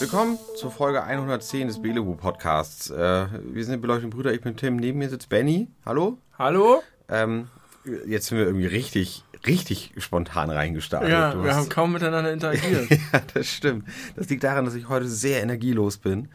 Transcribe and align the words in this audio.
Willkommen 0.00 0.38
zur 0.56 0.72
Folge 0.72 1.04
110 1.04 1.68
des 1.68 1.80
Belewu 1.80 2.16
Podcasts. 2.16 2.90
Äh, 2.90 2.96
wir 2.96 3.64
sind 3.64 3.74
die 3.74 3.76
beleuchteten 3.78 4.10
Brüder, 4.10 4.32
ich 4.32 4.40
bin 4.40 4.56
Tim, 4.56 4.78
neben 4.78 4.98
mir 4.98 5.08
sitzt 5.08 5.28
Benny. 5.28 5.68
Hallo? 5.86 6.18
Hallo? 6.36 6.82
Ähm, 7.08 7.46
jetzt 8.04 8.26
sind 8.26 8.38
wir 8.38 8.46
irgendwie 8.46 8.66
richtig, 8.66 9.22
richtig 9.46 9.92
spontan 9.98 10.50
reingestartet. 10.50 11.10
Ja, 11.10 11.32
Du 11.32 11.44
wir 11.44 11.54
haben 11.54 11.68
kaum 11.68 11.92
miteinander 11.92 12.32
interagiert. 12.32 12.90
ja, 13.12 13.22
das 13.34 13.46
stimmt. 13.46 13.86
Das 14.16 14.28
liegt 14.28 14.44
daran, 14.44 14.64
dass 14.64 14.74
ich 14.74 14.88
heute 14.88 15.08
sehr 15.08 15.42
energielos 15.42 15.98
bin. 15.98 16.28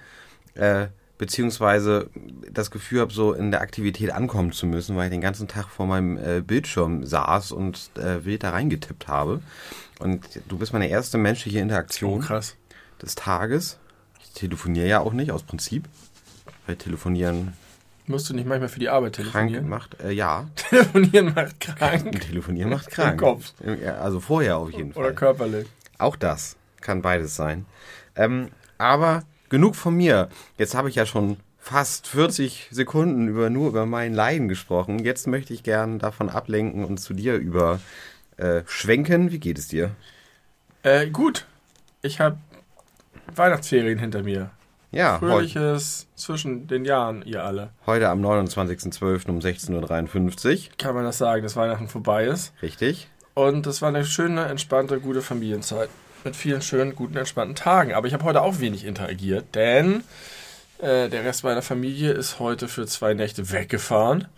Äh, 0.55 0.87
beziehungsweise 1.17 2.09
das 2.51 2.71
Gefühl 2.71 3.01
habe, 3.01 3.13
so 3.13 3.33
in 3.33 3.51
der 3.51 3.61
Aktivität 3.61 4.11
ankommen 4.11 4.51
zu 4.51 4.65
müssen, 4.65 4.95
weil 4.95 5.05
ich 5.05 5.11
den 5.11 5.21
ganzen 5.21 5.47
Tag 5.47 5.69
vor 5.69 5.85
meinem 5.85 6.17
äh, 6.17 6.41
Bildschirm 6.41 7.05
saß 7.05 7.51
und 7.51 7.89
äh, 7.97 8.25
wild 8.25 8.43
da 8.43 8.49
reingetippt 8.49 9.07
habe. 9.07 9.41
Und 9.99 10.27
du 10.47 10.57
bist 10.57 10.73
meine 10.73 10.89
erste 10.89 11.17
menschliche 11.17 11.59
oh, 11.59 11.61
Interaktion 11.61 12.21
krass. 12.21 12.57
des 13.01 13.15
Tages. 13.15 13.77
Ich 14.21 14.31
telefoniere 14.31 14.87
ja 14.87 14.99
auch 14.99 15.13
nicht, 15.13 15.31
aus 15.31 15.43
Prinzip. 15.43 15.87
Weil 16.67 16.75
Telefonieren 16.75 17.53
Musst 18.07 18.29
du 18.29 18.33
nicht 18.35 18.47
manchmal 18.47 18.69
für 18.69 18.79
die 18.79 18.89
Arbeit 18.89 19.13
krank 19.17 19.31
telefonieren? 19.31 19.67
macht. 19.69 19.99
Äh, 20.01 20.11
ja, 20.11 20.47
Telefonieren 20.55 21.33
macht 21.33 21.59
krank. 21.59 22.21
Telefonieren 22.21 22.69
macht 22.69 22.89
krank. 22.91 23.19
Kopf. 23.19 23.53
Ja, 23.83 23.95
Also 23.95 24.19
vorher 24.19 24.57
auf 24.57 24.71
jeden 24.71 24.91
Oder 24.91 25.05
Fall. 25.05 25.15
körperlich. 25.15 25.67
Auch 25.97 26.15
das 26.15 26.55
kann 26.81 27.01
beides 27.01 27.35
sein. 27.35 27.65
Ähm, 28.15 28.49
aber 28.77 29.23
genug 29.49 29.75
von 29.75 29.95
mir. 29.95 30.29
Jetzt 30.57 30.75
habe 30.75 30.89
ich 30.89 30.95
ja 30.95 31.05
schon 31.05 31.37
fast 31.57 32.07
40 32.07 32.67
Sekunden 32.71 33.27
über 33.27 33.49
nur 33.49 33.69
über 33.69 33.85
mein 33.87 34.13
Leiden 34.13 34.47
gesprochen. 34.49 34.99
Jetzt 34.99 35.25
möchte 35.25 35.53
ich 35.53 35.63
gern 35.63 35.97
davon 35.97 36.29
ablenken 36.29 36.85
und 36.85 36.97
zu 36.99 37.13
dir 37.15 37.35
über 37.37 37.79
äh, 38.37 38.61
schwenken. 38.67 39.31
Wie 39.31 39.39
geht 39.39 39.57
es 39.57 39.67
dir? 39.67 39.91
Äh, 40.83 41.09
gut. 41.09 41.47
Ich 42.03 42.19
habe 42.19 42.37
Weihnachtsferien 43.33 43.97
hinter 43.97 44.21
mir. 44.21 44.51
Ja, 44.95 45.19
Fröhliches 45.19 46.07
zwischen 46.15 46.67
den 46.67 46.85
Jahren, 46.85 47.21
ihr 47.25 47.43
alle. 47.43 47.71
heute 47.85 48.07
am 48.07 48.25
29.12. 48.25 49.29
um 49.29 49.39
16.53 49.39 50.53
Uhr. 50.69 50.77
Kann 50.77 50.95
man 50.95 51.03
das 51.03 51.17
sagen, 51.17 51.43
dass 51.43 51.57
Weihnachten 51.57 51.89
vorbei 51.89 52.23
ist. 52.25 52.53
Richtig. 52.61 53.09
Und 53.33 53.65
das 53.65 53.81
war 53.81 53.89
eine 53.89 54.05
schöne, 54.05 54.45
entspannte, 54.45 55.01
gute 55.01 55.21
Familienzeit. 55.21 55.89
Mit 56.23 56.37
vielen 56.37 56.61
schönen, 56.61 56.95
guten, 56.95 57.17
entspannten 57.17 57.55
Tagen. 57.55 57.93
Aber 57.93 58.07
ich 58.07 58.13
habe 58.13 58.23
heute 58.23 58.41
auch 58.41 58.59
wenig 58.59 58.85
interagiert, 58.85 59.53
denn 59.53 60.01
äh, 60.79 61.09
der 61.09 61.25
Rest 61.25 61.43
meiner 61.43 61.61
Familie 61.61 62.13
ist 62.13 62.39
heute 62.39 62.69
für 62.69 62.87
zwei 62.87 63.13
Nächte 63.13 63.51
weggefahren. 63.51 64.29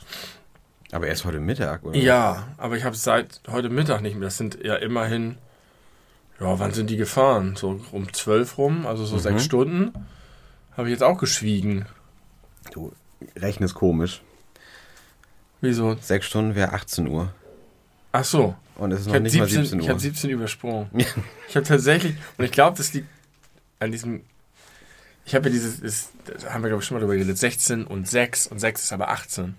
Aber 0.91 1.05
erst 1.05 1.23
heute 1.23 1.39
Mittag, 1.39 1.83
oder? 1.83 1.95
Ja, 1.95 2.47
aber 2.57 2.77
ich 2.77 2.83
habe 2.83 2.95
seit 2.95 3.41
heute 3.51 3.69
Mittag 3.69 4.01
nicht 4.01 4.15
mehr. 4.15 4.25
Das 4.25 4.37
sind 4.37 4.57
ja 4.63 4.75
immerhin, 4.75 5.37
ja, 6.39 6.57
wann 6.57 6.71
sind 6.73 6.89
die 6.89 6.97
gefahren? 6.97 7.55
So 7.55 7.79
um 7.91 8.11
zwölf 8.11 8.57
rum, 8.57 8.87
also 8.87 9.05
so 9.05 9.19
sechs 9.19 9.45
Stunden. 9.45 9.93
Habe 10.77 10.87
ich 10.89 10.91
jetzt 10.93 11.03
auch 11.03 11.17
geschwiegen. 11.17 11.85
Du 12.71 12.93
rechnest 13.35 13.73
komisch. 13.75 14.21
Wieso? 15.59 15.95
Sechs 15.99 16.27
Stunden 16.27 16.55
wäre 16.55 16.73
18 16.73 17.07
Uhr. 17.07 17.33
Ach 18.11 18.23
so. 18.23 18.55
Und 18.75 18.91
es 18.91 19.01
ist 19.01 19.07
Ich 19.07 19.07
noch 19.07 19.15
habe 19.15 19.23
nicht 19.23 19.37
mal 19.37 19.47
17, 19.47 19.63
17 19.63 19.79
ich 19.79 19.85
Uhr. 19.87 19.91
hab 19.93 19.99
17 19.99 20.29
übersprungen. 20.29 20.89
Ich 21.49 21.55
habe 21.55 21.65
tatsächlich, 21.65 22.15
und 22.37 22.45
ich 22.45 22.51
glaube, 22.51 22.77
das 22.77 22.93
liegt 22.93 23.07
an 23.79 23.91
diesem, 23.91 24.21
ich 25.25 25.33
habe 25.33 25.45
ja 25.49 25.51
dieses, 25.53 25.79
ist, 25.79 26.09
haben 26.47 26.61
wir 26.63 26.69
glaube 26.69 26.81
ich 26.83 26.87
schon 26.87 26.95
mal 26.95 27.01
drüber 27.01 27.15
geredet, 27.15 27.37
16 27.37 27.85
und 27.85 28.07
6 28.07 28.47
und 28.47 28.59
6 28.59 28.83
ist 28.83 28.93
aber 28.93 29.09
18. 29.09 29.55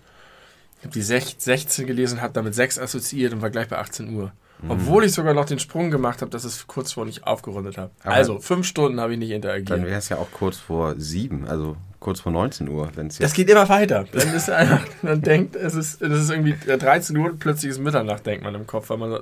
Ich 0.79 0.85
habe 0.85 0.95
die 0.95 1.03
6, 1.03 1.37
16 1.43 1.87
gelesen, 1.89 2.21
habe 2.21 2.33
damit 2.33 2.55
6 2.55 2.79
assoziiert 2.79 3.33
und 3.33 3.43
war 3.43 3.51
gleich 3.51 3.67
bei 3.69 3.79
18 3.79 4.15
Uhr. 4.15 4.33
Obwohl 4.69 5.05
ich 5.05 5.13
sogar 5.13 5.35
noch 5.35 5.45
den 5.45 5.59
Sprung 5.59 5.91
gemacht 5.91 6.21
habe, 6.21 6.31
dass 6.31 6.45
es 6.45 6.67
kurz 6.67 6.93
vor 6.93 7.05
nicht 7.05 7.25
aufgerundet 7.27 7.79
habe. 7.79 7.93
Also, 8.03 8.41
fünf 8.41 8.67
Stunden 8.67 9.01
habe 9.01 9.13
ich 9.13 9.19
nicht 9.19 9.31
Dann 9.31 9.37
interagiert. 9.37 9.83
wäre 9.85 9.99
es 9.99 10.09
ja 10.09 10.17
auch 10.17 10.31
kurz 10.33 10.57
vor 10.57 10.95
sieben, 10.99 11.47
also 11.47 11.77
kurz 12.01 12.21
vor 12.21 12.33
19 12.33 12.69
Uhr, 12.69 12.91
wenn 12.95 13.07
es 13.09 13.19
Das 13.19 13.33
geht 13.35 13.49
immer 13.51 13.69
weiter. 13.69 14.05
Dann 14.11 14.35
ist 14.35 14.51
einfach, 14.51 14.85
man 15.03 15.23
denkt, 15.23 15.55
es 15.55 15.75
ist, 15.75 16.03
es 16.03 16.23
ist 16.23 16.31
irgendwie 16.31 16.55
13 16.55 17.17
Uhr 17.17 17.31
und 17.31 17.39
plötzlich 17.39 17.71
ist 17.71 17.79
Mitternacht, 17.79 18.27
denkt 18.27 18.43
man 18.43 18.55
im 18.55 18.67
Kopf, 18.67 18.91
weil 18.91 18.99
man 18.99 19.13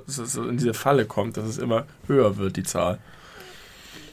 in 0.49 0.57
diese 0.57 0.73
Falle 0.73 1.05
kommt, 1.05 1.37
dass 1.37 1.45
es 1.45 1.57
immer 1.57 1.85
höher 2.07 2.37
wird, 2.37 2.57
die 2.57 2.63
Zahl. 2.63 2.97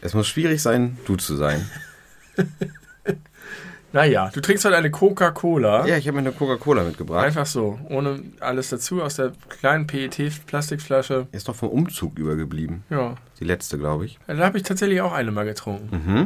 Es 0.01 0.13
muss 0.13 0.27
schwierig 0.27 0.61
sein, 0.61 0.99
du 1.07 1.17
zu 1.17 1.37
sein. 1.37 1.69
Naja, 3.95 4.29
du 4.35 4.41
trinkst 4.41 4.65
heute 4.65 4.77
eine 4.77 4.91
Coca-Cola. 4.91 5.87
Ja, 5.87 5.97
ich 5.97 6.09
habe 6.09 6.17
mir 6.17 6.23
eine 6.29 6.33
Coca-Cola 6.33 6.83
mitgebracht. 6.83 7.25
Einfach 7.25 7.47
so, 7.47 7.79
ohne 7.89 8.21
alles 8.41 8.69
dazu, 8.71 9.01
aus 9.01 9.15
der 9.15 9.33
kleinen 9.49 9.87
PET-Plastikflasche. 9.87 11.29
Ist 11.31 11.47
noch 11.47 11.55
vom 11.55 11.69
Umzug 11.69 12.19
übergeblieben. 12.19 12.83
Ja, 12.91 13.15
Die 13.39 13.45
letzte, 13.45 13.79
glaube 13.79 14.07
ich. 14.07 14.19
da 14.27 14.37
habe 14.39 14.57
ich 14.59 14.65
tatsächlich 14.65 15.01
auch 15.01 15.13
eine 15.13 15.31
mal 15.31 15.45
getrunken. 15.45 15.97
Mhm. 15.97 16.19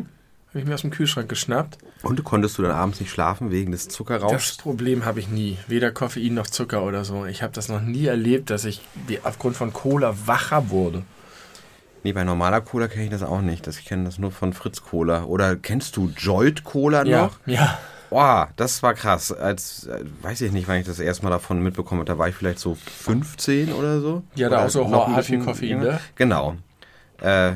Habe 0.48 0.60
ich 0.60 0.64
mir 0.64 0.72
aus 0.72 0.80
dem 0.80 0.90
Kühlschrank 0.90 1.28
geschnappt. 1.28 1.76
Und 2.02 2.24
konntest 2.24 2.56
du 2.56 2.62
dann 2.62 2.70
abends 2.70 3.00
nicht 3.00 3.10
schlafen 3.10 3.50
wegen 3.50 3.70
des 3.70 3.84
Das 3.88 3.94
Zuckerrauschs? 3.96 4.56
Problem 4.56 5.04
habe 5.04 5.20
ich 5.20 5.28
nie. 5.28 5.58
Weder 5.66 5.90
Koffein 5.90 6.32
noch 6.32 6.46
Zucker 6.46 6.82
oder 6.84 7.04
so. 7.04 7.26
Ich 7.26 7.42
habe 7.42 7.52
das 7.52 7.68
noch 7.68 7.82
nie 7.82 8.06
erlebt, 8.06 8.48
dass 8.48 8.64
ich 8.64 8.80
aufgrund 9.24 9.58
von 9.58 9.74
Cola 9.74 10.14
wacher 10.24 10.70
wurde. 10.70 11.02
Nee, 12.04 12.12
bei 12.12 12.24
normaler 12.24 12.60
Cola 12.60 12.88
kenne 12.88 13.04
ich 13.04 13.10
das 13.10 13.22
auch 13.22 13.40
nicht. 13.40 13.66
Das, 13.66 13.78
ich 13.78 13.84
kenne 13.84 14.04
das 14.04 14.18
nur 14.18 14.30
von 14.30 14.52
Fritz 14.52 14.82
Cola. 14.82 15.24
Oder 15.24 15.56
kennst 15.56 15.96
du 15.96 16.10
Jolt 16.16 16.64
Cola 16.64 17.04
noch? 17.04 17.38
Ja. 17.46 17.78
Boah, 18.10 18.48
das 18.56 18.82
war 18.82 18.94
krass. 18.94 19.32
Als, 19.32 19.86
äh, 19.86 20.04
weiß 20.22 20.40
ich 20.40 20.52
nicht, 20.52 20.66
wann 20.68 20.78
ich 20.78 20.86
das 20.86 20.98
erste 20.98 21.24
Mal 21.24 21.30
davon 21.30 21.62
mitbekommen 21.62 22.00
habe. 22.00 22.10
Da 22.10 22.18
war 22.18 22.28
ich 22.28 22.34
vielleicht 22.34 22.58
so 22.58 22.74
15 22.74 23.72
oder 23.72 24.00
so. 24.00 24.22
Hatte 24.32 24.46
Oder 24.46 24.64
auch 24.64 24.70
so 24.70 24.88
noch 24.88 25.08
ein 25.08 25.22
viel 25.22 25.44
Koffein, 25.44 25.80
ne? 25.80 26.00
Genau. 26.14 26.56
Äh, 27.20 27.52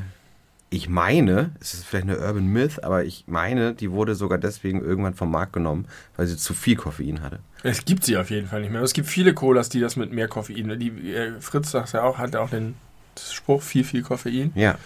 ich 0.68 0.88
meine, 0.88 1.50
es 1.60 1.74
ist 1.74 1.84
vielleicht 1.84 2.08
eine 2.08 2.18
Urban 2.18 2.46
Myth, 2.46 2.82
aber 2.82 3.04
ich 3.04 3.24
meine, 3.26 3.74
die 3.74 3.90
wurde 3.90 4.14
sogar 4.14 4.38
deswegen 4.38 4.82
irgendwann 4.82 5.14
vom 5.14 5.30
Markt 5.30 5.52
genommen, 5.52 5.86
weil 6.16 6.26
sie 6.26 6.36
zu 6.36 6.54
viel 6.54 6.76
Koffein 6.76 7.22
hatte. 7.22 7.40
Es 7.62 7.84
gibt 7.84 8.04
sie 8.04 8.16
auf 8.16 8.30
jeden 8.30 8.48
Fall 8.48 8.62
nicht 8.62 8.72
mehr. 8.72 8.82
Es 8.82 8.94
gibt 8.94 9.06
viele 9.06 9.34
Colas, 9.34 9.68
die 9.68 9.80
das 9.80 9.96
mit 9.96 10.12
mehr 10.12 10.28
Koffein. 10.28 10.78
Die, 10.78 11.14
äh, 11.14 11.40
Fritz 11.40 11.70
sagt 11.70 11.92
ja 11.92 12.02
auch, 12.02 12.18
hat 12.18 12.34
ja 12.34 12.40
auch 12.40 12.50
den 12.50 12.74
Spruch 13.20 13.62
viel, 13.62 13.84
viel 13.84 14.02
Koffein. 14.02 14.52
Ja, 14.54 14.76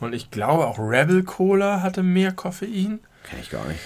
Und 0.00 0.12
ich 0.14 0.30
glaube 0.30 0.66
auch 0.66 0.78
Rebel 0.78 1.22
Cola 1.24 1.82
hatte 1.82 2.02
mehr 2.02 2.32
Koffein. 2.32 3.00
kenne 3.28 3.42
ich 3.42 3.50
gar 3.50 3.66
nicht. 3.66 3.80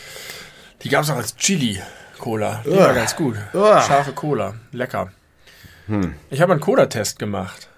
Die 0.82 0.88
gab 0.88 1.02
es 1.04 1.10
auch 1.10 1.16
als 1.16 1.36
Chili 1.36 1.80
Cola. 2.18 2.62
Die 2.64 2.70
war 2.70 2.94
ganz 2.94 3.16
gut. 3.16 3.36
Uah. 3.52 3.82
Scharfe 3.82 4.12
Cola. 4.12 4.54
Lecker. 4.72 5.10
Hm. 5.86 6.14
Ich 6.30 6.40
habe 6.40 6.52
einen 6.52 6.60
Cola-Test 6.60 7.18
gemacht. 7.18 7.68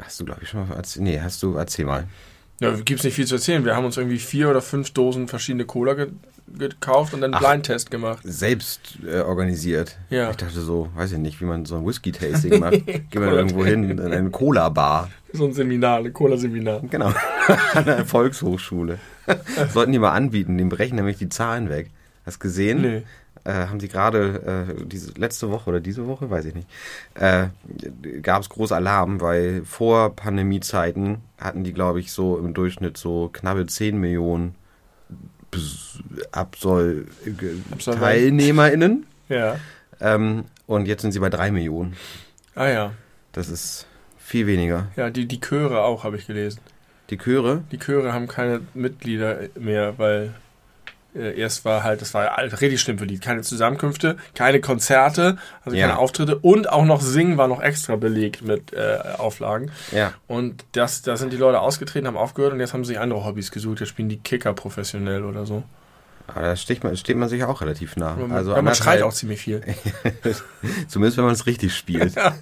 Hast 0.00 0.20
du, 0.20 0.24
glaube 0.24 0.40
ich, 0.42 0.48
schon 0.48 0.68
mal 0.68 0.76
erzählt? 0.76 1.02
Nee, 1.04 1.20
hast 1.20 1.42
du, 1.42 1.56
erzähl 1.56 1.84
mal. 1.84 2.06
Ja, 2.60 2.70
gibt 2.70 3.00
es 3.00 3.04
nicht 3.04 3.14
viel 3.14 3.26
zu 3.26 3.34
erzählen. 3.34 3.64
Wir 3.64 3.74
haben 3.74 3.84
uns 3.84 3.96
irgendwie 3.96 4.18
vier 4.18 4.48
oder 4.48 4.62
fünf 4.62 4.92
Dosen 4.92 5.26
verschiedene 5.28 5.64
Cola 5.64 5.94
gekauft 6.46 7.14
und 7.14 7.20
dann 7.20 7.34
einen 7.34 7.44
Ach. 7.44 7.50
Blindtest 7.50 7.90
gemacht. 7.90 8.20
Selbst 8.24 8.98
äh, 9.06 9.20
organisiert. 9.20 9.96
Ja. 10.10 10.30
Ich 10.30 10.36
dachte 10.36 10.60
so, 10.60 10.88
weiß 10.94 11.12
ich 11.12 11.18
nicht, 11.18 11.40
wie 11.40 11.46
man 11.46 11.64
so 11.64 11.76
ein 11.76 11.86
Whisky-Tasting 11.86 12.60
macht. 12.60 12.86
Gehen 12.86 13.08
wir 13.12 13.32
irgendwo 13.32 13.64
hin, 13.64 13.90
in 13.90 14.00
eine 14.00 14.30
Cola-Bar. 14.30 15.10
So 15.32 15.46
ein 15.46 15.52
Seminar, 15.52 15.98
ein 15.98 16.12
Cola-Seminar. 16.12 16.82
Genau. 16.90 17.12
An 17.74 17.84
der 17.84 18.04
Volkshochschule. 18.04 18.98
Sollten 19.72 19.92
die 19.92 19.98
mal 19.98 20.12
anbieten, 20.12 20.58
dem 20.58 20.68
brechen 20.68 20.96
nämlich 20.96 21.18
die 21.18 21.28
Zahlen 21.28 21.70
weg. 21.70 21.90
Hast 22.26 22.40
gesehen? 22.40 22.82
Nee. 22.82 23.02
Äh, 23.46 23.66
haben 23.66 23.80
sie 23.80 23.88
gerade 23.88 24.66
äh, 24.70 24.84
diese 24.86 25.12
letzte 25.18 25.50
Woche 25.50 25.68
oder 25.68 25.80
diese 25.80 26.06
Woche, 26.06 26.30
weiß 26.30 26.46
ich 26.46 26.54
nicht, 26.54 26.68
äh, 27.14 27.48
gab 28.22 28.40
es 28.40 28.48
groß 28.48 28.72
Alarm, 28.72 29.20
weil 29.20 29.62
vor 29.66 30.16
Pandemiezeiten 30.16 31.18
hatten 31.38 31.62
die, 31.62 31.74
glaube 31.74 32.00
ich, 32.00 32.10
so 32.10 32.38
im 32.38 32.54
Durchschnitt 32.54 32.96
so 32.96 33.28
knappe 33.30 33.66
10 33.66 34.00
Millionen 34.00 34.54
Absol 36.32 37.04
Absolventen. 37.70 38.04
TeilnehmerInnen. 38.04 39.06
Ja. 39.28 39.56
Ähm, 40.00 40.44
und 40.66 40.86
jetzt 40.86 41.02
sind 41.02 41.12
sie 41.12 41.18
bei 41.20 41.30
3 41.30 41.50
Millionen. 41.50 41.96
Ah 42.54 42.68
ja. 42.68 42.92
Das 43.32 43.48
ist 43.48 43.86
viel 44.18 44.46
weniger. 44.46 44.88
Ja, 44.96 45.10
die, 45.10 45.26
die 45.26 45.40
Chöre 45.40 45.82
auch, 45.82 46.04
habe 46.04 46.16
ich 46.16 46.26
gelesen. 46.26 46.60
Die 47.10 47.18
Chöre, 47.18 47.62
Die 47.70 47.78
Chöre 47.78 48.12
haben 48.12 48.28
keine 48.28 48.62
Mitglieder 48.72 49.40
mehr, 49.58 49.98
weil 49.98 50.34
erst 51.14 51.64
war 51.64 51.82
halt, 51.84 52.00
das 52.00 52.12
war 52.14 52.36
richtig 52.60 52.80
schlimm 52.80 52.98
für 52.98 53.06
die. 53.06 53.18
Keine 53.18 53.42
Zusammenkünfte, 53.42 54.16
keine 54.34 54.60
Konzerte, 54.60 55.36
also 55.64 55.76
Ja. 55.76 55.86
keine 55.86 55.98
Auftritte 55.98 56.36
und 56.38 56.68
auch 56.70 56.84
noch 56.84 57.00
Singen 57.00 57.36
war 57.38 57.48
noch 57.48 57.62
extra 57.62 57.96
belegt 57.96 58.42
mit 58.42 58.72
äh, 58.72 58.98
Auflagen. 59.18 59.70
ja. 59.92 60.12
Und 60.26 60.64
das, 60.72 61.02
da 61.02 61.16
sind 61.16 61.32
die 61.32 61.36
Leute 61.36 61.60
ausgetreten, 61.60 62.06
haben 62.06 62.16
aufgehört 62.16 62.52
und 62.52 62.60
jetzt 62.60 62.72
haben 62.72 62.84
sie 62.84 62.88
sich 62.88 62.98
andere 63.00 63.24
Hobbys 63.24 63.50
gesucht. 63.50 63.80
Jetzt 63.80 63.90
spielen 63.90 64.08
die 64.08 64.18
Kicker 64.18 64.52
professionell 64.54 65.24
oder 65.24 65.46
so. 65.46 65.62
Aber 66.26 66.40
da 66.40 66.56
steht 66.56 66.82
man, 66.82 66.96
steht 66.96 67.16
man 67.18 67.28
sich 67.28 67.44
auch 67.44 67.60
relativ 67.60 67.96
nah. 67.96 68.14
Man, 68.16 68.32
Also 68.32 68.60
man 68.60 68.74
schreit 68.74 69.02
auch 69.02 69.12
ziemlich 69.12 69.40
viel. 69.42 69.60
Zumindest 70.88 71.18
wenn 71.18 71.24
man 71.24 71.34
es 71.34 71.46
richtig 71.46 71.74
spielt. 71.76 72.14
Ja. 72.24 72.34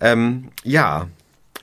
ähm, 0.00 0.48
ja, 0.64 1.06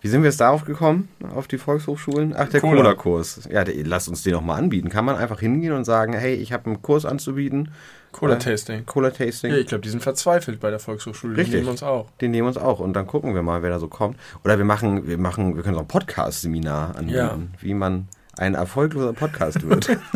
Wie 0.06 0.10
sind 0.10 0.22
wir 0.22 0.30
jetzt 0.30 0.40
darauf 0.40 0.66
gekommen, 0.66 1.10
auf 1.36 1.48
die 1.48 1.58
Volkshochschulen? 1.58 2.36
Ach, 2.38 2.48
der 2.48 2.62
Cola. 2.62 2.76
Cola-Kurs. 2.76 3.50
Ja, 3.52 3.64
der, 3.64 3.74
lasst 3.88 4.08
uns 4.08 4.22
den 4.22 4.34
noch 4.34 4.44
mal 4.44 4.54
anbieten. 4.54 4.90
Kann 4.90 5.04
man 5.04 5.16
einfach 5.16 5.40
hingehen 5.40 5.74
und 5.74 5.84
sagen, 5.84 6.14
hey, 6.14 6.36
ich 6.36 6.54
habe 6.54 6.68
einen 6.68 6.84
Kurs 6.84 7.06
anzubieten. 7.06 7.72
Cola-Tasting. 8.12 8.86
Cola-Tasting. 8.86 9.50
Ja, 9.52 9.58
ich 9.58 9.66
glaube, 9.66 9.82
die 9.82 9.90
sind 9.90 10.04
verzweifelt 10.04 10.60
bei 10.60 10.70
der 10.70 10.78
Volkshochschule. 10.78 11.34
Die 11.34 11.42
Richtig. 11.42 11.56
nehmen 11.62 11.70
uns 11.70 11.82
auch. 11.82 12.12
Den 12.22 12.30
nehmen 12.30 12.44
wir 12.46 12.50
uns 12.50 12.58
auch 12.60 12.82
und 12.82 12.94
dann 12.94 13.08
gucken 13.08 13.34
wir 13.34 13.42
mal, 13.42 13.64
wer 13.64 13.72
da 13.72 13.80
so 13.80 13.88
kommt. 13.88 14.16
Oder 14.44 14.60
wir 14.60 14.66
machen, 14.66 15.08
wir 15.08 15.18
machen, 15.18 15.56
wir 15.56 15.64
können 15.64 15.74
so 15.74 15.82
ein 15.82 15.88
Podcast-Seminar 15.88 16.98
anbieten, 16.98 17.18
Ja. 17.18 17.38
wie 17.62 17.74
man 17.74 18.08
ein 18.38 18.56
erfolgloser 18.56 19.14
Podcast 19.14 19.68
wird. 19.68 19.98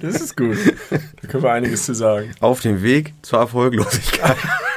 Das 0.00 0.16
ist 0.20 0.36
gut. 0.36 0.58
da 0.90 1.28
können 1.28 1.42
wir 1.44 1.52
einiges 1.52 1.86
zu 1.86 1.94
sagen. 1.94 2.32
Auf 2.40 2.60
dem 2.60 2.82
Weg 2.82 3.14
zur 3.22 3.38
Erfolglosigkeit. 3.38 4.36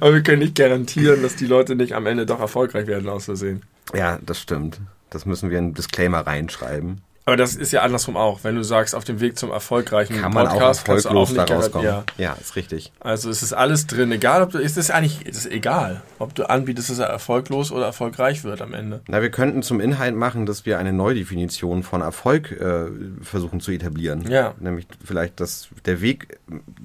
Aber 0.00 0.14
wir 0.14 0.22
können 0.22 0.38
nicht 0.38 0.54
garantieren, 0.54 1.20
dass 1.20 1.36
die 1.36 1.46
Leute 1.46 1.74
nicht 1.74 1.92
am 1.94 2.06
Ende 2.06 2.24
doch 2.24 2.40
erfolgreich 2.40 2.86
werden 2.86 3.08
aus 3.10 3.26
Versehen. 3.26 3.62
Ja, 3.92 4.18
das 4.24 4.40
stimmt. 4.40 4.80
Das 5.10 5.26
müssen 5.26 5.50
wir 5.50 5.58
in 5.58 5.64
einen 5.64 5.74
Disclaimer 5.74 6.20
reinschreiben. 6.20 7.02
Aber 7.24 7.36
das 7.36 7.54
ist 7.54 7.70
ja 7.72 7.82
andersrum 7.82 8.16
auch. 8.16 8.40
Wenn 8.42 8.56
du 8.56 8.64
sagst, 8.64 8.94
auf 8.96 9.04
dem 9.04 9.20
Weg 9.20 9.38
zum 9.38 9.50
erfolgreichen 9.52 10.20
Kann 10.20 10.32
man 10.34 10.48
auch 10.48 10.54
Podcast 10.54 10.84
kannst 10.84 11.04
du 11.04 11.08
erfolglos 11.10 11.34
da 11.34 11.42
nicht 11.42 11.52
rauskommen. 11.52 11.86
garantieren. 11.86 12.16
Ja. 12.18 12.24
Ja, 12.34 12.36
ist 12.40 12.56
richtig. 12.56 12.92
Also 12.98 13.30
es 13.30 13.42
ist 13.44 13.52
alles 13.52 13.86
drin. 13.86 14.10
Egal, 14.10 14.42
ob 14.42 14.50
du, 14.50 14.58
es 14.58 14.76
ist 14.76 14.90
eigentlich, 14.90 15.20
es 15.28 15.36
ist 15.36 15.46
egal, 15.52 16.02
ob 16.18 16.34
du 16.34 16.48
anbietest, 16.50 16.90
dass 16.90 16.98
er 16.98 17.06
erfolglos 17.06 17.70
oder 17.70 17.86
erfolgreich 17.86 18.42
wird 18.42 18.60
am 18.60 18.74
Ende. 18.74 19.02
Na, 19.06 19.22
wir 19.22 19.30
könnten 19.30 19.62
zum 19.62 19.78
Inhalt 19.80 20.16
machen, 20.16 20.46
dass 20.46 20.66
wir 20.66 20.78
eine 20.80 20.92
Neudefinition 20.92 21.84
von 21.84 22.00
Erfolg 22.00 22.50
äh, 22.52 22.86
versuchen 23.22 23.60
zu 23.60 23.70
etablieren. 23.70 24.28
Ja. 24.28 24.54
Nämlich 24.58 24.88
vielleicht, 25.04 25.38
dass 25.38 25.68
der 25.84 26.00
Weg 26.00 26.40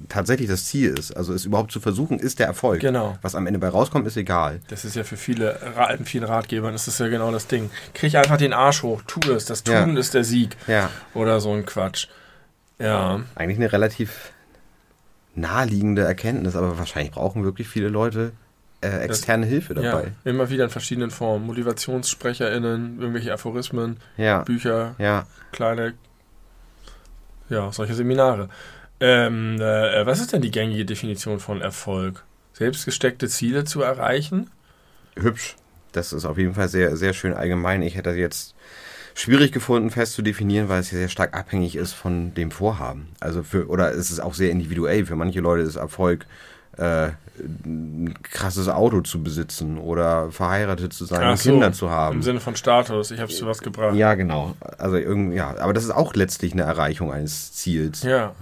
tatsächlich 0.08 0.48
das 0.48 0.66
Ziel 0.66 0.90
ist. 0.96 1.16
Also 1.16 1.32
es 1.34 1.44
überhaupt 1.46 1.72
zu 1.72 1.80
versuchen, 1.80 2.20
ist 2.20 2.38
der 2.38 2.46
Erfolg. 2.46 2.80
Genau. 2.80 3.18
Was 3.22 3.34
am 3.34 3.46
Ende 3.48 3.58
bei 3.58 3.68
rauskommt, 3.68 4.06
ist 4.06 4.16
egal. 4.16 4.60
Das 4.68 4.84
ist 4.84 4.94
ja 4.94 5.02
für 5.02 5.16
viele, 5.16 5.58
vielen 6.04 6.24
Ratgebern 6.24 6.74
ist 6.74 6.86
das 6.86 6.98
ja 6.98 7.08
genau 7.08 7.32
das 7.32 7.48
Ding. 7.48 7.70
Krieg 7.94 8.14
einfach 8.14 8.36
den 8.36 8.52
Arsch 8.52 8.84
hoch, 8.84 9.02
tu 9.06 9.18
es. 9.32 9.44
Das 9.46 9.64
Tun 9.64 9.74
Ja. 9.74 9.98
ist 9.98 10.14
der 10.14 10.27
Sieg. 10.28 10.56
Ja. 10.66 10.90
Oder 11.14 11.40
so 11.40 11.52
ein 11.52 11.66
Quatsch. 11.66 12.06
Ja. 12.78 13.20
Eigentlich 13.34 13.58
eine 13.58 13.72
relativ 13.72 14.32
naheliegende 15.34 16.02
Erkenntnis, 16.02 16.56
aber 16.56 16.78
wahrscheinlich 16.78 17.12
brauchen 17.12 17.44
wirklich 17.44 17.68
viele 17.68 17.88
Leute 17.88 18.32
äh, 18.80 18.98
externe 19.00 19.46
Hilfe 19.46 19.74
ja. 19.74 19.82
dabei. 19.82 20.12
Immer 20.24 20.50
wieder 20.50 20.64
in 20.64 20.70
verschiedenen 20.70 21.10
Formen. 21.10 21.46
MotivationssprecherInnen, 21.46 23.00
irgendwelche 23.00 23.32
Aphorismen, 23.32 23.98
Ja. 24.16 24.42
Bücher, 24.42 24.94
Ja. 24.98 25.26
kleine, 25.52 25.94
ja, 27.48 27.72
solche 27.72 27.94
Seminare. 27.94 28.48
Ähm, 29.00 29.60
äh, 29.60 30.06
was 30.06 30.20
ist 30.20 30.32
denn 30.32 30.42
die 30.42 30.50
gängige 30.50 30.84
Definition 30.84 31.40
von 31.40 31.60
Erfolg? 31.60 32.24
Selbstgesteckte 32.52 33.28
Ziele 33.28 33.64
zu 33.64 33.82
erreichen? 33.82 34.50
hübsch. 35.16 35.56
Das 35.92 36.12
ist 36.12 36.24
auf 36.24 36.38
jeden 36.38 36.54
Fall 36.54 36.68
sehr, 36.68 36.96
sehr 36.96 37.12
schön 37.12 37.32
allgemein. 37.34 37.82
Ich 37.82 37.96
hätte 37.96 38.10
das 38.10 38.18
jetzt 38.18 38.54
schwierig 39.18 39.50
gefunden, 39.50 39.90
fest 39.90 40.12
zu 40.12 40.22
definieren, 40.22 40.68
weil 40.68 40.80
es 40.80 40.92
ja 40.92 40.98
sehr 40.98 41.08
stark 41.08 41.36
abhängig 41.36 41.74
ist 41.74 41.92
von 41.92 42.34
dem 42.34 42.50
Vorhaben. 42.50 43.08
Also 43.18 43.42
für, 43.42 43.68
oder 43.68 43.90
es 43.92 44.10
ist 44.10 44.20
auch 44.20 44.34
sehr 44.34 44.50
individuell. 44.50 45.06
Für 45.06 45.16
manche 45.16 45.40
Leute 45.40 45.62
ist 45.62 45.76
Erfolg, 45.76 46.26
äh, 46.76 47.08
ein 47.38 48.14
krasses 48.22 48.68
Auto 48.68 49.00
zu 49.00 49.22
besitzen 49.22 49.78
oder 49.78 50.30
verheiratet 50.30 50.92
zu 50.92 51.04
sein 51.04 51.36
so, 51.36 51.50
Kinder 51.50 51.72
zu 51.72 51.90
haben. 51.90 52.16
Im 52.16 52.22
Sinne 52.22 52.40
von 52.40 52.54
Status, 52.54 53.10
ich 53.10 53.20
habe 53.20 53.32
zu 53.32 53.46
was 53.46 53.60
gebracht. 53.60 53.96
Ja, 53.96 54.14
genau. 54.14 54.54
Also 54.78 54.96
irgendwie, 54.96 55.36
ja, 55.36 55.56
aber 55.58 55.72
das 55.72 55.84
ist 55.84 55.90
auch 55.90 56.14
letztlich 56.14 56.52
eine 56.52 56.62
Erreichung 56.62 57.12
eines 57.12 57.52
Ziels. 57.52 58.04
Ja. 58.04 58.34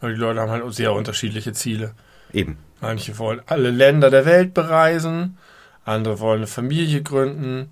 Weil 0.00 0.14
die 0.14 0.20
Leute 0.20 0.40
haben 0.40 0.50
halt 0.50 0.74
sehr 0.74 0.92
unterschiedliche 0.92 1.52
Ziele. 1.52 1.92
Eben. 2.32 2.58
Manche 2.80 3.16
wollen 3.18 3.40
alle 3.46 3.70
Länder 3.70 4.10
der 4.10 4.24
Welt 4.24 4.54
bereisen, 4.54 5.38
andere 5.84 6.20
wollen 6.20 6.38
eine 6.38 6.46
Familie 6.46 7.02
gründen, 7.02 7.70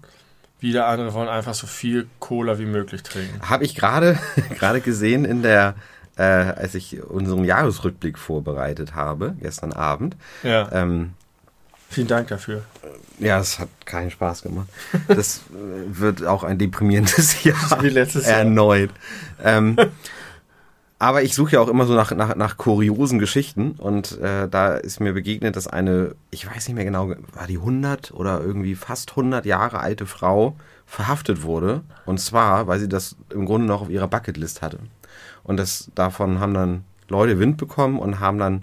wieder 0.61 0.87
andere 0.87 1.13
wollen 1.15 1.29
einfach 1.29 1.55
so 1.55 1.67
viel 1.67 2.07
Cola 2.19 2.59
wie 2.59 2.65
möglich 2.67 3.03
trinken. 3.03 3.41
Habe 3.49 3.65
ich 3.65 3.75
gerade 3.75 4.19
gerade 4.59 4.81
gesehen 4.81 5.25
in 5.25 5.43
der, 5.43 5.75
äh, 6.17 6.23
als 6.23 6.75
ich 6.75 7.03
unseren 7.03 7.45
Jahresrückblick 7.45 8.19
vorbereitet 8.19 8.95
habe, 8.95 9.35
gestern 9.41 9.73
Abend. 9.73 10.17
Ja, 10.43 10.69
Ähm, 10.73 11.13
vielen 11.91 12.07
Dank 12.09 12.29
dafür. 12.29 12.63
ja, 13.19 13.39
es 13.39 13.59
hat 13.59 13.69
keinen 13.85 14.11
Spaß 14.11 14.43
gemacht. 14.43 14.69
Das 15.09 15.39
äh, 15.51 15.99
wird 16.01 16.25
auch 16.25 16.43
ein 16.43 16.59
deprimierendes 16.59 17.45
Jahr. 17.45 17.57
Wie 17.83 17.89
letztes 17.91 18.27
Jahr. 18.27 18.39
Erneut. 18.39 18.91
Ähm, 19.45 19.77
aber 20.99 21.23
ich 21.23 21.35
suche 21.35 21.53
ja 21.53 21.61
auch 21.61 21.69
immer 21.69 21.85
so 21.85 21.95
nach, 21.95 22.11
nach, 22.13 22.35
nach 22.37 22.57
kuriosen 22.57 23.19
Geschichten 23.19 23.73
und 23.73 24.19
äh, 24.21 24.49
da 24.49 24.75
ist 24.77 25.01
mir 25.01 25.13
begegnet, 25.13 25.55
dass 25.55 25.67
eine, 25.67 26.15
ich 26.31 26.47
weiß 26.47 26.69
nicht 26.69 26.75
mehr 26.75 26.87
genau, 26.87 27.11
war 27.33 27.47
die 27.47 27.59
100 27.59 28.13
oder 28.15 28.41
irgendwie 28.41 28.75
fast 28.75 29.11
100 29.11 29.45
Jahre 29.45 29.81
alte 29.81 30.07
Frau 30.07 30.57
verhaftet 30.87 31.43
wurde. 31.43 31.83
Und 32.07 32.19
zwar, 32.19 32.67
weil 32.67 32.79
sie 32.79 32.89
das 32.89 33.17
im 33.31 33.45
Grunde 33.45 33.67
noch 33.67 33.83
auf 33.83 33.91
ihrer 33.91 34.09
Bucketlist 34.09 34.63
hatte. 34.63 34.79
Und 35.43 35.59
das, 35.59 35.91
davon 35.95 36.41
haben 36.41 36.55
dann 36.55 36.85
Leute 37.09 37.39
Wind 37.39 37.59
bekommen 37.59 37.99
und 37.99 38.21
haben 38.21 38.39
dann 38.39 38.55
an 38.55 38.63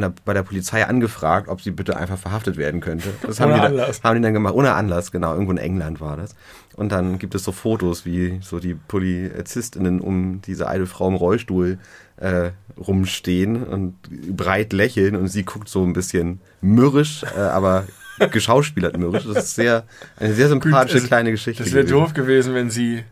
der, 0.00 0.12
bei 0.24 0.32
der 0.32 0.42
Polizei 0.42 0.86
angefragt, 0.86 1.48
ob 1.48 1.60
sie 1.60 1.70
bitte 1.70 1.96
einfach 1.96 2.18
verhaftet 2.18 2.56
werden 2.56 2.80
könnte. 2.80 3.10
Das 3.22 3.40
haben 3.40 3.52
Ohne 3.52 3.60
die, 3.60 3.62
dann, 3.62 3.72
Anlass. 3.72 4.02
haben 4.02 4.16
die 4.16 4.22
dann 4.22 4.32
gemacht, 4.32 4.54
ohne 4.54 4.72
Anlass, 4.74 5.12
genau, 5.12 5.32
irgendwo 5.32 5.52
in 5.52 5.58
England 5.58 6.00
war 6.00 6.16
das. 6.16 6.34
Und 6.74 6.90
dann 6.90 7.18
gibt 7.18 7.34
es 7.34 7.44
so 7.44 7.52
Fotos, 7.52 8.04
wie 8.06 8.38
so 8.42 8.58
die 8.58 8.74
PolizistInnen 8.74 10.00
um 10.00 10.40
diese 10.42 10.66
alte 10.66 10.86
Frau 10.86 11.08
im 11.08 11.14
Rollstuhl 11.14 11.78
äh, 12.16 12.50
rumstehen 12.78 13.62
und 13.64 13.94
breit 14.36 14.72
lächeln 14.72 15.16
und 15.16 15.28
sie 15.28 15.44
guckt 15.44 15.68
so 15.68 15.84
ein 15.84 15.92
bisschen 15.92 16.40
mürrisch, 16.60 17.24
äh, 17.36 17.40
aber 17.40 17.86
geschauspielert 18.30 18.96
mürrisch. 18.96 19.24
Das 19.26 19.44
ist 19.44 19.54
sehr, 19.54 19.84
eine 20.18 20.34
sehr 20.34 20.48
sympathische 20.48 20.96
also, 20.96 21.08
kleine 21.08 21.30
Geschichte. 21.30 21.62
Das 21.62 21.72
wäre 21.72 21.84
doof 21.84 22.14
gewesen, 22.14 22.54
wenn 22.54 22.70
sie 22.70 23.04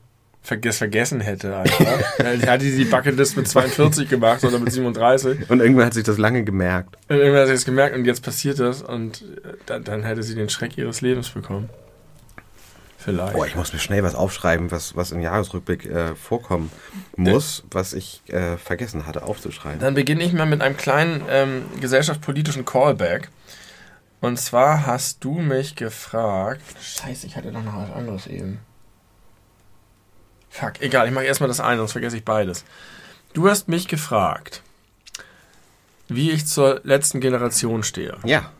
verges 0.42 0.78
vergessen 0.78 1.20
hätte 1.20 1.56
einfach. 1.56 1.98
Dann 2.18 2.42
hatte 2.46 2.64
sie 2.64 2.84
die 2.84 2.90
Bucketlist 2.90 3.36
mit 3.36 3.46
42 3.46 4.08
gemacht 4.08 4.42
oder 4.44 4.58
mit 4.58 4.72
37. 4.72 5.50
Und 5.50 5.60
irgendwann 5.60 5.86
hat 5.86 5.94
sich 5.94 6.04
das 6.04 6.18
lange 6.18 6.44
gemerkt. 6.44 6.96
Und 7.08 7.16
irgendwann 7.16 7.42
hat 7.42 7.48
sie 7.48 7.54
es 7.54 7.64
gemerkt 7.64 7.94
und 7.94 8.04
jetzt 8.04 8.22
passiert 8.22 8.58
das 8.58 8.82
und 8.82 9.22
äh, 9.22 9.52
dann, 9.66 9.84
dann 9.84 10.02
hätte 10.02 10.22
sie 10.22 10.34
den 10.34 10.48
Schreck 10.48 10.78
ihres 10.78 11.00
Lebens 11.00 11.28
bekommen. 11.28 11.68
Vielleicht. 12.98 13.32
Boah, 13.32 13.46
ich 13.46 13.56
muss 13.56 13.72
mir 13.72 13.78
schnell 13.78 14.02
was 14.02 14.14
aufschreiben, 14.14 14.70
was, 14.70 14.94
was 14.94 15.10
im 15.10 15.20
Jahresrückblick 15.20 15.86
äh, 15.86 16.14
vorkommen 16.14 16.70
muss, 17.16 17.64
was 17.70 17.94
ich 17.94 18.20
äh, 18.28 18.58
vergessen 18.58 19.06
hatte 19.06 19.22
aufzuschreiben. 19.22 19.80
Dann 19.80 19.94
beginne 19.94 20.22
ich 20.22 20.34
mal 20.34 20.44
mit 20.44 20.60
einem 20.60 20.76
kleinen 20.76 21.22
ähm, 21.30 21.62
gesellschaftspolitischen 21.80 22.66
Callback. 22.66 23.30
Und 24.20 24.38
zwar 24.38 24.84
hast 24.84 25.24
du 25.24 25.32
mich 25.32 25.76
gefragt. 25.76 26.60
Scheiße, 26.78 27.26
ich 27.26 27.36
hatte 27.36 27.52
noch 27.52 27.64
was 27.64 27.90
anderes 27.90 28.26
eben. 28.26 28.58
Fuck, 30.50 30.80
egal, 30.80 31.06
ich 31.06 31.14
mache 31.14 31.24
erstmal 31.24 31.48
das 31.48 31.60
eine, 31.60 31.78
sonst 31.78 31.92
vergesse 31.92 32.16
ich 32.16 32.24
beides. 32.24 32.64
Du 33.32 33.48
hast 33.48 33.68
mich 33.68 33.86
gefragt, 33.86 34.62
wie 36.08 36.32
ich 36.32 36.46
zur 36.46 36.80
letzten 36.82 37.20
Generation 37.20 37.84
stehe. 37.84 38.16
Ja, 38.24 38.50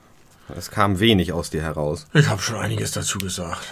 es 0.56 0.70
kam 0.70 1.00
wenig 1.00 1.32
aus 1.32 1.50
dir 1.50 1.62
heraus. 1.62 2.06
Ich 2.14 2.28
habe 2.28 2.40
schon 2.40 2.56
einiges 2.56 2.92
dazu 2.92 3.18
gesagt. 3.18 3.66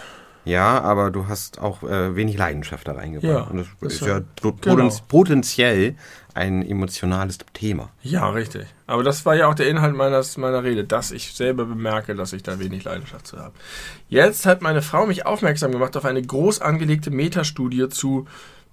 Ja, 0.48 0.80
aber 0.80 1.10
du 1.10 1.28
hast 1.28 1.58
auch 1.60 1.82
äh, 1.82 2.16
wenig 2.16 2.36
Leidenschaft 2.36 2.88
da 2.88 2.92
reingebracht. 2.92 3.30
Ja, 3.30 3.40
Und 3.42 3.66
das 3.80 3.92
ist 3.94 4.02
war- 4.02 4.08
ja 4.08 4.20
po- 4.40 4.52
genau. 4.52 4.76
poten- 4.76 5.02
potenziell 5.08 5.94
ein 6.34 6.62
emotionales 6.68 7.38
Thema. 7.52 7.90
Ja, 8.02 8.30
richtig. 8.30 8.66
Aber 8.86 9.02
das 9.02 9.26
war 9.26 9.34
ja 9.34 9.48
auch 9.48 9.54
der 9.54 9.68
Inhalt 9.68 9.94
meines, 9.94 10.36
meiner 10.36 10.62
Rede, 10.62 10.84
dass 10.84 11.10
ich 11.10 11.32
selber 11.34 11.64
bemerke, 11.64 12.14
dass 12.14 12.32
ich 12.32 12.42
da 12.44 12.58
wenig 12.60 12.84
Leidenschaft 12.84 13.26
zu 13.26 13.38
habe. 13.38 13.54
Jetzt 14.08 14.46
hat 14.46 14.62
meine 14.62 14.80
Frau 14.82 15.04
mich 15.06 15.26
aufmerksam 15.26 15.72
gemacht 15.72 15.96
auf 15.96 16.04
eine 16.04 16.22
groß 16.22 16.60
angelegte 16.60 17.10
Metastudie 17.10 17.88
zu 17.88 18.26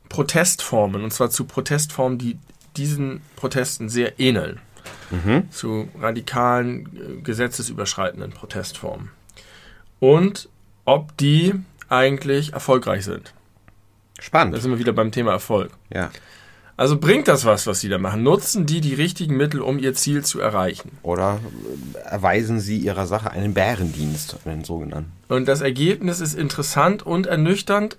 Protestformen. 0.10 1.04
Und 1.04 1.12
zwar 1.12 1.30
zu 1.32 1.46
Protestformen, 1.46 2.18
die 2.20 2.38
diesen 2.78 3.22
Protesten 3.36 3.90
sehr 3.90 4.20
ähneln. 4.20 4.60
Zu 5.52 5.88
radikalen, 6.00 6.90
äh, 7.20 7.22
gesetzesüberschreitenden 7.22 8.32
Protestformen. 8.32 9.10
Und 10.00 10.50
ob 10.86 11.18
die 11.18 11.54
eigentlich 11.90 12.54
erfolgreich 12.54 13.04
sind. 13.06 13.34
Da 14.16 14.24
Spannend. 14.24 14.62
sind 14.62 14.72
wir 14.72 14.80
wieder 14.80 14.94
beim 14.94 15.12
Thema 15.12 15.32
Erfolg. 15.32 15.72
Ja. 15.94 16.10
Also 16.78 16.98
bringt 16.98 17.30
das 17.30 17.46
was, 17.46 17.68
was 17.68 17.80
sie 17.80 17.88
da 17.88 17.98
machen? 17.98 18.24
Nutzen 18.24 18.66
die 18.66 18.82
die 18.82 18.94
richtigen 18.94 19.38
Mittel, 19.38 19.62
um 19.62 19.80
ihr 19.80 19.94
Ziel 19.94 20.26
zu 20.26 20.42
erreichen? 20.42 20.98
Oder 21.04 21.40
äh, 21.94 21.98
erweisen 22.10 22.60
sie 22.60 22.78
ihrer 22.78 23.08
Sache 23.08 23.32
einen 23.32 23.54
Bärendienst, 23.54 24.38
einen 24.46 24.66
sogenannten. 24.66 25.12
Und 25.30 25.48
das 25.48 25.62
Ergebnis 25.62 26.20
ist 26.20 26.34
interessant 26.34 27.04
und 27.04 27.28
ernüchternd. 27.28 27.98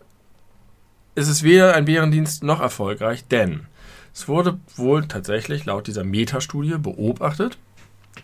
Es 1.14 1.28
ist 1.28 1.42
weder 1.42 1.74
ein 1.74 1.86
Bärendienst 1.86 2.44
noch 2.44 2.60
erfolgreich, 2.60 3.26
denn 3.26 3.66
es 4.12 4.28
wurde 4.28 4.58
wohl 4.76 5.08
tatsächlich 5.08 5.64
laut 5.64 5.86
dieser 5.86 6.04
Metastudie 6.04 6.76
beobachtet, 6.78 7.56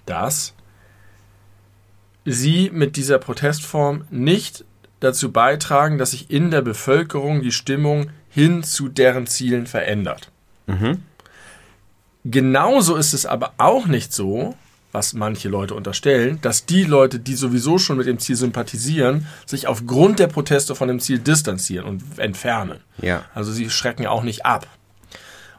dass 0.04 0.52
sie 2.24 2.70
mit 2.72 2.96
dieser 2.96 3.18
Protestform 3.18 4.04
nicht 4.10 4.64
dazu 5.00 5.32
beitragen, 5.32 5.98
dass 5.98 6.12
sich 6.12 6.30
in 6.30 6.50
der 6.50 6.62
Bevölkerung 6.62 7.42
die 7.42 7.52
Stimmung 7.52 8.10
hin 8.28 8.62
zu 8.62 8.88
deren 8.88 9.26
Zielen 9.26 9.66
verändert. 9.66 10.30
Genauso 12.24 12.96
ist 12.96 13.12
es 13.12 13.26
aber 13.26 13.52
auch 13.58 13.86
nicht 13.86 14.12
so, 14.12 14.54
was 14.92 15.14
manche 15.14 15.48
Leute 15.48 15.74
unterstellen, 15.74 16.38
dass 16.42 16.66
die 16.66 16.84
Leute, 16.84 17.18
die 17.18 17.34
sowieso 17.34 17.78
schon 17.78 17.96
mit 17.96 18.06
dem 18.06 18.18
Ziel 18.18 18.36
sympathisieren, 18.36 19.26
sich 19.46 19.66
aufgrund 19.66 20.18
der 20.18 20.26
Proteste 20.28 20.74
von 20.74 20.88
dem 20.88 21.00
Ziel 21.00 21.18
distanzieren 21.18 21.86
und 21.86 22.18
entfernen. 22.18 22.80
Ja. 23.00 23.24
Also 23.34 23.52
sie 23.52 23.70
schrecken 23.70 24.06
auch 24.06 24.22
nicht 24.22 24.44
ab. 24.44 24.66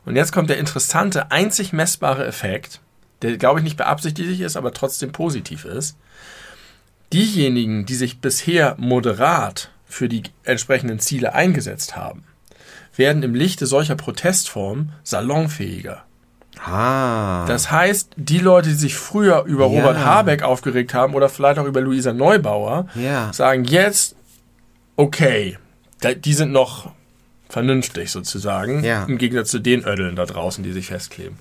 Und 0.06 0.16
jetzt 0.16 0.32
kommt 0.32 0.50
der 0.50 0.60
interessante, 0.60 1.32
einzig 1.32 1.74
messbare 1.74 2.26
Effekt, 2.26 2.80
der, 3.22 3.38
glaube 3.38 3.60
ich, 3.60 3.64
nicht 3.64 3.78
beabsichtigt 3.78 4.40
ist, 4.40 4.56
aber 4.56 4.72
trotzdem 4.74 5.12
positiv 5.12 5.66
ist. 5.66 5.98
Diejenigen, 7.14 7.86
die 7.86 7.96
sich 7.96 8.20
bisher 8.20 8.76
moderat 8.78 9.70
für 9.86 10.10
die 10.10 10.24
entsprechenden 10.44 11.00
Ziele 11.00 11.34
eingesetzt 11.34 11.96
haben, 11.96 12.24
werden 12.96 13.24
im 13.24 13.36
Lichte 13.36 13.66
solcher 13.68 13.96
Protestformen 13.96 14.92
salonfähiger. 15.04 16.04
Ah. 16.64 17.46
Das 17.48 17.72
heißt, 17.72 18.12
die 18.16 18.38
Leute, 18.40 18.70
die 18.70 18.76
sich 18.76 18.96
früher 18.96 19.44
über 19.46 19.68
Ja. 19.68 19.80
Robert 19.82 19.98
Habeck 20.04 20.44
aufgeregt 20.44 20.94
haben 20.94 21.14
oder 21.14 21.30
vielleicht 21.30 21.60
auch 21.60 21.66
über 21.66 21.82
Luisa 21.82 22.14
Neubauer, 22.14 22.88
Ja. 22.96 23.32
sagen 23.34 23.64
jetzt, 23.66 24.16
okay, 24.96 25.58
die 26.18 26.34
sind 26.34 26.52
noch 26.52 26.92
vernünftig 27.50 28.12
sozusagen, 28.12 28.84
Ja. 28.84 29.04
im 29.06 29.18
Gegensatz 29.18 29.50
zu 29.52 29.60
den 29.60 29.84
Ödeln 29.86 30.16
da 30.16 30.26
draußen, 30.26 30.64
die 30.64 30.72
sich 30.72 30.88
festkleben. 30.88 31.38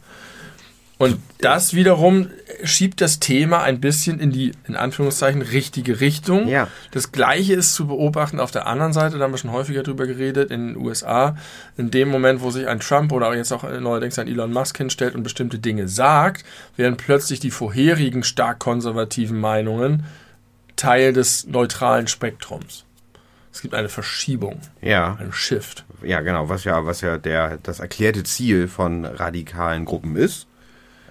Und 1.02 1.18
das 1.38 1.74
wiederum 1.74 2.28
schiebt 2.62 3.00
das 3.00 3.18
Thema 3.18 3.60
ein 3.62 3.80
bisschen 3.80 4.20
in 4.20 4.30
die, 4.30 4.52
in 4.68 4.76
Anführungszeichen, 4.76 5.42
richtige 5.42 5.98
Richtung. 5.98 6.46
Ja. 6.46 6.68
Das 6.92 7.10
Gleiche 7.10 7.54
ist 7.54 7.74
zu 7.74 7.88
beobachten 7.88 8.38
auf 8.38 8.52
der 8.52 8.68
anderen 8.68 8.92
Seite, 8.92 9.18
da 9.18 9.24
haben 9.24 9.32
wir 9.32 9.38
schon 9.38 9.50
häufiger 9.50 9.82
drüber 9.82 10.06
geredet, 10.06 10.52
in 10.52 10.68
den 10.68 10.76
USA. 10.76 11.36
In 11.76 11.90
dem 11.90 12.08
Moment, 12.08 12.40
wo 12.40 12.52
sich 12.52 12.68
ein 12.68 12.78
Trump 12.78 13.10
oder 13.10 13.30
auch 13.30 13.34
jetzt 13.34 13.50
auch 13.52 13.64
neuerdings 13.64 14.16
ein 14.20 14.28
Elon 14.28 14.52
Musk 14.52 14.78
hinstellt 14.78 15.16
und 15.16 15.24
bestimmte 15.24 15.58
Dinge 15.58 15.88
sagt, 15.88 16.44
werden 16.76 16.96
plötzlich 16.96 17.40
die 17.40 17.50
vorherigen 17.50 18.22
stark 18.22 18.60
konservativen 18.60 19.40
Meinungen 19.40 20.04
Teil 20.76 21.12
des 21.12 21.48
neutralen 21.48 22.06
Spektrums. 22.06 22.84
Es 23.52 23.60
gibt 23.60 23.74
eine 23.74 23.88
Verschiebung, 23.88 24.60
Ja. 24.80 25.16
einen 25.18 25.32
Shift. 25.32 25.84
Ja, 26.04 26.20
genau, 26.20 26.48
was 26.48 26.62
ja, 26.62 26.86
was 26.86 27.00
ja 27.00 27.18
der, 27.18 27.58
das 27.60 27.80
erklärte 27.80 28.22
Ziel 28.22 28.68
von 28.68 29.04
radikalen 29.04 29.84
Gruppen 29.84 30.14
ist. 30.14 30.46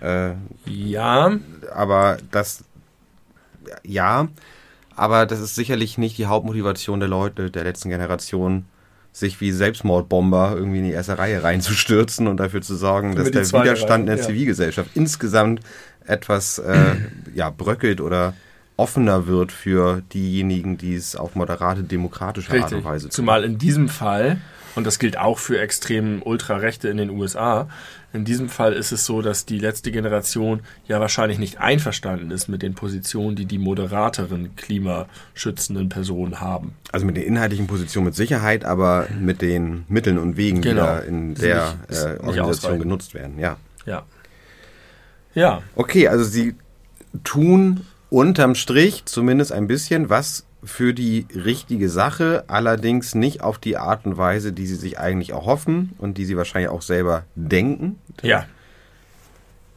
Äh, 0.01 0.31
Ja, 0.65 1.31
aber 1.73 2.17
das, 2.31 2.63
ja, 3.83 4.27
aber 4.95 5.25
das 5.25 5.39
ist 5.39 5.55
sicherlich 5.55 5.97
nicht 5.97 6.17
die 6.17 6.25
Hauptmotivation 6.25 6.99
der 6.99 7.09
Leute 7.09 7.49
der 7.51 7.63
letzten 7.63 7.89
Generation, 7.89 8.65
sich 9.13 9.41
wie 9.41 9.51
Selbstmordbomber 9.51 10.53
irgendwie 10.55 10.79
in 10.79 10.85
die 10.85 10.91
erste 10.91 11.17
Reihe 11.17 11.43
reinzustürzen 11.43 12.27
und 12.27 12.37
dafür 12.37 12.61
zu 12.61 12.75
sorgen, 12.75 13.15
dass 13.15 13.31
der 13.31 13.45
Widerstand 13.45 14.03
in 14.03 14.09
Reihe, 14.09 14.15
der 14.15 14.23
ja. 14.23 14.29
Zivilgesellschaft 14.29 14.89
insgesamt 14.95 15.61
etwas 16.05 16.59
äh, 16.59 16.95
ja, 17.35 17.49
bröckelt 17.49 18.01
oder 18.01 18.33
offener 18.77 19.27
wird 19.27 19.51
für 19.51 20.01
diejenigen, 20.13 20.77
die 20.77 20.95
es 20.95 21.15
auf 21.15 21.35
moderate, 21.35 21.83
demokratische 21.83 22.51
Art 22.51 22.71
und 22.71 22.77
Richtig. 22.77 22.85
Weise 22.85 23.05
tun. 23.05 23.11
Zumal 23.11 23.43
in 23.43 23.57
diesem 23.57 23.89
Fall, 23.89 24.37
und 24.75 24.85
das 24.87 24.99
gilt 24.99 25.17
auch 25.17 25.37
für 25.39 25.59
extrem 25.59 26.21
Ultrarechte 26.21 26.87
in 26.89 26.97
den 26.97 27.09
USA, 27.09 27.67
in 28.13 28.25
diesem 28.25 28.49
Fall 28.49 28.73
ist 28.73 28.91
es 28.91 29.05
so, 29.05 29.21
dass 29.21 29.45
die 29.45 29.57
letzte 29.57 29.89
Generation 29.91 30.61
ja 30.87 30.99
wahrscheinlich 30.99 31.39
nicht 31.39 31.59
einverstanden 31.61 32.29
ist 32.31 32.49
mit 32.49 32.61
den 32.61 32.73
Positionen, 32.75 33.37
die 33.37 33.45
die 33.45 33.57
moderateren 33.57 34.53
klimaschützenden 34.57 35.87
Personen 35.87 36.41
haben. 36.41 36.73
Also 36.91 37.05
mit 37.05 37.15
den 37.15 37.23
inhaltlichen 37.23 37.67
Positionen 37.67 38.05
mit 38.07 38.15
Sicherheit, 38.15 38.65
aber 38.65 39.07
mit 39.17 39.41
den 39.41 39.85
Mitteln 39.87 40.17
und 40.17 40.35
Wegen, 40.35 40.61
Genau. 40.61 40.81
die 40.81 40.87
da 40.87 40.99
in 40.99 41.33
Ist 41.33 41.41
der 41.41 41.75
nicht- 41.89 42.01
äh, 42.01 42.03
Organisation 42.19 42.49
ausreichend. 42.49 42.81
genutzt 42.83 43.13
werden. 43.13 43.39
Ja. 43.39 43.57
Ja. 43.85 44.03
Ja, 45.33 45.61
Okay, 45.75 46.07
also 46.09 46.25
sie 46.25 46.55
tun 47.23 47.85
unterm 48.09 48.55
Strich 48.55 49.05
zumindest 49.05 49.53
ein 49.53 49.67
bisschen 49.67 50.09
was 50.09 50.45
für 50.63 50.93
die 50.93 51.25
richtige 51.33 51.89
Sache, 51.89 52.43
allerdings 52.47 53.15
nicht 53.15 53.41
auf 53.41 53.57
die 53.57 53.77
Art 53.77 54.05
und 54.05 54.17
Weise, 54.17 54.53
die 54.53 54.67
sie 54.67 54.75
sich 54.75 54.99
eigentlich 54.99 55.31
erhoffen 55.31 55.93
und 55.97 56.17
die 56.17 56.25
sie 56.25 56.37
wahrscheinlich 56.37 56.69
auch 56.69 56.81
selber 56.81 57.23
denken. 57.35 57.99
ja. 58.21 58.45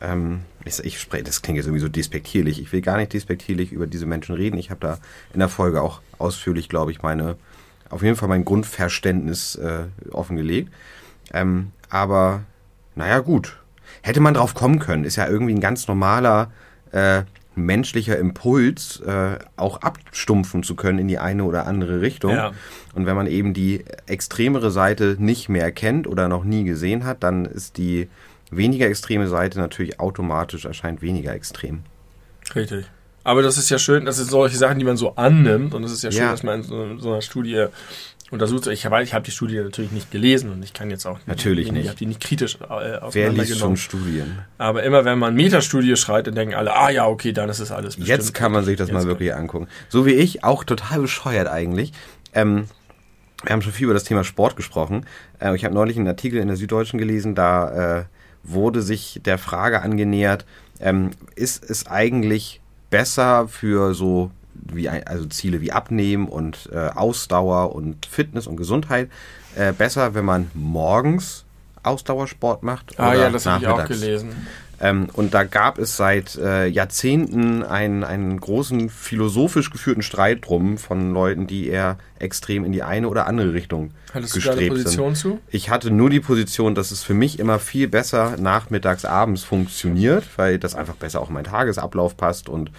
Ähm, 0.00 0.41
ich, 0.64 0.79
ich 0.85 1.00
spreche, 1.00 1.25
das 1.25 1.43
klingt 1.43 1.57
jetzt 1.57 1.67
irgendwie 1.67 1.81
so 1.81 1.88
despektierlich. 1.88 2.61
Ich 2.61 2.73
will 2.73 2.81
gar 2.81 2.97
nicht 2.97 3.12
despektierlich 3.12 3.73
über 3.73 3.87
diese 3.87 4.07
Menschen 4.07 4.35
reden. 4.35 4.59
Ich 4.59 4.71
habe 4.71 4.81
da 4.81 4.99
in 5.33 5.38
der 5.38 5.49
Folge 5.49 5.81
auch 5.81 6.00
ausführlich, 6.19 6.69
glaube 6.69 6.91
ich, 6.91 7.03
meine, 7.03 7.37
auf 7.91 8.03
jeden 8.03 8.17
Fall 8.17 8.29
mein 8.29 8.45
Grundverständnis 8.45 9.57
äh, 9.57 9.85
offengelegt. 10.11 10.73
Ähm, 11.33 11.71
aber 11.88 12.43
naja, 12.95 13.21
gut. 13.21 13.59
Hätte 14.03 14.21
man 14.21 14.35
drauf 14.35 14.55
kommen 14.55 14.79
können, 14.79 15.05
ist 15.05 15.17
ja 15.17 15.26
irgendwie 15.29 15.55
ein 15.55 15.61
ganz 15.61 15.88
normaler 15.88 16.50
äh, 16.93 17.23
menschlicher 17.56 18.18
Impuls, 18.18 19.00
äh, 19.00 19.38
auch 19.56 19.82
abstumpfen 19.82 20.62
zu 20.62 20.75
können 20.75 20.99
in 20.99 21.08
die 21.08 21.18
eine 21.18 21.44
oder 21.44 21.66
andere 21.66 22.00
Richtung. 22.00 22.32
Ja. 22.32 22.52
Und 22.94 23.06
wenn 23.06 23.16
man 23.16 23.26
eben 23.26 23.54
die 23.54 23.84
extremere 24.06 24.70
Seite 24.70 25.16
nicht 25.18 25.49
mehr 25.49 25.70
kennt 25.73 26.06
oder 26.06 26.28
noch 26.28 26.44
nie 26.44 26.64
gesehen 26.64 27.04
hat, 27.04 27.23
dann 27.23 27.44
ist 27.44 27.76
die 27.76 28.08
weniger 28.50 28.87
extreme 28.87 29.26
Seite 29.28 29.58
natürlich 29.58 30.00
automatisch 30.00 30.64
erscheint 30.64 31.02
weniger 31.02 31.32
extrem. 31.32 31.80
Richtig. 32.54 32.87
Aber 33.26 33.40
das 33.42 33.56
ist 33.56 33.70
ja 33.70 33.78
schön, 33.78 34.04
das 34.04 34.16
sind 34.18 34.28
solche 34.30 34.58
Sachen, 34.58 34.78
die 34.78 34.84
man 34.84 34.99
so 34.99 35.16
annimmt. 35.16 35.73
Und 35.73 35.82
es 35.84 35.92
ist 35.92 36.02
ja 36.04 36.12
schön, 36.12 36.20
Ja. 36.23 36.30
dass 36.30 36.42
man 36.42 36.61
in 36.61 36.62
so, 36.62 36.99
so 36.99 37.12
einer 37.12 37.23
Studie 37.23 37.66
untersucht. 38.35 38.67
Ich 38.67 38.85
habe 38.85 39.03
ich 39.03 39.14
hab 39.14 39.25
die 39.25 39.31
Studie 39.31 39.57
natürlich 39.59 39.91
nicht 39.93 40.11
gelesen 40.11 40.50
und 40.53 40.62
ich 40.62 40.73
kann 40.75 40.91
jetzt 40.91 41.07
auch 41.07 41.19
Natürlich 41.26 41.67
ich 41.69 41.73
nicht. 41.73 41.88
habe 41.88 41.97
die 41.97 42.07
nicht 42.07 42.21
kritisch 42.21 42.57
äh, 42.57 42.99
Wer 43.12 43.31
liest 43.33 43.59
schon. 43.59 43.76
Studien? 43.76 44.38
Aber 44.59 44.83
immer 44.83 45.05
wenn 45.05 45.19
man 45.19 45.35
Metastudie 45.35 45.97
schreit, 45.97 46.26
dann 46.26 46.35
denken 46.35 46.55
alle, 46.55 46.75
ah 46.76 46.91
ja, 46.91 47.07
okay, 47.07 47.33
dann 47.33 47.49
ist 47.49 47.61
es 47.61 47.71
alles 47.71 47.97
bestimmt. 47.97 48.09
Jetzt 48.09 48.35
kann 48.35 48.53
man 48.53 48.64
sich 48.64 48.76
das 48.76 48.88
Jetzt 48.88 48.95
mal 48.95 49.00
kann- 49.00 49.09
wirklich 49.09 49.35
angucken. 49.35 49.69
So 49.88 50.05
wie 50.05 50.12
ich, 50.12 50.45
auch 50.45 50.64
total 50.64 51.00
bescheuert 51.00 51.49
eigentlich. 51.49 51.93
Ähm, 52.35 52.67
wir 53.43 53.53
haben 53.53 53.62
schon 53.62 53.73
viel 53.73 53.85
über 53.85 53.95
das 53.95 54.05
Thema 54.05 54.25
Sport 54.25 54.57
gesprochen. 54.57 55.07
Äh, 55.41 55.55
ich 55.57 55.64
habe 55.64 55.75
neulich 55.75 55.97
einen 55.97 56.09
Artikel 56.09 56.38
in 56.41 56.49
der 56.49 56.57
Süddeutschen 56.57 56.99
gelesen, 56.99 57.35
da 57.35 58.00
äh, 58.00 58.05
wurde 58.43 58.83
sich 58.83 59.21
der 59.25 59.38
Frage 59.38 59.83
angenähert, 59.83 60.45
ähm, 60.81 61.11
ist 61.37 61.62
es 61.69 61.87
eigentlich 61.87 62.61
besser 62.91 63.49
für 63.49 63.95
so 63.95 64.31
wie 64.73 64.88
also 64.88 65.26
Ziele 65.26 65.61
wie 65.61 65.73
Abnehmen 65.73 66.28
und 66.28 66.68
äh, 66.73 66.76
Ausdauer 66.76 67.75
und 67.75 68.06
Fitness 68.06 68.47
und 68.47 68.56
Gesundheit 68.56 69.11
äh, 69.56 69.73
besser, 69.73 70.14
wenn 70.14 70.25
man 70.25 70.50
morgens 70.54 71.44
Ausdauersport 71.83 72.62
macht 72.62 72.99
Ah 72.99 73.14
ja, 73.14 73.30
das 73.30 73.47
habe 73.47 73.62
ich 73.62 73.68
auch 73.68 73.85
gelesen. 73.87 74.30
Ähm, 74.80 75.09
und 75.12 75.35
da 75.35 75.44
gab 75.44 75.78
es 75.78 75.97
seit 75.97 76.37
äh, 76.37 76.66
Jahrzehnten 76.66 77.62
einen, 77.62 78.04
einen 78.04 78.40
großen 78.40 78.90
philosophisch 78.90 79.71
geführten 79.71 80.02
Streit 80.02 80.47
drum 80.47 80.78
von 80.78 81.12
Leuten, 81.12 81.47
die 81.47 81.68
eher 81.68 81.97
extrem 82.18 82.64
in 82.64 82.73
die 82.73 82.83
eine 82.83 83.09
oder 83.09 83.26
andere 83.26 83.54
Richtung 83.54 83.92
Hattest 84.12 84.37
du 84.37 84.40
da 84.40 84.50
eine 84.50 84.61
gestrebt 84.61 84.83
Position 84.83 85.14
sind. 85.14 85.33
zu? 85.35 85.40
Ich 85.49 85.71
hatte 85.71 85.90
nur 85.90 86.11
die 86.11 86.21
Position, 86.21 86.75
dass 86.75 86.90
es 86.90 87.02
für 87.02 87.14
mich 87.14 87.38
immer 87.38 87.59
viel 87.59 87.88
besser 87.88 88.37
nachmittags, 88.38 89.04
abends 89.04 89.44
funktioniert, 89.44 90.25
weil 90.37 90.59
das 90.59 90.75
einfach 90.75 90.97
besser 90.97 91.21
auch 91.21 91.28
in 91.28 91.35
meinen 91.35 91.44
Tagesablauf 91.44 92.16
passt 92.16 92.49
und 92.49 92.71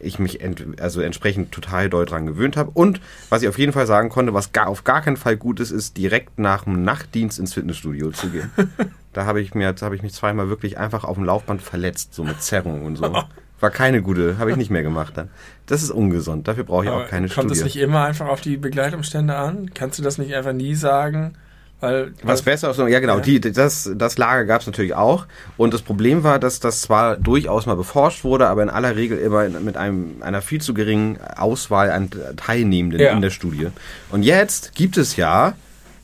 ich 0.00 0.18
mich 0.18 0.40
ent 0.40 0.80
also 0.80 1.00
entsprechend 1.00 1.52
total 1.52 1.88
doll 1.90 2.06
dran 2.06 2.26
gewöhnt 2.26 2.56
habe. 2.56 2.70
Und 2.72 3.00
was 3.28 3.42
ich 3.42 3.48
auf 3.48 3.58
jeden 3.58 3.72
Fall 3.72 3.86
sagen 3.86 4.08
konnte, 4.08 4.34
was 4.34 4.52
gar, 4.52 4.68
auf 4.68 4.84
gar 4.84 5.02
keinen 5.02 5.16
Fall 5.16 5.36
gut 5.36 5.60
ist, 5.60 5.70
ist 5.70 5.96
direkt 5.96 6.38
nach 6.38 6.64
dem 6.64 6.82
Nachtdienst 6.82 7.38
ins 7.38 7.54
Fitnessstudio 7.54 8.10
zu 8.10 8.30
gehen. 8.30 8.50
da 9.12 9.26
habe 9.26 9.40
ich 9.40 9.54
mir, 9.54 9.72
da 9.72 9.86
habe 9.86 9.96
ich 9.96 10.02
mich 10.02 10.14
zweimal 10.14 10.48
wirklich 10.48 10.78
einfach 10.78 11.04
auf 11.04 11.16
dem 11.16 11.24
Laufband 11.24 11.62
verletzt, 11.62 12.14
so 12.14 12.24
mit 12.24 12.42
Zerrung 12.42 12.84
und 12.84 12.96
so. 12.96 13.12
War 13.60 13.70
keine 13.70 14.00
gute, 14.00 14.38
habe 14.38 14.50
ich 14.50 14.56
nicht 14.56 14.70
mehr 14.70 14.82
gemacht 14.82 15.12
dann. 15.16 15.28
Das 15.66 15.82
ist 15.82 15.90
ungesund, 15.90 16.48
dafür 16.48 16.64
brauche 16.64 16.84
ich 16.84 16.90
Aber 16.90 17.04
auch 17.04 17.08
keine 17.08 17.28
kommt 17.28 17.50
es 17.50 17.58
Studie. 17.58 17.74
nicht 17.74 17.76
immer 17.76 18.04
einfach 18.04 18.28
auf 18.28 18.40
die 18.40 18.56
Begleitumstände 18.56 19.36
an? 19.36 19.72
Kannst 19.74 19.98
du 19.98 20.02
das 20.02 20.16
nicht 20.16 20.34
einfach 20.34 20.54
nie 20.54 20.74
sagen? 20.74 21.34
Weil, 21.80 22.12
Was 22.22 22.42
besser, 22.42 22.74
ja 22.88 23.00
genau, 23.00 23.16
Ja. 23.16 23.20
Die, 23.22 23.40
das, 23.40 23.90
das 23.94 24.18
Lager 24.18 24.44
gab 24.44 24.60
es 24.60 24.66
natürlich 24.66 24.94
auch. 24.94 25.26
Und 25.56 25.72
das 25.72 25.82
Problem 25.82 26.22
war, 26.22 26.38
dass 26.38 26.60
das 26.60 26.82
zwar 26.82 27.16
durchaus 27.16 27.66
mal 27.66 27.76
beforscht 27.76 28.22
wurde, 28.22 28.48
aber 28.48 28.62
in 28.62 28.70
aller 28.70 28.96
Regel 28.96 29.18
immer 29.18 29.48
mit 29.48 29.76
einem, 29.76 30.16
einer 30.20 30.42
viel 30.42 30.60
zu 30.60 30.74
geringen 30.74 31.18
Auswahl 31.36 31.90
an 31.90 32.10
Teilnehmenden 32.36 33.00
Ja. 33.00 33.12
in 33.12 33.22
der 33.22 33.30
Studie. 33.30 33.68
Und 34.10 34.22
jetzt 34.22 34.74
gibt 34.74 34.96
es 34.96 35.16
ja 35.16 35.54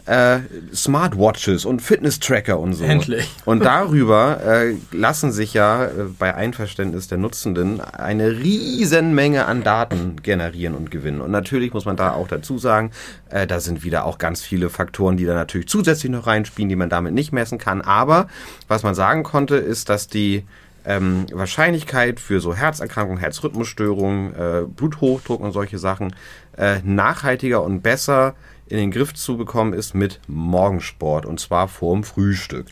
äh, 0.07 0.39
Smartwatches 0.73 1.65
und 1.65 1.83
Fitness-Tracker 1.83 2.59
und 2.59 2.75
so. 2.75 2.85
Endlich. 2.85 3.29
Und 3.45 3.65
darüber 3.65 4.41
äh, 4.45 4.75
lassen 4.93 5.33
sich 5.33 5.53
ja 5.55 5.85
äh, 5.85 5.91
bei 6.19 6.35
Einverständnis 6.35 7.09
der 7.09 7.19
Nutzenden 7.19 7.81
eine 7.81 8.31
riesen 8.39 9.15
Menge 9.15 9.47
an 9.47 9.65
Daten 9.65 10.23
generieren 10.23 10.75
und 10.75 10.91
gewinnen. 10.91 11.21
Und 11.21 11.31
natürlich 11.31 11.73
muss 11.73 11.85
man 11.85 11.97
da 11.97 12.13
auch 12.13 12.29
dazu 12.29 12.59
sagen, 12.59 12.93
äh, 13.31 13.47
da 13.47 13.61
sind 13.61 13.83
wieder 13.83 14.05
auch 14.05 14.19
ganz 14.19 14.43
viele 14.43 14.71
Faktoren, 14.71 15.17
die 15.17 15.25
da 15.25 15.35
natürlich 15.35 15.69
zusätzlich 15.69 16.11
noch 16.11 16.27
reinspielen, 16.27 16.69
die 16.69 16.77
man 16.77 16.89
damit 16.89 17.13
nicht 17.13 17.33
messen 17.33 17.59
kann. 17.59 17.83
Aber 17.83 18.29
was 18.69 18.83
man 18.83 18.95
sagen 18.95 19.23
konnte, 19.23 19.57
ist, 19.57 19.89
dass 19.89 20.07
die 20.07 20.45
ähm, 20.85 21.27
Wahrscheinlichkeit 21.33 22.21
für 22.21 22.41
so 22.41 22.55
Herzerkrankungen, 22.55 23.21
Herzrhythmusstörungen, 23.21 24.35
äh, 24.35 24.63
Bluthochdruck 24.69 25.41
und 25.41 25.53
solche 25.53 25.79
Sachen 25.79 26.15
äh, 26.57 26.79
nachhaltiger 26.85 27.63
und 27.63 27.83
besser 27.83 28.35
in 28.69 28.79
den 28.79 28.91
Griff 28.91 29.15
zu 29.15 29.37
bekommen 29.37 29.73
ist 29.73 29.95
mit 29.95 30.21
Morgensport 30.27 31.25
und 31.25 31.39
zwar 31.39 31.69
vorm 31.69 32.05
Frühstück. 32.05 32.67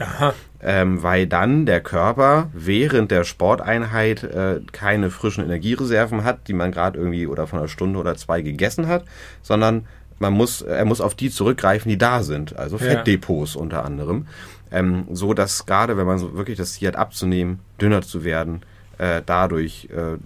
Ähm, 0.60 1.02
weil 1.02 1.26
dann 1.26 1.66
der 1.66 1.80
Körper 1.82 2.50
während 2.52 3.10
der 3.10 3.24
Sporteinheit 3.24 4.24
äh, 4.24 4.60
keine 4.72 5.10
frischen 5.10 5.44
Energiereserven 5.44 6.24
hat, 6.24 6.48
die 6.48 6.54
man 6.54 6.72
gerade 6.72 6.98
irgendwie 6.98 7.26
oder 7.26 7.46
von 7.46 7.58
einer 7.58 7.68
Stunde 7.68 7.98
oder 7.98 8.16
zwei 8.16 8.40
gegessen 8.40 8.88
hat, 8.88 9.04
sondern 9.42 9.86
man 10.18 10.32
muss, 10.32 10.62
er 10.62 10.84
muss 10.84 11.00
auf 11.00 11.14
die 11.14 11.30
zurückgreifen, 11.30 11.90
die 11.90 11.98
da 11.98 12.22
sind, 12.22 12.56
also 12.56 12.76
Ja. 12.78 12.84
Fettdepots 12.84 13.56
unter 13.56 13.84
anderem. 13.84 14.26
Ähm, 14.72 15.06
so 15.12 15.34
dass 15.34 15.66
gerade, 15.66 15.96
wenn 15.96 16.06
man 16.06 16.18
so 16.18 16.34
wirklich 16.34 16.56
das 16.56 16.72
Ziel 16.72 16.88
hat, 16.88 16.96
abzunehmen, 16.96 17.60
dünner 17.80 18.02
zu 18.02 18.24
werden, 18.24 18.62
äh, 18.98 19.22
dadurch 19.24 19.88
äh, 19.92 20.16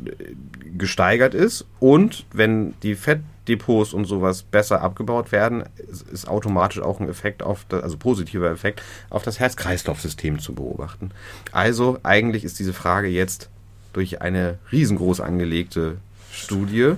gesteigert 0.77 1.35
ist. 1.35 1.67
Und 1.81 2.27
wenn 2.33 2.75
die 2.83 2.95
Fettdepots 2.95 3.38
und 3.57 4.05
sowas 4.05 4.43
besser 4.43 4.83
abgebaut 4.83 5.33
werden, 5.33 5.64
ist, 6.12 6.28
automatisch 6.28 6.81
auch 6.81 7.00
ein 7.00 7.09
Effekt 7.09 7.43
auf, 7.43 7.64
das, 7.69 7.83
also 7.83 7.97
positiver 7.97 8.50
Effekt 8.50 8.83
auf 9.11 9.23
das 9.23 9.38
Herz-Kreislauf-System 9.40 10.38
zu 10.38 10.55
beobachten. 10.55 11.11
Also 11.52 11.99
eigentlich 12.02 12.45
ist 12.45 12.59
diese 12.59 12.73
Frage 12.73 13.09
jetzt 13.09 13.49
durch 13.93 14.21
eine 14.21 14.59
riesengroß 14.71 15.21
angelegte 15.21 15.97
Studie 16.33 16.95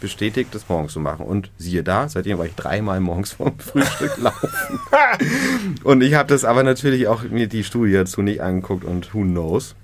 bestätigt, 0.00 0.54
das 0.54 0.68
morgens 0.68 0.92
zu 0.92 1.00
machen. 1.00 1.26
Und 1.26 1.50
siehe 1.58 1.82
da, 1.82 2.08
seitdem 2.08 2.38
war 2.38 2.46
ich 2.46 2.54
dreimal 2.54 3.00
morgens 3.00 3.32
vorm 3.32 3.54
Frühstück 3.58 4.16
laufen. 4.18 4.48
und 5.84 6.02
ich 6.02 6.14
habe 6.14 6.28
das 6.28 6.44
aber 6.44 6.62
natürlich 6.62 7.06
auch 7.06 7.22
mir 7.22 7.46
die 7.46 7.64
Studie 7.64 7.92
dazu 7.92 8.22
nicht 8.22 8.40
angeguckt 8.40 8.84
und 8.84 9.14
who 9.14 9.22
knows. 9.22 9.74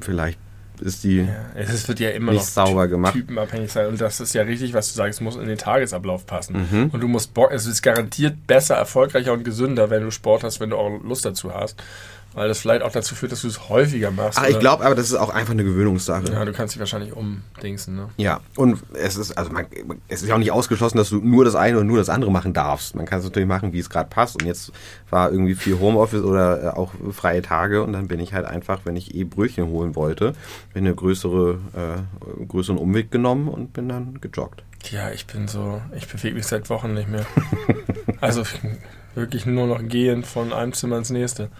Vielleicht 0.00 0.38
ist 0.82 1.04
die 1.04 1.20
Ja, 1.20 1.46
es 1.54 1.88
wird 1.88 2.00
ja 2.00 2.10
immer 2.10 2.32
nicht 2.32 2.40
noch 2.40 2.46
sauber 2.46 2.88
gemacht. 2.88 3.14
typenabhängig 3.14 3.72
sein. 3.72 3.86
Und 3.86 4.00
das 4.00 4.20
ist 4.20 4.34
ja 4.34 4.42
richtig, 4.42 4.74
was 4.74 4.88
du 4.92 4.96
sagst, 4.96 5.20
es 5.20 5.20
muss 5.22 5.36
in 5.36 5.46
den 5.46 5.58
Tagesablauf 5.58 6.26
passen. 6.26 6.66
Mhm. 6.70 6.90
Und 6.92 7.00
du 7.00 7.08
musst 7.08 7.32
Bock, 7.34 7.50
es 7.52 7.66
ist 7.66 7.82
garantiert 7.82 8.46
besser, 8.46 8.74
erfolgreicher 8.74 9.32
und 9.32 9.44
gesünder, 9.44 9.90
wenn 9.90 10.02
du 10.02 10.10
Sport 10.10 10.44
hast, 10.44 10.60
wenn 10.60 10.70
du 10.70 10.76
auch 10.76 11.02
Lust 11.02 11.24
dazu 11.24 11.54
hast. 11.54 11.82
Weil 12.34 12.48
das 12.48 12.60
vielleicht 12.60 12.82
auch 12.82 12.92
dazu 12.92 13.14
führt, 13.14 13.32
dass 13.32 13.42
du 13.42 13.48
es 13.48 13.68
häufiger 13.68 14.10
machst. 14.10 14.38
Ach, 14.40 14.48
ich 14.48 14.58
glaube 14.58 14.84
aber, 14.84 14.94
das 14.94 15.06
ist 15.06 15.16
auch 15.16 15.28
einfach 15.28 15.52
eine 15.52 15.64
Gewöhnungssache. 15.64 16.32
Ja, 16.32 16.44
du 16.44 16.52
kannst 16.52 16.74
dich 16.74 16.80
wahrscheinlich 16.80 17.12
umdingsen, 17.12 17.94
ne? 17.94 18.08
Ja, 18.16 18.40
und 18.56 18.82
es 18.94 19.16
ist, 19.16 19.36
also 19.36 19.52
man, 19.52 19.66
es 20.08 20.22
ist 20.22 20.28
ja 20.28 20.34
auch 20.34 20.38
nicht 20.38 20.50
ausgeschlossen, 20.52 20.96
dass 20.96 21.10
du 21.10 21.16
nur 21.16 21.44
das 21.44 21.54
eine 21.54 21.76
oder 21.76 21.84
nur 21.84 21.98
das 21.98 22.08
andere 22.08 22.30
machen 22.30 22.54
darfst. 22.54 22.94
Man 22.94 23.04
kann 23.04 23.18
es 23.18 23.24
natürlich 23.24 23.48
machen, 23.48 23.72
wie 23.72 23.78
es 23.78 23.90
gerade 23.90 24.08
passt. 24.08 24.40
Und 24.40 24.46
jetzt 24.46 24.72
war 25.10 25.30
irgendwie 25.30 25.54
viel 25.54 25.78
Homeoffice 25.78 26.22
oder 26.22 26.62
äh, 26.62 26.68
auch 26.68 26.92
freie 27.12 27.42
Tage 27.42 27.82
und 27.82 27.92
dann 27.92 28.08
bin 28.08 28.18
ich 28.18 28.32
halt 28.32 28.46
einfach, 28.46 28.80
wenn 28.84 28.96
ich 28.96 29.14
eh 29.14 29.24
Brötchen 29.24 29.66
holen 29.66 29.94
wollte, 29.94 30.32
bin 30.72 30.86
eine 30.86 30.94
größere, 30.94 31.58
äh, 31.74 32.44
größeren 32.46 32.78
Umweg 32.78 33.10
genommen 33.10 33.48
und 33.48 33.72
bin 33.74 33.88
dann 33.88 34.20
gejoggt. 34.20 34.62
Ja, 34.90 35.10
ich 35.10 35.26
bin 35.26 35.48
so, 35.48 35.80
ich 35.96 36.08
bewege 36.08 36.34
mich 36.34 36.46
seit 36.46 36.68
Wochen 36.70 36.94
nicht 36.94 37.08
mehr. 37.08 37.26
also 38.20 38.42
wirklich 39.14 39.46
nur 39.46 39.66
noch 39.66 39.86
gehen 39.86 40.24
von 40.24 40.52
einem 40.52 40.72
Zimmer 40.72 40.98
ins 40.98 41.10
nächste. 41.10 41.50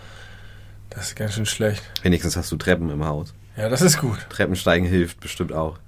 Das 0.95 1.09
ist 1.09 1.17
ganz 1.17 1.35
schön 1.35 1.47
schlecht. 1.47 1.83
Wenigstens 2.03 2.37
hast 2.37 2.51
du 2.53 2.57
Treppen 2.57 2.91
im 2.91 3.05
Haus. 3.05 3.33
Ja, 3.57 3.69
das 3.69 3.83
ist 3.83 3.99
gut. 3.99 4.19
Treppensteigen 4.31 4.87
hilft 4.87 5.21
bestimmt 5.21 5.53
auch. 5.53 5.79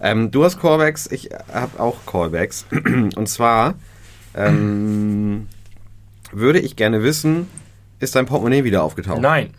Ähm, 0.00 0.30
du 0.30 0.44
hast 0.44 0.60
Callbacks, 0.60 1.06
ich 1.10 1.30
habe 1.52 1.78
auch 1.80 1.96
Callbacks. 2.06 2.66
Und 3.16 3.28
zwar 3.28 3.74
ähm, 4.34 5.48
würde 6.32 6.58
ich 6.60 6.76
gerne 6.76 7.02
wissen, 7.02 7.48
ist 8.00 8.16
dein 8.16 8.26
Portemonnaie 8.26 8.64
wieder 8.64 8.82
aufgetaucht? 8.82 9.20
Nein. 9.20 9.50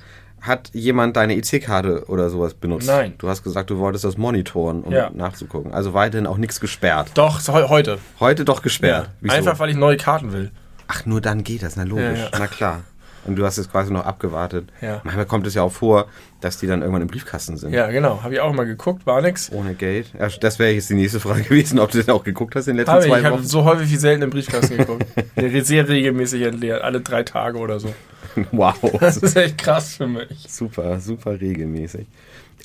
Hat 0.42 0.72
jemand 0.74 1.16
deine 1.16 1.38
EC-Karte 1.38 2.06
oder 2.10 2.30
sowas 2.30 2.54
benutzt? 2.54 2.88
Nein. 2.88 3.14
Du 3.18 3.30
hast 3.30 3.44
gesagt, 3.44 3.70
du 3.70 3.78
wolltest 3.78 4.04
das 4.04 4.18
monitoren, 4.18 4.82
um 4.82 4.92
Ja. 4.92 5.10
nachzugucken. 5.14 5.74
Also 5.74 5.94
weiterhin 5.94 6.28
auch 6.28 6.38
nichts 6.38 6.60
gesperrt. 6.60 7.12
Doch, 7.14 7.40
heu- 7.48 7.70
heute. 7.70 8.00
Heute 8.20 8.44
doch 8.44 8.62
gesperrt. 8.62 9.10
Wieso? 9.22 9.36
Einfach, 9.36 9.60
weil 9.60 9.70
ich 9.70 9.78
neue 9.78 9.96
Karten 9.96 10.34
will. 10.34 10.52
Ach, 10.88 11.06
nur 11.06 11.22
dann 11.22 11.46
geht 11.46 11.64
das, 11.64 11.78
na 11.78 11.84
logisch. 11.84 12.20
Ja, 12.20 12.26
ja. 12.26 12.30
Na 12.40 12.48
klar. 12.48 12.82
Und 13.26 13.38
du 13.38 13.46
hast 13.46 13.58
jetzt 13.58 13.72
quasi 13.72 13.92
noch 13.92 14.06
abgewartet. 14.06 14.70
Ja. 14.82 15.02
Manchmal 15.04 15.26
kommt 15.26 15.48
es 15.48 15.54
ja 15.54 15.62
auch 15.64 15.72
vor, 15.72 16.08
dass 16.42 16.58
die 16.58 16.68
dann 16.68 16.82
irgendwann 16.82 17.02
im 17.04 17.08
Briefkasten 17.08 17.56
sind. 17.58 17.72
Ja, 17.74 17.90
genau. 17.90 18.22
Habe 18.22 18.34
ich 18.34 18.40
auch 18.42 18.52
mal 18.54 18.66
geguckt, 18.66 19.06
war 19.06 19.22
nix. 19.22 19.50
Ohne 19.52 19.74
Geld. 19.76 20.08
Das 20.42 20.60
wäre 20.60 20.72
jetzt 20.72 20.90
die 20.90 20.96
nächste 20.96 21.20
Frage 21.20 21.44
gewesen, 21.50 21.80
ob 21.80 21.92
du 21.92 22.00
das 22.00 22.10
auch 22.10 22.24
geguckt 22.24 22.56
hast 22.56 22.68
in 22.68 22.74
den 22.74 22.80
letzten 22.80 22.92
Habe 22.92 23.04
ich. 23.06 23.10
zwei 23.12 23.20
Ich 23.20 23.26
habe 23.26 23.36
Wochen. 23.38 23.46
so 23.46 23.64
häufig 23.64 23.90
wie 23.92 23.96
selten 23.96 24.24
im 24.24 24.30
Briefkasten 24.30 24.78
geguckt. 24.78 25.06
Der 25.38 25.64
sehr 25.64 25.88
regelmäßig 25.88 26.42
entleert. 26.42 26.82
Alle 26.82 27.00
drei 27.02 27.24
Tage 27.24 27.58
oder 27.58 27.80
so. 27.80 27.94
Wow. 28.52 28.76
Das 29.00 29.18
ist 29.18 29.36
echt 29.38 29.60
krass 29.60 29.96
für 29.98 30.08
mich. 30.08 30.48
super, 30.50 31.00
super 31.00 31.40
regelmäßig. 31.40 32.08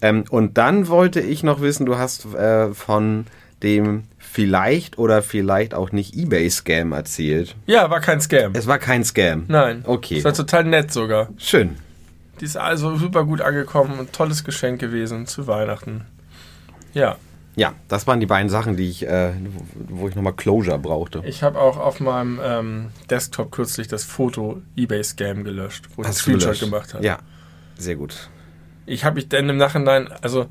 Ähm, 0.00 0.24
und 0.30 0.56
dann 0.56 0.88
wollte 0.88 1.20
ich 1.20 1.42
noch 1.42 1.60
wissen, 1.60 1.84
du 1.84 1.98
hast 1.98 2.24
äh, 2.34 2.72
von 2.72 3.26
dem 3.62 4.04
vielleicht 4.38 4.98
oder 4.98 5.20
vielleicht 5.20 5.74
auch 5.74 5.90
nicht 5.90 6.14
Ebay-Scam 6.14 6.92
erzählt. 6.92 7.56
Ja, 7.66 7.90
war 7.90 7.98
kein 7.98 8.20
Scam. 8.20 8.52
Es 8.54 8.68
war 8.68 8.78
kein 8.78 9.02
Scam. 9.02 9.46
Nein. 9.48 9.82
Okay. 9.84 10.18
Es 10.18 10.24
war 10.24 10.32
total 10.32 10.62
nett 10.62 10.92
sogar. 10.92 11.30
Schön. 11.38 11.74
Die 12.40 12.44
ist 12.44 12.56
also 12.56 12.94
super 12.94 13.24
gut 13.24 13.40
angekommen. 13.40 13.98
Ein 13.98 14.12
tolles 14.12 14.44
Geschenk 14.44 14.80
gewesen 14.80 15.26
zu 15.26 15.48
Weihnachten. 15.48 16.02
Ja. 16.94 17.16
Ja, 17.56 17.74
das 17.88 18.06
waren 18.06 18.20
die 18.20 18.26
beiden 18.26 18.48
Sachen, 18.48 18.76
die 18.76 18.88
ich, 18.88 19.04
äh, 19.08 19.32
wo 19.88 20.06
ich 20.06 20.14
nochmal 20.14 20.34
Closure 20.34 20.78
brauchte. 20.78 21.20
Ich 21.24 21.42
habe 21.42 21.58
auch 21.58 21.76
auf 21.76 21.98
meinem 21.98 22.38
ähm, 22.40 22.86
Desktop 23.10 23.50
kürzlich 23.50 23.88
das 23.88 24.04
Foto 24.04 24.62
eBay-Scam 24.76 25.42
gelöscht, 25.42 25.86
wo 25.96 26.02
ich 26.02 26.08
du 26.08 26.14
Screenshot 26.14 26.60
gemacht 26.60 26.94
habe. 26.94 27.04
Ja, 27.04 27.18
sehr 27.76 27.96
gut. 27.96 28.30
Ich 28.86 29.04
habe 29.04 29.16
mich 29.16 29.28
dann 29.28 29.48
im 29.48 29.56
Nachhinein, 29.56 30.08
also, 30.22 30.46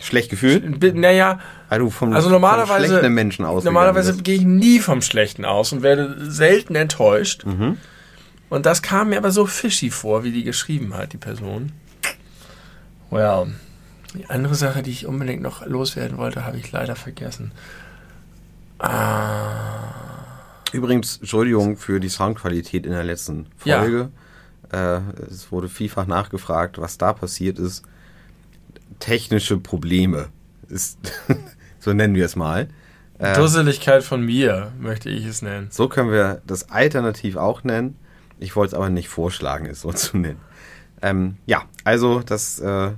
Schlecht 0.00 0.30
gefühlt? 0.30 0.94
naja, 0.94 1.40
Weil 1.68 1.80
du 1.80 1.90
vom, 1.90 2.12
also 2.12 2.24
vom 2.28 2.32
normalerweise, 2.32 2.86
schlechten 2.86 3.14
Menschen 3.14 3.44
aus. 3.44 3.64
normalerweise 3.64 4.16
gehe 4.22 4.36
ich 4.36 4.44
nie 4.44 4.78
vom 4.78 5.02
Schlechten 5.02 5.44
aus 5.44 5.72
und 5.72 5.82
werde 5.82 6.30
selten 6.30 6.74
enttäuscht. 6.74 7.44
Mhm. 7.44 7.76
Und 8.48 8.64
das 8.66 8.80
kam 8.82 9.10
mir 9.10 9.18
aber 9.18 9.30
so 9.30 9.44
fishy 9.46 9.90
vor, 9.90 10.24
wie 10.24 10.32
die 10.32 10.44
geschrieben 10.44 10.94
hat, 10.94 11.12
die 11.12 11.18
Person. 11.18 11.72
Well, 13.10 13.48
die 14.14 14.28
andere 14.30 14.54
Sache, 14.54 14.82
die 14.82 14.90
ich 14.90 15.06
unbedingt 15.06 15.42
noch 15.42 15.66
loswerden 15.66 16.16
wollte, 16.18 16.44
habe 16.46 16.56
ich 16.58 16.70
leider 16.72 16.96
vergessen. 16.96 17.52
Ah, 18.78 19.92
Übrigens, 20.72 21.16
Entschuldigung 21.18 21.76
für 21.76 21.98
die 21.98 22.08
Soundqualität 22.10 22.84
in 22.86 22.92
der 22.92 23.04
letzten 23.04 23.46
Ja. 23.64 23.80
Folge. 23.80 24.10
Äh, 24.70 25.00
es 25.30 25.50
wurde 25.50 25.68
vielfach 25.68 26.06
nachgefragt, 26.06 26.78
was 26.78 26.98
da 26.98 27.12
passiert 27.14 27.58
ist. 27.58 27.82
Technische 29.00 29.56
Probleme. 29.58 30.28
Ist, 30.68 30.98
so 31.80 31.92
nennen 31.92 32.14
wir 32.14 32.24
es 32.26 32.36
mal. 32.36 32.68
Äh, 33.18 33.34
Dusseligkeit 33.34 34.04
von 34.04 34.22
mir, 34.24 34.70
möchte 34.78 35.08
ich 35.10 35.24
es 35.26 35.42
nennen. 35.42 35.68
so 35.70 35.88
können 35.88 36.10
wir 36.10 36.40
das 36.46 36.70
alternativ 36.70 37.36
auch 37.36 37.64
nennen. 37.64 37.96
Ich 38.38 38.54
wollte 38.54 38.68
es 38.68 38.74
aber 38.74 38.90
nicht 38.90 39.08
vorschlagen, 39.08 39.66
es 39.66 39.80
so 39.80 39.92
zu 39.92 40.16
nennen. 40.18 40.38
Ähm, 41.02 41.36
ja, 41.46 41.62
also 41.84 42.20
das, 42.20 42.58
äh, 42.60 42.90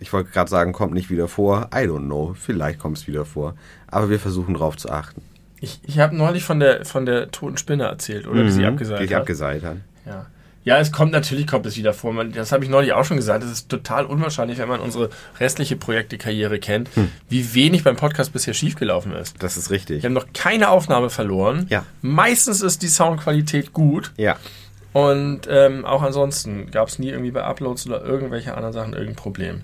ich 0.00 0.12
wollte 0.12 0.30
gerade 0.30 0.50
sagen, 0.50 0.72
kommt 0.72 0.92
nicht 0.94 1.10
wieder 1.10 1.28
vor. 1.28 1.70
I 1.74 1.78
don't 1.86 2.04
know, 2.06 2.34
vielleicht 2.38 2.78
kommt 2.78 2.98
es 2.98 3.06
wieder 3.08 3.24
vor. 3.24 3.54
Aber 3.88 4.10
wir 4.10 4.20
versuchen 4.20 4.54
drauf 4.54 4.76
zu 4.76 4.90
achten. 4.90 5.22
Ich, 5.60 5.80
ich 5.82 5.98
habe 5.98 6.14
neulich 6.16 6.44
von 6.44 6.60
der, 6.60 6.84
von 6.84 7.04
der 7.04 7.32
toten 7.32 7.56
Spinne 7.56 7.84
erzählt, 7.84 8.28
oder? 8.28 8.44
Die 8.44 8.50
sie 8.52 8.60
Mhm, 8.60 8.66
abgesagt 8.68 9.02
die 9.02 9.08
sie 9.08 9.14
hat. 9.14 9.20
abgeseilt 9.22 9.64
hat. 9.64 9.76
Ja. 10.06 10.26
Ja, 10.64 10.78
es 10.78 10.92
kommt 10.92 11.12
natürlich 11.12 11.46
kommt 11.46 11.64
es 11.66 11.76
wieder 11.76 11.94
vor. 11.94 12.12
Man, 12.12 12.32
das 12.32 12.52
habe 12.52 12.62
ich 12.64 12.70
neulich 12.70 12.92
auch 12.92 13.04
schon 13.04 13.16
gesagt. 13.16 13.42
Es 13.42 13.50
ist 13.50 13.68
total 13.68 14.04
unwahrscheinlich, 14.04 14.58
wenn 14.58 14.68
man 14.68 14.80
unsere 14.80 15.08
restliche 15.40 15.76
Projektekarriere 15.76 16.58
kennt, 16.58 16.90
Hm. 16.94 17.10
wie 17.28 17.54
wenig 17.54 17.84
beim 17.84 17.96
Podcast 17.96 18.32
bisher 18.32 18.52
schiefgelaufen 18.54 19.12
ist. 19.12 19.42
Das 19.42 19.56
ist 19.56 19.70
richtig. 19.70 20.02
Wir 20.02 20.08
haben 20.08 20.14
noch 20.14 20.26
keine 20.34 20.68
Aufnahme 20.68 21.08
verloren. 21.10 21.66
Ja. 21.70 21.84
Meistens 22.02 22.60
ist 22.60 22.82
die 22.82 22.88
Soundqualität 22.88 23.72
gut. 23.72 24.12
Ja. 24.16 24.36
Und 24.92 25.42
ähm, 25.48 25.84
auch 25.84 26.02
ansonsten 26.02 26.70
gab 26.70 26.88
es 26.88 26.98
nie 26.98 27.08
irgendwie 27.10 27.30
bei 27.30 27.44
Uploads 27.44 27.86
oder 27.86 28.02
irgendwelche 28.04 28.54
anderen 28.54 28.72
Sachen 28.74 28.92
irgendein 28.92 29.16
Problem. 29.16 29.62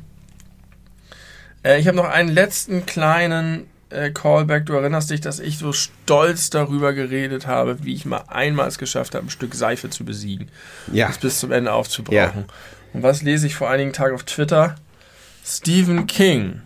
Äh, 1.64 1.80
ich 1.80 1.86
habe 1.88 1.96
noch 1.96 2.08
einen 2.08 2.28
letzten 2.28 2.86
kleinen 2.86 3.66
äh, 3.94 4.10
Callback. 4.10 4.66
Du 4.66 4.74
erinnerst 4.74 5.10
dich, 5.10 5.20
dass 5.20 5.40
ich 5.40 5.58
so 5.58 5.72
stolz 5.72 6.50
darüber 6.50 6.92
geredet 6.92 7.46
habe, 7.46 7.82
wie 7.84 7.94
ich 7.94 8.04
mal 8.04 8.24
einmal 8.28 8.68
es 8.68 8.78
geschafft 8.78 9.14
habe, 9.14 9.26
ein 9.26 9.30
Stück 9.30 9.54
Seife 9.54 9.90
zu 9.90 10.04
besiegen. 10.04 10.48
Ja. 10.92 11.08
Es 11.08 11.18
bis 11.18 11.38
zum 11.38 11.52
Ende 11.52 11.72
aufzubrauchen. 11.72 12.16
Ja. 12.16 12.44
Und 12.92 13.02
was 13.02 13.22
lese 13.22 13.46
ich 13.46 13.54
vor 13.54 13.70
einigen 13.70 13.92
Tagen 13.92 14.14
auf 14.14 14.24
Twitter? 14.24 14.76
Stephen 15.44 16.06
King 16.06 16.62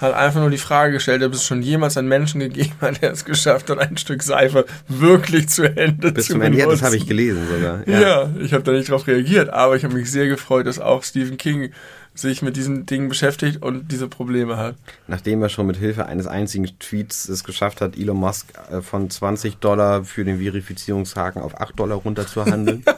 hat 0.00 0.14
einfach 0.14 0.40
nur 0.40 0.50
die 0.50 0.58
Frage 0.58 0.94
gestellt, 0.94 1.22
ob 1.22 1.34
es 1.34 1.44
schon 1.44 1.62
jemals 1.62 1.96
einen 1.96 2.08
Menschen 2.08 2.40
gegeben 2.40 2.72
hat, 2.80 3.02
der 3.02 3.12
es 3.12 3.24
geschafft 3.24 3.68
hat, 3.68 3.78
ein 3.78 3.98
Stück 3.98 4.22
Seife 4.22 4.64
wirklich 4.88 5.48
zu 5.48 5.64
Ende 5.64 6.12
Bis 6.12 6.26
zu 6.26 6.32
zum 6.32 6.42
Ende. 6.42 6.58
Ja, 6.58 6.66
das 6.66 6.82
habe 6.82 6.96
ich 6.96 7.06
benutzen. 7.06 7.46
gelesen 7.46 7.48
sogar. 7.48 7.88
Ja, 7.88 8.30
ich 8.40 8.54
habe 8.54 8.64
da 8.64 8.72
nicht 8.72 8.88
drauf 8.88 9.06
reagiert, 9.06 9.50
aber 9.50 9.76
ich 9.76 9.84
habe 9.84 9.94
mich 9.94 10.10
sehr 10.10 10.26
gefreut, 10.26 10.66
dass 10.66 10.78
auch 10.78 11.02
Stephen 11.02 11.36
King 11.36 11.72
sich 12.20 12.42
mit 12.42 12.56
diesen 12.56 12.86
Dingen 12.86 13.08
beschäftigt 13.08 13.62
und 13.62 13.90
diese 13.90 14.08
Probleme 14.08 14.56
hat. 14.56 14.76
Nachdem 15.06 15.42
er 15.42 15.48
schon 15.48 15.66
mit 15.66 15.76
Hilfe 15.76 16.06
eines 16.06 16.26
einzigen 16.26 16.68
Tweets 16.78 17.28
es 17.28 17.44
geschafft 17.44 17.80
hat, 17.80 17.96
Elon 17.96 18.18
Musk 18.18 18.52
äh, 18.70 18.80
von 18.80 19.10
20 19.10 19.56
Dollar 19.56 20.04
für 20.04 20.24
den 20.24 20.40
Verifizierungshaken 20.40 21.42
auf 21.42 21.60
8 21.60 21.78
Dollar 21.78 21.96
runterzuhandeln. 21.98 22.84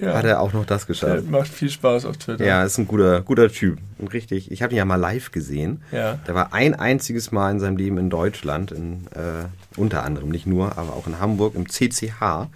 ja. 0.00 0.14
hat 0.14 0.24
er 0.24 0.40
auch 0.40 0.52
noch 0.52 0.64
das 0.64 0.86
geschafft. 0.86 1.24
Der 1.24 1.30
macht 1.30 1.48
viel 1.48 1.70
Spaß 1.70 2.04
auf 2.06 2.16
Twitter. 2.16 2.44
Ja, 2.44 2.64
ist 2.64 2.78
ein 2.78 2.86
guter, 2.86 3.22
guter 3.22 3.48
Typ. 3.48 3.78
Richtig. 4.12 4.50
Ich 4.50 4.62
habe 4.62 4.72
ihn 4.72 4.78
ja 4.78 4.84
mal 4.84 4.96
live 4.96 5.30
gesehen. 5.32 5.82
Ja. 5.92 6.18
Der 6.26 6.34
war 6.34 6.52
ein 6.52 6.74
einziges 6.74 7.32
Mal 7.32 7.50
in 7.52 7.60
seinem 7.60 7.76
Leben 7.76 7.98
in 7.98 8.10
Deutschland, 8.10 8.72
in, 8.72 9.06
äh, 9.14 9.46
unter 9.76 10.04
anderem, 10.04 10.28
nicht 10.28 10.46
nur, 10.46 10.76
aber 10.78 10.94
auch 10.94 11.06
in 11.06 11.20
Hamburg 11.20 11.54
im 11.54 11.68
CCH. 11.68 12.20
Ja. 12.20 12.48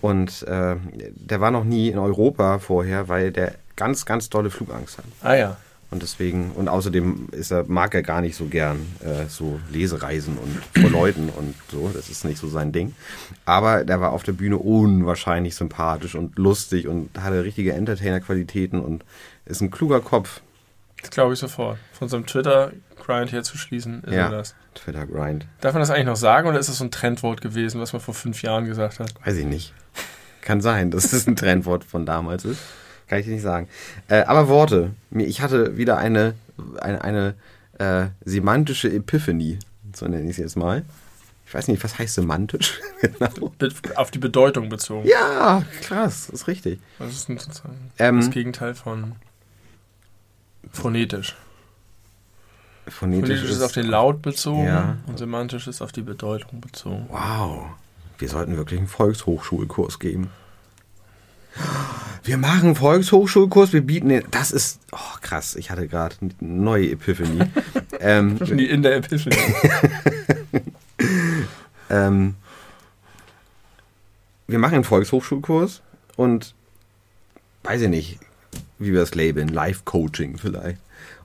Und 0.00 0.42
äh, 0.42 0.76
der 1.14 1.40
war 1.40 1.50
noch 1.50 1.64
nie 1.64 1.88
in 1.88 1.98
Europa 1.98 2.58
vorher, 2.58 3.08
weil 3.08 3.32
der 3.32 3.54
ganz, 3.76 4.04
ganz 4.06 4.28
dolle 4.30 4.50
Flugangst 4.50 4.98
hat. 4.98 5.04
Ah 5.22 5.34
ja. 5.34 5.56
Und 5.90 6.02
deswegen, 6.02 6.50
und 6.52 6.68
außerdem 6.68 7.28
ist 7.32 7.52
er, 7.52 7.64
mag 7.68 7.94
er 7.94 8.02
gar 8.02 8.20
nicht 8.20 8.34
so 8.34 8.46
gern 8.46 8.80
äh, 9.00 9.28
so 9.28 9.60
Lesereisen 9.70 10.36
und 10.38 10.82
vor 10.82 10.90
Leuten 10.90 11.28
und 11.28 11.54
so. 11.70 11.88
Das 11.94 12.08
ist 12.08 12.24
nicht 12.24 12.38
so 12.38 12.48
sein 12.48 12.72
Ding. 12.72 12.96
Aber 13.44 13.84
der 13.84 14.00
war 14.00 14.10
auf 14.12 14.24
der 14.24 14.32
Bühne 14.32 14.56
unwahrscheinlich 14.58 15.54
sympathisch 15.54 16.16
und 16.16 16.36
lustig 16.36 16.88
und 16.88 17.10
hatte 17.20 17.44
richtige 17.44 17.74
Entertainer-Qualitäten 17.74 18.80
und 18.80 19.04
ist 19.44 19.60
ein 19.60 19.70
kluger 19.70 20.00
Kopf. 20.00 20.40
Das 21.00 21.10
glaube 21.10 21.34
ich 21.34 21.38
sofort. 21.38 21.78
Von 21.92 22.08
so 22.08 22.16
einem 22.16 22.26
Twitter-Grind 22.26 23.30
her 23.30 23.44
zu 23.44 23.56
schließen, 23.56 24.02
ist 24.02 24.12
Ja. 24.14 24.24
er 24.26 24.30
das. 24.30 24.54
Twitter-Grind. 24.74 25.46
Darf 25.60 25.74
man 25.74 25.80
das 25.80 25.90
eigentlich 25.90 26.06
noch 26.06 26.16
sagen 26.16 26.48
oder 26.48 26.58
ist 26.58 26.68
das 26.70 26.78
so 26.78 26.84
ein 26.84 26.90
Trendwort 26.90 27.40
gewesen, 27.40 27.80
was 27.80 27.92
man 27.92 28.02
vor 28.02 28.14
fünf 28.14 28.42
Jahren 28.42 28.64
gesagt 28.64 28.98
hat? 28.98 29.12
Weiß 29.24 29.36
ich 29.36 29.46
nicht. 29.46 29.72
Kann 30.40 30.60
sein, 30.60 30.90
dass 30.90 31.12
es 31.12 31.28
ein 31.28 31.36
Trendwort 31.36 31.84
von 31.84 32.04
damals 32.04 32.44
ist. 32.44 32.60
Kann 33.08 33.18
ich 33.18 33.26
dir 33.26 33.32
nicht 33.32 33.42
sagen. 33.42 33.68
Äh, 34.08 34.22
aber 34.22 34.48
Worte. 34.48 34.90
Ich 35.10 35.40
hatte 35.40 35.76
wieder 35.76 35.98
eine, 35.98 36.34
eine, 36.80 37.02
eine 37.04 37.34
äh, 37.78 38.06
semantische 38.24 38.90
Epiphanie. 38.92 39.58
So 39.94 40.06
nenne 40.06 40.24
ich 40.24 40.30
es 40.30 40.36
jetzt 40.38 40.56
mal. 40.56 40.84
Ich 41.46 41.52
weiß 41.54 41.68
nicht, 41.68 41.84
was 41.84 41.98
heißt 41.98 42.14
semantisch? 42.14 42.80
genau. 43.00 43.52
Auf 43.96 44.10
die 44.10 44.18
Bedeutung 44.18 44.68
bezogen. 44.68 45.06
Ja, 45.06 45.62
krass, 45.82 46.28
ist 46.30 46.48
richtig. 46.48 46.80
Was 46.98 47.12
ist 47.12 47.28
denn 47.28 47.38
sozusagen 47.38 47.92
Ähm, 47.98 48.16
das 48.20 48.30
Gegenteil 48.30 48.74
von 48.74 49.12
phonetisch? 50.72 51.36
Phonetisch, 52.86 53.28
Phonetisch 53.28 53.50
ist 53.50 53.62
auf 53.62 53.72
den 53.72 53.86
Laut 53.86 54.20
bezogen 54.20 54.64
Ja. 54.66 54.96
und 55.06 55.18
semantisch 55.18 55.66
ist 55.68 55.80
auf 55.80 55.92
die 55.92 56.02
Bedeutung 56.02 56.60
bezogen. 56.60 57.06
Wow. 57.08 57.66
Wir 58.18 58.28
sollten 58.28 58.56
wirklich 58.56 58.78
einen 58.78 58.88
Volkshochschulkurs 58.88 59.98
geben. 59.98 60.30
Wir 62.22 62.38
machen 62.38 62.68
einen 62.68 62.74
Volkshochschulkurs, 62.74 63.72
wir 63.72 63.82
bieten 63.82 64.08
den. 64.08 64.24
Das 64.30 64.50
ist. 64.50 64.80
Oh, 64.92 65.18
krass, 65.20 65.56
ich 65.56 65.70
hatte 65.70 65.86
gerade 65.88 66.16
eine 66.20 66.32
neue 66.40 66.90
Epiphanie. 66.90 67.50
ähm, 68.00 68.38
in 68.38 68.82
der 68.82 68.96
Epiphany. 68.96 69.36
ähm, 71.90 72.34
wir 74.46 74.58
machen 74.58 74.74
einen 74.74 74.84
Volkshochschulkurs 74.84 75.82
und 76.16 76.54
weiß 77.62 77.82
ich 77.82 77.88
nicht, 77.88 78.18
wie 78.78 78.92
wir 78.92 79.00
das 79.00 79.14
labeln, 79.14 79.48
Live-Coaching 79.48 80.38
vielleicht. 80.38 80.78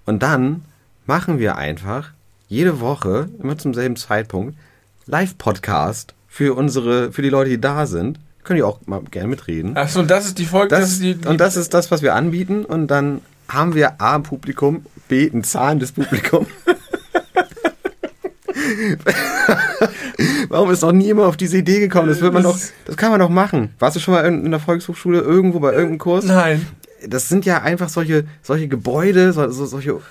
Und 0.05 0.23
dann 0.23 0.65
machen 1.05 1.39
wir 1.39 1.57
einfach 1.57 2.11
jede 2.47 2.79
Woche, 2.79 3.29
immer 3.39 3.57
zum 3.57 3.73
selben 3.73 3.95
Zeitpunkt, 3.95 4.57
Live-Podcast 5.05 6.13
für 6.27 6.55
unsere, 6.55 7.11
für 7.11 7.21
die 7.21 7.29
Leute, 7.29 7.51
die 7.51 7.61
da 7.61 7.85
sind. 7.85 8.19
Können 8.49 8.57
die 8.57 8.63
auch 8.63 8.79
mal 8.87 9.03
gerne 9.11 9.27
mitreden. 9.27 9.77
Achso, 9.77 9.99
und 9.99 10.09
das 10.09 10.25
ist 10.25 10.39
die 10.39 10.47
Folge. 10.47 10.69
Das, 10.69 10.79
Das, 10.79 10.89
ist 10.93 11.03
die, 11.03 11.13
die 11.13 11.27
und 11.27 11.39
das 11.39 11.55
ist 11.55 11.71
das, 11.71 11.91
was 11.91 12.01
wir 12.01 12.15
anbieten. 12.15 12.65
Und 12.65 12.87
dann 12.87 13.21
haben 13.47 13.75
wir 13.75 14.01
A, 14.01 14.15
ein 14.15 14.23
Publikum, 14.23 14.87
B, 15.07 15.29
ein 15.31 15.43
zahlendes 15.43 15.91
Publikum. 15.91 16.47
Warum 20.49 20.71
ist 20.71 20.81
noch 20.81 20.93
niemand 20.93 21.27
auf 21.27 21.37
diese 21.37 21.59
Idee 21.59 21.79
gekommen? 21.79 22.07
Das 22.07 22.21
wird 22.21 22.33
man 22.33 22.41
doch, 22.41 22.57
das 22.85 22.97
kann 22.97 23.11
man 23.11 23.19
doch 23.19 23.29
machen. 23.29 23.75
Warst 23.77 23.97
du 23.97 23.99
schon 23.99 24.15
mal 24.15 24.25
in 24.25 24.43
in 24.43 24.49
der 24.49 24.59
Volkshochschule 24.59 25.19
irgendwo 25.19 25.59
bei 25.59 25.69
irgendeinem 25.69 25.99
Kurs? 25.99 26.25
Nein. 26.25 26.65
Das 27.07 27.29
sind 27.29 27.45
ja 27.45 27.61
einfach 27.61 27.89
solche, 27.89 28.25
solche 28.41 28.67
Gebäude, 28.67 29.31
so, 29.31 29.47
so, 29.51 29.67
solche 29.67 30.01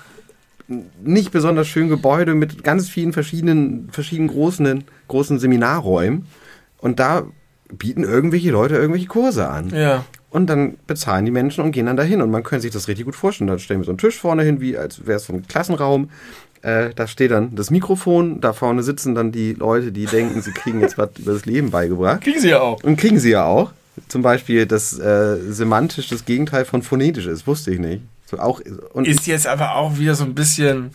nicht 1.03 1.33
besonders 1.33 1.67
schönen 1.67 1.89
Gebäude 1.89 2.35
mit 2.35 2.63
ganz 2.63 2.87
vielen 2.87 3.11
verschiedenen, 3.11 3.89
verschiedenen 3.91 4.29
großen, 4.29 4.85
großen 5.09 5.39
Seminarräumen. 5.39 6.25
Und 6.77 7.01
da 7.01 7.23
bieten 7.71 8.03
irgendwelche 8.03 8.51
Leute 8.51 8.75
irgendwelche 8.75 9.07
Kurse 9.07 9.47
an. 9.47 9.69
Ja. 9.69 10.05
Und 10.29 10.47
dann 10.47 10.77
bezahlen 10.85 11.25
die 11.25 11.31
Menschen 11.31 11.63
und 11.63 11.71
gehen 11.71 11.87
dann 11.87 11.97
dahin. 11.97 12.21
Und 12.21 12.31
man 12.31 12.43
könnte 12.43 12.63
sich 12.63 12.71
das 12.71 12.87
richtig 12.87 13.05
gut 13.05 13.15
vorstellen. 13.15 13.47
Da 13.47 13.57
stellen 13.57 13.79
wir 13.79 13.85
so 13.85 13.91
einen 13.91 13.97
Tisch 13.97 14.17
vorne 14.17 14.43
hin, 14.43 14.61
wie 14.61 14.77
als 14.77 15.05
wäre 15.05 15.17
es 15.17 15.25
so 15.25 15.33
ein 15.33 15.47
Klassenraum. 15.47 16.09
Äh, 16.61 16.89
da 16.95 17.07
steht 17.07 17.31
dann 17.31 17.55
das 17.55 17.71
Mikrofon. 17.71 18.41
Da 18.41 18.53
vorne 18.53 18.83
sitzen 18.83 19.15
dann 19.15 19.31
die 19.31 19.53
Leute, 19.53 19.91
die 19.91 20.05
denken, 20.05 20.41
sie 20.41 20.51
kriegen 20.51 20.81
jetzt 20.81 20.97
was 20.97 21.09
über 21.17 21.33
das 21.33 21.45
Leben 21.45 21.71
beigebracht. 21.71 22.21
Kriegen 22.21 22.39
sie 22.39 22.49
ja 22.49 22.61
auch. 22.61 22.83
Und 22.83 22.97
kriegen 22.97 23.19
sie 23.19 23.31
ja 23.31 23.45
auch. 23.45 23.71
Zum 24.07 24.21
Beispiel, 24.21 24.65
dass 24.65 24.97
äh, 24.97 25.37
semantisch 25.49 26.09
das 26.09 26.25
Gegenteil 26.25 26.65
von 26.65 26.83
phonetisch 26.83 27.25
ist. 27.25 27.47
Wusste 27.47 27.71
ich 27.71 27.79
nicht. 27.79 28.01
So 28.25 28.37
auch, 28.37 28.61
und 28.93 29.07
Ist 29.07 29.25
jetzt 29.25 29.47
aber 29.47 29.75
auch 29.75 29.97
wieder 29.97 30.13
so 30.15 30.23
ein 30.23 30.35
bisschen. 30.35 30.91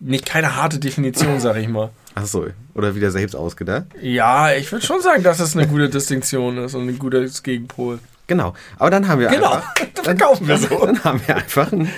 Nicht 0.00 0.26
keine 0.26 0.56
harte 0.56 0.78
Definition, 0.78 1.40
sag 1.40 1.56
ich 1.56 1.68
mal. 1.68 1.90
Ach 2.14 2.26
so, 2.26 2.46
oder 2.74 2.94
wieder 2.94 3.10
selbst 3.10 3.34
ausgedacht. 3.34 3.86
Ja, 4.00 4.52
ich 4.52 4.70
würde 4.72 4.84
schon 4.84 5.00
sagen, 5.00 5.22
dass 5.22 5.40
es 5.40 5.56
eine 5.56 5.66
gute 5.66 5.88
Distinktion 5.88 6.58
ist 6.58 6.74
und 6.74 6.88
ein 6.88 6.98
gutes 6.98 7.42
Gegenpol. 7.42 7.98
Genau. 8.26 8.54
Aber 8.78 8.90
dann 8.90 9.08
haben 9.08 9.20
wir 9.20 9.28
Genau, 9.28 9.52
einfach. 9.54 9.74
das 9.94 10.04
verkaufen 10.04 10.46
wir 10.48 10.58
so. 10.58 10.84
Dann 10.84 11.02
haben 11.04 11.20
wir 11.26 11.36
einfach 11.36 11.72
ein, 11.72 11.90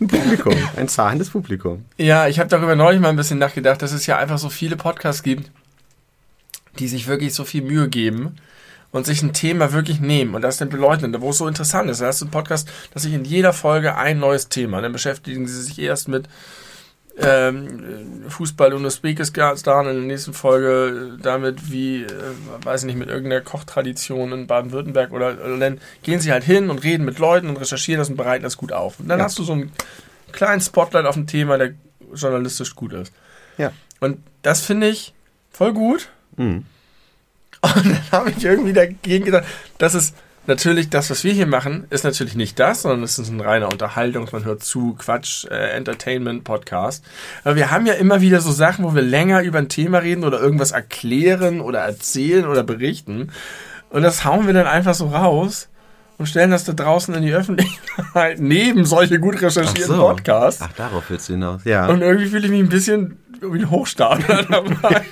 ein 0.00 0.08
Publikum, 0.08 0.54
ein 0.76 0.88
zahlendes 0.88 1.30
Publikum. 1.30 1.84
Ja, 1.96 2.26
ich 2.28 2.38
habe 2.38 2.48
darüber 2.48 2.74
neulich 2.76 3.00
mal 3.00 3.10
ein 3.10 3.16
bisschen 3.16 3.38
nachgedacht, 3.38 3.82
dass 3.82 3.92
es 3.92 4.06
ja 4.06 4.18
einfach 4.18 4.38
so 4.38 4.48
viele 4.48 4.76
Podcasts 4.76 5.22
gibt, 5.22 5.50
die 6.78 6.88
sich 6.88 7.06
wirklich 7.06 7.34
so 7.34 7.44
viel 7.44 7.62
Mühe 7.62 7.88
geben 7.88 8.36
und 8.92 9.04
sich 9.06 9.22
ein 9.22 9.32
Thema 9.32 9.72
wirklich 9.72 10.00
nehmen 10.00 10.34
und 10.34 10.42
das 10.42 10.56
dann 10.56 10.68
beleuchten, 10.68 11.14
wo 11.20 11.30
es 11.30 11.38
so 11.38 11.46
interessant 11.48 11.90
ist. 11.90 12.00
Da 12.00 12.06
hast 12.06 12.20
du 12.20 12.24
einen 12.26 12.32
Podcast, 12.32 12.68
dass 12.94 13.02
sich 13.02 13.12
in 13.12 13.24
jeder 13.24 13.52
Folge 13.52 13.96
ein 13.96 14.18
neues 14.18 14.48
Thema, 14.48 14.80
dann 14.80 14.92
beschäftigen 14.92 15.46
sie 15.46 15.62
sich 15.62 15.78
erst 15.78 16.08
mit 16.08 16.28
ähm, 17.18 18.24
Fußball 18.28 18.74
und 18.74 18.84
Usbekistan, 18.84 19.86
in 19.86 19.94
der 19.94 20.02
nächsten 20.04 20.34
Folge 20.34 21.16
damit, 21.22 21.70
wie, 21.70 22.02
äh, 22.02 22.08
weiß 22.62 22.82
ich 22.82 22.86
nicht, 22.86 22.98
mit 22.98 23.08
irgendeiner 23.08 23.40
Kochtradition 23.42 24.32
in 24.32 24.46
Baden-Württemberg 24.46 25.12
oder, 25.12 25.32
oder 25.44 25.58
dann 25.58 25.80
gehen 26.02 26.20
sie 26.20 26.32
halt 26.32 26.44
hin 26.44 26.68
und 26.68 26.82
reden 26.84 27.04
mit 27.04 27.18
Leuten 27.18 27.48
und 27.48 27.56
recherchieren 27.56 27.98
das 27.98 28.10
und 28.10 28.16
bereiten 28.16 28.42
das 28.44 28.56
gut 28.56 28.72
auf. 28.72 29.00
Und 29.00 29.08
dann 29.08 29.18
Ja. 29.18 29.24
hast 29.24 29.38
du 29.38 29.44
so 29.44 29.52
einen 29.54 29.72
kleinen 30.32 30.60
Spotlight 30.60 31.06
auf 31.06 31.16
ein 31.16 31.26
Thema, 31.26 31.56
der 31.56 31.72
journalistisch 32.14 32.74
gut 32.74 32.92
ist. 32.92 33.12
Ja. 33.56 33.72
Und 34.00 34.18
das 34.42 34.60
finde 34.60 34.88
ich 34.88 35.14
voll 35.50 35.72
gut. 35.72 36.08
Mhm. 36.36 36.64
Und 37.62 37.86
dann 37.86 38.12
habe 38.12 38.30
ich 38.30 38.44
irgendwie 38.44 38.74
dagegen 38.74 39.24
gedacht, 39.24 39.44
das 39.78 39.94
ist 39.94 40.14
natürlich 40.48 40.90
das, 40.90 41.10
was 41.10 41.24
wir 41.24 41.32
hier 41.32 41.46
machen, 41.46 41.86
ist 41.90 42.04
natürlich 42.04 42.34
nicht 42.34 42.58
das, 42.58 42.82
sondern 42.82 43.02
es 43.02 43.18
ist 43.18 43.28
ein 43.30 43.40
reiner 43.40 43.68
Unterhaltungs-, 43.68 44.32
man 44.32 44.44
hört 44.44 44.62
zu, 44.62 44.94
Quatsch, 44.94 45.46
äh, 45.46 45.76
Entertainment-Podcast. 45.76 47.04
Aber 47.44 47.56
wir 47.56 47.70
haben 47.70 47.86
ja 47.86 47.94
immer 47.94 48.20
wieder 48.20 48.40
so 48.40 48.52
Sachen, 48.52 48.84
wo 48.84 48.94
wir 48.94 49.02
länger 49.02 49.42
über 49.42 49.58
ein 49.58 49.68
Thema 49.68 49.98
reden 49.98 50.24
oder 50.24 50.40
irgendwas 50.40 50.72
erklären 50.72 51.60
oder 51.60 51.80
erzählen 51.80 52.46
oder 52.46 52.62
berichten. 52.62 53.32
Und 53.90 54.02
das 54.02 54.24
hauen 54.24 54.46
wir 54.46 54.54
dann 54.54 54.66
einfach 54.66 54.94
so 54.94 55.08
raus 55.08 55.68
und 56.18 56.26
stellen 56.26 56.50
das 56.50 56.64
da 56.64 56.72
draußen 56.72 57.14
in 57.14 57.22
die 57.22 57.32
Öffentlichkeit 57.32 58.38
neben 58.40 58.84
solche 58.84 59.20
gut 59.20 59.40
recherchierten 59.40 59.96
Podcasts. 59.96 60.62
Ach, 60.62 60.72
darauf 60.76 61.04
willst 61.08 61.28
du 61.28 61.34
hinaus. 61.34 61.64
Ja. 61.64 61.86
Und 61.86 62.02
irgendwie 62.02 62.26
fühle 62.26 62.46
ich 62.46 62.50
mich 62.50 62.60
ein 62.60 62.68
bisschen 62.68 63.18
wie 63.40 63.58
ein 63.58 63.70
Hochstapler 63.70 64.42
dabei. 64.50 65.02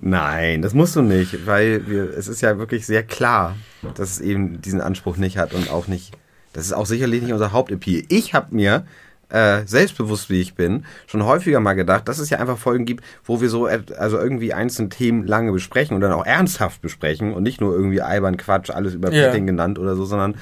Nein, 0.00 0.62
das 0.62 0.74
musst 0.74 0.94
du 0.96 1.02
nicht, 1.02 1.46
weil 1.46 1.88
wir, 1.88 2.16
es 2.16 2.28
ist 2.28 2.40
ja 2.40 2.58
wirklich 2.58 2.86
sehr 2.86 3.02
klar, 3.02 3.56
dass 3.94 4.10
es 4.12 4.20
eben 4.20 4.60
diesen 4.62 4.80
Anspruch 4.80 5.16
nicht 5.16 5.38
hat 5.38 5.54
und 5.54 5.70
auch 5.70 5.88
nicht, 5.88 6.12
das 6.52 6.66
ist 6.66 6.72
auch 6.72 6.86
sicherlich 6.86 7.22
nicht 7.22 7.32
unser 7.32 7.52
Hauptappeal. 7.52 8.04
Ich 8.08 8.32
habe 8.32 8.54
mir, 8.54 8.86
äh, 9.30 9.66
selbstbewusst 9.66 10.30
wie 10.30 10.40
ich 10.40 10.54
bin, 10.54 10.84
schon 11.06 11.24
häufiger 11.24 11.60
mal 11.60 11.74
gedacht, 11.74 12.08
dass 12.08 12.18
es 12.18 12.30
ja 12.30 12.38
einfach 12.38 12.58
Folgen 12.58 12.86
gibt, 12.86 13.04
wo 13.24 13.40
wir 13.40 13.50
so, 13.50 13.66
also 13.66 14.18
irgendwie 14.18 14.54
einzelne 14.54 14.88
Themen 14.88 15.26
lange 15.26 15.52
besprechen 15.52 15.94
und 15.94 16.00
dann 16.00 16.12
auch 16.12 16.24
ernsthaft 16.24 16.80
besprechen 16.80 17.34
und 17.34 17.42
nicht 17.42 17.60
nur 17.60 17.74
irgendwie 17.74 18.00
albern 18.00 18.36
Quatsch, 18.36 18.70
alles 18.70 18.94
über 18.94 19.12
Ja. 19.12 19.26
Petting 19.26 19.46
genannt 19.46 19.78
oder 19.78 19.96
so, 19.96 20.04
sondern 20.04 20.36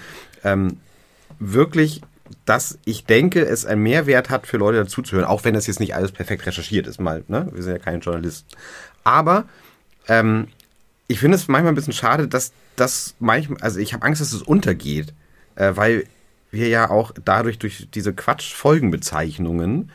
ähm, 0.45 0.77
wirklich, 1.41 2.03
dass 2.45 2.79
ich 2.85 3.05
denke, 3.05 3.45
es 3.45 3.67
einen 3.67 3.83
Mehrwert 3.83 4.31
hat 4.31 4.47
für 4.47 4.57
Leute 4.57 4.79
dazuzuhören, 4.79 5.27
auch 5.27 5.45
wenn 5.45 5.55
das 5.55 5.67
jetzt 5.67 5.81
nicht 5.81 5.95
alles 5.95 6.13
perfekt 6.13 6.47
recherchiert 6.47 6.87
ist, 6.87 7.01
mal, 7.01 7.25
ne? 7.29 7.49
Wir 7.53 7.63
sind 7.63 7.73
ja 7.73 7.79
keine 7.79 7.99
Journalisten. 7.99 8.49
Aber 9.07 9.45
ähm, 10.09 10.49
ich 11.07 11.21
finde 11.21 11.37
es 11.37 11.47
manchmal 11.47 11.73
ein 11.73 11.77
bisschen 11.77 11.93
schade, 11.93 12.27
dass 12.27 12.53
das 12.75 13.15
manchmal, 13.21 13.61
also 13.63 13.79
ich 13.79 13.95
habe 13.95 14.05
Angst, 14.05 14.21
dass 14.21 14.33
es 14.33 14.43
untergeht, 14.43 15.15
äh, 15.55 15.73
weil 15.77 16.07
wir 16.51 16.69
ja 16.69 16.91
auch 16.91 17.13
dadurch 17.25 17.61
durch 17.61 17.87
diese 17.95 18.13
Quatsch-Folgenbezeichnungen 18.13 19.93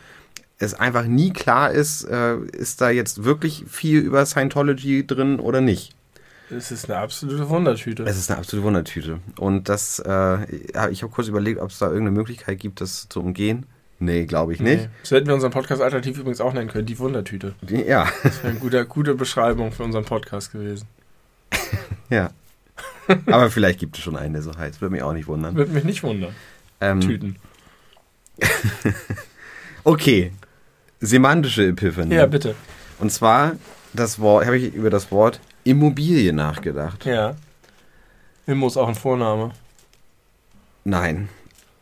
es 0.60 0.74
einfach 0.74 1.06
nie 1.06 1.34
klar 1.34 1.72
ist, 1.72 2.04
äh, 2.04 2.38
ist 2.38 2.80
da 2.80 2.90
jetzt 2.90 3.26
wirklich 3.26 3.66
viel 3.68 4.00
über 4.00 4.26
Scientology 4.26 5.06
drin 5.06 5.42
oder 5.42 5.60
nicht. 5.60 5.94
Das 6.50 6.72
ist 6.72 6.90
eine 6.90 7.00
absolute 7.00 7.50
Wundertüte. 7.50 8.04
Es 8.04 8.18
ist 8.18 8.30
eine 8.30 8.40
absolute 8.40 8.66
Wundertüte. 8.66 9.20
Und 9.38 9.68
das, 9.68 10.00
äh, 10.00 10.56
ich 10.90 11.04
habe 11.04 11.12
kurz 11.12 11.28
überlegt, 11.28 11.60
ob 11.60 11.70
es 11.70 11.80
da 11.80 11.88
irgendeine 11.88 12.12
Möglichkeit 12.12 12.60
gibt, 12.60 12.80
das 12.80 13.10
zu 13.10 13.20
umgehen. 13.20 13.66
Nee, 14.04 14.26
glaube 14.26 14.52
ich 14.54 14.60
nicht. 14.60 14.82
Nee. 14.82 14.90
So 15.04 15.16
hätten 15.16 15.28
wir 15.28 15.36
unseren 15.36 15.52
Podcast 15.52 15.80
alternativ 15.80 16.18
übrigens 16.18 16.42
auch 16.42 16.54
nennen 16.54 16.70
können, 16.70 16.88
die 16.88 16.98
Wundertüte. 16.98 17.54
Die- 17.62 17.84
Ja, 17.84 18.08
Das 18.24 18.38
wäre 18.44 18.50
eine 18.50 18.60
gute, 18.60 18.84
gute 18.88 19.14
Beschreibung 19.14 19.72
für 19.72 19.84
unseren 19.84 20.06
Podcast 20.06 20.52
gewesen. 20.52 20.88
ja. 22.10 22.32
Aber 23.28 23.52
vielleicht 23.52 23.80
gibt 23.80 23.98
es 23.98 24.04
schon 24.04 24.16
einen, 24.16 24.34
der 24.34 24.42
so 24.42 24.58
heißt. 24.58 24.82
Würde 24.82 24.94
mich 24.94 25.04
auch 25.04 25.14
nicht 25.14 25.28
wundern. 25.28 25.54
Würde 25.56 25.72
mich 25.72 25.84
nicht 25.84 26.02
wundern. 26.02 26.34
Ähm, 26.80 27.00
Tüten. 27.02 27.36
okay. 29.84 30.32
Semantische 31.00 31.68
Epiphanie. 31.68 32.16
Ja, 32.16 32.26
bitte. 32.26 32.56
Und 33.00 33.12
zwar 33.12 33.54
das 33.94 34.20
Wort, 34.20 34.46
habe 34.46 34.58
ich 34.58 34.74
über 34.74 34.90
das 34.90 35.12
Wort 35.12 35.40
Immobilie 35.64 36.34
nachgedacht. 36.34 37.06
Ja. 37.06 37.36
Immo 38.48 38.66
ist 38.68 38.78
auch 38.78 38.88
ein 38.88 38.96
Vorname. 38.96 39.52
Nein. 40.84 41.30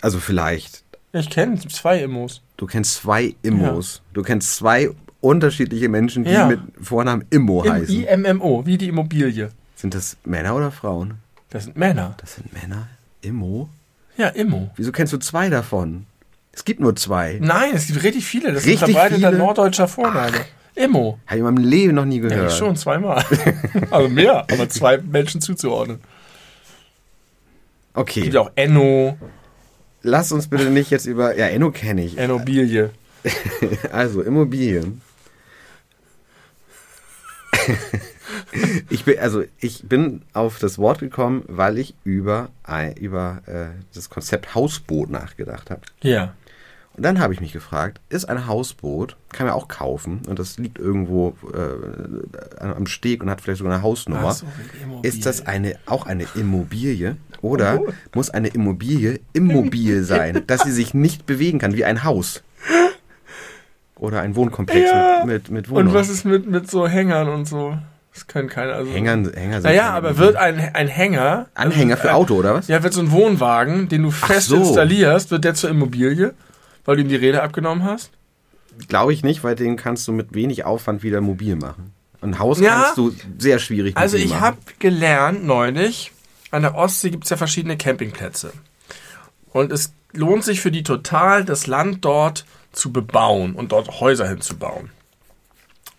Also 0.02 0.20
vielleicht. 0.20 0.84
Ich 1.12 1.30
kenne 1.30 1.58
zwei 1.60 2.04
Immos. 2.04 2.42
Du 2.58 2.66
kennst 2.68 2.96
zwei 2.96 3.34
Immos. 3.42 4.02
Du 4.14 4.22
kennst 4.22 4.56
zwei 4.56 4.90
unterschiedliche 5.22 5.90
Menschen, 5.90 6.24
die 6.24 6.32
Ja. 6.32 6.46
mit 6.48 6.60
Vornamen 6.82 7.26
Immo 7.30 7.64
Im 7.64 7.72
heißen. 7.74 8.04
IMMO, 8.04 8.66
wie 8.66 8.78
die 8.78 8.88
Immobilie. 8.90 9.52
Sind 9.76 9.96
das 9.96 10.18
Männer 10.24 10.56
oder 10.56 10.72
Frauen? 10.72 11.16
Das 11.50 11.64
sind 11.66 11.78
Männer. 11.78 12.16
Das 12.18 12.36
sind 12.36 12.54
Männer? 12.54 12.88
Immo? 13.22 13.70
Ja, 14.18 14.28
Immo. 14.28 14.70
Wieso 14.76 14.92
kennst 14.92 15.14
du 15.14 15.18
zwei 15.18 15.50
davon? 15.50 16.06
Es 16.52 16.64
gibt 16.66 16.80
nur 16.80 16.96
zwei. 16.96 17.38
Nein, 17.42 17.72
es 17.74 17.88
gibt 17.88 18.04
richtig 18.04 18.26
viele. 18.26 18.54
Das 18.54 18.64
ist 18.64 18.68
Richtig 18.68 18.90
ein 18.90 18.94
verbreiteter 18.94 19.30
viele? 19.30 19.38
nordeutscher 19.40 19.88
Vorname. 19.88 20.38
Immo. 20.76 21.18
Habe 21.26 21.36
ich 21.36 21.40
in 21.40 21.44
meinem 21.46 21.58
Leben 21.64 21.96
noch 21.96 22.06
nie 22.06 22.22
Ja, 22.22 22.28
gehört. 22.30 22.52
ich 22.52 22.58
schon, 22.58 22.76
zweimal. 22.76 23.24
also 23.92 24.10
mehr, 24.10 24.46
aber 24.52 24.70
zwei 24.70 24.98
Menschen 25.00 25.42
zuzuordnen. 25.42 26.00
Okay. 27.94 28.22
Gibt 28.22 28.38
auch 28.38 28.52
Enno, 28.56 29.18
Lass 30.02 30.32
uns 30.32 30.48
bitte 30.48 30.70
nicht 30.70 30.92
jetzt 30.92 31.06
über. 31.06 31.38
Ja, 31.38 31.48
Enno 31.48 31.72
kenne 31.72 32.04
ich. 32.04 32.18
Ennobilie. 32.18 32.92
Also, 33.92 34.22
Immobilien. 34.22 35.02
ich 38.90 39.04
bin, 39.04 39.20
also 39.20 39.44
ich 39.60 39.84
bin 39.84 40.22
auf 40.34 40.60
das 40.60 40.78
Wort 40.78 41.00
gekommen, 41.00 41.44
weil 41.48 41.78
ich 41.78 41.96
über, 42.04 42.50
über 43.00 43.42
äh, 43.46 43.78
das 43.94 44.10
Konzept 44.10 44.56
Hausboot 44.56 45.10
nachgedacht 45.10 45.70
habe. 45.70 45.82
Ja. 46.02 46.34
Und 47.00 47.04
dann 47.04 47.20
habe 47.22 47.34
ich 47.34 47.40
mich 47.40 47.54
gefragt, 47.54 48.02
ist 48.10 48.26
ein 48.28 48.46
Hausboot, 48.46 49.16
kann 49.32 49.48
man 49.48 49.56
auch 49.56 49.70
kaufen, 49.70 50.20
und 50.28 50.38
das 50.38 50.58
liegt 50.58 50.78
irgendwo 50.78 51.34
äh, 51.54 52.60
am 52.62 52.88
Steg 52.88 53.24
und 53.24 53.30
hat 53.30 53.40
vielleicht 53.40 53.60
sogar 53.60 53.74
eine 53.74 53.82
Hausnummer. 53.84 54.34
So, 54.34 54.46
Immobilie. 54.84 55.10
Ist 55.10 55.26
das 55.26 55.48
eine, 55.48 55.76
auch 55.86 56.06
eine 56.06 56.26
Immobilie 56.36 57.16
oder 57.42 57.80
Oh. 57.80 57.88
muss 58.16 58.30
eine 58.30 58.50
Immobilie 58.50 59.22
immobil 59.32 60.04
sein, 60.04 60.44
dass 60.48 60.64
sie 60.64 60.74
sich 60.74 60.94
nicht 60.94 61.26
bewegen 61.26 61.58
kann, 61.60 61.74
wie 61.74 61.86
ein 61.86 62.04
Haus? 62.04 62.44
Oder 63.96 64.20
ein 64.20 64.36
Wohnkomplex 64.36 64.90
Ja. 64.92 65.20
mit, 65.26 65.28
mit, 65.28 65.52
mit 65.52 65.70
Wohnung. 65.70 65.88
Und 65.88 65.94
was 65.94 66.10
ist 66.10 66.26
mit, 66.26 66.50
mit 66.50 66.70
so 66.70 66.86
Hängern 66.86 67.30
und 67.30 67.46
so? 67.48 67.78
Das 68.14 68.28
können 68.28 68.50
keine. 68.50 68.74
Also 68.74 68.92
Hängern, 68.92 69.32
Hänger 69.34 69.62
sind 69.62 69.70
Naja, 69.72 69.92
aber 69.92 70.18
wird 70.18 70.36
ein, 70.36 70.60
ein 70.74 70.90
Hänger. 70.90 71.48
Anhänger 71.54 71.96
für 71.96 72.10
äh, 72.10 72.12
Auto, 72.12 72.36
oder 72.36 72.56
was? 72.56 72.68
Ja, 72.68 72.84
wird 72.84 72.92
so 72.94 73.00
ein 73.00 73.12
Wohnwagen, 73.12 73.88
den 73.88 74.04
du 74.04 74.12
fest 74.12 74.48
so. 74.50 74.58
installierst, 74.58 75.32
wird 75.32 75.46
der 75.46 75.54
zur 75.54 75.70
Immobilie, 75.70 76.34
weil 76.86 76.96
du 76.98 77.04
ihm 77.04 77.10
die 77.10 77.16
Räder 77.16 77.44
abgenommen 77.44 77.84
hast? 77.84 78.12
Glaube 78.88 79.14
ich 79.14 79.24
nicht, 79.24 79.44
weil 79.44 79.56
den 79.56 79.76
kannst 79.78 80.08
du 80.08 80.12
mit 80.12 80.34
wenig 80.34 80.64
Aufwand 80.66 81.04
wieder 81.04 81.22
mobil 81.22 81.56
machen. 81.56 81.94
Ein 82.22 82.40
Haus 82.40 82.60
Ja. 82.60 82.84
kannst 82.84 82.98
du 82.98 83.14
sehr 83.38 83.60
schwierig 83.60 83.96
Also 83.98 84.18
ich 84.18 84.40
habe 84.40 84.58
gelernt 84.80 85.46
neulich, 85.46 86.12
an 86.52 86.64
der 86.64 86.76
Ostsee 86.76 87.10
gibt 87.10 87.24
es 87.26 87.30
ja 87.30 87.38
verschiedene 87.38 87.78
Campingplätze. 87.78 88.52
Und 89.52 89.72
es 89.72 89.94
lohnt 90.14 90.44
sich 90.44 90.62
für 90.62 90.72
die 90.72 90.84
total, 90.84 91.46
das 91.46 91.68
Land 91.68 92.06
dort 92.06 92.46
zu 92.72 92.92
bebauen 92.92 93.56
und 93.56 93.72
dort 93.72 94.00
Häuser 94.00 94.28
hinzubauen. 94.28 94.92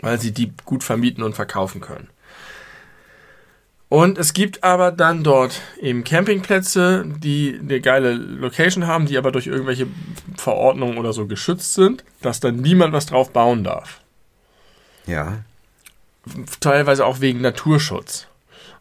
Weil 0.01 0.21
sie 0.21 0.33
die 0.33 0.53
gut 0.64 0.85
vermieten 0.85 1.23
und 1.23 1.35
verkaufen 1.35 1.81
können. 1.81 2.09
Und 3.90 4.18
es 4.18 4.33
gibt 4.35 4.62
aber 4.62 4.92
dann 4.92 5.24
dort 5.24 5.61
eben 5.81 6.05
Campingplätze, 6.05 7.05
die 7.18 7.59
eine 7.61 7.81
geile 7.81 8.12
Location 8.12 8.87
haben, 8.87 9.07
die 9.07 9.18
aber 9.18 9.33
durch 9.33 9.48
irgendwelche 9.48 9.88
Verordnungen 10.37 10.96
oder 10.96 11.12
so 11.12 11.26
geschützt 11.26 11.74
sind, 11.74 12.05
dass 12.22 12.38
dann 12.38 12.57
niemand 12.57 12.92
was 12.92 13.07
drauf 13.07 13.33
bauen 13.33 13.64
darf 13.64 14.00
Ja. 15.07 15.38
teilweise 16.61 17.05
auch 17.05 17.20
wegen 17.20 17.40
Naturschutz. 17.40 18.29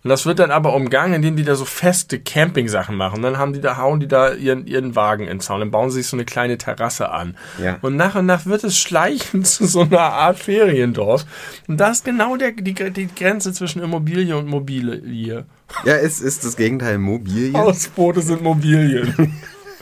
Und 0.02 0.10
das 0.10 0.26
wird 0.26 0.40
dann 0.40 0.52
aber 0.52 0.76
umgangen, 0.76 1.16
indem 1.16 1.36
die 1.36 1.44
da 1.44 1.56
so 1.56 1.66
feste 1.66 2.20
Camping-Sachen 2.20 2.96
machen. 2.96 3.22
Dann 3.22 3.38
haben 3.38 3.52
die 3.52 3.60
da, 3.60 3.76
hauen 3.76 4.00
die 4.00 4.08
da 4.08 4.34
ihren, 4.34 4.66
ihren 4.66 4.96
Wagen 4.96 5.24
in 5.24 5.30
den 5.30 5.40
Zaun, 5.42 5.60
dann 5.60 5.72
bauen 5.72 5.90
sie 5.90 5.98
sich 5.98 6.08
so 6.08 6.16
eine 6.16 6.24
kleine 6.24 6.58
Terrasse 6.58 7.12
an. 7.12 7.36
Ja. 7.62 7.80
Und 7.82 7.98
nach 7.98 8.16
und 8.16 8.26
nach 8.26 8.46
wird 8.46 8.64
es 8.64 8.78
schleichend 8.78 9.46
zu 9.48 9.66
so 9.66 9.82
einer 9.82 10.00
Art 10.00 10.40
Feriendorf. 10.40 11.26
Und 11.68 11.78
da 11.80 11.92
ist 11.92 12.06
genau 12.06 12.38
der, 12.38 12.54
die, 12.54 12.74
die 12.74 13.10
Grenze 13.14 13.52
zwischen 13.52 13.82
Immobilie 13.82 14.38
und 14.38 14.48
Mobilie. 14.48 15.46
Ja, 15.84 15.96
ist, 15.96 16.22
ist 16.22 16.46
das 16.46 16.56
Gegenteil 16.56 16.98
Mobilie? 16.98 17.54
Hausboote 17.54 18.22
sind 18.22 18.42
Mobilien. 18.42 19.34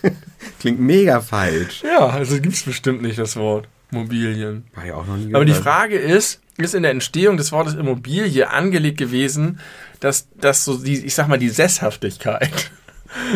Klingt 0.60 0.80
mega 0.80 1.22
falsch. 1.22 1.84
ja, 1.84 2.08
also 2.08 2.42
gibt's 2.42 2.64
bestimmt 2.64 3.04
nicht 3.04 3.20
das 3.20 3.36
Wort 3.36 3.68
Mobilien. 3.92 4.66
War 4.74 4.86
ja 4.86 4.96
auch 4.96 5.06
noch 5.06 5.18
nie 5.18 5.34
Aber 5.34 5.46
die. 5.46 5.54
Frage 5.54 5.98
ist, 5.98 6.42
ist 6.58 6.76
in 6.76 6.84
der 6.84 6.92
Entstehung 6.92 7.38
des 7.38 7.52
Wortes 7.52 7.76
Immobilie 7.76 8.50
angelegt 8.50 8.98
gewesen, 8.98 9.60
dass, 10.00 10.28
dass 10.40 10.64
so 10.66 10.78
die, 10.78 11.06
ich 11.06 11.16
sag 11.16 11.28
mal, 11.28 11.38
die 11.40 11.50
Sesshaftigkeit, 11.50 12.72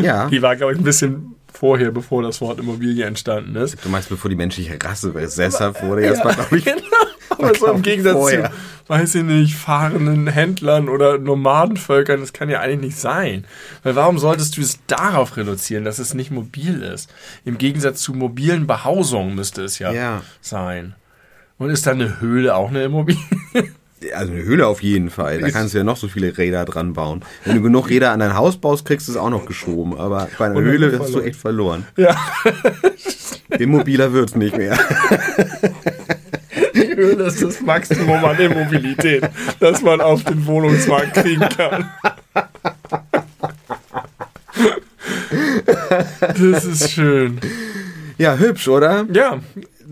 Ja. 0.01 0.27
die 0.29 0.41
war, 0.41 0.55
glaube 0.55 0.73
ich, 0.73 0.79
ein 0.79 0.83
bisschen 0.83 1.35
vorher, 1.53 1.91
bevor 1.91 2.23
das 2.23 2.41
Wort 2.41 2.59
Immobilie 2.59 3.05
entstanden 3.05 3.55
ist. 3.55 3.77
Du 3.83 3.89
meinst, 3.89 4.09
bevor 4.09 4.29
die 4.29 4.35
menschliche 4.35 4.77
Rasse 4.83 5.13
sesshaft 5.27 5.83
wurde, 5.83 6.03
jetzt 6.03 6.23
war, 6.25 6.33
glaube 6.33 6.57
ich, 6.57 6.65
genau. 6.65 6.81
Aber 7.29 7.55
so 7.55 7.67
im 7.67 7.81
Gegensatz 7.81 8.13
vorher. 8.13 8.51
zu, 8.51 8.55
weiß 8.87 9.15
ich 9.15 9.23
nicht, 9.23 9.55
fahrenden 9.55 10.27
Händlern 10.27 10.89
oder 10.89 11.17
Nomadenvölkern, 11.17 12.19
das 12.19 12.33
kann 12.33 12.49
ja 12.49 12.59
eigentlich 12.59 12.81
nicht 12.91 12.97
sein. 12.97 13.45
Weil 13.83 13.95
warum 13.95 14.19
solltest 14.19 14.57
du 14.57 14.61
es 14.61 14.79
darauf 14.87 15.37
reduzieren, 15.37 15.85
dass 15.85 15.97
es 15.99 16.13
nicht 16.13 16.29
mobil 16.31 16.81
ist? 16.83 17.09
Im 17.45 17.57
Gegensatz 17.57 18.01
zu 18.01 18.13
mobilen 18.13 18.67
Behausungen 18.67 19.35
müsste 19.35 19.63
es 19.63 19.79
ja, 19.79 19.91
Ja. 19.91 20.21
sein. 20.41 20.95
Und 21.57 21.69
ist 21.69 21.85
dann 21.87 22.01
eine 22.01 22.19
Höhle 22.19 22.55
auch 22.55 22.69
eine 22.69 22.83
Immobilie? 22.83 23.19
Also 24.15 24.33
eine 24.33 24.43
Höhle 24.43 24.67
auf 24.67 24.81
jeden 24.81 25.09
Fall. 25.09 25.39
Da 25.39 25.51
kannst 25.51 25.73
du 25.73 25.77
ja 25.77 25.83
noch 25.83 25.97
so 25.97 26.07
viele 26.07 26.37
Räder 26.37 26.65
dran 26.65 26.93
bauen. 26.93 27.21
Wenn 27.45 27.57
du 27.57 27.61
genug 27.61 27.89
Räder 27.89 28.11
an 28.11 28.19
dein 28.19 28.35
Haus 28.35 28.57
baust, 28.57 28.85
kriegst 28.85 29.07
du 29.07 29.11
es 29.11 29.17
auch 29.17 29.29
noch 29.29 29.45
geschoben. 29.45 29.97
Aber 29.97 30.27
bei 30.37 30.45
einer 30.45 30.59
Höhle 30.59 30.87
hast 30.87 31.11
verloren. 31.11 31.13
du 31.23 31.29
echt 31.29 31.39
verloren. 31.39 31.87
Ja. 31.97 32.15
Immobiler 33.59 34.11
wird's 34.13 34.35
nicht 34.35 34.57
mehr. 34.57 34.77
Die 36.73 36.95
Höhle 36.95 37.25
ist 37.25 37.43
das 37.43 37.61
Maximum 37.61 38.23
an 38.25 38.39
Immobilität, 38.39 39.23
das 39.59 39.81
man 39.81 40.01
auf 40.01 40.23
den 40.23 40.45
Wohnungsmarkt 40.45 41.13
kriegen 41.15 41.47
kann. 41.49 41.89
Das 46.19 46.65
ist 46.65 46.91
schön. 46.91 47.39
Ja, 48.17 48.37
hübsch, 48.37 48.67
oder? 48.67 49.05
Ja, 49.11 49.39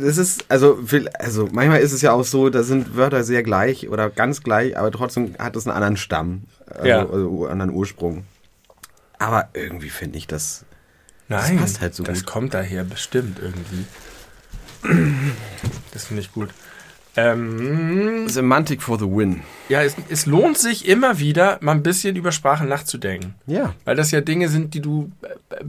Das 0.02 0.18
ist, 0.18 0.46
also, 0.50 0.80
also 1.20 1.48
manchmal 1.52 1.80
ist 1.82 1.92
es 1.92 2.02
ja 2.02 2.12
auch 2.14 2.24
so, 2.24 2.50
da 2.50 2.64
sind 2.64 2.96
Wörter 2.96 3.24
sehr 3.24 3.44
gleich 3.44 3.90
oder 3.90 4.10
ganz 4.10 4.42
gleich, 4.44 4.78
aber 4.78 4.92
trotzdem 4.92 5.36
hat 5.40 5.56
es 5.56 5.68
einen 5.68 5.76
anderen 5.76 5.98
Stamm. 5.98 6.44
Also, 6.68 6.88
Ja. 6.88 7.00
also 7.00 7.44
einen 7.46 7.62
anderen 7.62 7.72
Ursprung. 7.72 8.24
Aber 9.18 9.50
irgendwie 9.54 9.90
finde 9.90 10.18
ich 10.18 10.28
das. 10.28 10.64
nein, 11.28 11.58
passt 11.58 11.82
halt 11.82 11.94
so 11.96 12.04
das 12.04 12.20
gut. 12.20 12.28
kommt 12.32 12.54
daher 12.54 12.84
bestimmt 12.84 13.40
irgendwie. 13.42 13.86
Das 15.94 16.06
finde 16.06 16.22
ich 16.22 16.32
gut. 16.32 16.50
Ähm, 17.18 18.30
Semantic 18.30 18.82
for 18.82 18.98
the 18.98 19.06
win. 19.06 19.42
ja, 19.68 19.82
es, 19.84 19.96
es 20.10 20.26
lohnt 20.26 20.58
sich 20.58 20.88
immer 20.88 21.20
wieder, 21.20 21.58
mal 21.62 21.74
ein 21.74 21.84
bisschen 21.84 22.16
über 22.16 22.32
Sprache 22.32 22.64
nachzudenken. 22.66 23.34
Ja. 23.46 23.74
Weil 23.84 23.96
das 23.98 24.12
ja 24.12 24.22
Dinge 24.22 24.48
sind, 24.48 24.74
die 24.74 24.80
du 24.80 25.12
äh, 25.24 25.64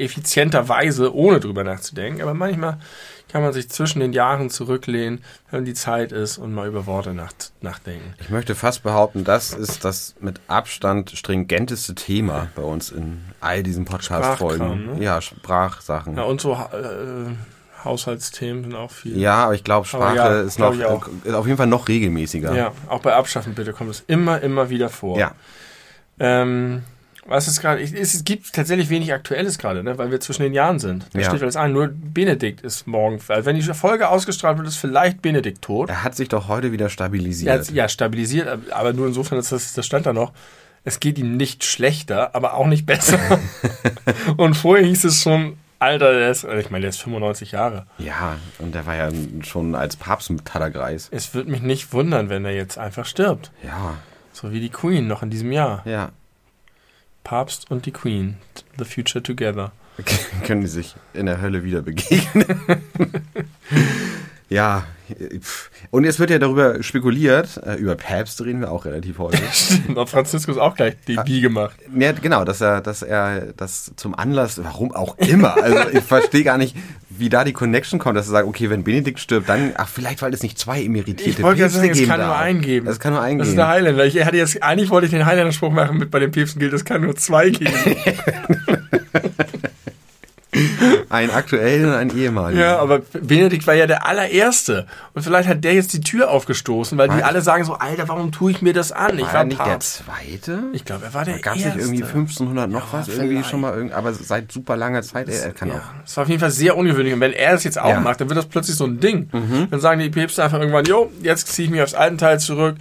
benutzt 0.00 0.10
effizienterweise, 0.10 1.14
ohne 1.14 1.40
drüber 1.40 1.64
nachzudenken. 1.64 2.22
Aber 2.22 2.34
manchmal 2.34 2.78
kann 3.30 3.42
man 3.42 3.52
sich 3.52 3.68
zwischen 3.68 4.00
den 4.00 4.12
Jahren 4.12 4.50
zurücklehnen, 4.50 5.22
wenn 5.50 5.64
die 5.64 5.74
Zeit 5.74 6.10
ist 6.10 6.38
und 6.38 6.52
mal 6.52 6.66
über 6.66 6.86
Worte 6.86 7.14
nach, 7.14 7.32
nachdenken. 7.60 8.14
Ich 8.18 8.30
möchte 8.30 8.54
fast 8.54 8.82
behaupten, 8.82 9.22
das 9.22 9.52
ist 9.52 9.84
das 9.84 10.16
mit 10.20 10.40
Abstand 10.48 11.12
stringenteste 11.12 11.94
Thema 11.94 12.48
bei 12.56 12.62
uns 12.62 12.90
in 12.90 13.20
all 13.40 13.62
diesen 13.62 13.84
Podcast-Folgen. 13.84 14.96
Ne? 14.96 15.04
Ja, 15.04 15.20
Sprachsachen. 15.20 16.16
Ja, 16.16 16.22
Ja, 16.22 16.28
und 16.28 16.40
so 16.40 16.54
äh, 16.54 17.84
Haushaltsthemen 17.84 18.64
sind 18.64 18.74
auch 18.74 18.90
viel. 18.90 19.16
aber 19.44 19.54
ich 19.54 19.62
glaube, 19.62 19.86
Sprache 19.86 20.16
ja, 20.16 20.40
ist 20.40 20.56
glaub 20.56 20.74
noch 20.74 21.08
ist 21.24 21.32
auf 21.32 21.46
jeden 21.46 21.56
Fall 21.56 21.68
noch 21.68 21.88
regelmäßiger. 21.88 22.54
Ja, 22.54 22.72
auch 22.88 23.00
bei 23.00 23.14
Abschaffen 23.14 23.54
bitte 23.54 23.72
kommt 23.72 23.90
es 23.90 24.02
immer, 24.06 24.40
immer 24.40 24.70
wieder 24.70 24.88
vor. 24.88 25.18
Ja. 25.18 25.32
Ähm, 26.18 26.82
was 27.26 27.46
ist 27.48 27.60
gerade? 27.60 27.80
Es, 27.82 28.24
gibt 28.24 28.52
tatsächlich 28.52 28.88
wenig 28.90 29.12
Aktuelles 29.12 29.58
gerade, 29.58 29.82
ne? 29.84 29.98
weil 29.98 30.10
wir 30.10 30.20
zwischen 30.20 30.42
den 30.42 30.54
Jahren 30.54 30.78
sind. 30.78 31.06
Da 31.12 31.20
Ja. 31.20 31.28
steht 31.28 31.42
alles 31.42 31.56
ein. 31.56 31.72
Nur 31.72 31.88
Benedikt 31.92 32.62
ist 32.62 32.86
morgen. 32.86 33.20
Also 33.28 33.46
wenn 33.46 33.56
die 33.56 33.62
Folge 33.62 34.08
ausgestrahlt 34.08 34.56
wird, 34.58 34.66
ist 34.68 34.76
vielleicht 34.76 35.22
Benedikt 35.22 35.62
tot. 35.62 35.88
Er 35.90 36.02
hat 36.04 36.16
sich 36.16 36.28
doch 36.28 36.48
heute 36.48 36.72
wieder 36.72 36.86
Ja, 36.86 36.90
stabilisiert. 36.90 37.54
jetzt- 37.56 37.70
ja, 37.70 37.88
stabilisiert, 37.88 38.48
aber 38.72 38.92
nur 38.92 39.06
insofern, 39.06 39.38
dass 39.38 39.50
das, 39.50 39.74
das 39.74 39.86
stand 39.86 40.06
da 40.06 40.12
noch. 40.12 40.32
Es 40.82 40.98
geht 40.98 41.18
ihm 41.18 41.36
nicht 41.36 41.62
schlechter, 41.64 42.34
aber 42.34 42.54
auch 42.54 42.66
nicht 42.66 42.86
besser. 42.86 43.18
Und 44.36 44.54
vorher 44.54 44.86
hieß 44.86 45.04
es 45.04 45.22
schon, 45.22 45.58
Alter, 45.78 46.12
der 46.12 46.30
ist, 46.30 46.44
ich 46.44 46.70
meine, 46.70 46.82
der 46.82 46.90
ist 46.90 47.00
95 47.02 47.52
Jahre. 47.52 47.86
Ja, 47.98 48.36
und 48.58 48.74
der 48.74 48.84
war 48.86 48.96
ja 48.96 49.08
schon 49.42 49.74
als 49.74 49.96
Papst 49.96 50.28
mit 50.30 50.44
Tattergreis. 50.44 51.08
Es 51.10 51.32
würde 51.32 51.50
mich 51.50 51.62
nicht 51.62 51.92
wundern, 51.94 52.28
wenn 52.28 52.44
er 52.44 52.52
jetzt 52.54 52.76
einfach 52.76 53.06
stirbt. 53.06 53.50
Ja. 53.64 53.94
So 54.32 54.52
wie 54.52 54.60
die 54.60 54.68
Queen 54.68 55.06
noch 55.06 55.22
in 55.22 55.30
diesem 55.30 55.52
Jahr. 55.52 55.82
Ja. 55.86 56.10
Papst 57.24 57.70
und 57.70 57.86
die 57.86 57.92
Queen. 57.92 58.36
The 58.78 58.84
future 58.84 59.22
together. 59.22 59.72
Können 60.46 60.62
die 60.62 60.66
sich 60.66 60.94
in 61.12 61.26
der 61.26 61.40
Hölle 61.40 61.64
wieder 61.64 61.82
begegnen. 61.82 62.44
ja, 64.48 64.86
und 65.90 66.04
jetzt 66.04 66.18
wird 66.18 66.30
ja 66.30 66.38
darüber 66.38 66.82
spekuliert, 66.82 67.60
äh, 67.64 67.74
über 67.74 67.96
Päpste 67.96 68.44
reden 68.44 68.60
wir 68.60 68.70
auch 68.70 68.84
relativ 68.84 69.18
häufig. 69.18 69.42
Stimmt, 69.52 69.96
und 69.96 70.08
Franziskus 70.08 70.56
auch 70.56 70.74
gleich 70.74 70.96
die 71.06 71.16
Bi 71.16 71.40
gemacht. 71.40 71.76
Ja, 71.96 72.12
genau, 72.12 72.44
dass 72.44 72.60
er, 72.60 72.80
dass 72.80 73.02
er 73.02 73.52
das 73.56 73.92
zum 73.96 74.14
Anlass, 74.14 74.62
warum 74.62 74.92
auch 74.92 75.18
immer. 75.18 75.56
Also 75.62 75.90
ich 75.90 76.04
verstehe 76.04 76.44
gar 76.44 76.58
nicht, 76.58 76.76
wie 77.20 77.28
da 77.28 77.44
die 77.44 77.52
Connection 77.52 77.98
kommt, 77.98 78.16
dass 78.16 78.26
er 78.26 78.32
sagt, 78.32 78.48
okay, 78.48 78.68
wenn 78.70 78.82
Benedikt 78.82 79.20
stirbt, 79.20 79.48
dann, 79.48 79.72
ach, 79.76 79.88
vielleicht, 79.88 80.20
weil 80.22 80.34
es 80.34 80.42
nicht 80.42 80.58
zwei 80.58 80.82
emeritierte 80.82 81.30
Ich 81.30 81.42
wollte 81.42 81.60
gerade 81.60 81.72
sagen, 81.72 81.90
es 81.90 81.98
geben 81.98 82.10
kann 82.10 82.20
nur 82.20 82.28
darf. 82.30 82.40
eingeben. 82.40 82.86
Es 82.88 82.98
kann 82.98 83.12
nur 83.12 83.20
Das 83.20 83.28
eingeben. 83.30 83.48
ist 83.50 83.56
der 83.56 83.68
Highlander. 83.68 84.04
Ich 84.06 84.24
hatte 84.24 84.36
jetzt, 84.36 84.62
eigentlich 84.62 84.90
wollte 84.90 85.06
ich 85.06 85.12
den 85.12 85.24
Highlander-Spruch 85.26 85.70
machen 85.72 85.98
mit 85.98 86.10
bei 86.10 86.18
den 86.18 86.30
Päpsten 86.32 86.58
gilt, 86.60 86.72
es 86.72 86.84
kann 86.84 87.02
nur 87.02 87.14
zwei 87.16 87.50
geben. 87.50 87.72
Ein 91.10 91.30
aktuellen 91.30 91.86
und 91.86 91.92
ein 91.94 92.16
ehemaligen. 92.16 92.60
ja, 92.60 92.78
aber 92.78 93.00
Benedikt 93.20 93.66
war 93.68 93.74
ja 93.74 93.86
der 93.86 94.06
allererste. 94.06 94.86
Und 95.14 95.22
vielleicht 95.22 95.48
hat 95.48 95.62
der 95.62 95.74
jetzt 95.74 95.92
die 95.92 96.00
Tür 96.00 96.30
aufgestoßen, 96.30 96.98
weil 96.98 97.06
die 97.08 97.12
Meinst 97.14 97.24
du? 97.24 97.28
alle 97.28 97.40
sagen 97.42 97.64
so, 97.64 97.74
Alter, 97.74 98.08
warum 98.08 98.32
tue 98.32 98.50
ich 98.50 98.60
mir 98.62 98.72
das 98.72 98.90
an? 98.90 99.16
Ich 99.18 99.22
war 99.26 99.32
war 99.32 99.40
er 99.40 99.44
nicht 99.44 99.58
der 99.60 99.64
Papst. 99.64 100.02
zweite? 100.04 100.62
Ich 100.72 100.84
glaube, 100.84 101.04
er 101.04 101.14
war 101.14 101.24
der 101.24 101.38
Gab 101.38 101.54
es 101.56 101.62
erste. 101.62 101.78
nicht 101.78 101.86
irgendwie 101.86 102.02
1500 102.04 102.68
noch 102.70 102.92
Ja, 102.92 102.98
was? 102.98 103.08
Irgendwie 103.08 103.28
vielleicht. 103.28 103.50
schon 103.50 103.60
mal, 103.60 103.74
irgend, 103.74 103.92
aber 103.92 104.12
seit 104.12 104.50
super 104.50 104.76
langer 104.76 105.02
Zeit. 105.02 105.28
Er, 105.28 105.40
er 105.44 105.52
kann 105.52 105.68
Ja, 105.68 105.74
auch. 105.76 106.02
das 106.04 106.16
war 106.16 106.22
auf 106.22 106.28
jeden 106.28 106.40
Fall 106.40 106.50
sehr 106.50 106.76
ungewöhnlich. 106.76 107.14
Und 107.14 107.20
wenn 107.20 107.32
er 107.32 107.52
das 107.52 107.64
jetzt 107.64 107.78
auch 107.78 107.88
Ja. 107.88 107.98
Mhm. 107.98 108.04
macht, 108.04 108.20
dann 108.20 108.28
wird 108.28 108.38
das 108.38 108.46
plötzlich 108.46 108.76
so 108.76 108.84
ein 108.86 108.98
Ding. 108.98 109.28
Dann 109.70 109.80
sagen 109.80 110.00
die 110.00 110.10
Päpste 110.10 110.42
einfach 110.42 110.58
irgendwann, 110.58 110.84
jo, 110.84 111.10
jetzt 111.22 111.48
ziehe 111.48 111.66
ich 111.66 111.70
mich 111.70 111.80
aufs 111.82 111.94
Altenteil 111.94 112.40
zurück, 112.40 112.76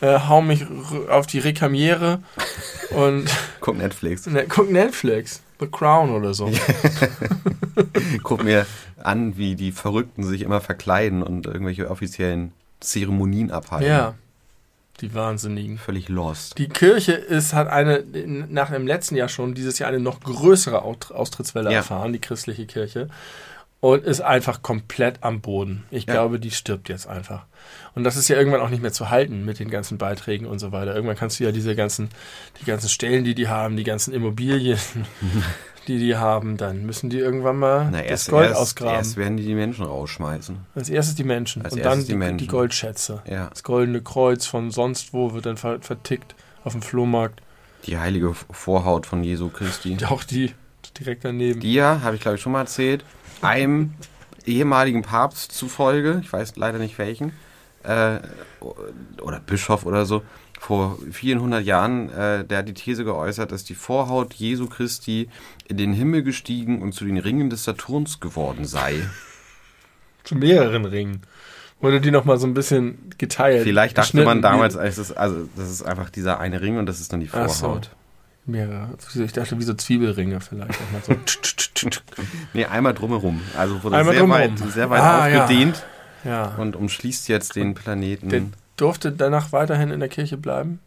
äh, 0.00 0.18
hau 0.28 0.42
mich 0.42 0.66
auf 1.08 1.26
die 1.26 1.38
Rekamiere 1.38 2.18
und 2.90 3.24
Guck 3.60 3.78
Netflix. 3.78 4.26
ne, 4.26 4.44
guck 4.48 4.70
Netflix. 4.70 5.40
The 5.60 5.66
Crown 5.68 6.10
oder 6.10 6.34
so. 6.34 6.50
Guck 8.22 8.44
mir 8.44 8.66
an, 9.02 9.36
wie 9.36 9.54
die 9.54 9.72
Verrückten 9.72 10.24
sich 10.24 10.42
immer 10.42 10.60
verkleiden 10.60 11.22
und 11.22 11.46
irgendwelche 11.46 11.90
offiziellen 11.90 12.52
Zeremonien 12.80 13.50
abhalten. 13.50 13.88
Ja, 13.88 14.14
die 15.00 15.14
Wahnsinnigen. 15.14 15.78
Völlig 15.78 16.08
lost. 16.08 16.58
Die 16.58 16.68
Kirche 16.68 17.12
ist, 17.12 17.52
hat 17.52 17.68
eine, 17.68 18.02
nach 18.48 18.70
dem 18.70 18.86
letzten 18.86 19.16
Jahr 19.16 19.28
schon, 19.28 19.54
dieses 19.54 19.78
Jahr 19.78 19.88
eine 19.88 20.00
noch 20.00 20.20
größere 20.20 20.82
Austrittswelle 20.82 21.70
Ja. 21.70 21.78
erfahren, 21.78 22.12
die 22.12 22.18
christliche 22.18 22.66
Kirche. 22.66 23.08
Und 23.80 24.04
ist 24.04 24.22
einfach 24.22 24.62
komplett 24.62 25.22
am 25.22 25.40
Boden. 25.42 25.84
Ich 25.90 26.06
Ja. 26.06 26.14
glaube, 26.14 26.40
die 26.40 26.50
stirbt 26.50 26.88
jetzt 26.88 27.06
einfach. 27.06 27.44
Und 27.96 28.04
das 28.04 28.16
ist 28.16 28.28
ja 28.28 28.36
irgendwann 28.36 28.60
auch 28.60 28.68
nicht 28.68 28.82
mehr 28.82 28.92
zu 28.92 29.08
halten 29.08 29.46
mit 29.46 29.58
den 29.58 29.70
ganzen 29.70 29.96
Beiträgen 29.96 30.44
und 30.46 30.58
so 30.58 30.70
weiter. 30.70 30.94
Irgendwann 30.94 31.16
kannst 31.16 31.40
du 31.40 31.44
ja 31.44 31.50
diese 31.50 31.74
ganzen, 31.74 32.10
die 32.60 32.66
ganzen 32.66 32.90
Stellen, 32.90 33.24
die 33.24 33.34
die 33.34 33.48
haben, 33.48 33.78
die 33.78 33.84
ganzen 33.84 34.12
Immobilien, 34.12 34.78
die 35.88 35.98
die 35.98 36.14
haben, 36.14 36.58
dann 36.58 36.84
müssen 36.84 37.08
die 37.08 37.18
irgendwann 37.18 37.56
mal 37.56 37.88
Na, 37.90 38.02
das 38.02 38.10
erst, 38.10 38.28
Gold 38.28 38.48
erst, 38.50 38.60
ausgraben. 38.60 38.96
erst 38.96 39.16
werden 39.16 39.38
die 39.38 39.46
die 39.46 39.54
Menschen 39.54 39.86
rausschmeißen. 39.86 40.58
Als 40.74 40.90
erstes 40.90 41.14
die 41.14 41.24
Menschen 41.24 41.62
Als 41.62 41.72
und 41.72 41.82
dann 41.86 42.00
die 42.00 42.04
die, 42.04 42.12
die, 42.12 42.18
Menschen. 42.18 42.48
Goldschätze. 42.48 43.22
Ja. 43.26 43.46
Das 43.48 43.62
goldene 43.62 44.02
Kreuz 44.02 44.44
von 44.44 44.70
sonst 44.70 45.14
wo 45.14 45.32
wird 45.32 45.46
dann 45.46 45.56
ver 45.56 45.80
vertickt 45.80 46.34
auf 46.64 46.72
dem 46.72 46.82
Flohmarkt. 46.82 47.40
Die 47.86 47.96
heilige 47.96 48.34
Vorhaut 48.34 49.06
von 49.06 49.24
Jesu 49.24 49.48
Christi. 49.48 49.96
Auch 50.06 50.22
die 50.22 50.52
direkt 51.00 51.24
daneben. 51.24 51.60
Die 51.60 51.72
ja, 51.72 52.02
habe 52.02 52.16
ich 52.16 52.20
glaube 52.20 52.36
ich 52.36 52.42
schon 52.42 52.52
mal 52.52 52.60
erzählt, 52.60 53.06
einem 53.40 53.94
ehemaligen 54.44 55.00
Papst 55.00 55.52
zufolge, 55.52 56.20
ich 56.22 56.30
weiß 56.30 56.56
leider 56.56 56.78
nicht 56.78 56.98
welchen, 56.98 57.32
äh, 57.86 58.18
oder 59.22 59.40
Bischof 59.40 59.86
oder 59.86 60.06
so, 60.06 60.22
vor 60.58 60.98
vielen 61.12 61.40
hundert 61.40 61.64
Jahren, 61.64 62.10
äh, 62.10 62.44
der 62.44 62.58
hat 62.58 62.68
die 62.68 62.74
These 62.74 63.04
geäußert, 63.04 63.52
dass 63.52 63.64
die 63.64 63.74
Vorhaut 63.74 64.34
Jesu 64.34 64.66
Christi 64.68 65.28
in 65.68 65.76
den 65.76 65.92
Himmel 65.92 66.22
gestiegen 66.22 66.82
und 66.82 66.92
zu 66.92 67.04
den 67.04 67.18
Ringen 67.18 67.50
des 67.50 67.64
Saturns 67.64 68.20
geworden 68.20 68.64
sei. 68.64 68.94
Zu 70.24 70.34
mehreren 70.34 70.84
Ringen. 70.86 71.22
Wurde 71.80 72.00
die 72.00 72.10
nochmal 72.10 72.38
so 72.38 72.46
ein 72.46 72.54
bisschen 72.54 73.10
geteilt. 73.18 73.62
Vielleicht 73.64 73.98
dachte 73.98 74.24
man 74.24 74.40
damals, 74.40 74.76
als 74.76 74.96
es, 74.96 75.12
also 75.12 75.46
das 75.56 75.70
ist 75.70 75.82
einfach 75.82 76.08
dieser 76.08 76.40
eine 76.40 76.62
Ring 76.62 76.78
und 76.78 76.86
das 76.86 77.00
ist 77.00 77.12
dann 77.12 77.20
die 77.20 77.26
so. 77.26 77.36
Vorhaut. 77.46 77.90
Mehrere. 78.46 78.90
Ich 79.14 79.32
dachte, 79.32 79.58
wie 79.58 79.64
so 79.64 79.74
Zwiebelringe 79.74 80.40
vielleicht. 80.40 80.70
auch 80.70 80.92
mal 80.92 81.02
so. 81.02 81.90
Nee, 82.54 82.64
einmal 82.64 82.94
drumherum. 82.94 83.40
Also 83.56 83.82
wurde 83.82 83.96
Einmal 83.96 84.14
sehr 84.14 84.22
drumherum. 84.22 84.60
weit, 84.60 84.72
sehr 84.72 84.88
weit 84.88 85.00
Ah, 85.02 85.26
aufgedehnt 85.42 85.76
ja. 85.76 85.82
Und 86.58 86.76
umschließt 86.76 87.28
jetzt 87.28 87.56
den 87.56 87.74
Planeten. 87.74 88.28
Der 88.28 88.42
durfte 88.76 89.12
danach 89.12 89.52
weiterhin 89.52 89.90
in 89.90 90.00
der 90.00 90.08
Kirche 90.08 90.36
bleiben. 90.36 90.80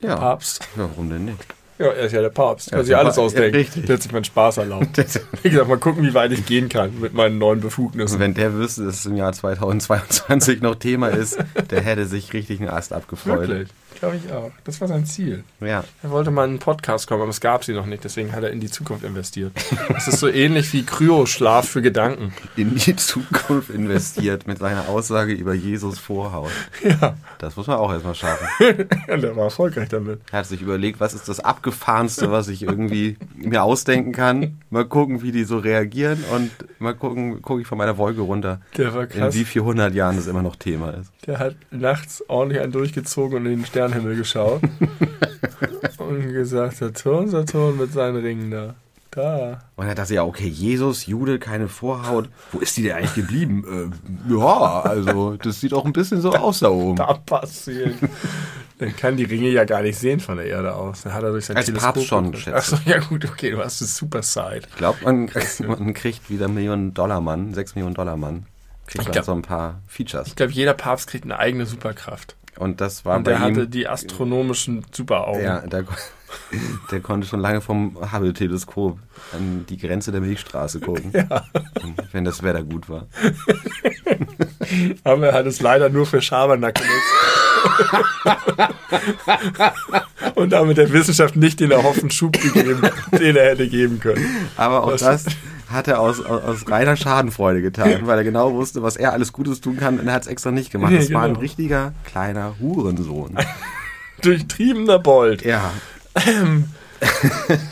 ja. 0.00 0.16
Papst. 0.16 0.60
ja, 0.76 0.82
warum 0.90 1.10
denn 1.10 1.24
nicht? 1.24 1.44
Ja, 1.78 1.86
er 1.86 2.04
ist 2.06 2.12
ja 2.12 2.20
der 2.20 2.28
Papst. 2.28 2.70
Ja, 2.70 2.76
Kann 2.76 2.84
sich 2.84 2.90
der 2.92 2.98
alles 3.00 3.18
ausdenken. 3.18 3.54
ja, 3.54 3.60
richtig. 3.60 3.86
Der 3.86 3.96
hat 3.96 4.02
sich 4.02 4.12
meinen 4.12 4.24
Spaß 4.24 4.58
erlaubt. 4.58 4.96
Wie 5.42 5.50
gesagt, 5.50 5.68
mal 5.68 5.78
gucken, 5.78 6.04
wie 6.04 6.14
weit 6.14 6.30
ich 6.30 6.46
gehen 6.46 6.68
kann 6.68 7.00
mit 7.00 7.14
meinen 7.14 7.38
neuen 7.38 7.60
Befugnissen. 7.60 8.20
Wenn 8.20 8.34
der 8.34 8.52
wüsste, 8.54 8.84
dass 8.84 9.00
es 9.00 9.06
im 9.06 9.16
Jahr 9.16 9.32
2022 9.32 10.60
noch 10.60 10.76
Thema 10.76 11.08
ist, 11.08 11.38
der 11.70 11.80
hätte 11.80 12.06
sich 12.06 12.32
richtig 12.34 12.60
einen 12.60 12.68
Ast 12.68 12.92
abgefreut. 12.92 13.48
Wirklich. 13.48 13.68
Glaube 14.02 14.16
ich 14.16 14.32
auch. 14.32 14.50
Das 14.64 14.80
war 14.80 14.88
sein 14.88 15.06
Ziel. 15.06 15.44
Ja. 15.60 15.84
Er 16.02 16.10
wollte 16.10 16.32
mal 16.32 16.42
in 16.42 16.50
einen 16.50 16.58
Podcast 16.58 17.06
kommen, 17.06 17.22
aber 17.22 17.30
es 17.30 17.40
gab 17.40 17.62
sie 17.64 17.72
noch 17.72 17.86
nicht, 17.86 18.02
deswegen 18.02 18.32
hat 18.32 18.42
er 18.42 18.50
in 18.50 18.58
die 18.58 18.68
Zukunft 18.68 19.04
investiert. 19.04 19.52
Das 19.90 20.08
ist 20.08 20.18
so 20.18 20.26
ähnlich 20.26 20.72
wie 20.72 20.82
Kryoschlaf 20.82 21.68
für 21.68 21.82
Gedanken. 21.82 22.32
In 22.56 22.74
die 22.74 22.96
Zukunft 22.96 23.70
investiert 23.70 24.48
mit 24.48 24.58
seiner 24.58 24.88
Aussage 24.88 25.32
über 25.32 25.54
Jesus 25.54 26.00
Vorhaut. 26.00 26.50
Ja, 26.82 27.14
Das 27.38 27.54
muss 27.54 27.68
man 27.68 27.76
auch 27.76 27.92
erstmal 27.92 28.16
schaffen. 28.16 28.48
der 29.06 29.36
war 29.36 29.44
erfolgreich 29.44 29.88
damit. 29.88 30.18
Er 30.32 30.40
hat 30.40 30.46
sich 30.46 30.60
überlegt, 30.62 30.98
was 30.98 31.14
ist 31.14 31.28
das 31.28 31.38
Abgefahrenste, 31.38 32.32
was 32.32 32.48
ich 32.48 32.64
irgendwie 32.64 33.16
mir 33.36 33.62
ausdenken 33.62 34.10
kann. 34.10 34.58
Mal 34.70 34.84
gucken, 34.84 35.22
wie 35.22 35.30
die 35.30 35.44
so 35.44 35.58
reagieren 35.58 36.24
und 36.34 36.50
mal 36.80 36.94
gucken, 36.96 37.40
gucke 37.40 37.60
ich 37.60 37.68
von 37.68 37.78
meiner 37.78 37.98
Wolke 37.98 38.22
runter, 38.22 38.60
Der 38.76 38.92
war 38.94 39.02
in 39.04 39.08
krass. 39.10 39.34
wie 39.36 39.44
viel 39.44 39.62
hundert 39.62 39.94
Jahren 39.94 40.16
das 40.16 40.26
immer 40.26 40.42
noch 40.42 40.56
Thema 40.56 40.90
ist. 40.90 41.12
Der 41.26 41.38
hat 41.38 41.54
nachts 41.70 42.24
ordentlich 42.28 42.60
einen 42.60 42.72
durchgezogen 42.72 43.36
und 43.38 43.46
in 43.46 43.58
den 43.58 43.64
Sternenhimmel 43.92 44.16
geschaut. 44.16 44.60
und 45.98 46.32
gesagt, 46.32 46.76
Saturn, 46.76 47.28
Saturn 47.28 47.78
mit 47.78 47.92
seinen 47.92 48.16
Ringen 48.16 48.50
da. 48.50 48.74
Da. 49.14 49.60
Und 49.76 49.86
er 49.86 49.94
dachte 49.94 50.14
ja, 50.14 50.24
okay, 50.24 50.48
Jesus, 50.48 51.04
Jude, 51.06 51.38
keine 51.38 51.68
Vorhaut. 51.68 52.30
Wo 52.50 52.60
ist 52.60 52.78
die 52.78 52.82
denn 52.84 52.92
eigentlich 52.96 53.14
geblieben? 53.14 53.92
Äh, 54.30 54.32
ja, 54.34 54.80
also 54.80 55.36
das 55.36 55.60
sieht 55.60 55.74
auch 55.74 55.84
ein 55.84 55.92
bisschen 55.92 56.22
so 56.22 56.32
aus 56.32 56.60
da 56.60 56.70
oben. 56.70 56.96
Da 56.96 57.12
passiert. 57.12 57.94
Dann 58.78 58.96
kann 58.96 59.18
die 59.18 59.24
Ringe 59.24 59.50
ja 59.50 59.64
gar 59.64 59.82
nicht 59.82 59.98
sehen 59.98 60.18
von 60.18 60.38
der 60.38 60.46
Erde 60.46 60.74
aus. 60.74 61.02
Dann 61.02 61.12
hat 61.12 61.22
er 61.24 61.30
durch 61.30 61.44
sein 61.44 61.58
Als 61.58 61.66
Teleskop 61.66 61.92
Papst 61.94 62.08
schon, 62.08 62.24
geguckt. 62.24 62.42
schätze 62.44 62.56
Achso, 62.56 62.76
ja 62.86 63.00
gut, 63.00 63.26
okay, 63.26 63.50
du 63.50 63.58
hast 63.58 63.82
es 63.82 63.94
Super 63.98 64.22
Side. 64.22 64.62
Ich 64.70 64.76
glaube, 64.76 64.96
man, 65.04 65.28
man 65.66 65.92
kriegt 65.92 66.30
wieder 66.30 66.48
Millionen 66.48 66.94
Dollar 66.94 67.20
Mann, 67.20 67.52
6 67.52 67.74
Millionen 67.74 67.94
Dollar 67.94 68.16
Mann. 68.16 68.46
Kriegt 68.86 69.00
Ich 69.00 69.04
dann 69.04 69.12
glaub- 69.12 69.24
so 69.26 69.32
ein 69.32 69.42
paar 69.42 69.82
Features. 69.88 70.28
Ich 70.28 70.36
glaube, 70.36 70.52
jeder 70.52 70.72
Papst 70.72 71.08
kriegt 71.10 71.24
eine 71.24 71.38
eigene 71.38 71.66
Superkraft. 71.66 72.34
Und 72.58 72.80
das 72.80 73.04
war 73.04 73.16
Und 73.16 73.24
bei 73.24 73.32
der 73.32 73.40
hatte 73.40 73.62
ihm. 73.62 73.70
die 73.70 73.88
astronomischen 73.88 74.84
Superaugen. 74.92 75.42
Ja, 75.42 75.60
der, 75.60 75.84
der 76.90 77.00
konnte 77.00 77.26
schon 77.26 77.40
lange 77.40 77.60
vom 77.60 77.96
Hubble-Teleskop 78.12 78.98
an 79.32 79.64
die 79.68 79.78
Grenze 79.78 80.12
der 80.12 80.20
Milchstraße 80.20 80.80
gucken. 80.80 81.12
Und 81.82 81.96
Wenn 82.12 82.24
das 82.24 82.42
Wetter 82.42 82.62
gut 82.62 82.88
war. 82.88 83.06
Aber 85.04 85.28
er 85.28 85.34
hat 85.34 85.46
es 85.46 85.60
leider 85.60 85.88
nur 85.88 86.06
für 86.06 86.20
Schabernack 86.20 86.74
genutzt. 86.76 87.12
Und 90.34 90.50
damit 90.52 90.76
der 90.78 90.92
Wissenschaft 90.92 91.36
nicht 91.36 91.60
den 91.60 91.70
erhofften 91.70 92.10
Schub 92.10 92.40
gegeben, 92.40 92.82
den 93.12 93.36
er 93.36 93.50
hätte 93.50 93.68
geben 93.68 94.00
können. 94.00 94.48
Aber 94.56 94.84
auch 94.84 94.92
Was? 94.92 95.00
das 95.00 95.26
hat 95.72 95.88
er 95.88 96.00
aus, 96.00 96.20
aus, 96.24 96.42
aus 96.42 96.70
reiner 96.70 96.96
Schadenfreude 96.96 97.62
getan, 97.62 98.06
weil 98.06 98.18
er 98.18 98.24
genau 98.24 98.52
wusste, 98.52 98.82
was 98.82 98.96
er 98.96 99.12
alles 99.12 99.32
Gutes 99.32 99.60
tun 99.60 99.76
kann 99.76 99.98
und 99.98 100.06
er 100.08 100.14
hat 100.14 100.22
es 100.22 100.28
extra 100.28 100.50
nicht 100.50 100.70
gemacht. 100.70 100.92
Nee, 100.92 100.98
Das 100.98 101.12
war 101.12 101.22
ein 101.22 101.30
genau. 101.30 101.40
richtiger 101.40 101.92
kleiner 102.04 102.54
Hurensohn. 102.60 103.36
Durchtriebener 104.22 104.98
Bold. 104.98 105.44
Ja. 105.44 105.72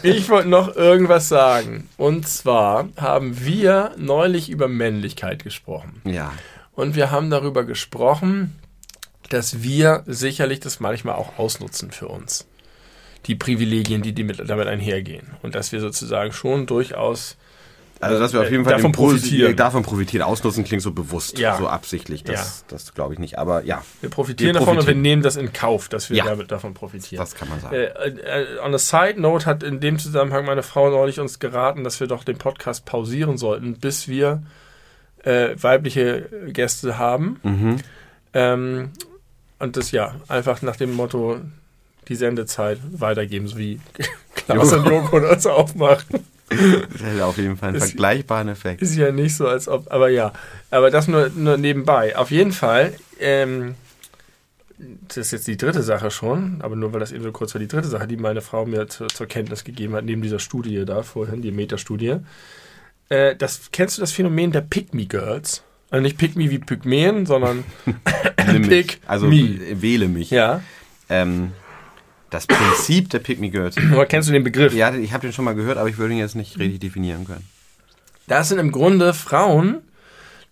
Ich 0.03 0.29
wollte 0.29 0.49
noch 0.49 0.75
irgendwas 0.75 1.29
sagen. 1.29 1.89
Und 1.97 2.27
zwar 2.27 2.89
haben 2.97 3.45
wir 3.45 3.93
neulich 3.97 4.51
über 4.51 4.67
Männlichkeit 4.67 5.45
gesprochen. 5.45 6.01
Ja. 6.05 6.33
Und 6.73 6.97
wir 6.97 7.11
haben 7.11 7.31
darüber 7.31 7.65
gesprochen, 7.65 8.57
dass 9.29 9.63
wir 9.63 10.03
sicherlich 10.07 10.61
das 10.61 10.81
manchmal 10.81 11.15
auch 11.15 11.39
ausnutzen 11.39 11.91
für 11.93 12.09
uns. 12.09 12.47
Die 13.27 13.35
Privilegien, 13.37 14.03
die, 14.03 14.13
die 14.13 14.25
mit, 14.25 14.43
damit 14.49 14.67
einhergehen. 14.67 15.29
Und 15.43 15.55
dass 15.55 15.73
wir 15.73 15.81
sozusagen 15.81 16.33
schon 16.33 16.67
durchaus 16.67 17.37
Also, 18.01 18.19
dass 18.19 18.33
wir 18.33 18.41
auf 18.41 18.51
jeden 18.51 18.65
Fall 18.65 18.75
Davon 18.77 18.93
profitieren. 18.93 19.55
davon 19.57 19.83
profitieren. 19.83 20.23
Ausnutzen 20.25 20.65
klingt 20.65 20.83
so 20.83 20.91
bewusst, 20.93 21.39
Ja. 21.39 21.59
so 21.59 21.69
absichtlich. 21.69 22.25
Das, 22.25 22.65
das 22.69 22.95
glaube 22.95 23.13
ich 23.13 23.21
nicht. 23.21 23.39
Aber 23.39 23.63
ja, 23.65 23.83
Wir 24.01 24.09
profitieren 24.09 24.55
Wir 24.55 24.61
davon 24.61 24.69
und 24.71 24.75
wir 24.77 24.81
profitieren. 24.85 25.03
nehmen 25.03 25.23
das 25.23 25.37
in 25.37 25.53
Kauf, 25.53 25.89
dass 25.91 26.09
wir 26.09 26.17
Ja. 26.17 26.25
damit 26.25 26.51
davon 26.51 26.73
profitieren. 26.73 27.21
das 27.23 27.35
kann 27.35 27.49
man 27.51 27.61
sagen. 27.61 27.75
Äh, 27.75 27.85
äh, 27.85 28.59
on 28.65 28.75
a 28.75 28.79
side 28.79 29.21
note 29.21 29.45
hat 29.45 29.63
in 29.63 29.81
dem 29.81 29.99
Zusammenhang 29.99 30.47
meine 30.47 30.63
Frau 30.63 30.89
neulich 30.91 31.21
uns 31.21 31.39
geraten, 31.41 31.85
dass 31.85 32.01
wir 32.01 32.07
doch 32.07 32.25
den 32.25 32.39
Podcast 32.39 32.87
pausieren 32.87 33.37
sollten, 33.37 33.75
bis 33.79 34.09
wir 34.09 34.43
äh, 35.23 35.51
weibliche 35.61 36.29
Gäste 36.49 36.97
haben. 36.97 37.39
Mhm. 37.43 37.77
Ähm, 38.33 38.91
und 39.59 39.77
das 39.77 39.91
ja, 39.91 40.15
einfach 40.29 40.63
nach 40.63 40.77
dem 40.77 40.95
Motto, 40.95 41.39
die 42.09 42.15
Sendezeit 42.15 42.79
weitergeben, 42.93 43.47
so 43.47 43.59
wie 43.59 43.79
Klaus 44.35 44.73
und 44.73 44.87
Joko 44.87 45.21
das 45.21 45.45
aufmachen. 45.47 46.25
Das 46.51 47.03
hätte 47.03 47.25
auf 47.25 47.37
jeden 47.39 47.57
Fall 47.57 47.71
einen 47.71 47.79
Das- 47.79 47.91
vergleichbaren 47.91 48.49
Effekt. 48.49 48.83
Ist 48.83 48.97
ja 48.97 49.13
nicht 49.13 49.37
so, 49.37 49.47
als 49.47 49.69
ob, 49.69 49.91
aber 49.93 50.09
ja. 50.11 50.33
Aber 50.71 50.91
das 50.91 51.07
nur, 51.09 51.31
nur 51.31 51.57
nebenbei. 51.57 52.17
Auf 52.17 52.31
jeden 52.31 52.53
Fall, 52.53 52.93
ähm, 53.21 53.75
das 55.09 55.19
ist 55.19 55.31
jetzt 55.33 55.47
die 55.49 55.57
dritte 55.57 55.83
Sache 55.83 56.11
schon, 56.11 56.61
aber 56.63 56.75
nur 56.75 56.93
weil 56.93 57.01
das 57.01 57.13
eben 57.13 57.23
so 57.23 57.33
kurz 57.33 57.55
war, 57.55 57.59
die 57.61 57.69
dritte 57.69 57.89
Sache, 57.89 58.07
die 58.07 58.17
meine 58.17 58.41
Frau 58.41 58.65
mir 58.67 58.89
zu, 58.89 59.07
zur 59.07 59.27
Kenntnis 59.27 59.63
gegeben 59.65 59.95
hat, 59.95 60.05
neben 60.05 60.23
dieser 60.23 60.39
Studie 60.39 60.85
da 60.87 61.03
vorhin, 61.03 61.43
die 61.43 61.53
Metastudie. 61.53 62.17
Äh, 63.11 63.37
das, 63.37 63.71
kennst 63.73 63.99
du 63.99 64.01
das 64.01 64.13
Phänomen 64.13 64.53
der 64.53 64.63
Pick-Me-Girls? 64.63 65.63
Also 65.91 66.03
nicht 66.03 66.19
Pick-Me 66.19 66.51
wie 66.51 66.59
Pygmäen, 66.61 67.27
sondern 67.27 67.65
Nimm 68.47 68.61
mich. 68.63 68.69
Pick 68.69 69.01
also 69.07 69.29
äh, 69.31 69.83
wähle 69.83 70.09
mich. 70.09 70.31
ja. 70.31 70.63
Ähm, 71.09 71.51
das 72.31 72.47
Prinzip 72.47 73.11
der 73.11 73.21
Me 73.39 73.51
Girls. 73.51 73.77
Aber 73.93 74.07
kennst 74.07 74.29
du 74.29 74.33
den 74.33 74.45
Begriff? 74.45 74.73
Ja, 74.73 74.95
ich 74.95 75.13
habe 75.13 75.27
den 75.27 75.33
schon 75.33 75.45
mal 75.45 75.55
gehört, 75.55 75.79
aber 75.79 75.89
ich 75.89 75.99
würde 75.99 76.15
ihn 76.15 76.21
jetzt 76.21 76.37
nicht 76.37 76.59
richtig 76.59 76.81
definieren 76.81 77.27
können. 77.27 77.45
Das 78.27 78.49
sind 78.49 78.59
im 78.59 78.71
Grunde 78.71 79.13
Frauen, 79.13 79.83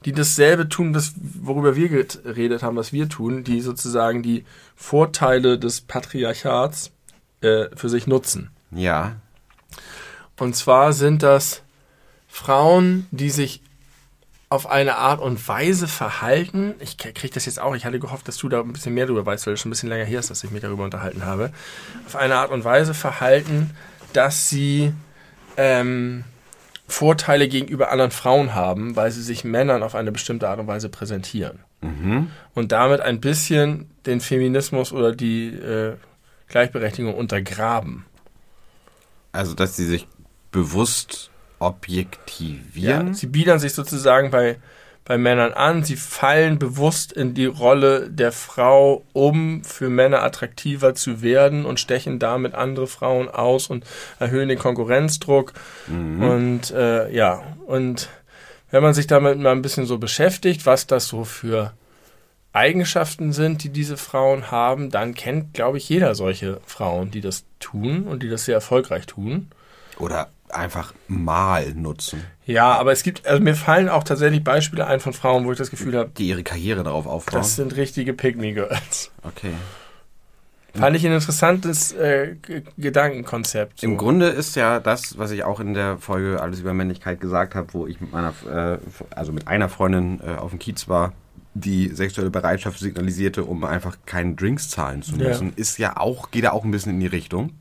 die 0.04 0.12
dasselbe 0.12 0.68
tun, 0.68 0.92
das, 0.92 1.14
worüber 1.40 1.76
wir 1.76 1.88
geredet 1.88 2.62
haben, 2.62 2.76
was 2.76 2.92
wir 2.92 3.08
tun, 3.08 3.44
die 3.44 3.60
sozusagen 3.60 4.22
die 4.22 4.44
Vorteile 4.76 5.58
des 5.58 5.80
Patriarchats 5.80 6.90
äh, 7.40 7.66
für 7.74 7.88
sich 7.88 8.06
nutzen. 8.06 8.50
Ja, 8.70 9.16
Und 10.38 10.54
zwar 10.54 10.92
sind 10.92 11.22
das 11.22 11.62
Frauen, 12.28 13.06
die 13.10 13.30
sich 13.30 13.62
auf 14.50 14.66
eine 14.66 14.96
Art 14.96 15.20
und 15.20 15.46
Weise 15.46 15.88
verhalten. 15.88 16.74
Ich 16.80 16.96
kriege 16.96 17.34
das 17.34 17.44
jetzt 17.46 17.60
auch. 17.60 17.74
Ich 17.74 17.84
hatte 17.84 17.98
gehofft, 17.98 18.28
dass 18.28 18.38
du 18.38 18.48
da 18.48 18.60
ein 18.60 18.72
bisschen 18.72 18.94
mehr 18.94 19.06
drüber 19.06 19.26
weißt, 19.26 19.46
weil 19.46 19.54
es 19.54 19.60
schon 19.60 19.68
ein 19.68 19.72
bisschen 19.72 19.90
länger 19.90 20.04
her 20.04 20.20
ist, 20.20 20.30
dass 20.30 20.42
ich 20.42 20.50
mich 20.50 20.62
darüber 20.62 20.84
unterhalten 20.84 21.24
habe. 21.24 21.52
Auf 22.06 22.16
eine 22.16 22.36
Art 22.36 22.50
und 22.50 22.64
Weise 22.64 22.94
verhalten, 22.94 23.70
dass 24.14 24.48
sie 24.48 24.94
ähm, 25.58 26.24
Vorteile 26.86 27.48
gegenüber 27.48 27.90
anderen 27.90 28.10
Frauen 28.10 28.54
haben, 28.54 28.96
weil 28.96 29.10
sie 29.10 29.22
sich 29.22 29.44
Männern 29.44 29.82
auf 29.82 29.94
eine 29.94 30.12
bestimmte 30.12 30.48
Art 30.48 30.58
und 30.58 30.66
Weise 30.66 30.88
präsentieren. 30.88 31.58
Mhm. 31.82 32.30
Und 32.54 32.72
damit 32.72 33.02
ein 33.02 33.20
bisschen 33.20 33.90
den 34.06 34.20
Feminismus 34.22 34.92
oder 34.92 35.14
die 35.14 35.48
äh, 35.48 35.96
Gleichberechtigung 36.48 37.14
untergraben. 37.14 38.06
also 39.32 39.52
dass 39.52 39.76
sie 39.76 39.84
sich 39.84 40.08
bewusst 40.50 41.30
objektivieren. 41.58 43.08
Ja, 43.08 43.14
sie 43.14 43.26
biedern 43.26 43.58
sich 43.58 43.74
sozusagen 43.74 44.30
bei, 44.30 44.56
bei 45.04 45.18
Männern 45.18 45.52
an. 45.52 45.84
Sie 45.84 45.96
fallen 45.96 46.58
bewusst 46.58 47.12
in 47.12 47.34
die 47.34 47.46
Rolle 47.46 48.10
der 48.10 48.32
Frau, 48.32 49.04
um 49.12 49.64
für 49.64 49.88
Männer 49.88 50.22
attraktiver 50.22 50.94
zu 50.94 51.22
werden 51.22 51.64
und 51.64 51.80
stechen 51.80 52.18
damit 52.18 52.54
andere 52.54 52.86
Frauen 52.86 53.28
aus 53.28 53.68
und 53.68 53.84
erhöhen 54.18 54.48
den 54.48 54.58
Konkurrenzdruck. 54.58 55.52
Und 56.22 56.70
äh, 56.70 57.10
ja, 57.12 57.42
und 57.66 58.08
wenn 58.70 58.82
man 58.82 58.94
sich 58.94 59.06
damit 59.06 59.38
mal 59.38 59.52
ein 59.52 59.62
bisschen 59.62 59.86
so 59.86 59.98
beschäftigt, 59.98 60.66
was 60.66 60.86
das 60.86 61.08
so 61.08 61.24
für 61.24 61.72
Eigenschaften 62.52 63.32
sind, 63.32 63.62
die 63.62 63.70
diese 63.70 63.96
Frauen 63.96 64.50
haben, 64.50 64.90
dann 64.90 65.14
kennt, 65.14 65.54
glaube 65.54 65.78
ich, 65.78 65.88
jeder 65.88 66.14
solche 66.14 66.60
Frauen, 66.66 67.10
die 67.10 67.20
das 67.20 67.44
tun 67.60 68.04
und 68.04 68.22
die 68.22 68.28
das 68.28 68.44
sehr 68.44 68.54
erfolgreich 68.54 69.06
tun. 69.06 69.48
Oder 69.98 70.28
einfach 70.54 70.94
mal 71.08 71.72
nutzen, 71.74 72.22
Ja, 72.46 72.72
aber 72.78 72.92
es 72.92 73.02
gibt, 73.02 73.26
also 73.26 73.42
mir 73.42 73.54
fallen 73.54 73.88
auch 73.88 74.04
tatsächlich 74.04 74.42
Beispiele 74.44 74.86
ein 74.86 75.00
von 75.00 75.12
Frauen, 75.12 75.44
wo 75.44 75.52
ich 75.52 75.58
das 75.58 75.70
Gefühl 75.70 75.96
habe, 75.96 76.10
die 76.16 76.28
ihre 76.28 76.42
Karriere 76.42 76.82
darauf 76.84 77.06
aufbauen. 77.06 77.38
das 77.40 77.56
sind 77.56 77.76
richtige 77.76 78.14
Pick-Me-Girls. 78.14 79.10
okay. 79.24 79.52
Fand 80.74 80.94
ich 80.96 81.04
ein 81.04 81.12
interessantes 81.12 81.92
äh, 81.92 82.36
Gedankenkonzept. 82.76 83.80
So. 83.80 83.86
Im 83.86 83.96
Grunde 83.96 84.26
ist 84.28 84.54
ja 84.54 84.80
das, 84.80 85.18
was 85.18 85.30
ich 85.32 85.42
auch 85.42 85.60
in 85.60 85.74
der 85.74 85.98
Folge 85.98 86.40
Alles 86.40 86.60
über 86.60 86.72
Männlichkeit 86.74 87.20
gesagt 87.20 87.54
habe, 87.54 87.72
wo 87.74 87.86
ich 87.86 88.00
mit 88.00 88.12
meiner, 88.12 88.32
äh, 88.48 88.78
also 89.10 89.32
mit 89.32 89.48
einer 89.48 89.68
Freundin 89.68 90.20
äh, 90.20 90.36
auf 90.36 90.50
dem 90.50 90.58
Kiez 90.58 90.88
war, 90.88 91.12
die 91.54 91.88
sexuelle 91.88 92.30
Bereitschaft 92.30 92.78
signalisierte, 92.78 93.44
um 93.44 93.64
einfach 93.64 93.96
keinen 94.06 94.36
Drinks 94.36 94.68
zahlen 94.70 95.02
zu 95.02 95.16
Ja. 95.16 95.28
müssen, 95.28 95.52
ist 95.56 95.78
ja 95.78 95.96
auch, 95.96 96.30
geht 96.30 96.44
ja 96.44 96.52
auch 96.52 96.64
ein 96.64 96.70
bisschen 96.70 96.92
in 96.92 97.00
die 97.00 97.06
Richtung. 97.06 97.54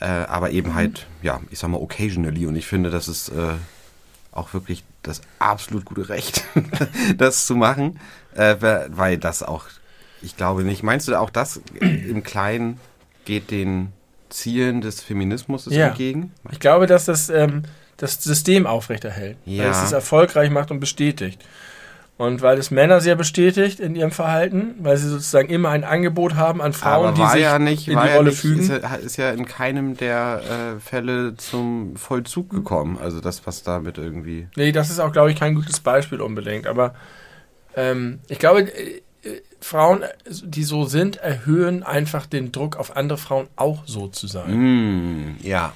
Äh, 0.00 0.06
aber 0.06 0.50
eben 0.50 0.74
halt, 0.74 1.06
ja, 1.22 1.40
ich 1.50 1.58
sag 1.58 1.70
mal, 1.70 1.78
occasionally. 1.78 2.46
Und 2.46 2.54
ich 2.56 2.66
finde, 2.66 2.90
das 2.90 3.08
ist 3.08 3.30
äh, 3.30 3.54
auch 4.32 4.54
wirklich 4.54 4.84
das 5.02 5.20
absolut 5.38 5.84
gute 5.84 6.08
Recht, 6.08 6.44
das 7.16 7.46
zu 7.46 7.56
machen, 7.56 7.98
äh, 8.34 8.56
weil- 8.90 9.18
das 9.18 9.42
auch, 9.42 9.64
ich 10.22 10.36
glaube 10.36 10.62
nicht, 10.62 10.82
meinst 10.82 11.08
du 11.08 11.18
auch 11.18 11.30
das 11.30 11.60
im 11.80 12.22
Kleinen 12.22 12.78
geht 13.24 13.50
den 13.50 13.92
Zielen 14.28 14.80
des 14.80 15.00
Feminismus 15.00 15.66
Ja. 15.66 15.88
entgegen? 15.88 16.32
Ich 16.52 16.60
glaube, 16.60 16.86
dass 16.86 17.06
das 17.06 17.28
ähm, 17.30 17.62
das 17.96 18.22
System 18.22 18.66
aufrechterhält. 18.66 19.36
Weil 19.46 19.54
Ja. 19.56 19.70
es 19.70 19.82
es 19.82 19.92
erfolgreich 19.92 20.50
macht 20.50 20.70
und 20.70 20.78
bestätigt. 20.80 21.42
Und 22.18 22.42
weil 22.42 22.58
es 22.58 22.72
Männer 22.72 23.00
sehr 23.00 23.14
bestätigt 23.14 23.78
in 23.78 23.94
ihrem 23.94 24.10
Verhalten, 24.10 24.74
weil 24.80 24.96
sie 24.96 25.08
sozusagen 25.08 25.48
immer 25.50 25.68
ein 25.68 25.84
Angebot 25.84 26.34
haben 26.34 26.60
an 26.60 26.72
Frauen, 26.72 27.14
die 27.14 27.24
sich 27.24 27.42
ja 27.42 27.60
nicht, 27.60 27.86
in 27.86 27.96
die 27.96 28.06
ja 28.06 28.16
Rolle 28.16 28.30
nicht, 28.30 28.40
fügen. 28.40 28.60
Ist 28.60 28.70
ja, 28.70 28.94
ist 28.96 29.16
ja 29.18 29.30
in 29.30 29.46
keinem 29.46 29.96
der 29.96 30.42
äh, 30.42 30.80
Fälle 30.80 31.36
zum 31.36 31.94
Vollzug 31.94 32.50
gekommen. 32.50 32.98
Also 33.00 33.20
das, 33.20 33.46
was 33.46 33.62
damit 33.62 33.98
irgendwie. 33.98 34.48
Nee, 34.56 34.72
das 34.72 34.90
ist 34.90 34.98
auch, 34.98 35.12
glaube 35.12 35.30
ich, 35.30 35.38
kein 35.38 35.54
gutes 35.54 35.78
Beispiel 35.78 36.20
unbedingt. 36.20 36.66
Aber 36.66 36.92
ähm, 37.76 38.18
ich 38.26 38.40
glaube, 38.40 38.62
äh, 38.62 39.00
äh, 39.22 39.40
Frauen, 39.60 40.02
die 40.26 40.64
so 40.64 40.86
sind, 40.86 41.18
erhöhen 41.18 41.84
einfach 41.84 42.26
den 42.26 42.50
Druck 42.50 42.76
auf 42.76 42.96
andere 42.96 43.18
Frauen 43.18 43.46
auch 43.54 43.84
so 43.86 44.08
zu 44.08 44.26
sein. 44.26 45.36
Mm, 45.36 45.36
ja. 45.40 45.72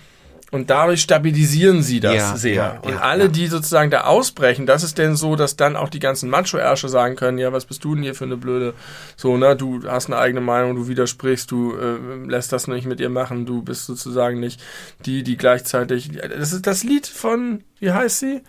Und 0.52 0.68
dadurch 0.68 1.00
stabilisieren 1.00 1.82
sie 1.82 1.98
das 1.98 2.14
Ja, 2.14 2.36
sehr. 2.36 2.54
ja, 2.54 2.78
und 2.82 2.92
ja, 2.92 2.98
alle, 3.00 3.30
die 3.30 3.46
sozusagen 3.46 3.90
da 3.90 4.02
ausbrechen, 4.02 4.66
das 4.66 4.84
ist 4.84 4.98
denn 4.98 5.16
so, 5.16 5.34
dass 5.34 5.56
dann 5.56 5.76
auch 5.76 5.88
die 5.88 5.98
ganzen 5.98 6.28
Macho-Ärsche 6.28 6.90
sagen 6.90 7.16
können, 7.16 7.38
ja, 7.38 7.54
was 7.54 7.64
bist 7.64 7.82
du 7.84 7.94
denn 7.94 8.04
hier 8.04 8.14
für 8.14 8.24
eine 8.24 8.36
blöde, 8.36 8.74
so, 9.16 9.38
ne, 9.38 9.56
du 9.56 9.80
hast 9.88 10.08
eine 10.08 10.18
eigene 10.18 10.42
Meinung, 10.42 10.76
du 10.76 10.88
widersprichst, 10.88 11.50
du 11.50 11.74
äh, 11.74 12.28
lässt 12.28 12.52
das 12.52 12.68
nicht 12.68 12.86
mit 12.86 13.00
ihr 13.00 13.08
machen, 13.08 13.46
du 13.46 13.62
bist 13.62 13.86
sozusagen 13.86 14.40
nicht 14.40 14.62
die, 15.06 15.22
die 15.22 15.38
gleichzeitig, 15.38 16.10
das 16.12 16.52
ist 16.52 16.66
das 16.66 16.84
Lied 16.84 17.06
von, 17.06 17.64
wie 17.78 17.92
heißt 17.92 18.18
sie? 18.18 18.42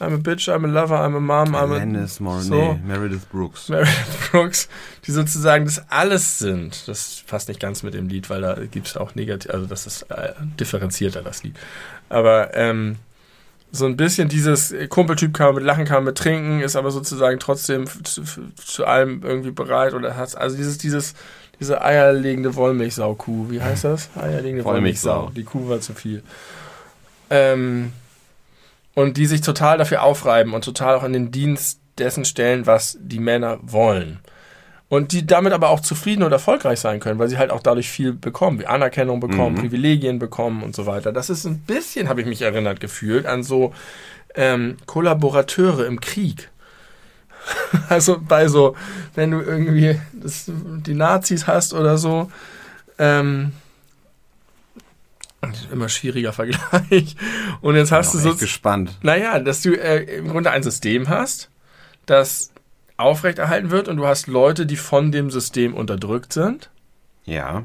I'm 0.00 0.14
a 0.14 0.18
bitch, 0.18 0.48
I'm 0.48 0.64
a 0.64 0.68
lover, 0.68 0.96
I'm 0.96 1.14
a 1.14 1.20
mom, 1.20 1.54
I'm 1.54 1.72
a... 1.72 1.78
Alanis 1.78 2.20
Mornay, 2.20 2.42
so. 2.42 2.78
Meredith 2.82 3.30
Brooks. 3.30 3.68
Meredith 3.68 4.30
Brooks, 4.30 4.68
die 5.04 5.12
sozusagen 5.12 5.66
das 5.66 5.82
alles 5.90 6.38
sind. 6.38 6.88
Das 6.88 7.22
passt 7.26 7.48
nicht 7.48 7.60
ganz 7.60 7.82
mit 7.82 7.92
dem 7.92 8.08
Lied, 8.08 8.30
weil 8.30 8.40
da 8.40 8.54
gibt 8.54 8.86
es 8.86 8.96
auch 8.96 9.14
negativ, 9.14 9.50
also 9.50 9.66
das 9.66 9.86
ist 9.86 10.10
äh, 10.10 10.32
differenzierter, 10.58 11.20
das 11.20 11.42
Lied. 11.42 11.54
Aber 12.08 12.56
ähm, 12.56 12.96
so 13.72 13.84
ein 13.84 13.96
bisschen 13.96 14.30
dieses 14.30 14.72
äh, 14.72 14.88
Kumpeltyp 14.88 15.34
kann 15.34 15.48
man 15.48 15.56
mit 15.56 15.64
Lachen, 15.64 15.84
kann 15.84 15.96
man 15.96 16.04
mit 16.04 16.18
Trinken, 16.18 16.60
ist 16.60 16.76
aber 16.76 16.90
sozusagen 16.90 17.38
trotzdem 17.38 17.86
zu, 18.04 18.22
zu 18.56 18.86
allem 18.86 19.22
irgendwie 19.22 19.50
bereit 19.50 19.92
oder 19.92 20.16
hat 20.16 20.34
also 20.34 20.56
dieses, 20.56 20.78
dieses, 20.78 21.14
diese 21.60 21.82
eierlegende 21.82 22.54
Wollmilchsau-Kuh, 22.54 23.50
wie 23.50 23.60
heißt 23.60 23.84
das? 23.84 24.08
Eierlegende 24.16 24.64
Wollmilchsau. 24.64 25.26
Wollmilchsau. 25.26 25.32
Die 25.36 25.44
Kuh 25.44 25.68
war 25.68 25.80
zu 25.80 25.92
viel. 25.92 26.22
Ähm, 27.28 27.92
und 28.94 29.16
die 29.16 29.26
sich 29.26 29.40
total 29.40 29.78
dafür 29.78 30.02
aufreiben 30.02 30.54
und 30.54 30.64
total 30.64 30.96
auch 30.96 31.04
in 31.04 31.12
den 31.12 31.30
Dienst 31.30 31.80
dessen 31.98 32.24
stellen, 32.24 32.66
was 32.66 32.98
die 33.00 33.18
Männer 33.18 33.58
wollen. 33.62 34.20
Und 34.88 35.12
die 35.12 35.24
damit 35.24 35.52
aber 35.52 35.68
auch 35.68 35.80
zufrieden 35.80 36.24
und 36.24 36.32
erfolgreich 36.32 36.80
sein 36.80 36.98
können, 36.98 37.20
weil 37.20 37.28
sie 37.28 37.38
halt 37.38 37.52
auch 37.52 37.62
dadurch 37.62 37.88
viel 37.88 38.12
bekommen, 38.12 38.58
wie 38.58 38.66
Anerkennung 38.66 39.20
bekommen, 39.20 39.54
Mhm. 39.54 39.60
Privilegien 39.60 40.18
bekommen 40.18 40.64
und 40.64 40.74
so 40.74 40.86
weiter. 40.86 41.12
Das 41.12 41.30
ist 41.30 41.44
ein 41.44 41.60
bisschen, 41.60 42.08
habe 42.08 42.22
ich 42.22 42.26
mich 42.26 42.42
erinnert 42.42 42.80
gefühlt, 42.80 43.24
an 43.24 43.44
so 43.44 43.72
ähm, 44.34 44.76
Kollaborateure 44.86 45.86
im 45.86 46.00
Krieg. 46.00 46.50
also 47.88 48.18
bei 48.20 48.48
so, 48.48 48.74
wenn 49.14 49.30
du 49.30 49.40
irgendwie 49.40 50.00
das, 50.12 50.46
die 50.48 50.94
Nazis 50.94 51.46
hast 51.46 51.72
oder 51.72 51.96
so, 51.96 52.30
ähm, 52.98 53.52
immer 55.72 55.88
schwieriger 55.88 56.32
Vergleich. 56.32 57.16
Und 57.60 57.76
jetzt 57.76 57.92
hast 57.92 58.12
Bin 58.12 58.22
du 58.22 58.30
so, 58.30 58.36
gespannt. 58.36 58.98
naja, 59.02 59.38
dass 59.38 59.62
du 59.62 59.74
äh, 59.74 60.18
im 60.18 60.28
Grunde 60.28 60.50
ein 60.50 60.62
System 60.62 61.08
hast, 61.08 61.50
das 62.06 62.52
aufrechterhalten 62.96 63.70
wird 63.70 63.88
und 63.88 63.96
du 63.96 64.06
hast 64.06 64.26
Leute, 64.26 64.66
die 64.66 64.76
von 64.76 65.10
dem 65.12 65.30
System 65.30 65.74
unterdrückt 65.74 66.32
sind. 66.32 66.70
Ja. 67.24 67.64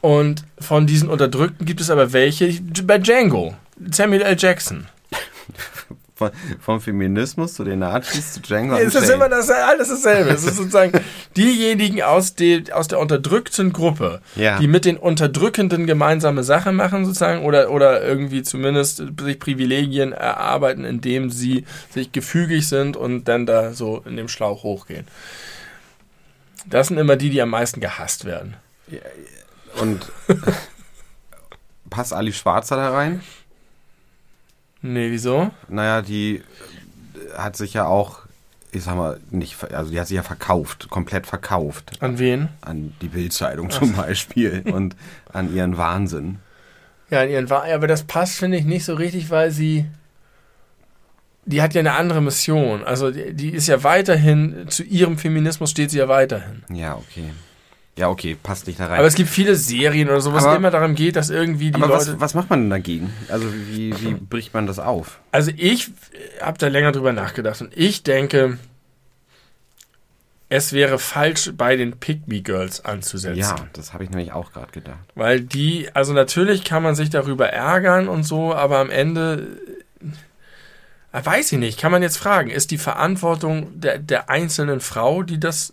Und 0.00 0.44
von 0.58 0.86
diesen 0.86 1.08
Unterdrückten 1.08 1.66
gibt 1.66 1.80
es 1.80 1.90
aber 1.90 2.12
welche, 2.12 2.60
bei 2.84 2.98
Django, 2.98 3.54
Samuel 3.90 4.22
L. 4.22 4.36
Jackson. 4.38 4.86
Von, 6.18 6.30
vom 6.60 6.80
Feminismus 6.80 7.52
zu 7.52 7.62
den 7.62 7.80
Nazis 7.80 8.32
zu 8.32 8.40
Django. 8.40 8.74
Es 8.76 8.94
ist 8.94 9.10
immer 9.10 9.28
das, 9.28 9.50
alles 9.50 9.90
dasselbe. 9.90 10.30
Es 10.30 10.44
ist 10.44 10.56
sozusagen 10.56 10.98
diejenigen 11.36 12.00
aus, 12.00 12.34
de, 12.34 12.72
aus 12.72 12.88
der 12.88 13.00
unterdrückten 13.00 13.70
Gruppe, 13.70 14.22
Ja. 14.34 14.58
die 14.58 14.66
mit 14.66 14.86
den 14.86 14.96
Unterdrückenden 14.96 15.86
gemeinsame 15.86 16.42
Sache 16.42 16.72
machen, 16.72 17.04
sozusagen, 17.04 17.44
oder, 17.44 17.70
oder 17.70 18.02
irgendwie 18.02 18.42
zumindest 18.42 19.02
sich 19.20 19.38
Privilegien 19.38 20.12
erarbeiten, 20.12 20.86
indem 20.86 21.28
sie 21.28 21.66
sich 21.90 22.12
gefügig 22.12 22.66
sind 22.66 22.96
und 22.96 23.24
dann 23.24 23.44
da 23.44 23.74
so 23.74 24.02
in 24.06 24.16
dem 24.16 24.28
Schlauch 24.28 24.62
hochgehen. 24.62 25.06
Das 26.64 26.88
sind 26.88 26.96
immer 26.96 27.16
die, 27.16 27.28
die 27.28 27.42
am 27.42 27.50
meisten 27.50 27.80
gehasst 27.82 28.24
werden. 28.24 28.56
Und 29.82 30.10
passt 31.90 32.14
Ali 32.14 32.32
Schwarzer 32.32 32.76
da 32.76 32.90
rein? 32.90 33.20
Nee, 34.92 35.10
wieso? 35.10 35.50
Naja, 35.68 36.02
die 36.02 36.42
hat 37.36 37.56
sich 37.56 37.74
ja 37.74 37.86
auch, 37.86 38.20
ich 38.72 38.84
sag 38.84 38.96
mal, 38.96 39.18
nicht, 39.30 39.56
also 39.72 39.90
die 39.90 39.98
hat 39.98 40.06
sich 40.06 40.16
ja 40.16 40.22
verkauft, 40.22 40.88
komplett 40.90 41.26
verkauft. 41.26 41.92
An 42.00 42.18
wen? 42.18 42.48
An 42.60 42.94
die 43.02 43.08
Bildzeitung 43.08 43.70
zum 43.70 43.94
Beispiel 43.94 44.62
und 44.72 44.96
an 45.32 45.54
ihren 45.54 45.76
Wahnsinn. 45.76 46.38
Ja, 47.10 47.22
an 47.22 47.30
ihren 47.30 47.50
Wahnsinn. 47.50 47.74
Aber 47.74 47.86
das 47.86 48.04
passt, 48.04 48.38
finde 48.38 48.58
ich, 48.58 48.64
nicht 48.64 48.84
so 48.84 48.94
richtig, 48.94 49.30
weil 49.30 49.50
sie. 49.50 49.86
Die 51.48 51.62
hat 51.62 51.74
ja 51.74 51.80
eine 51.80 51.92
andere 51.92 52.20
Mission. 52.20 52.82
Also 52.82 53.12
die, 53.12 53.32
die 53.32 53.50
ist 53.50 53.68
ja 53.68 53.84
weiterhin, 53.84 54.66
zu 54.68 54.82
ihrem 54.82 55.16
Feminismus 55.16 55.70
steht 55.70 55.92
sie 55.92 55.98
ja 55.98 56.08
weiterhin. 56.08 56.64
Ja, 56.68 56.96
okay. 56.96 57.30
Ja, 57.98 58.10
okay, 58.10 58.36
passt 58.42 58.66
nicht 58.66 58.78
da 58.78 58.86
rein. 58.88 58.98
Aber 58.98 59.06
es 59.06 59.14
gibt 59.14 59.30
viele 59.30 59.54
Serien 59.56 60.08
oder 60.08 60.20
so, 60.20 60.34
was 60.34 60.44
Aber- 60.44 60.56
immer 60.56 60.70
darum 60.70 60.94
geht, 60.94 61.16
dass 61.16 61.30
irgendwie 61.30 61.70
die 61.70 61.76
Aber 61.82 61.88
Leute. 61.88 62.12
was, 62.12 62.20
was 62.20 62.34
macht 62.34 62.50
man 62.50 62.60
denn 62.62 62.70
dagegen? 62.70 63.12
Also 63.28 63.46
wie, 63.52 63.94
wie 64.02 64.12
bricht 64.14 64.52
man 64.52 64.66
das 64.66 64.78
auf? 64.78 65.18
Also 65.32 65.50
ich 65.56 65.90
habe 66.42 66.58
da 66.58 66.68
länger 66.68 66.92
drüber 66.92 67.12
nachgedacht 67.14 67.62
und 67.62 67.72
ich 67.74 68.02
denke, 68.02 68.58
es 70.48 70.72
wäre 70.72 70.98
falsch, 70.98 71.50
bei 71.56 71.74
den 71.76 71.96
Me 72.26 72.40
Girls 72.42 72.84
anzusetzen. 72.84 73.38
Ja, 73.40 73.56
das 73.72 73.92
habe 73.92 74.04
ich 74.04 74.10
nämlich 74.10 74.32
auch 74.32 74.52
gerade 74.52 74.70
gedacht. 74.72 74.98
Weil 75.14 75.40
die, 75.40 75.88
also 75.94 76.12
natürlich 76.12 76.62
kann 76.64 76.82
man 76.82 76.94
sich 76.94 77.10
darüber 77.10 77.48
ärgern 77.48 78.08
und 78.08 78.22
so, 78.24 78.54
aber 78.54 78.78
am 78.78 78.90
Ende, 78.90 79.58
äh, 81.12 81.24
weiß 81.24 81.50
ich 81.52 81.58
nicht, 81.58 81.80
kann 81.80 81.90
man 81.90 82.02
jetzt 82.02 82.18
fragen, 82.18 82.50
ist 82.50 82.70
die 82.70 82.78
Verantwortung 82.78 83.80
der, 83.80 83.98
der 83.98 84.30
einzelnen 84.30 84.80
Frau, 84.80 85.24
die 85.24 85.40
das, 85.40 85.72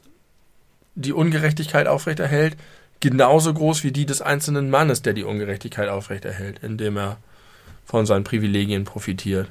die 0.95 1.13
Ungerechtigkeit 1.13 1.87
aufrechterhält, 1.87 2.55
genauso 2.99 3.53
groß 3.53 3.83
wie 3.83 3.91
die 3.91 4.05
des 4.05 4.21
einzelnen 4.21 4.69
Mannes, 4.69 5.01
der 5.01 5.13
die 5.13 5.23
Ungerechtigkeit 5.23 5.89
aufrechterhält, 5.89 6.59
indem 6.61 6.97
er 6.97 7.17
von 7.85 8.05
seinen 8.05 8.23
Privilegien 8.23 8.85
profitiert? 8.85 9.49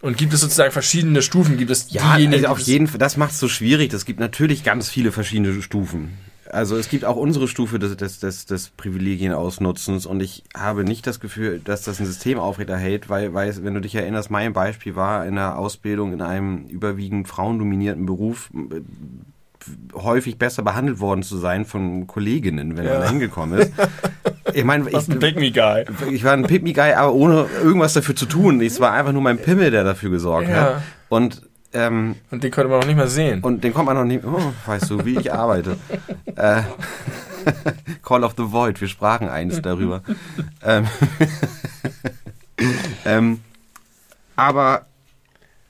Und 0.00 0.16
gibt 0.16 0.32
es 0.32 0.40
sozusagen 0.40 0.70
verschiedene 0.70 1.22
Stufen? 1.22 1.56
Gibt 1.58 1.70
es 1.70 1.90
Ja, 1.90 2.16
diejenigen, 2.16 2.46
also 2.46 2.54
auf 2.54 2.60
jeden 2.60 2.86
Fall, 2.86 2.98
das 2.98 3.16
macht 3.16 3.32
es 3.32 3.40
so 3.40 3.48
schwierig. 3.48 3.92
Es 3.92 4.04
gibt 4.04 4.20
natürlich 4.20 4.62
ganz 4.62 4.88
viele 4.88 5.10
verschiedene 5.10 5.60
Stufen. 5.60 6.16
Also 6.50 6.76
es 6.76 6.88
gibt 6.88 7.04
auch 7.04 7.16
unsere 7.16 7.46
Stufe 7.46 7.78
des, 7.78 7.96
des, 7.96 8.20
des, 8.20 8.46
des 8.46 8.70
Privilegienausnutzens 8.70 10.06
und 10.06 10.22
ich 10.22 10.44
habe 10.56 10.84
nicht 10.84 11.06
das 11.06 11.20
Gefühl, 11.20 11.60
dass 11.62 11.82
das 11.82 12.00
ein 12.00 12.06
System 12.06 12.38
aufrechterhält, 12.38 13.10
weil, 13.10 13.34
weil 13.34 13.62
wenn 13.62 13.74
du 13.74 13.80
dich 13.80 13.94
erinnerst, 13.94 14.30
mein 14.30 14.54
Beispiel 14.54 14.96
war 14.96 15.26
in 15.26 15.34
der 15.34 15.58
Ausbildung 15.58 16.14
in 16.14 16.22
einem 16.22 16.66
überwiegend 16.68 17.28
frauendominierten 17.28 18.06
Beruf 18.06 18.50
häufig 19.94 20.38
besser 20.38 20.62
behandelt 20.62 21.00
worden 21.00 21.22
zu 21.22 21.36
sein 21.38 21.64
von 21.64 22.06
Kolleginnen, 22.06 22.76
wenn 22.76 22.84
Ja. 22.86 22.92
man 22.94 23.02
da 23.02 23.08
hingekommen 23.10 23.58
ist. 23.60 23.72
Ich 24.54 24.64
meine, 24.64 24.84
Was 24.92 25.08
ich, 25.08 25.14
ein 25.14 25.18
Pick 25.18 25.36
Me 25.36 25.50
Guy. 25.50 25.84
ich 26.14 26.24
war 26.24 26.32
aber 26.98 27.12
ohne 27.14 27.46
irgendwas 27.62 27.92
dafür 27.94 28.14
zu 28.16 28.26
tun. 28.26 28.60
Es 28.60 28.80
war 28.80 28.92
einfach 28.92 29.12
nur 29.12 29.22
mein 29.22 29.38
Pimmel, 29.38 29.70
der 29.70 29.84
dafür 29.84 30.10
gesorgt 30.10 30.48
Ja. 30.48 30.54
hat. 30.56 30.82
Und, 31.08 31.42
ähm, 31.72 32.16
Und 32.30 32.42
den 32.44 32.50
konnte 32.50 32.68
man 32.70 32.80
auch 32.82 32.86
nicht 32.86 32.96
mehr 32.96 33.08
sehen. 33.08 33.40
und 33.42 33.62
den 33.64 33.72
kommt 33.74 33.86
man 33.86 33.96
noch 33.96 34.04
nicht. 34.04 34.24
Oh, 34.24 34.52
weißt 34.66 34.90
du, 34.90 35.04
wie 35.04 35.18
ich 35.18 35.32
arbeite. 35.32 35.76
äh, 36.36 36.62
Call 38.02 38.24
of 38.24 38.34
the 38.36 38.44
Void, 38.52 38.80
wir 38.80 38.88
sprachen 38.88 39.28
eins 39.28 39.60
darüber. 39.62 40.02
ähm, 40.64 40.86
ähm, 43.04 43.40
aber 44.36 44.86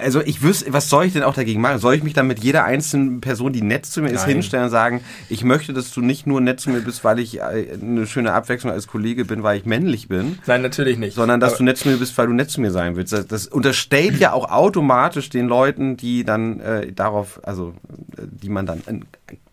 also 0.01 0.20
ich 0.20 0.42
wüsste, 0.42 0.72
was 0.72 0.88
soll 0.88 1.07
ich 1.07 1.12
denn 1.12 1.24
auch 1.24 1.34
dagegen 1.34 1.61
machen? 1.61 1.78
Soll 1.78 1.94
ich 1.94 2.05
mich 2.05 2.12
dann 2.14 2.28
mit 2.28 2.42
jeder 2.44 2.64
einzelnen 2.64 3.20
Person, 3.20 3.53
die 3.53 3.62
nett 3.62 3.84
zu 3.84 4.01
mir 4.01 4.11
ist, 4.11 4.22
Nein. 4.22 4.34
hinstellen 4.36 4.66
und 4.66 4.70
sagen, 4.70 5.01
ich 5.28 5.42
möchte, 5.42 5.72
dass 5.72 5.90
du 5.90 6.01
nicht 6.01 6.24
nur 6.26 6.40
nett 6.40 6.61
zu 6.61 6.70
mir 6.70 6.80
bist, 6.80 7.03
weil 7.03 7.18
ich 7.18 7.38
äh, 7.40 7.76
eine 7.82 8.07
schöne 8.07 8.32
Abwechslung 8.32 8.72
als 8.72 8.86
Kollege 8.86 9.24
bin, 9.24 9.42
weil 9.42 9.59
ich 9.59 9.66
männlich 9.66 10.07
bin, 10.07 10.38
Nein, 10.46 10.62
natürlich 10.62 10.99
nicht. 10.99 11.14
sondern 11.14 11.40
dass 11.40 11.53
Aber- 11.55 11.59
du 11.59 11.64
nett 11.64 11.78
zu 11.78 11.88
mir 11.88 11.96
bist, 11.96 12.16
weil 12.16 12.28
du 12.28 12.32
nett 12.32 12.49
zu 12.51 12.61
mir 12.61 12.70
sein 12.70 12.94
willst. 12.94 13.12
Das, 13.12 13.26
das 13.26 13.46
unterstellt 13.49 14.18
ja 14.20 14.32
auch 14.32 14.51
automatisch 14.51 15.30
den 15.30 15.49
Leuten, 15.49 15.96
die 15.96 16.22
dann 16.24 16.61
äh, 16.61 16.92
darauf, 16.92 17.40
also 17.44 17.74
äh, 18.16 18.22
die 18.30 18.51
man 18.51 18.66
dann 18.66 18.82
in 18.86 19.05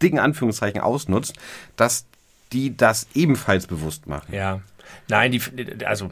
dicken 0.01 0.19
Anführungszeichen 0.19 0.79
ausnutzt, 0.79 1.33
dass 1.75 2.05
die 2.53 2.77
das 2.77 3.07
ebenfalls 3.15 3.65
bewusst 3.65 4.05
machen. 4.05 4.31
Ja. 4.31 4.61
Nein, 5.07 5.31
die, 5.31 5.41
also 5.85 6.11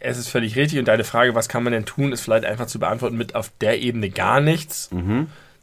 es 0.00 0.18
ist 0.18 0.28
völlig 0.28 0.56
richtig 0.56 0.78
und 0.78 0.88
deine 0.88 1.04
Frage, 1.04 1.34
was 1.34 1.48
kann 1.48 1.64
man 1.64 1.72
denn 1.72 1.84
tun, 1.84 2.12
ist 2.12 2.20
vielleicht 2.20 2.44
einfach 2.44 2.66
zu 2.66 2.78
beantworten 2.78 3.16
mit 3.16 3.34
auf 3.34 3.50
der 3.60 3.80
Ebene 3.80 4.10
gar 4.10 4.40
nichts, 4.40 4.90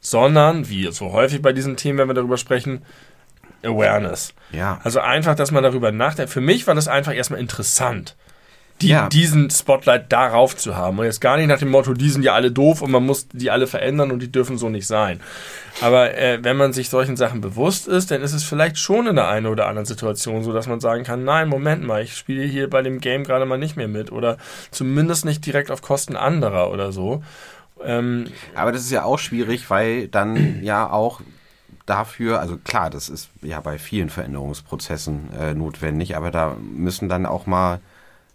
sondern, 0.00 0.68
wie 0.68 0.90
so 0.92 1.12
häufig 1.12 1.42
bei 1.42 1.52
diesen 1.52 1.76
Themen, 1.76 1.98
wenn 1.98 2.08
wir 2.08 2.14
darüber 2.14 2.36
sprechen, 2.36 2.82
Awareness. 3.62 4.34
Ja. 4.52 4.80
Also 4.84 5.00
einfach, 5.00 5.34
dass 5.34 5.50
man 5.50 5.62
darüber 5.62 5.90
nachdenkt. 5.90 6.32
Für 6.32 6.40
mich 6.40 6.66
war 6.66 6.74
das 6.74 6.88
einfach 6.88 7.14
erstmal 7.14 7.40
interessant, 7.40 8.16
die, 8.82 8.88
Ja. 8.88 9.08
diesen 9.08 9.48
Spotlight 9.50 10.12
darauf 10.12 10.56
zu 10.56 10.76
haben. 10.76 10.98
Und 10.98 11.04
jetzt 11.06 11.20
gar 11.20 11.36
nicht 11.36 11.46
nach 11.46 11.58
dem 11.58 11.70
Motto, 11.70 11.94
die 11.94 12.10
sind 12.10 12.22
ja 12.22 12.34
alle 12.34 12.50
doof 12.50 12.82
und 12.82 12.90
man 12.90 13.04
muss 13.06 13.26
die 13.32 13.50
alle 13.50 13.66
verändern 13.66 14.10
und 14.10 14.20
die 14.20 14.30
dürfen 14.30 14.58
so 14.58 14.68
nicht 14.68 14.86
sein. 14.86 15.20
Aber 15.80 16.16
äh, 16.16 16.38
wenn 16.42 16.56
man 16.56 16.72
sich 16.72 16.88
solchen 16.90 17.16
Sachen 17.16 17.40
bewusst 17.40 17.88
ist, 17.88 18.10
dann 18.10 18.22
ist 18.22 18.32
es 18.32 18.44
vielleicht 18.44 18.78
schon 18.78 19.06
in 19.06 19.16
der 19.16 19.28
einen 19.28 19.46
oder 19.46 19.66
anderen 19.66 19.86
Situation 19.86 20.42
so, 20.42 20.52
dass 20.52 20.66
man 20.66 20.80
sagen 20.80 21.04
kann, 21.04 21.24
nein, 21.24 21.48
Moment 21.48 21.84
mal, 21.84 22.02
ich 22.02 22.16
spiele 22.16 22.44
hier 22.44 22.68
bei 22.70 22.82
dem 22.82 23.00
Game 23.00 23.24
gerade 23.24 23.46
mal 23.46 23.58
nicht 23.58 23.76
mehr 23.76 23.88
mit 23.88 24.12
oder 24.12 24.36
zumindest 24.70 25.24
nicht 25.24 25.44
direkt 25.46 25.70
auf 25.70 25.82
Kosten 25.82 26.16
anderer 26.16 26.70
oder 26.70 26.92
so. 26.92 27.22
Ähm, 27.84 28.26
Aber 28.54 28.72
das 28.72 28.82
ist 28.82 28.90
ja 28.90 29.04
auch 29.04 29.18
schwierig, 29.18 29.68
weil 29.70 30.08
dann 30.08 30.60
ja 30.62 30.90
auch 30.90 31.20
dafür, 31.86 32.40
also 32.40 32.56
klar, 32.56 32.90
das 32.90 33.08
ist 33.08 33.28
ja 33.42 33.60
bei 33.60 33.78
vielen 33.78 34.10
Veränderungsprozessen 34.10 35.30
äh, 35.38 35.54
notwendig, 35.54 36.16
aber 36.16 36.30
da 36.30 36.56
müssen 36.60 37.08
dann 37.08 37.26
auch 37.26 37.46
mal, 37.46 37.80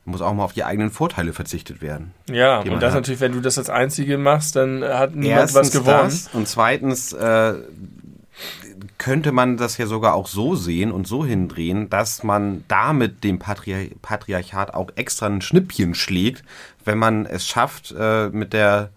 muss 0.06 0.22
auch 0.22 0.34
mal 0.34 0.44
auf 0.44 0.54
die 0.54 0.64
eigenen 0.64 0.90
Vorteile 0.90 1.34
verzichtet 1.34 1.82
werden. 1.82 2.14
ja, 2.28 2.60
und 2.60 2.82
das 2.82 2.94
hat. 2.94 3.02
natürlich, 3.02 3.22
wenn 3.22 3.34
du 3.34 3.40
das 3.42 3.58
als 3.58 3.70
Einzige 3.70 4.18
machst, 4.18 4.56
dann 4.56 4.84
hat 4.84 5.16
niemand 5.16 5.54
was 5.54 5.56
Erstens 5.56 5.72
gewonnen. 5.72 6.04
das 6.04 6.30
und 6.34 6.48
zweitens 6.48 7.14
äh, 7.14 7.54
könnte 8.98 9.32
man 9.32 9.58
das 9.58 9.78
ja 9.78 9.86
sogar 9.86 10.14
auch 10.14 10.28
so 10.28 10.56
sehen 10.56 10.92
und 10.92 11.08
so 11.08 11.26
hindrehen, 11.26 11.90
dass 11.90 12.24
man 12.24 12.64
damit 12.68 13.24
dem 13.24 13.40
Patri 13.40 13.96
Patriarchat 14.02 14.74
auch 14.74 14.90
extra 14.96 15.28
ein 15.28 15.42
Schnippchen 15.42 15.94
schlägt, 15.96 16.44
wenn 16.86 16.98
man 16.98 17.26
es 17.26 17.48
schafft, 17.48 17.94
äh, 17.98 18.30
mit 18.30 18.54
der 18.54 18.90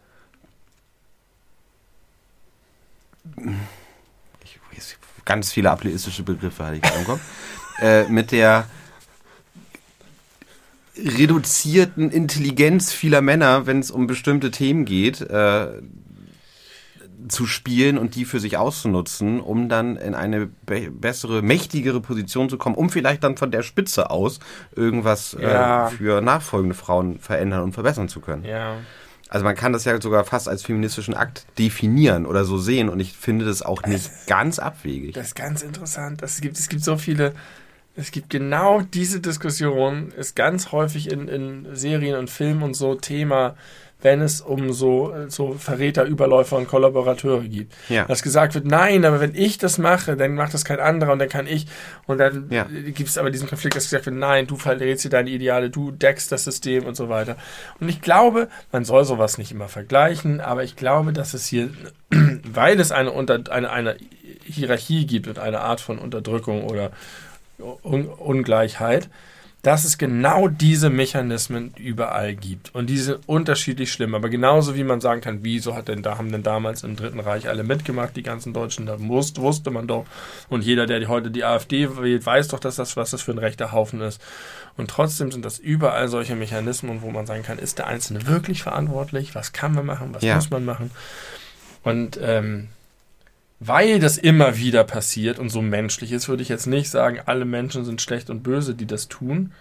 ich 4.44 4.60
weiß, 4.72 4.96
ganz 5.24 5.52
viele 5.52 5.70
ableistische 5.70 6.22
Begriffe 6.22 6.64
hatte 6.64 6.76
ich 6.76 6.98
im 6.98 7.04
Kopf, 7.04 7.20
äh, 7.80 8.04
mit 8.04 8.32
der 8.32 8.66
reduzierten 10.96 12.10
Intelligenz 12.10 12.92
vieler 12.92 13.20
Männer, 13.20 13.66
wenn 13.66 13.78
es 13.80 13.90
um 13.90 14.06
bestimmte 14.06 14.50
Themen 14.50 14.84
geht, 14.84 15.20
äh, 15.20 15.68
zu 17.26 17.46
spielen 17.46 17.96
und 17.96 18.16
die 18.16 18.26
für 18.26 18.38
sich 18.38 18.58
auszunutzen, 18.58 19.40
um 19.40 19.68
dann 19.70 19.96
in 19.96 20.14
eine 20.14 20.46
be 20.46 20.90
bessere, 20.90 21.40
mächtigere 21.40 22.00
Position 22.00 22.50
zu 22.50 22.58
kommen, 22.58 22.74
um 22.76 22.90
vielleicht 22.90 23.24
dann 23.24 23.38
von 23.38 23.50
der 23.50 23.62
Spitze 23.62 24.10
aus 24.10 24.40
irgendwas 24.76 25.34
Ja. 25.40 25.88
äh, 25.88 25.90
für 25.90 26.20
nachfolgende 26.20 26.74
Frauen 26.74 27.18
verändern 27.18 27.62
und 27.62 27.72
verbessern 27.72 28.08
zu 28.10 28.20
können. 28.20 28.44
Ja. 28.44 28.76
Also 29.30 29.42
man 29.42 29.56
kann 29.56 29.72
das 29.72 29.84
ja 29.86 29.98
sogar 30.00 30.24
fast 30.24 30.48
als 30.48 30.62
feministischen 30.64 31.14
Akt 31.14 31.46
definieren 31.58 32.26
oder 32.26 32.44
so 32.44 32.58
sehen 32.58 32.90
und 32.90 33.00
ich 33.00 33.14
finde 33.14 33.46
das 33.46 33.62
auch 33.62 33.82
nicht 33.84 34.10
ganz 34.26 34.58
abwegig. 34.58 35.14
Das 35.14 35.28
ist 35.28 35.34
ganz 35.34 35.62
interessant. 35.62 36.20
Es 36.22 36.40
gibt, 36.42 36.58
es 36.58 36.68
gibt 36.68 36.84
so 36.84 36.98
viele. 36.98 37.32
Es 37.96 38.10
gibt 38.10 38.30
genau 38.30 38.80
diese 38.80 39.20
Diskussion, 39.20 40.12
ist 40.16 40.34
ganz 40.34 40.72
häufig 40.72 41.10
in, 41.12 41.28
in 41.28 41.66
Serien 41.74 42.16
und 42.18 42.28
Filmen 42.28 42.62
und 42.62 42.74
so 42.74 42.94
Thema, 42.96 43.54
wenn 44.02 44.20
es 44.20 44.42
um 44.42 44.72
so, 44.72 45.14
so 45.28 45.54
Verräter, 45.54 46.04
Überläufer 46.04 46.56
und 46.58 46.68
Kollaborateure 46.68 47.42
gibt. 47.44 47.72
Ja. 47.88 48.04
Dass 48.04 48.22
gesagt 48.22 48.54
wird, 48.54 48.66
nein, 48.66 49.04
aber 49.06 49.18
wenn 49.20 49.34
ich 49.34 49.56
das 49.56 49.78
mache, 49.78 50.14
dann 50.16 50.34
macht 50.34 50.52
das 50.52 50.64
kein 50.66 50.78
anderer 50.78 51.12
und 51.12 51.20
dann 51.20 51.28
kann 51.30 51.46
ich. 51.46 51.66
Und 52.06 52.18
dann 52.18 52.48
Ja. 52.50 52.64
gibt 52.64 53.08
es 53.08 53.16
aber 53.16 53.30
diesen 53.30 53.48
Konflikt, 53.48 53.76
dass 53.76 53.84
gesagt 53.84 54.04
wird, 54.04 54.16
nein, 54.16 54.46
du 54.46 54.56
verrätst 54.56 55.02
hier 55.02 55.10
deine 55.10 55.30
Ideale, 55.30 55.70
du 55.70 55.90
deckst 55.90 56.30
das 56.32 56.44
System 56.44 56.84
und 56.84 56.96
so 56.96 57.08
weiter. 57.08 57.36
Und 57.80 57.88
ich 57.88 58.02
glaube, 58.02 58.48
man 58.72 58.84
soll 58.84 59.04
sowas 59.06 59.38
nicht 59.38 59.52
immer 59.52 59.68
vergleichen, 59.68 60.40
aber 60.40 60.64
ich 60.64 60.76
glaube, 60.76 61.14
dass 61.14 61.32
es 61.32 61.46
hier, 61.46 61.70
weil 62.10 62.78
es 62.80 62.92
eine, 62.92 63.10
unter, 63.10 63.40
eine, 63.50 63.70
eine 63.70 63.96
Hierarchie 64.44 65.06
gibt 65.06 65.28
und 65.28 65.38
eine 65.38 65.60
Art 65.60 65.80
von 65.80 65.98
Unterdrückung 65.98 66.64
oder 66.64 66.90
Un 67.58 68.06
Ungleichheit, 68.06 69.08
dass 69.62 69.84
es 69.84 69.96
genau 69.96 70.48
diese 70.48 70.90
Mechanismen 70.90 71.72
überall 71.78 72.34
gibt. 72.34 72.74
Und 72.74 72.88
die 72.90 72.98
sind 72.98 73.20
unterschiedlich 73.26 73.90
schlimm. 73.90 74.14
Aber 74.14 74.28
genauso 74.28 74.74
wie 74.74 74.84
man 74.84 75.00
sagen 75.00 75.22
kann, 75.22 75.38
wieso 75.42 75.74
hat 75.74 75.88
denn 75.88 76.02
da, 76.02 76.18
haben 76.18 76.30
denn 76.30 76.42
damals 76.42 76.82
im 76.82 76.96
Dritten 76.96 77.18
Reich 77.18 77.48
alle 77.48 77.62
mitgemacht, 77.64 78.14
die 78.14 78.22
ganzen 78.22 78.52
Deutschen, 78.52 78.84
da 78.84 79.00
wusste, 79.00 79.40
wusste 79.40 79.70
man 79.70 79.86
doch. 79.86 80.04
Und 80.50 80.64
jeder, 80.64 80.84
der 80.86 81.08
heute 81.08 81.30
die 81.30 81.44
AfD 81.44 81.96
wählt, 81.96 82.26
weiß 82.26 82.48
doch, 82.48 82.58
dass 82.60 82.76
das, 82.76 82.96
was 82.98 83.12
das 83.12 83.22
für 83.22 83.30
ein 83.32 83.38
rechter 83.38 83.72
Haufen 83.72 84.02
ist. 84.02 84.20
Und 84.76 84.90
trotzdem 84.90 85.32
sind 85.32 85.46
das 85.46 85.58
überall 85.58 86.08
solche 86.08 86.36
Mechanismen, 86.36 87.00
wo 87.00 87.10
man 87.10 87.24
sagen 87.24 87.42
kann, 87.42 87.58
ist 87.58 87.78
der 87.78 87.86
Einzelne 87.86 88.26
wirklich 88.26 88.62
verantwortlich? 88.62 89.34
Was 89.34 89.54
kann 89.54 89.72
man 89.72 89.86
machen? 89.86 90.10
Was 90.12 90.22
Ja. 90.22 90.34
muss 90.34 90.50
man 90.50 90.66
machen? 90.66 90.90
Und 91.84 92.18
ähm, 92.22 92.68
weil 93.60 93.98
das 94.00 94.18
immer 94.18 94.56
wieder 94.56 94.84
passiert 94.84 95.38
und 95.38 95.48
so 95.48 95.62
menschlich 95.62 96.12
ist, 96.12 96.28
würde 96.28 96.42
ich 96.42 96.48
jetzt 96.48 96.66
nicht 96.66 96.90
sagen, 96.90 97.20
alle 97.26 97.44
Menschen 97.44 97.84
sind 97.84 98.02
schlecht 98.02 98.30
und 98.30 98.42
böse, 98.42 98.74
die 98.74 98.86
das 98.86 99.08
tun. 99.08 99.52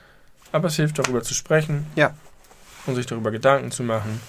Aber 0.52 0.68
es 0.68 0.76
hilft 0.76 1.00
darüber 1.00 1.22
zu 1.24 1.34
sprechen 1.34 1.86
Ja. 1.96 2.14
und 2.86 2.96
sich 2.96 3.06
darüber 3.06 3.32
Gedanken 3.32 3.72
zu 3.72 3.84
machen. 3.84 4.20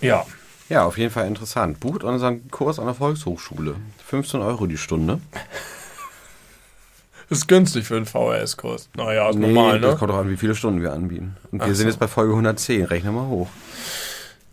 Ja, 0.00 0.24
Ja, 0.68 0.84
auf 0.84 0.96
jeden 0.98 1.10
Fall 1.12 1.26
interessant. 1.26 1.80
Bucht 1.80 2.04
unseren 2.04 2.48
Kurs 2.50 2.78
an 2.78 2.86
der 2.86 2.94
Volkshochschule. 2.94 3.74
15 4.06 4.40
Euro 4.40 4.66
die 4.66 4.78
Stunde. 4.78 5.20
ist 7.28 7.48
günstig 7.48 7.86
für 7.86 7.96
einen 7.96 8.06
VHS-Kurs. 8.06 8.88
Naja, 8.96 9.30
ist 9.30 9.38
normal, 9.38 9.80
das 9.80 9.92
ne? 9.94 9.98
kommt 9.98 10.12
auch 10.12 10.18
an, 10.18 10.30
wie 10.30 10.36
viele 10.36 10.54
Stunden 10.54 10.80
wir 10.80 10.92
anbieten. 10.92 11.36
Und 11.50 11.58
wir 11.60 11.64
Ach 11.64 11.74
sind 11.74 11.84
so. 11.86 11.88
jetzt 11.88 11.98
bei 11.98 12.08
Folge 12.08 12.32
110. 12.32 12.84
Rechne 12.84 13.10
mal 13.12 13.26
hoch. 13.26 13.48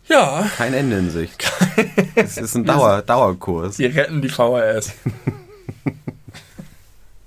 Ja, 0.09 0.49
Kein 0.57 0.73
Ende 0.73 0.97
in 0.97 1.09
Sicht. 1.09 1.51
Es 2.15 2.37
ist 2.37 2.55
ein 2.55 2.65
Dauer, 2.65 3.01
Dauerkurs. 3.01 3.77
wir 3.77 3.93
retten 3.93 4.21
die 4.21 4.29
VHS. 4.29 4.93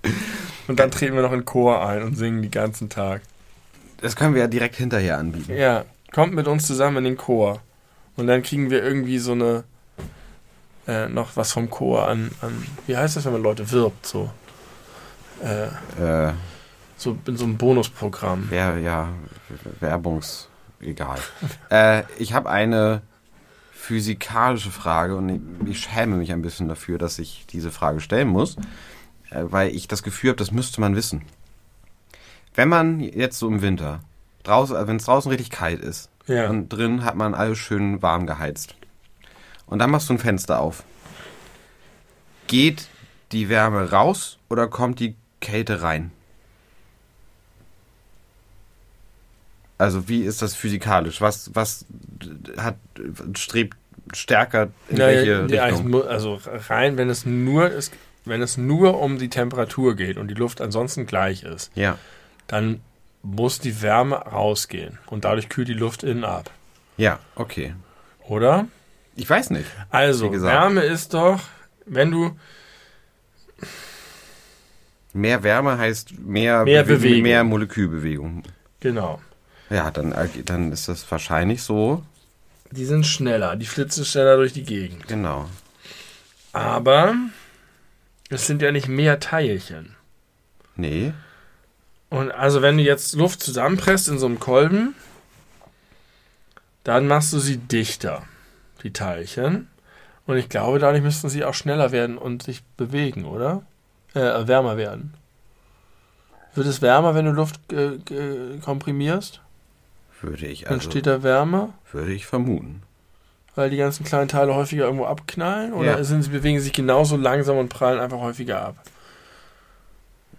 und 0.68 0.78
dann 0.80 0.90
treten 0.90 1.14
wir 1.14 1.22
noch 1.22 1.32
in 1.32 1.44
Chor 1.44 1.86
ein 1.86 2.02
und 2.02 2.16
singen 2.16 2.42
den 2.42 2.50
ganzen 2.50 2.88
Tag. 2.88 3.22
Das 4.00 4.16
können 4.16 4.34
wir 4.34 4.40
ja 4.42 4.48
direkt 4.48 4.76
hinterher 4.76 5.18
anbieten. 5.18 5.54
Ja, 5.54 5.84
kommt 6.12 6.32
mit 6.34 6.48
uns 6.48 6.66
zusammen 6.66 6.98
in 6.98 7.04
den 7.04 7.16
Chor. 7.16 7.60
Und 8.16 8.26
dann 8.26 8.42
kriegen 8.42 8.70
wir 8.70 8.82
irgendwie 8.82 9.18
so 9.18 9.32
eine, 9.32 9.64
äh, 10.88 11.08
noch 11.08 11.36
was 11.36 11.52
vom 11.52 11.70
Chor 11.70 12.08
an, 12.08 12.30
an, 12.40 12.66
wie 12.86 12.96
heißt 12.96 13.16
das, 13.16 13.24
wenn 13.26 13.32
man 13.32 13.42
Leute 13.42 13.70
wirbt, 13.70 14.06
so. 14.06 14.30
Äh, 15.42 15.66
Äh, 16.28 16.32
so 16.96 17.16
in 17.26 17.36
so 17.36 17.44
einem 17.44 17.56
Bonusprogramm. 17.56 18.46
wer, 18.50 18.78
ja, 18.78 19.08
Werbungs... 19.80 20.48
Egal. 20.80 21.18
äh, 21.70 22.02
ich 22.18 22.32
habe 22.32 22.50
eine 22.50 23.02
physikalische 23.72 24.70
Frage 24.70 25.16
und 25.16 25.66
ich, 25.66 25.80
schäme 25.80 26.16
mich 26.16 26.32
ein 26.32 26.42
bisschen 26.42 26.68
dafür, 26.68 26.98
dass 26.98 27.18
ich 27.18 27.46
diese 27.50 27.70
Frage 27.70 28.00
stellen 28.00 28.28
muss, 28.28 28.56
äh, 29.30 29.42
weil 29.42 29.74
ich 29.74 29.88
das 29.88 30.02
Gefühl 30.02 30.30
habe, 30.30 30.38
das 30.38 30.52
müsste 30.52 30.80
man 30.80 30.96
wissen. 30.96 31.22
Wenn 32.54 32.68
man 32.68 33.00
jetzt 33.00 33.38
so 33.38 33.48
im 33.48 33.62
Winter, 33.62 34.00
draußen, 34.42 34.76
äh, 34.76 34.86
wenn 34.86 34.96
es 34.96 35.04
draußen 35.04 35.30
richtig 35.30 35.50
kalt 35.50 35.80
ist 35.80 36.10
Ja. 36.26 36.48
und 36.50 36.68
drin 36.68 37.04
hat 37.04 37.16
man 37.16 37.34
alles 37.34 37.58
schön 37.58 38.02
warm 38.02 38.26
geheizt 38.26 38.74
und 39.66 39.78
dann 39.78 39.90
machst 39.90 40.08
du 40.08 40.14
ein 40.14 40.18
Fenster 40.18 40.60
auf, 40.60 40.82
geht 42.46 42.88
die 43.32 43.48
Wärme 43.48 43.90
raus 43.90 44.38
oder 44.48 44.68
kommt 44.68 45.00
die 45.00 45.14
Kälte 45.40 45.82
rein? 45.82 46.10
Also 49.80 50.08
wie 50.08 50.22
ist 50.22 50.42
das 50.42 50.54
physikalisch? 50.54 51.20
Was, 51.20 51.50
was 51.54 51.86
hat, 52.58 52.76
strebt 53.36 53.76
stärker 54.12 54.68
in 54.88 54.96
Ja, 54.98 55.06
welche 55.06 55.46
ja, 55.54 55.64
Richtung? 55.64 56.02
also 56.06 56.38
rein, 56.68 56.96
wenn 56.98 57.08
es 57.08 57.24
nur 57.24 57.70
ist, 57.70 57.92
wenn 58.24 58.42
es 58.42 58.56
nur 58.58 59.00
um 59.00 59.18
die 59.18 59.30
Temperatur 59.30 59.96
geht 59.96 60.18
und 60.18 60.28
die 60.28 60.34
Luft 60.34 60.60
ansonsten 60.60 61.06
gleich 61.06 61.44
ist, 61.44 61.70
Ja, 61.76 61.96
dann 62.46 62.80
muss 63.22 63.58
die 63.58 63.80
Wärme 63.82 64.16
rausgehen 64.16 64.98
und 65.06 65.24
dadurch 65.24 65.48
kühlt 65.48 65.68
die 65.68 65.72
Luft 65.74 66.02
innen 66.02 66.24
ab, 66.24 66.50
ja, 66.96 67.18
okay. 67.34 67.74
oder? 68.28 68.66
Ich 69.16 69.28
weiß 69.30 69.50
nicht. 69.50 69.66
Also. 69.90 70.30
Wärme 70.42 70.82
ist 70.82 71.14
doch, 71.14 71.40
wenn 71.86 72.10
du 72.10 72.32
Mehr 75.12 75.42
Wärme 75.42 75.76
heißt 75.78 76.18
mehr, 76.20 76.64
Mehr 76.64 76.84
Bewe- 76.84 76.88
Bewegung. 76.98 77.22
mehr 77.22 77.44
Molekülbewegung. 77.44 78.42
genau, 78.78 79.20
Ja, 79.70 79.90
dann, 79.90 80.12
äh, 80.12 80.28
dann 80.44 80.72
ist 80.72 80.88
das 80.88 81.10
wahrscheinlich 81.10 81.62
so. 81.62 82.02
die 82.72 82.84
sind 82.84 83.06
schneller, 83.06 83.56
die 83.56 83.66
flitzen 83.66 84.04
schneller 84.04 84.36
durch 84.36 84.52
die 84.52 84.64
Gegend. 84.64 85.06
Genau. 85.08 85.48
Aber 86.52 87.14
es 88.28 88.46
sind 88.46 88.62
ja 88.62 88.72
nicht 88.72 88.88
mehr 88.88 89.20
Teilchen. 89.20 89.94
Nee. 90.76 91.12
Und 92.08 92.32
also 92.32 92.62
wenn 92.62 92.76
du 92.76 92.82
jetzt 92.82 93.14
Luft 93.14 93.42
zusammenpresst 93.42 94.08
in 94.08 94.18
so 94.18 94.26
einem 94.26 94.40
Kolben, 94.40 94.94
dann 96.84 97.06
machst 97.06 97.32
du 97.32 97.38
sie 97.38 97.58
dichter, 97.58 98.22
die 98.82 98.92
Teilchen. 98.92 99.68
Und 100.26 100.36
ich 100.36 100.48
glaube, 100.48 100.78
dadurch 100.78 101.02
müssten 101.02 101.28
sie 101.28 101.44
auch 101.44 101.54
schneller 101.54 101.92
werden 101.92 102.18
und 102.18 102.42
sich 102.42 102.62
bewegen, 102.76 103.24
oder? 103.24 103.62
Äh, 104.14 104.46
wärmer 104.48 104.76
werden. 104.76 105.14
Wird 106.54 106.66
es 106.66 106.82
wärmer, 106.82 107.14
wenn 107.14 107.26
du 107.26 107.32
Luft 107.32 107.60
äh, 107.72 107.94
äh, 107.94 108.58
komprimierst? 108.58 109.40
Würde 110.22 110.46
ich 110.46 110.68
also, 110.68 110.80
steht 110.90 111.06
da 111.06 111.22
Wärme, 111.22 111.72
würde 111.92 112.12
ich 112.12 112.26
vermuten. 112.26 112.82
weil 113.54 113.70
die 113.70 113.76
ganzen 113.78 114.04
kleinen 114.04 114.28
Teile 114.28 114.54
häufiger 114.54 114.84
irgendwo 114.84 115.06
abknallen? 115.06 115.72
Oder 115.72 115.98
Ja. 115.98 116.04
sind 116.04 116.22
sie 116.22 116.30
bewegen 116.30 116.60
sich 116.60 116.72
genauso 116.72 117.16
langsam 117.16 117.56
und 117.58 117.68
prallen 117.68 117.98
einfach 118.00 118.18
häufiger 118.20 118.62
ab? 118.64 118.76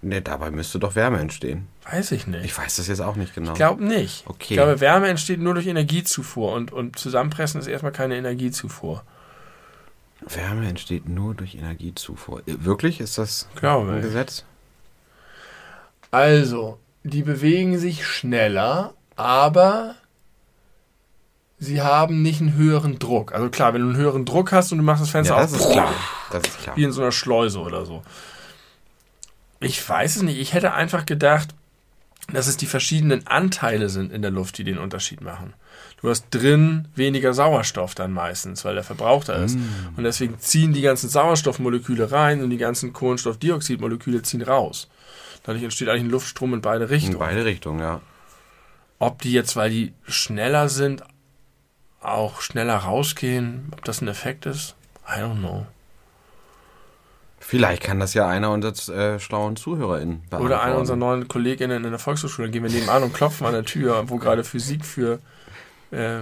Ne, 0.03 0.21
dabei 0.21 0.49
müsste 0.49 0.79
doch 0.79 0.95
Wärme 0.95 1.19
entstehen. 1.19 1.67
Weiß 1.91 2.11
ich 2.13 2.25
nicht. 2.25 2.43
Ich 2.45 2.57
weiß 2.57 2.77
das 2.77 2.88
jetzt 2.88 3.01
auch 3.01 3.15
nicht 3.15 3.36
genau. 3.36 3.51
Ich 3.51 3.57
glaube 3.57 3.84
nicht. 3.84 4.23
Okay. 4.27 4.45
Ich 4.49 4.57
glaube, 4.57 4.79
Wärme 4.79 5.07
entsteht 5.09 5.39
nur 5.39 5.53
durch 5.53 5.67
Energiezufuhr 5.67 6.53
und, 6.53 6.71
und 6.71 6.97
Zusammenpressen 6.97 7.59
ist 7.61 7.67
erstmal 7.67 7.91
keine 7.91 8.15
Energiezufuhr. 8.15 9.03
Wärme 10.21 10.67
entsteht 10.67 11.07
nur 11.07 11.36
durch 11.36 11.53
Energiezufuhr. 11.55 12.39
Äh, 12.47 12.55
Wirklich? 12.65 12.99
Ist 12.99 13.17
das 13.19 13.47
Glaube 13.55 13.91
ein 13.91 13.97
ich. 13.97 14.03
Gesetz? 14.05 14.43
Also, 16.11 16.77
die 17.03 17.23
bewegen 17.23 17.77
sich 17.77 18.05
schneller, 18.05 18.93
aber 19.22 19.95
sie 21.59 21.82
haben 21.82 22.22
nicht 22.22 22.41
einen 22.41 22.55
höheren 22.55 22.99
Druck. 22.99 23.34
Also 23.34 23.49
klar, 23.49 23.74
wenn 23.74 23.82
du 23.82 23.88
einen 23.89 23.97
höheren 23.97 24.26
Druck 24.26 24.51
hast 24.51 24.72
und 24.72 24.80
du 24.80 24.84
machst 24.84 25.01
das 25.03 25.09
Fenster 25.09 25.36
Ja, 25.38 25.43
auf, 25.43 25.51
das 25.51 25.61
ist 25.61 25.72
klar. 25.72 25.93
Das 26.32 26.43
ist 26.47 26.59
klar. 26.59 26.76
wie 26.78 26.84
in 26.84 26.91
so 26.91 27.01
einer 27.01 27.11
Schleuse 27.11 27.59
oder 27.59 27.86
so. 27.86 28.03
Ich 29.59 29.88
weiß 29.88 30.15
es 30.17 30.22
nicht. 30.24 30.39
Ich 30.39 30.53
hätte 30.53 30.74
einfach 30.74 31.05
gedacht, 31.05 31.49
dass 32.34 32.47
es 32.47 32.57
die 32.57 32.65
verschiedenen 32.65 33.28
Anteile 33.28 33.89
sind 33.89 34.11
in 34.11 34.22
der 34.22 34.32
Luft, 34.32 34.57
die 34.57 34.63
den 34.63 34.78
Unterschied 34.78 35.22
machen. 35.22 35.53
Du 36.01 36.09
hast 36.09 36.26
drin 36.32 36.88
weniger 36.95 37.34
Sauerstoff 37.34 37.93
dann 37.93 38.11
meistens, 38.11 38.65
weil 38.65 38.74
der 38.74 38.84
verbrauchter 38.84 39.36
ist. 39.43 39.55
Und 39.95 40.03
deswegen 40.03 40.39
ziehen 40.39 40.74
die 40.74 40.82
ganzen 40.82 41.09
Sauerstoffmoleküle 41.09 42.11
rein 42.11 42.41
und 42.41 42.49
die 42.49 42.57
ganzen 42.57 42.91
Kohlenstoffdioxidmoleküle 42.93 44.24
ziehen 44.24 44.41
raus. 44.41 44.88
Dadurch 45.43 45.63
entsteht 45.63 45.89
eigentlich 45.89 46.03
ein 46.03 46.09
Luftstrom 46.09 46.53
in 46.55 46.61
beide 46.61 46.86
In 46.86 46.89
Richtungen. 46.89 47.19
beide 47.19 47.45
Richtungen, 47.45 47.80
ja. 47.80 48.01
Ob 49.02 49.20
die 49.22 49.32
jetzt, 49.34 49.56
weil 49.56 49.70
die 49.72 49.93
schneller 50.08 50.70
sind, 50.70 51.04
auch 52.02 52.41
schneller 52.41 52.76
rausgehen, 52.76 53.70
ob 53.72 53.84
das 53.84 54.02
ein 54.02 54.08
Effekt 54.08 54.45
ist, 54.45 54.76
I 55.08 55.20
don't 55.22 55.39
know. 55.39 55.66
Vielleicht 57.39 57.82
kann 57.84 57.99
das 57.99 58.14
ja 58.14 58.28
einer 58.28 58.52
unserer 58.52 58.95
äh, 59.16 59.20
schlauen 59.20 59.56
ZuhörerInnen 59.56 60.22
beantworten. 60.30 60.45
Oder 60.45 60.62
einer 60.62 60.78
unserer 60.78 60.95
neuen 60.97 61.28
KollegInnen 61.28 61.84
in 61.84 61.89
der 61.89 61.99
Volkshochschule, 61.99 62.47
dann 62.47 62.54
gehen 62.54 62.64
wir 62.64 62.70
nebenan 62.70 63.02
und 63.04 63.14
klopfen 63.14 63.47
an 63.47 63.54
der 63.54 63.66
Tür, 63.66 64.04
wo 64.10 64.18
gerade 64.18 64.43
Physik 64.43 64.86
für. 64.86 65.20
Äh, 65.89 66.20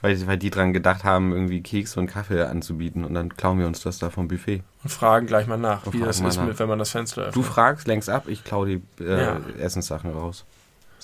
Weil, 0.00 0.26
weil 0.28 0.38
die 0.38 0.50
dran 0.50 0.72
gedacht 0.72 1.02
haben, 1.04 1.32
irgendwie 1.32 1.60
Kekse 1.62 1.98
und 1.98 2.06
Kaffee 2.06 2.42
anzubieten 2.44 3.04
und 3.04 3.14
dann 3.14 3.36
klauen 3.36 3.58
wir 3.58 3.66
uns 3.66 3.82
das 3.82 3.98
da 3.98 4.08
vom 4.10 4.28
Buffet. 4.28 4.62
und 4.84 4.90
fragen 4.90 5.26
gleich 5.26 5.46
mal 5.48 5.58
nach, 5.58 5.84
Und 5.86 5.92
wie 5.94 5.98
das 6.00 6.20
ist, 6.20 6.36
nach. 6.36 6.46
mit, 6.46 6.58
wenn 6.60 6.68
man 6.68 6.78
das 6.78 6.90
Fenster 6.90 7.22
öffnet. 7.22 7.36
Du 7.36 7.42
fragst, 7.42 7.88
lenkst 7.88 8.08
ab, 8.08 8.24
ich 8.28 8.44
klau 8.44 8.64
die 8.64 8.80
äh, 9.00 9.20
Ja. 9.24 9.40
Essenssachen 9.58 10.12
raus. 10.12 10.44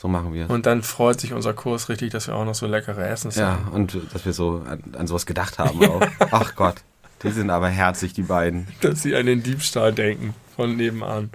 So 0.07 0.13
machen 0.13 0.33
wir. 0.33 0.49
Und 0.49 0.67
dann 0.67 0.85
freut 0.85 1.21
sich 1.21 1.33
unser 1.33 1.53
Kurs 1.53 1.89
richtig, 1.89 2.13
dass 2.13 2.29
wir 2.29 2.37
auch 2.37 2.45
noch 2.45 2.55
so 2.55 2.69
leckere 2.69 3.09
Essen 3.09 3.33
ja, 3.35 3.59
und 3.73 3.99
dass 4.13 4.25
wir 4.25 4.33
so 4.33 4.63
an, 4.65 4.81
an 4.97 5.09
sowas 5.09 5.27
gedacht 5.27 5.59
haben 5.59 5.85
auch. 5.85 6.01
Ach 6.31 6.55
Gott, 6.55 6.77
die 7.25 7.33
sind 7.33 7.51
aber 7.51 7.69
herzig, 7.69 8.13
die 8.13 8.23
beiden. 8.23 8.69
Dass 8.83 9.03
sie 9.03 9.17
an 9.17 9.27
den 9.27 9.43
Diebstahl 9.43 9.93
denken 9.93 10.33
von 10.55 10.77
nebenan. 10.77 11.31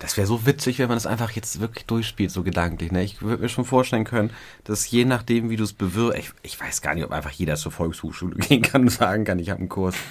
Das 0.00 0.16
wäre 0.16 0.26
so 0.26 0.46
witzig, 0.46 0.78
wenn 0.78 0.88
man 0.88 0.96
das 0.96 1.06
einfach 1.06 1.30
jetzt 1.32 1.60
wirklich 1.60 1.84
durchspielt, 1.84 2.30
so 2.30 2.42
gedanklich. 2.42 2.90
Ne? 2.90 3.04
Ich 3.04 3.20
würde 3.20 3.42
mir 3.42 3.50
schon 3.50 3.66
vorstellen 3.66 4.04
können, 4.04 4.30
dass 4.64 4.90
je 4.90 5.04
nachdem, 5.04 5.50
wie 5.50 5.56
du 5.56 5.62
es 5.64 5.74
bewirbst, 5.74 6.18
ich, 6.18 6.30
ich 6.42 6.58
weiß 6.58 6.80
gar 6.80 6.94
nicht, 6.94 7.04
ob 7.04 7.12
einfach 7.12 7.30
jeder 7.32 7.56
zur 7.56 7.70
Volkshochschule 7.70 8.34
gehen 8.48 8.62
kann 8.62 8.80
und 8.82 8.88
sagen 8.88 9.24
kann, 9.24 9.38
ich 9.38 9.50
habe 9.50 9.60
einen 9.60 9.68
Kurs. 9.68 9.94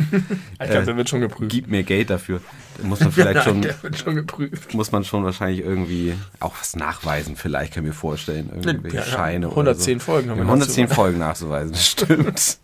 Ich 0.53 0.57
glaube, 0.59 0.73
Äh, 0.81 0.85
der 0.85 0.95
wird 0.97 1.09
schon 1.09 1.21
geprüft. 1.21 1.51
Gib 1.51 1.67
mir 1.69 1.81
Geld 1.83 2.11
dafür. 2.11 2.39
Da 2.77 2.87
muss 2.87 2.99
man 2.99 3.11
vielleicht 3.11 3.33
Nein, 3.35 3.43
schon, 3.43 3.61
der 3.63 3.81
wird 3.81 3.97
schon 3.97 4.15
geprüft. 4.15 4.73
muss 4.75 4.91
man 4.91 5.03
schon 5.03 5.23
wahrscheinlich 5.23 5.61
irgendwie 5.61 6.13
auch 6.39 6.53
was 6.59 6.75
nachweisen, 6.75 7.35
vielleicht, 7.35 7.73
kann 7.73 7.83
ich 7.83 7.87
mir 7.89 7.93
vorstellen. 7.95 8.49
Irgendwelche 8.53 8.97
Ja, 8.97 9.03
ja, 9.03 9.07
Scheine 9.09 9.47
110 9.49 9.95
oder 9.95 9.99
so. 9.99 10.05
Folgen 10.11 10.29
haben 10.29 10.37
wir 10.37 10.45
110 10.45 10.83
dazu. 10.85 10.95
Folgen 10.95 11.17
nachzuweisen, 11.17 11.73
stimmt. 11.75 12.59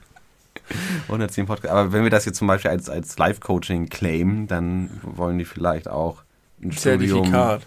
110 1.03 1.45
Podcasts. 1.47 1.71
Aber 1.75 1.91
wenn 1.91 2.03
wir 2.03 2.09
das 2.09 2.25
jetzt 2.25 2.37
zum 2.37 2.47
Beispiel 2.47 2.71
als, 2.71 2.89
als 2.89 3.17
Live-Coaching 3.17 3.89
claimen, 3.89 4.47
dann 4.47 4.89
wollen 5.03 5.37
die 5.37 5.45
vielleicht 5.45 5.87
auch 5.87 6.23
ein 6.67 6.71
Studium 6.71 7.23
Zertifikat. 7.25 7.61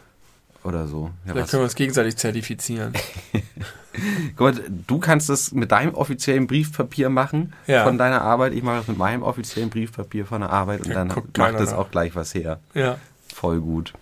oder 0.64 0.86
so. 0.86 1.11
Ja, 1.26 1.32
Vielleicht 1.32 1.44
was- 1.44 1.51
können 1.51 1.61
wir 1.61 1.64
uns 1.64 1.74
gegenseitig 1.74 2.16
zertifizieren. 2.16 2.92
Gut, 4.36 4.62
du 4.86 4.99
kannst 4.99 5.28
das 5.28 5.51
mit 5.53 5.72
deinem 5.72 5.94
offiziellen 5.94 6.46
Briefpapier 6.46 7.09
machen 7.09 7.53
Ja. 7.66 7.84
von 7.84 7.99
deiner 7.99 8.22
Arbeit. 8.22 8.53
Ich 8.53 8.62
mache 8.62 8.76
das 8.78 8.86
mit 8.88 8.96
meinem 8.99 9.22
offiziellen 9.22 9.70
Briefpapier 9.70 10.24
von 10.26 10.40
der 10.42 10.51
Arbeit 10.51 10.80
und 10.82 10.88
Ja, 10.88 10.94
dann 11.05 11.09
macht 11.09 11.59
das 11.59 11.70
nach. 11.72 11.78
auch 11.78 11.90
gleich 11.90 12.14
was 12.14 12.32
her. 12.34 12.61
Ja. 12.74 12.99
Voll 13.34 13.61
gut. 13.61 13.92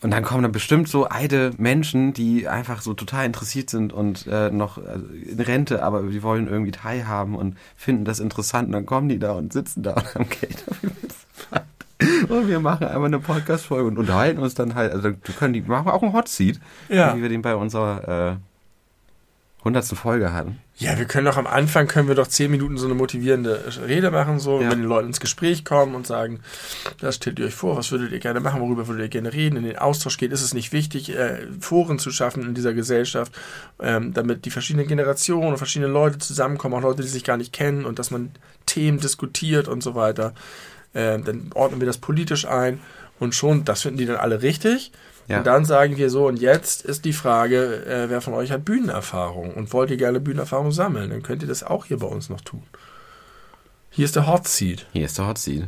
und 0.00 0.10
dann 0.12 0.22
kommen 0.24 0.42
dann 0.44 0.52
bestimmt 0.52 0.88
so 0.88 1.06
alte 1.06 1.50
Menschen, 1.58 2.12
die 2.14 2.46
einfach 2.48 2.82
so 2.82 2.94
total 2.94 3.26
interessiert 3.26 3.68
sind 3.70 3.92
und 3.92 4.26
äh, 4.28 4.48
noch 4.50 4.78
äh, 4.78 4.82
in 5.30 5.40
Rente, 5.40 5.82
aber 5.82 6.02
die 6.02 6.22
wollen 6.22 6.46
irgendwie 6.48 6.70
teilhaben 6.70 7.34
und 7.34 7.56
finden 7.76 8.04
das 8.04 8.20
interessant. 8.20 8.66
Und 8.68 8.72
dann 8.72 8.86
kommen 8.86 9.08
die 9.08 9.18
da 9.18 9.32
und 9.32 9.52
sitzen 9.52 9.82
da 9.82 9.94
und 9.94 10.14
haben 10.14 10.28
Geld 10.28 10.64
auf 10.68 10.78
dem 10.80 10.90
Und 12.28 12.48
wir 12.48 12.60
machen 12.60 12.86
einmal 12.86 13.06
eine 13.06 13.18
Podcast-Folge 13.18 13.88
und 13.88 13.98
unterhalten 13.98 14.40
uns 14.40 14.54
dann 14.54 14.74
halt. 14.76 14.92
Also, 14.92 15.10
wir 15.10 15.34
können 15.36 15.52
die 15.52 15.62
machen 15.62 15.88
auch 15.88 16.02
einen 16.02 16.12
Hot 16.12 16.28
Seat, 16.28 16.60
Ja. 16.88 17.16
wie 17.16 17.22
wir 17.22 17.28
den 17.28 17.42
bei 17.42 17.56
unserer 17.56 18.36
äh, 18.38 19.64
hundertsten 19.64 19.98
Folge 19.98 20.32
hatten. 20.32 20.58
Ja, 20.76 20.96
wir 20.96 21.06
können 21.06 21.26
doch 21.26 21.36
am 21.36 21.48
Anfang, 21.48 21.88
können 21.88 22.06
wir 22.06 22.14
doch 22.14 22.28
zehn 22.28 22.52
Minuten 22.52 22.78
so 22.78 22.86
eine 22.86 22.94
motivierende 22.94 23.64
Rede 23.88 24.12
machen, 24.12 24.38
so, 24.38 24.60
Ja. 24.60 24.70
wenn 24.70 24.78
die 24.78 24.86
Leute 24.86 25.08
ins 25.08 25.18
Gespräch 25.18 25.64
kommen 25.64 25.96
und 25.96 26.06
sagen, 26.06 26.38
das 27.00 27.16
stellt 27.16 27.40
ihr 27.40 27.46
euch 27.46 27.54
vor, 27.56 27.76
was 27.76 27.90
würdet 27.90 28.12
ihr 28.12 28.20
gerne 28.20 28.38
machen, 28.38 28.60
worüber 28.60 28.86
würdet 28.86 29.02
ihr 29.06 29.08
gerne 29.08 29.32
reden, 29.32 29.56
in 29.56 29.64
den 29.64 29.76
Austausch 29.78 30.16
geht, 30.18 30.30
ist 30.30 30.42
es 30.42 30.54
nicht 30.54 30.72
wichtig, 30.72 31.12
äh, 31.16 31.38
Foren 31.58 31.98
zu 31.98 32.12
schaffen 32.12 32.44
in 32.44 32.54
dieser 32.54 32.74
Gesellschaft, 32.74 33.32
ähm, 33.80 34.14
damit 34.14 34.44
die 34.44 34.50
verschiedenen 34.50 34.86
Generationen 34.86 35.48
und 35.48 35.58
verschiedene 35.58 35.90
Leute 35.90 36.18
zusammenkommen, 36.18 36.76
auch 36.76 36.82
Leute, 36.82 37.02
die 37.02 37.08
sich 37.08 37.24
gar 37.24 37.36
nicht 37.36 37.52
kennen 37.52 37.84
und 37.84 37.98
dass 37.98 38.12
man 38.12 38.30
Themen 38.66 39.00
diskutiert 39.00 39.66
und 39.66 39.82
so 39.82 39.96
weiter. 39.96 40.32
Ähm, 40.94 41.24
dann 41.24 41.50
ordnen 41.54 41.80
wir 41.80 41.86
das 41.86 41.98
politisch 41.98 42.46
ein 42.46 42.80
und 43.18 43.34
schon, 43.34 43.64
das 43.64 43.82
finden 43.82 43.98
die 43.98 44.06
dann 44.06 44.16
alle 44.16 44.42
richtig. 44.42 44.92
Ja. 45.28 45.38
Und 45.38 45.46
dann 45.46 45.64
sagen 45.66 45.96
wir 45.98 46.08
so, 46.08 46.26
und 46.26 46.38
jetzt 46.40 46.82
ist 46.82 47.04
die 47.04 47.12
Frage, 47.12 47.84
äh, 47.84 48.08
wer 48.08 48.20
von 48.22 48.32
euch 48.32 48.50
hat 48.50 48.64
Bühnenerfahrung 48.64 49.52
und 49.54 49.72
wollt 49.74 49.90
ihr 49.90 49.98
gerne 49.98 50.20
Bühnenerfahrung 50.20 50.72
sammeln, 50.72 51.10
dann 51.10 51.22
könnt 51.22 51.42
ihr 51.42 51.48
das 51.48 51.62
auch 51.62 51.84
hier 51.84 51.98
bei 51.98 52.06
uns 52.06 52.30
noch 52.30 52.40
tun. 52.40 52.62
Hier 53.90 54.06
ist 54.06 54.16
der 54.16 54.26
Hot 54.26 54.48
Seat. 54.48 54.86
Hier 54.92 55.04
ist 55.04 55.18
der 55.18 55.26
Hot 55.26 55.38
Seat. 55.38 55.64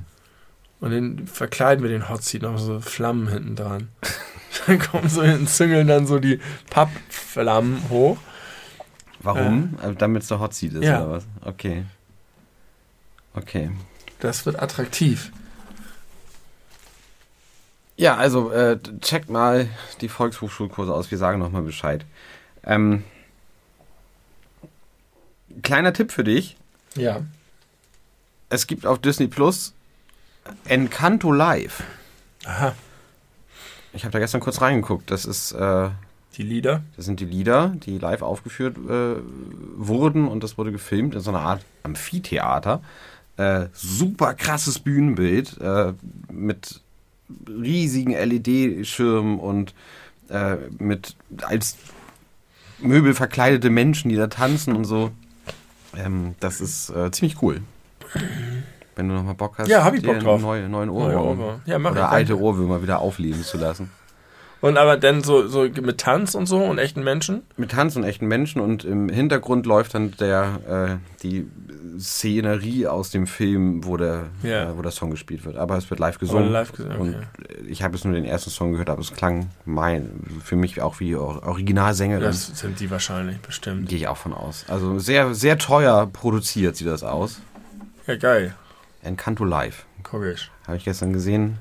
Und 0.80 0.92
dann 0.92 1.26
verkleiden 1.26 1.82
wir 1.82 1.90
den 1.90 2.08
Hot 2.08 2.22
Seat 2.22 2.40
noch 2.40 2.56
so 2.58 2.80
Flammen 2.80 3.28
hinten 3.28 3.54
dran. 3.54 3.88
dann 4.66 4.78
kommen 4.78 5.10
so 5.10 5.22
hinten, 5.22 5.46
züngeln 5.46 5.86
dann 5.86 6.06
so 6.06 6.18
die 6.18 6.40
Pappflammen 6.70 7.90
hoch. 7.90 8.16
Warum? 9.22 9.76
Äh, 9.82 9.94
Damit 9.94 10.22
es 10.22 10.28
der 10.28 10.40
Hot 10.40 10.54
Seat 10.54 10.72
ist, 10.72 10.84
Ja. 10.84 11.02
oder 11.02 11.10
was? 11.12 11.26
Okay. 11.44 11.84
Okay. 13.34 13.70
Das 14.20 14.46
wird 14.46 14.60
attraktiv. 14.60 15.32
Ja, 17.96 18.16
also 18.16 18.50
äh, 18.50 18.78
checkt 19.00 19.28
mal 19.28 19.68
die 20.00 20.08
Volkshochschulkurse 20.08 20.92
aus. 20.92 21.10
Wir 21.10 21.18
sagen 21.18 21.38
nochmal 21.38 21.62
Bescheid. 21.62 22.04
Ähm, 22.64 23.04
kleiner 25.62 25.92
Tipp 25.92 26.12
für 26.12 26.24
dich. 26.24 26.56
Ja. 26.96 27.20
Es 28.48 28.66
gibt 28.66 28.86
auf 28.86 28.98
Disney 28.98 29.26
Plus 29.28 29.74
Encanto 30.64 31.30
Live. 31.30 31.82
Aha. 32.44 32.74
Ich 33.92 34.04
habe 34.04 34.12
da 34.12 34.18
gestern 34.18 34.40
kurz 34.40 34.60
reingeguckt. 34.60 35.10
Das 35.10 35.24
ist, 35.26 35.52
äh, 35.52 35.90
Die 36.36 36.42
Lieder. 36.42 36.82
das 36.96 37.04
sind 37.04 37.20
die 37.20 37.26
Lieder, 37.26 37.68
die 37.68 37.98
live 37.98 38.22
aufgeführt 38.22 38.76
äh, 38.78 39.16
wurden 39.76 40.26
und 40.26 40.42
das 40.42 40.56
wurde 40.56 40.72
gefilmt 40.72 41.14
in 41.14 41.20
so 41.20 41.30
einer 41.30 41.40
Art 41.40 41.64
Amphitheater. 41.82 42.80
Äh, 43.36 43.68
super 43.72 44.34
krasses 44.34 44.78
Bühnenbild 44.78 45.58
äh, 45.60 45.92
mit 46.32 46.80
riesigen 47.48 48.12
LED-Schirmen 48.12 49.38
und 49.38 49.74
äh, 50.28 50.56
mit 50.78 51.16
als 51.42 51.76
Möbel 52.80 53.14
verkleidete 53.14 53.70
Menschen, 53.70 54.08
die 54.08 54.16
da 54.16 54.26
tanzen 54.26 54.74
und 54.76 54.84
so. 54.84 55.10
Ähm, 55.96 56.34
das 56.40 56.60
ist 56.60 56.90
äh, 56.90 57.10
ziemlich 57.10 57.40
cool. 57.42 57.60
Wenn 58.96 59.08
du 59.08 59.14
nochmal 59.14 59.34
Bock 59.34 59.58
hast, 59.58 59.68
Ja, 59.68 59.84
hab 59.84 59.94
ich 59.94 60.02
Bock 60.02 60.18
drauf. 60.20 60.40
Neue, 60.40 60.68
neuen 60.68 60.88
Neue 60.88 61.16
Ohrwurm 61.16 61.38
Ohrwürmer. 61.38 61.60
Ja, 61.66 61.78
mach 61.78 61.90
ich, 61.90 61.92
oder 61.92 62.00
danke. 62.02 62.16
alte 62.16 62.38
Ohrwürmer 62.38 62.82
wieder 62.82 62.98
aufleben 63.00 63.42
zu 63.42 63.56
lassen. 63.58 63.90
Und 64.60 64.76
aber 64.76 64.96
dann 64.98 65.22
so, 65.22 65.46
so 65.48 65.62
mit 65.62 65.98
Tanz 65.98 66.34
und 66.34 66.46
so 66.46 66.62
und 66.62 66.78
echten 66.78 67.02
Menschen? 67.02 67.42
Mit 67.56 67.70
Tanz 67.70 67.96
und 67.96 68.04
echten 68.04 68.26
Menschen 68.28 68.60
und 68.60 68.84
im 68.84 69.08
Hintergrund 69.08 69.64
läuft 69.64 69.94
dann 69.94 70.12
der 70.20 70.98
äh, 71.00 71.22
die 71.22 71.46
Szenerie 71.98 72.86
aus 72.86 73.10
dem 73.10 73.26
Film, 73.26 73.84
wo 73.84 73.96
der, 73.96 74.26
Ja. 74.42 74.70
äh, 74.70 74.76
wo 74.76 74.82
der 74.82 74.90
Song 74.90 75.10
gespielt 75.10 75.44
wird. 75.44 75.56
Aber 75.56 75.76
es 75.76 75.88
wird 75.90 76.00
live 76.00 76.18
gesungen. 76.18 76.50
Live 76.50 76.72
gesungen, 76.72 77.14
okay. 77.38 77.54
äh, 77.54 77.66
ich 77.66 77.82
habe 77.82 77.94
jetzt 77.96 78.04
nur 78.04 78.14
den 78.14 78.24
ersten 78.24 78.50
Song 78.50 78.72
gehört, 78.72 78.90
aber 78.90 79.00
es 79.00 79.12
klang 79.14 79.48
mein, 79.64 80.10
für 80.44 80.56
mich 80.56 80.80
auch 80.82 81.00
wie 81.00 81.14
Or- 81.16 81.42
Originalsängerin. 81.46 82.22
Das 82.24 82.46
sind 82.58 82.80
die 82.80 82.90
wahrscheinlich, 82.90 83.38
bestimmt. 83.40 83.88
Gehe 83.88 83.98
ich 83.98 84.08
auch 84.08 84.16
von 84.16 84.32
aus. 84.34 84.64
Also 84.68 84.98
sehr, 84.98 85.34
sehr 85.34 85.58
teuer 85.58 86.06
produziert 86.06 86.76
sieht 86.76 86.86
das 86.88 87.02
aus. 87.02 87.40
Ja, 88.06 88.16
geil. 88.16 88.54
Encanto 89.02 89.44
Live. 89.44 89.84
Guck 90.02 90.24
ich. 90.24 90.50
Habe 90.66 90.76
ich 90.76 90.84
gestern 90.84 91.12
gesehen, 91.12 91.58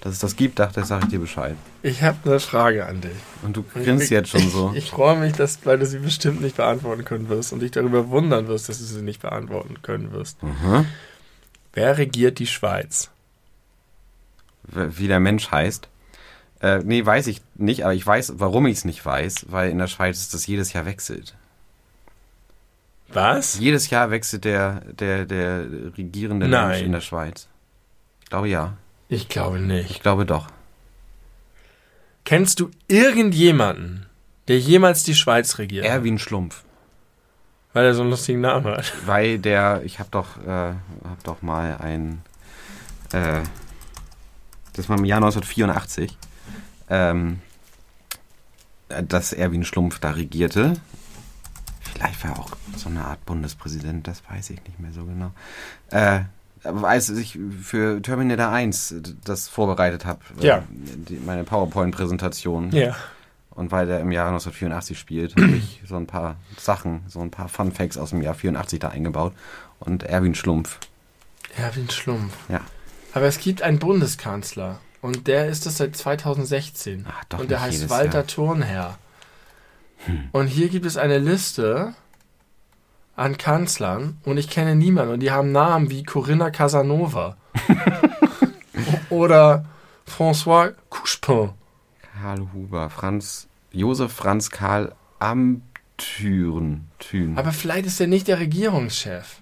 dass 0.00 0.14
es 0.14 0.18
das 0.18 0.36
gibt, 0.36 0.58
dachte 0.58 0.80
ich, 0.80 0.86
sage 0.86 1.04
ich 1.04 1.10
dir 1.10 1.18
Bescheid. 1.18 1.56
Ich 1.82 2.02
habe 2.02 2.18
eine 2.24 2.40
Frage 2.40 2.86
an 2.86 3.00
dich. 3.00 3.12
Und 3.42 3.56
du 3.56 3.62
grinst 3.62 4.10
jetzt 4.10 4.30
schon 4.30 4.48
so. 4.48 4.70
Ich, 4.74 4.78
ich 4.84 4.90
freue 4.90 5.16
mich, 5.16 5.34
dass, 5.34 5.64
weil 5.64 5.78
du 5.78 5.86
sie 5.86 5.98
bestimmt 5.98 6.40
nicht 6.40 6.56
beantworten 6.56 7.04
können 7.04 7.28
wirst 7.28 7.52
und 7.52 7.60
dich 7.60 7.70
darüber 7.70 8.08
wundern 8.08 8.48
wirst, 8.48 8.68
dass 8.68 8.78
du 8.78 8.84
sie 8.84 9.02
nicht 9.02 9.22
beantworten 9.22 9.82
können 9.82 10.12
wirst. 10.12 10.42
Mhm. 10.42 10.86
Wer 11.72 11.98
regiert 11.98 12.38
die 12.38 12.46
Schweiz? 12.46 13.10
wie 14.72 15.08
der 15.08 15.20
Mensch 15.20 15.50
heißt. 15.50 15.88
Äh, 16.60 16.80
nee, 16.84 17.04
weiß 17.04 17.26
ich 17.26 17.40
nicht, 17.54 17.84
aber 17.84 17.94
ich 17.94 18.06
weiß, 18.06 18.34
warum 18.36 18.66
ich 18.66 18.78
es 18.78 18.84
nicht 18.84 19.04
weiß, 19.04 19.46
weil 19.48 19.70
in 19.70 19.78
der 19.78 19.86
Schweiz 19.86 20.28
das 20.28 20.46
jedes 20.46 20.72
Jahr 20.72 20.84
wechselt. 20.84 21.34
Was? 23.08 23.58
Jedes 23.58 23.90
Jahr 23.90 24.10
wechselt 24.10 24.44
der, 24.44 24.82
der, 24.92 25.24
der 25.24 25.66
regierende 25.96 26.48
Nein. 26.48 26.68
Mensch 26.68 26.82
in 26.82 26.92
der 26.92 27.00
Schweiz. 27.00 27.48
Ich 28.22 28.30
glaube 28.30 28.48
ja. 28.48 28.76
Ich 29.10 29.28
glaube 29.28 29.58
nicht. 29.58 29.90
Ich 29.90 30.00
glaube 30.00 30.24
doch. 30.24 30.46
Kennst 32.24 32.60
du 32.60 32.70
irgendjemanden, 32.86 34.06
der 34.46 34.60
jemals 34.60 35.02
die 35.02 35.16
Schweiz 35.16 35.58
regiert? 35.58 35.84
Erwin 35.84 36.18
Schlumpf. 36.18 36.62
Weil 37.72 37.86
er 37.86 37.94
so 37.94 38.02
einen 38.02 38.10
lustigen 38.10 38.40
Namen 38.40 38.66
hat. 38.66 38.92
Weil 39.06 39.40
der, 39.40 39.82
ich 39.84 39.98
habe 39.98 40.10
doch, 40.12 40.38
äh, 40.46 40.74
hab 40.74 41.24
doch 41.24 41.42
mal 41.42 41.76
ein, 41.78 42.22
äh, 43.12 43.40
das 44.74 44.88
war 44.88 44.96
im 44.96 45.04
Jahr 45.04 45.18
1984, 45.18 46.16
ähm, 46.88 47.40
äh, 48.90 49.02
dass 49.02 49.32
Erwin 49.32 49.64
Schlumpf 49.64 49.98
da 49.98 50.10
regierte. 50.12 50.74
Vielleicht 51.80 52.22
war 52.22 52.36
er 52.36 52.38
auch 52.38 52.52
so 52.76 52.88
eine 52.88 53.04
Art 53.04 53.26
Bundespräsident, 53.26 54.06
das 54.06 54.22
weiß 54.30 54.50
ich 54.50 54.62
nicht 54.62 54.78
mehr 54.78 54.92
so 54.92 55.04
genau. 55.04 55.32
Äh, 55.90 56.20
als 56.64 57.08
ich 57.10 57.38
für 57.62 58.00
Terminator 58.02 58.48
1 58.48 58.94
das 59.24 59.48
vorbereitet 59.48 60.04
habe, 60.04 60.20
Ja. 60.40 60.62
die, 60.70 61.14
meine 61.24 61.44
PowerPoint-Präsentation, 61.44 62.70
Ja. 62.72 62.94
und 63.50 63.72
weil 63.72 63.86
der 63.86 64.00
im 64.00 64.12
Jahr 64.12 64.26
1984 64.28 64.98
spielt, 64.98 65.36
habe 65.40 65.52
ich 65.56 65.82
so 65.86 65.96
ein 65.96 66.06
paar 66.06 66.36
Sachen, 66.58 67.02
so 67.08 67.20
ein 67.20 67.30
paar 67.30 67.48
Fun 67.48 67.72
Facts 67.72 67.96
aus 67.98 68.10
dem 68.10 68.22
Jahr 68.22 68.34
84 68.34 68.78
da 68.78 68.88
eingebaut. 68.88 69.32
Und 69.78 70.02
Erwin 70.02 70.34
Schlumpf. 70.34 70.78
Erwin 71.56 71.88
Schlumpf. 71.88 72.34
Ja. 72.48 72.60
Aber 73.14 73.24
es 73.26 73.38
gibt 73.38 73.62
einen 73.62 73.78
Bundeskanzler 73.78 74.78
und 75.00 75.26
der 75.26 75.48
ist 75.48 75.66
es 75.66 75.78
seit 75.78 75.96
2016. 75.96 77.06
Ach, 77.08 77.24
doch 77.30 77.38
und 77.40 77.50
der 77.50 77.60
heißt 77.62 77.88
Walter 77.88 78.18
Jahr. 78.18 78.22
Hm. 78.22 78.26
Turnherr. 78.28 78.98
Und 80.32 80.46
hier 80.46 80.68
gibt 80.68 80.86
es 80.86 80.96
eine 80.96 81.18
Liste 81.18 81.94
an 83.16 83.36
Kanzlern 83.36 84.18
und 84.24 84.38
ich 84.38 84.48
kenne 84.48 84.74
niemanden 84.74 85.14
und 85.14 85.20
die 85.20 85.30
haben 85.30 85.52
Namen 85.52 85.90
wie 85.90 86.02
Corinna 86.02 86.50
Casanova 86.50 87.36
oder 89.10 89.64
François 90.08 90.74
Couchepin. 90.88 91.50
Karl 92.20 92.48
Huber, 92.52 92.90
Franz, 92.90 93.48
Josef 93.72 94.12
Franz 94.12 94.50
Karl 94.50 94.94
Amthüren. 95.18 96.88
Thün. 96.98 97.36
Aber 97.38 97.52
vielleicht 97.52 97.86
ist 97.86 98.00
er 98.00 98.06
nicht 98.06 98.28
der 98.28 98.38
Regierungschef. 98.38 99.40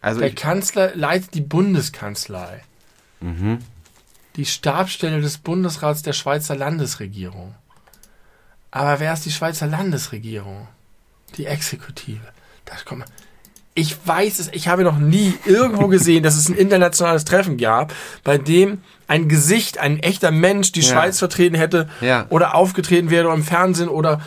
also 0.00 0.20
Der 0.20 0.34
Kanzler 0.34 0.94
leitet 0.94 1.34
die 1.34 1.40
Bundeskanzlei, 1.40 2.62
mhm. 3.20 3.58
die 4.36 4.46
Stabsstelle 4.46 5.20
des 5.20 5.38
Bundesrats 5.38 6.02
der 6.02 6.12
Schweizer 6.12 6.56
Landesregierung. 6.56 7.54
Aber 8.70 8.98
wer 8.98 9.12
ist 9.12 9.24
die 9.24 9.30
Schweizer 9.30 9.66
Landesregierung? 9.66 10.66
Die 11.36 11.46
Exekutive. 11.46 12.26
Das 12.64 12.84
kommt. 12.84 13.04
Ich 13.76 13.96
weiß 14.06 14.38
es, 14.38 14.48
ich 14.52 14.68
habe 14.68 14.84
noch 14.84 14.98
nie 14.98 15.34
irgendwo 15.46 15.88
gesehen, 15.88 16.22
dass 16.22 16.36
es 16.36 16.48
ein 16.48 16.54
internationales 16.54 17.24
Treffen 17.24 17.56
gab, 17.56 17.92
bei 18.22 18.38
dem 18.38 18.78
ein 19.08 19.28
Gesicht, 19.28 19.78
ein 19.78 19.98
echter 19.98 20.30
Mensch 20.30 20.70
die 20.72 20.80
Ja. 20.80 20.88
Schweiz 20.92 21.18
vertreten 21.18 21.56
hätte 21.56 21.88
Ja. 22.00 22.26
oder 22.30 22.54
aufgetreten 22.54 23.10
wäre 23.10 23.32
im 23.34 23.42
Fernsehen 23.42 23.88
oder 23.88 24.20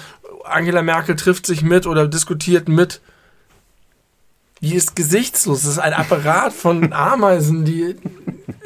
Angela 0.43 0.81
Merkel 0.81 1.15
trifft 1.15 1.45
sich 1.45 1.61
mit 1.61 1.87
oder 1.87 2.07
diskutiert 2.07 2.67
mit. 2.67 2.99
Die 4.61 4.75
ist 4.75 4.95
gesichtslos. 4.95 5.61
Das 5.61 5.71
ist 5.71 5.79
ein 5.79 5.93
Apparat 5.93 6.51
von 6.51 6.91
Ameisen, 6.93 7.63
die 7.63 7.95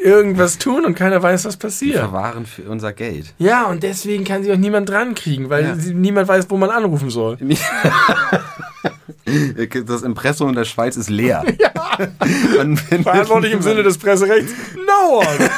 irgendwas 0.03 0.57
tun 0.57 0.85
und 0.85 0.95
keiner 0.95 1.21
weiß, 1.21 1.45
was 1.45 1.57
Die 1.57 1.61
passiert. 1.61 1.97
verwahren 1.99 2.45
für 2.47 2.63
unser 2.63 2.91
Geld. 2.93 3.33
Ja, 3.37 3.65
und 3.65 3.83
deswegen 3.83 4.23
kann 4.23 4.41
sich 4.43 4.51
auch 4.51 4.57
niemand 4.57 4.89
dran 4.89 5.13
kriegen, 5.15 5.49
weil 5.49 5.63
Ja. 5.63 5.75
sie, 5.75 5.93
niemand 5.93 6.27
weiß, 6.27 6.49
wo 6.49 6.57
man 6.57 6.69
anrufen 6.71 7.09
soll. 7.11 7.37
Das 9.85 10.01
Impressum 10.01 10.49
in 10.49 10.55
der 10.55 10.65
Schweiz 10.65 10.97
ist 10.97 11.09
leer. 11.09 11.43
Ja. 11.59 11.71
Verantwortlich 13.03 13.51
im 13.53 13.61
Sinne 13.61 13.83
des 13.83 13.97
Presserechts. 13.97 14.53
No 14.75 15.19
one. 15.19 15.49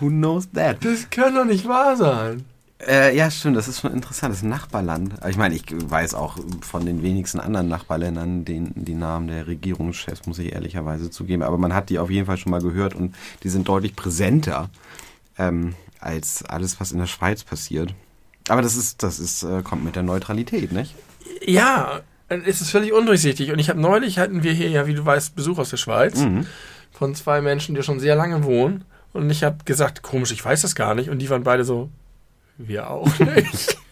Who 0.00 0.08
knows 0.08 0.50
that? 0.52 0.84
Das 0.84 1.08
kann 1.10 1.34
doch 1.34 1.44
nicht 1.44 1.68
wahr 1.68 1.96
sein. 1.96 2.44
Äh, 2.86 3.14
ja, 3.14 3.30
stimmt, 3.30 3.56
das 3.56 3.68
ist 3.68 3.80
schon 3.80 3.92
interessant. 3.92 4.32
Das 4.32 4.38
ist 4.38 4.44
ein 4.44 4.48
Nachbarland. 4.48 5.14
Ich 5.28 5.36
meine, 5.36 5.54
ich 5.54 5.64
weiß 5.68 6.14
auch 6.14 6.38
von 6.62 6.86
den 6.86 7.02
wenigsten 7.02 7.38
anderen 7.38 7.68
Nachbarländern 7.68 8.44
den, 8.44 8.72
die 8.74 8.94
Namen 8.94 9.28
der 9.28 9.46
Regierungschefs, 9.46 10.26
muss 10.26 10.38
ich 10.38 10.52
ehrlicherweise 10.52 11.10
zugeben. 11.10 11.42
Aber 11.42 11.58
man 11.58 11.74
hat 11.74 11.90
die 11.90 11.98
auf 11.98 12.10
jeden 12.10 12.26
Fall 12.26 12.38
schon 12.38 12.50
mal 12.50 12.62
gehört 12.62 12.94
und 12.94 13.14
die 13.42 13.50
sind 13.50 13.68
deutlich 13.68 13.94
präsenter 13.94 14.70
ähm, 15.38 15.74
als 16.00 16.42
alles, 16.44 16.80
was 16.80 16.92
in 16.92 16.98
der 16.98 17.06
Schweiz 17.06 17.44
passiert. 17.44 17.94
Aber 18.48 18.62
das 18.62 18.76
ist, 18.76 19.02
das 19.02 19.20
ist, 19.20 19.42
äh, 19.42 19.62
kommt 19.62 19.84
mit 19.84 19.96
der 19.96 20.02
Neutralität, 20.02 20.72
nicht? 20.72 20.94
Ja, 21.44 22.00
es 22.30 22.60
ist 22.60 22.70
völlig 22.70 22.92
undurchsichtig. 22.92 23.50
Und 23.52 23.58
ich 23.58 23.68
habe 23.68 23.80
neulich 23.80 24.18
hatten 24.18 24.42
wir 24.42 24.52
hier 24.52 24.68
ja, 24.70 24.86
wie 24.86 24.94
du 24.94 25.04
weißt, 25.04 25.36
Besuch 25.36 25.58
aus 25.58 25.70
der 25.70 25.76
Schweiz 25.76 26.18
Mhm. 26.20 26.46
von 26.92 27.14
zwei 27.14 27.40
Menschen, 27.40 27.74
die 27.74 27.82
schon 27.82 28.00
sehr 28.00 28.16
lange 28.16 28.44
wohnen. 28.44 28.84
Und 29.12 29.28
ich 29.30 29.42
habe 29.44 29.58
gesagt, 29.64 30.02
komisch, 30.02 30.30
ich 30.32 30.44
weiß 30.44 30.62
das 30.62 30.74
gar 30.74 30.94
nicht. 30.94 31.10
Und 31.10 31.18
die 31.18 31.28
waren 31.30 31.42
beide 31.42 31.64
so, 31.64 31.90
wir 32.58 32.88
auch 32.90 33.18
nicht. 33.18 33.76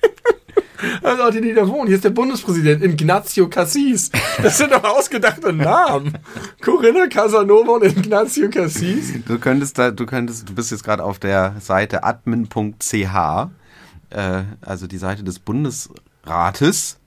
Also 1.03 1.23
Leute, 1.25 1.41
die 1.41 1.55
da 1.55 1.67
wohnen. 1.67 1.89
Hier 1.89 1.97
ist 1.97 2.05
der 2.05 2.11
Bundespräsident 2.11 2.85
Ignazio 2.85 3.49
Cassis. 3.49 4.13
Das 4.41 4.59
sind 4.59 4.71
doch 4.71 4.85
ausgedachte 4.85 5.53
Namen. 5.53 6.17
Corinna 6.63 7.09
Casanova 7.09 7.73
und 7.73 7.85
Ignazio 7.85 8.49
Cassis. 8.49 9.13
Du 9.27 9.41
könntest 9.41 9.77
da, 9.77 9.91
du 9.91 10.07
könntest, 10.07 10.49
du 10.49 10.55
bist 10.55 10.71
jetzt 10.71 10.85
gerade 10.85 11.03
auf 11.03 11.19
der 11.19 11.57
Seite 11.61 12.05
admin.ch, 12.05 12.93
äh, 12.95 14.43
also 14.61 14.87
die 14.87 14.99
Seite 14.99 15.25
des 15.25 15.41
Bundesrates. 15.41 16.98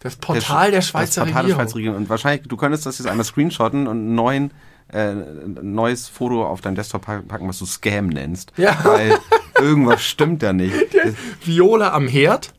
Das 0.00 0.16
Portal 0.16 0.70
der 0.70 0.82
Sch- 0.82 0.88
Schweizer 0.90 1.24
das 1.24 1.30
Portal 1.30 1.32
der 1.32 1.42
Regierung. 1.42 1.60
Schweizer 1.60 1.76
Regierung. 1.76 1.96
Und 1.98 2.08
wahrscheinlich, 2.08 2.48
du 2.48 2.56
könntest 2.56 2.86
das 2.86 2.98
jetzt 2.98 3.06
einmal 3.06 3.24
screenshotten 3.24 3.86
und 3.86 3.96
einen 3.98 4.14
neuen, 4.14 4.50
äh, 4.92 5.10
ein 5.10 5.58
neues 5.74 6.08
Foto 6.08 6.44
auf 6.46 6.60
deinen 6.62 6.74
Desktop 6.74 7.02
pack- 7.06 7.28
packen, 7.28 7.46
was 7.48 7.58
du 7.58 7.66
Scam 7.66 8.06
nennst. 8.08 8.52
Ja. 8.56 8.78
Weil 8.82 9.18
irgendwas 9.60 10.02
stimmt 10.02 10.42
da 10.42 10.52
nicht. 10.52 10.74
Viola 11.44 11.92
am 11.92 12.08
Herd 12.08 12.52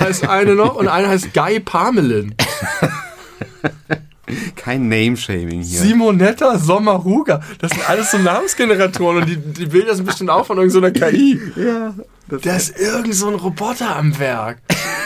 heißt 0.00 0.28
eine 0.28 0.54
noch 0.54 0.76
und 0.76 0.86
eine 0.88 1.08
heißt 1.08 1.34
Guy 1.34 1.58
Parmelin. 1.60 2.34
Kein 4.56 4.88
Name-Shaming 4.88 5.60
hier. 5.62 5.80
Simonetta 5.80 6.58
Sommaruga. 6.58 7.40
Das 7.58 7.72
sind 7.72 7.88
alles 7.88 8.10
so 8.10 8.18
Namensgeneratoren 8.18 9.18
und 9.18 9.26
die, 9.28 9.36
die 9.36 9.66
Bilder 9.66 9.94
sind 9.94 10.06
bestimmt 10.06 10.30
auch 10.30 10.46
von 10.46 10.56
irgendeiner 10.56 10.90
KI. 10.92 11.38
ja. 11.56 11.94
Das 12.28 12.40
Da 12.40 12.56
ist 12.56 12.78
irgend 12.80 13.14
so 13.14 13.28
ein 13.28 13.34
Roboter 13.34 13.94
am 13.96 14.18
Werk 14.18 14.58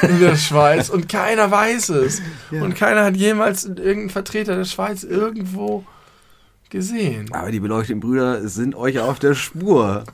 in 0.03 0.21
der 0.21 0.37
Schweiz 0.37 0.89
und 0.89 1.09
keiner 1.09 1.51
weiß 1.51 1.91
es. 1.91 2.23
Und 2.51 2.75
keiner 2.75 3.05
hat 3.05 3.17
jemals 3.17 3.65
irgendeinen 3.65 4.11
Vertreter 4.11 4.57
der 4.57 4.65
Schweiz 4.65 5.03
irgendwo 5.03 5.85
gesehen. 6.71 7.33
aber 7.33 7.51
die 7.51 7.61
beleuchteten 7.61 8.01
Brüder 8.01 8.47
sind 8.49 8.75
euch 8.75 8.99
auf 9.01 9.19
der 9.19 9.35
Spur. 9.35 10.05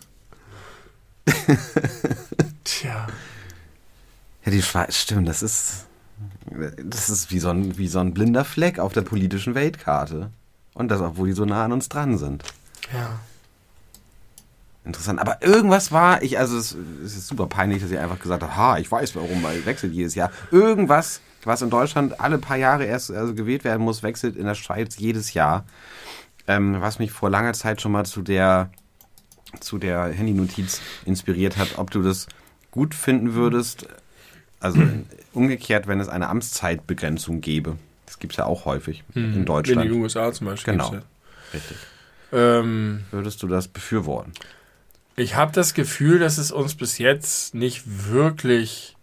Tja. 2.64 3.06
Ja, 4.44 4.50
die 4.50 4.62
Schweiz, 4.62 4.96
stimmt, 4.96 5.28
das 5.28 5.42
ist, 5.42 5.86
das 6.76 7.10
ist 7.10 7.30
wie 7.30 7.38
so, 7.38 7.48
ein, 7.48 7.78
wie 7.78 7.88
so 7.88 7.98
ein 7.98 8.14
blinder 8.14 8.44
Fleck 8.44 8.78
auf 8.78 8.92
der 8.92 9.02
politischen 9.02 9.54
Weltkarte. 9.54 10.30
Und 10.74 10.88
das, 10.88 11.00
obwohl 11.00 11.28
die 11.28 11.34
so 11.34 11.44
nah 11.44 11.64
an 11.64 11.72
uns 11.72 11.88
dran 11.88 12.18
sind. 12.18 12.44
Ja. 12.92 13.18
Interessant. 14.84 15.18
Aber 15.18 15.42
irgendwas 15.42 15.92
war, 15.92 16.22
ich, 16.22 16.38
also 16.38 16.58
es, 16.58 16.76
es 17.04 17.16
ist 17.16 17.26
super 17.26 17.46
peinlich, 17.46 17.82
dass 17.82 17.90
ich 17.90 17.98
einfach 17.98 18.18
gesagt 18.18 18.42
habe, 18.42 18.54
ha, 18.56 18.78
ich 18.78 18.90
weiß 18.90 19.16
warum, 19.16 19.42
weil 19.42 19.64
wechselt 19.64 19.94
jedes 19.94 20.14
Jahr. 20.14 20.30
Irgendwas, 20.50 21.20
was 21.44 21.62
in 21.62 21.70
Deutschland 21.70 22.20
alle 22.20 22.38
paar 22.38 22.58
Jahre 22.58 22.84
erst 22.84 23.10
also 23.10 23.34
gewählt 23.34 23.64
werden 23.64 23.82
muss, 23.82 24.02
wechselt 24.02 24.36
in 24.36 24.44
der 24.44 24.54
Schweiz 24.54 24.98
jedes 24.98 25.32
Jahr. 25.32 25.64
Ähm, 26.46 26.76
was 26.80 26.98
mich 26.98 27.12
vor 27.12 27.30
langer 27.30 27.54
Zeit 27.54 27.80
schon 27.80 27.92
mal 27.92 28.04
zu 28.04 28.20
der, 28.20 28.70
zu 29.60 29.78
der 29.78 30.04
Handynotiz 30.08 30.82
inspiriert 31.06 31.56
hat, 31.56 31.78
ob 31.78 31.90
du 31.90 32.02
das 32.02 32.26
gut 32.70 32.94
finden 32.94 33.32
würdest, 33.32 33.86
also 34.60 34.82
umgekehrt, 35.32 35.86
wenn 35.86 36.00
es 36.00 36.08
eine 36.08 36.28
Amtszeitbegrenzung 36.28 37.40
gäbe. 37.40 37.78
Das 38.04 38.18
gibt 38.18 38.34
es 38.34 38.36
ja 38.36 38.44
auch 38.44 38.66
häufig 38.66 39.02
in 39.14 39.34
In 39.34 39.44
Deutschland. 39.46 39.90
den 39.90 40.02
USA 40.02 40.30
zum 40.32 40.48
Beispiel. 40.48 40.74
Genau. 40.74 40.90
gibt's 40.90 41.06
Richtig. 41.54 41.76
Ja. 42.30 42.58
Ähm, 42.58 43.04
Würdest 43.10 43.42
du 43.42 43.46
das 43.48 43.68
befürworten? 43.68 44.32
Ich 45.16 45.36
habe 45.36 45.52
das 45.52 45.74
Gefühl, 45.74 46.18
dass 46.18 46.38
es 46.38 46.50
uns 46.50 46.74
bis 46.74 46.98
jetzt 46.98 47.54
nicht 47.54 47.82
wirklich. 47.86 48.96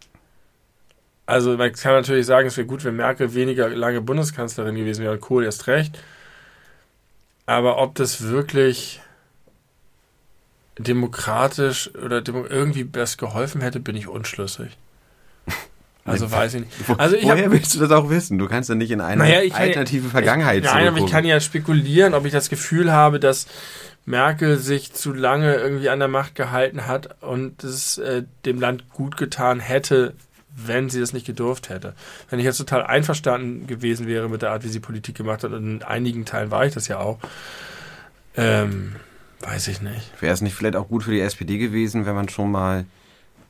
Also 1.26 1.55
man 1.55 1.72
kann 1.72 1.93
natürlich 1.93 2.26
sagen, 2.26 2.47
es 2.47 2.57
wäre 2.57 2.68
gut, 2.68 2.84
wenn 2.84 2.95
Merkel 2.97 3.34
weniger 3.34 3.70
lange 3.70 4.01
Bundeskanzlerin 4.01 4.76
gewesen 4.76 5.03
wäre 5.03 5.14
und 5.14 5.22
Kohl 5.22 5.45
erst 5.45 5.68
recht. 5.68 5.97
Aber 7.45 7.78
ob 7.82 7.95
das 7.95 8.24
wirklich 8.24 8.99
demokratisch 10.78 11.93
oder 11.95 12.22
demo 12.22 12.45
irgendwie 12.45 12.84
best 12.84 13.18
geholfen 13.18 13.62
hätte, 13.62 13.80
bin 13.80 13.95
ich 13.95 14.07
unschlüssig. 14.07 14.78
Also 16.03 16.32
weiß 16.32 16.55
ich 16.55 16.62
nicht. 16.62 16.72
Also 16.99 17.16
ich 17.16 17.26
woher 17.26 17.45
hab- 17.45 17.51
willst 17.51 17.76
du 17.76 17.80
das 17.80 17.91
auch 17.91 18.09
wissen? 18.09 18.39
Du 18.39 18.47
kannst 18.47 18.70
ja 18.70 18.76
nicht 18.76 18.89
in 18.89 19.01
eine 19.01 19.22
Naja, 19.22 19.41
ich 19.43 19.51
kann 19.53 19.62
ja- 19.62 19.68
alternative 19.68 20.09
Vergangenheit 20.09 20.64
Nein, 20.64 20.88
aber 20.88 20.97
ich 20.97 21.05
kann 21.05 21.26
ja 21.26 21.39
spekulieren, 21.39 22.16
ob 22.16 22.26
ich 22.26 22.32
das 22.32 22.49
Gefühl 22.49 22.91
habe, 22.91 23.20
dass 23.20 23.45
Merkel 24.06 24.58
sich 24.58 24.93
zu 24.93 25.14
lange 25.14 25.56
irgendwie 25.56 25.89
an 25.89 25.99
der 25.99 26.08
Macht 26.08 26.36
gehalten 26.36 26.88
hat 26.88 27.22
und 27.22 27.64
es 27.64 27.97
äh, 27.97 28.24
dem 28.45 28.60
Land 28.60 28.89
gut 28.89 29.18
getan 29.18 29.60
hätte, 29.60 30.14
wenn 30.56 30.89
sie 30.89 30.99
das 30.99 31.14
nicht 31.14 31.26
gedurft 31.26 31.70
hätte. 31.70 31.93
Wenn 32.30 32.39
ich 32.39 32.45
jetzt 32.45 32.58
total 32.58 32.84
einverstanden 32.84 33.68
gewesen 33.68 34.08
wäre 34.08 34.30
mit 34.30 34.41
der 34.41 34.52
Art, 34.52 34.64
wie 34.64 34.70
sie 34.70 34.80
Politik 34.80 35.16
gemacht 35.16 35.43
hat, 35.43 35.52
und 35.52 35.64
in 35.64 35.84
einigen 35.84 36.26
Teilen 36.26 36.52
war 36.52 36.66
ich 36.66 36.74
das 36.74 36.88
ja 36.88 36.99
auch, 36.99 37.20
ähm, 38.36 38.95
weiß 39.41 39.68
ich 39.70 39.82
nicht. 39.82 40.12
Wäre 40.22 40.34
es 40.34 40.41
nicht 40.41 40.56
vielleicht 40.56 40.76
auch 40.76 40.88
gut 40.88 41.04
für 41.04 41.12
die 41.12 41.22
SPD 41.22 41.58
gewesen, 41.58 42.06
wenn 42.06 42.16
man 42.16 42.30
schon 42.30 42.52
mal 42.52 42.86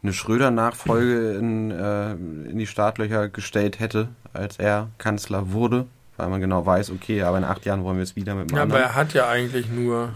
eine 0.03 0.13
Schröder-Nachfolge 0.13 1.33
in, 1.33 1.71
äh, 1.71 2.11
in 2.11 2.57
die 2.57 2.67
Startlöcher 2.67 3.29
gestellt 3.29 3.79
hätte, 3.79 4.09
als 4.33 4.57
er 4.57 4.89
Kanzler 4.97 5.51
wurde? 5.51 5.85
Weil 6.17 6.29
man 6.29 6.41
genau 6.41 6.65
weiß, 6.65 6.91
okay, 6.91 7.23
aber 7.23 7.37
in 7.37 7.43
acht 7.43 7.65
Jahren 7.65 7.83
wollen 7.83 7.97
wir 7.97 8.03
es 8.03 8.15
wieder 8.15 8.35
mit 8.35 8.49
dem 8.49 8.57
Ja, 8.57 8.63
aber 8.63 8.79
er 8.79 8.95
hat 8.95 9.13
ja 9.13 9.27
eigentlich 9.27 9.69
nur, 9.69 10.13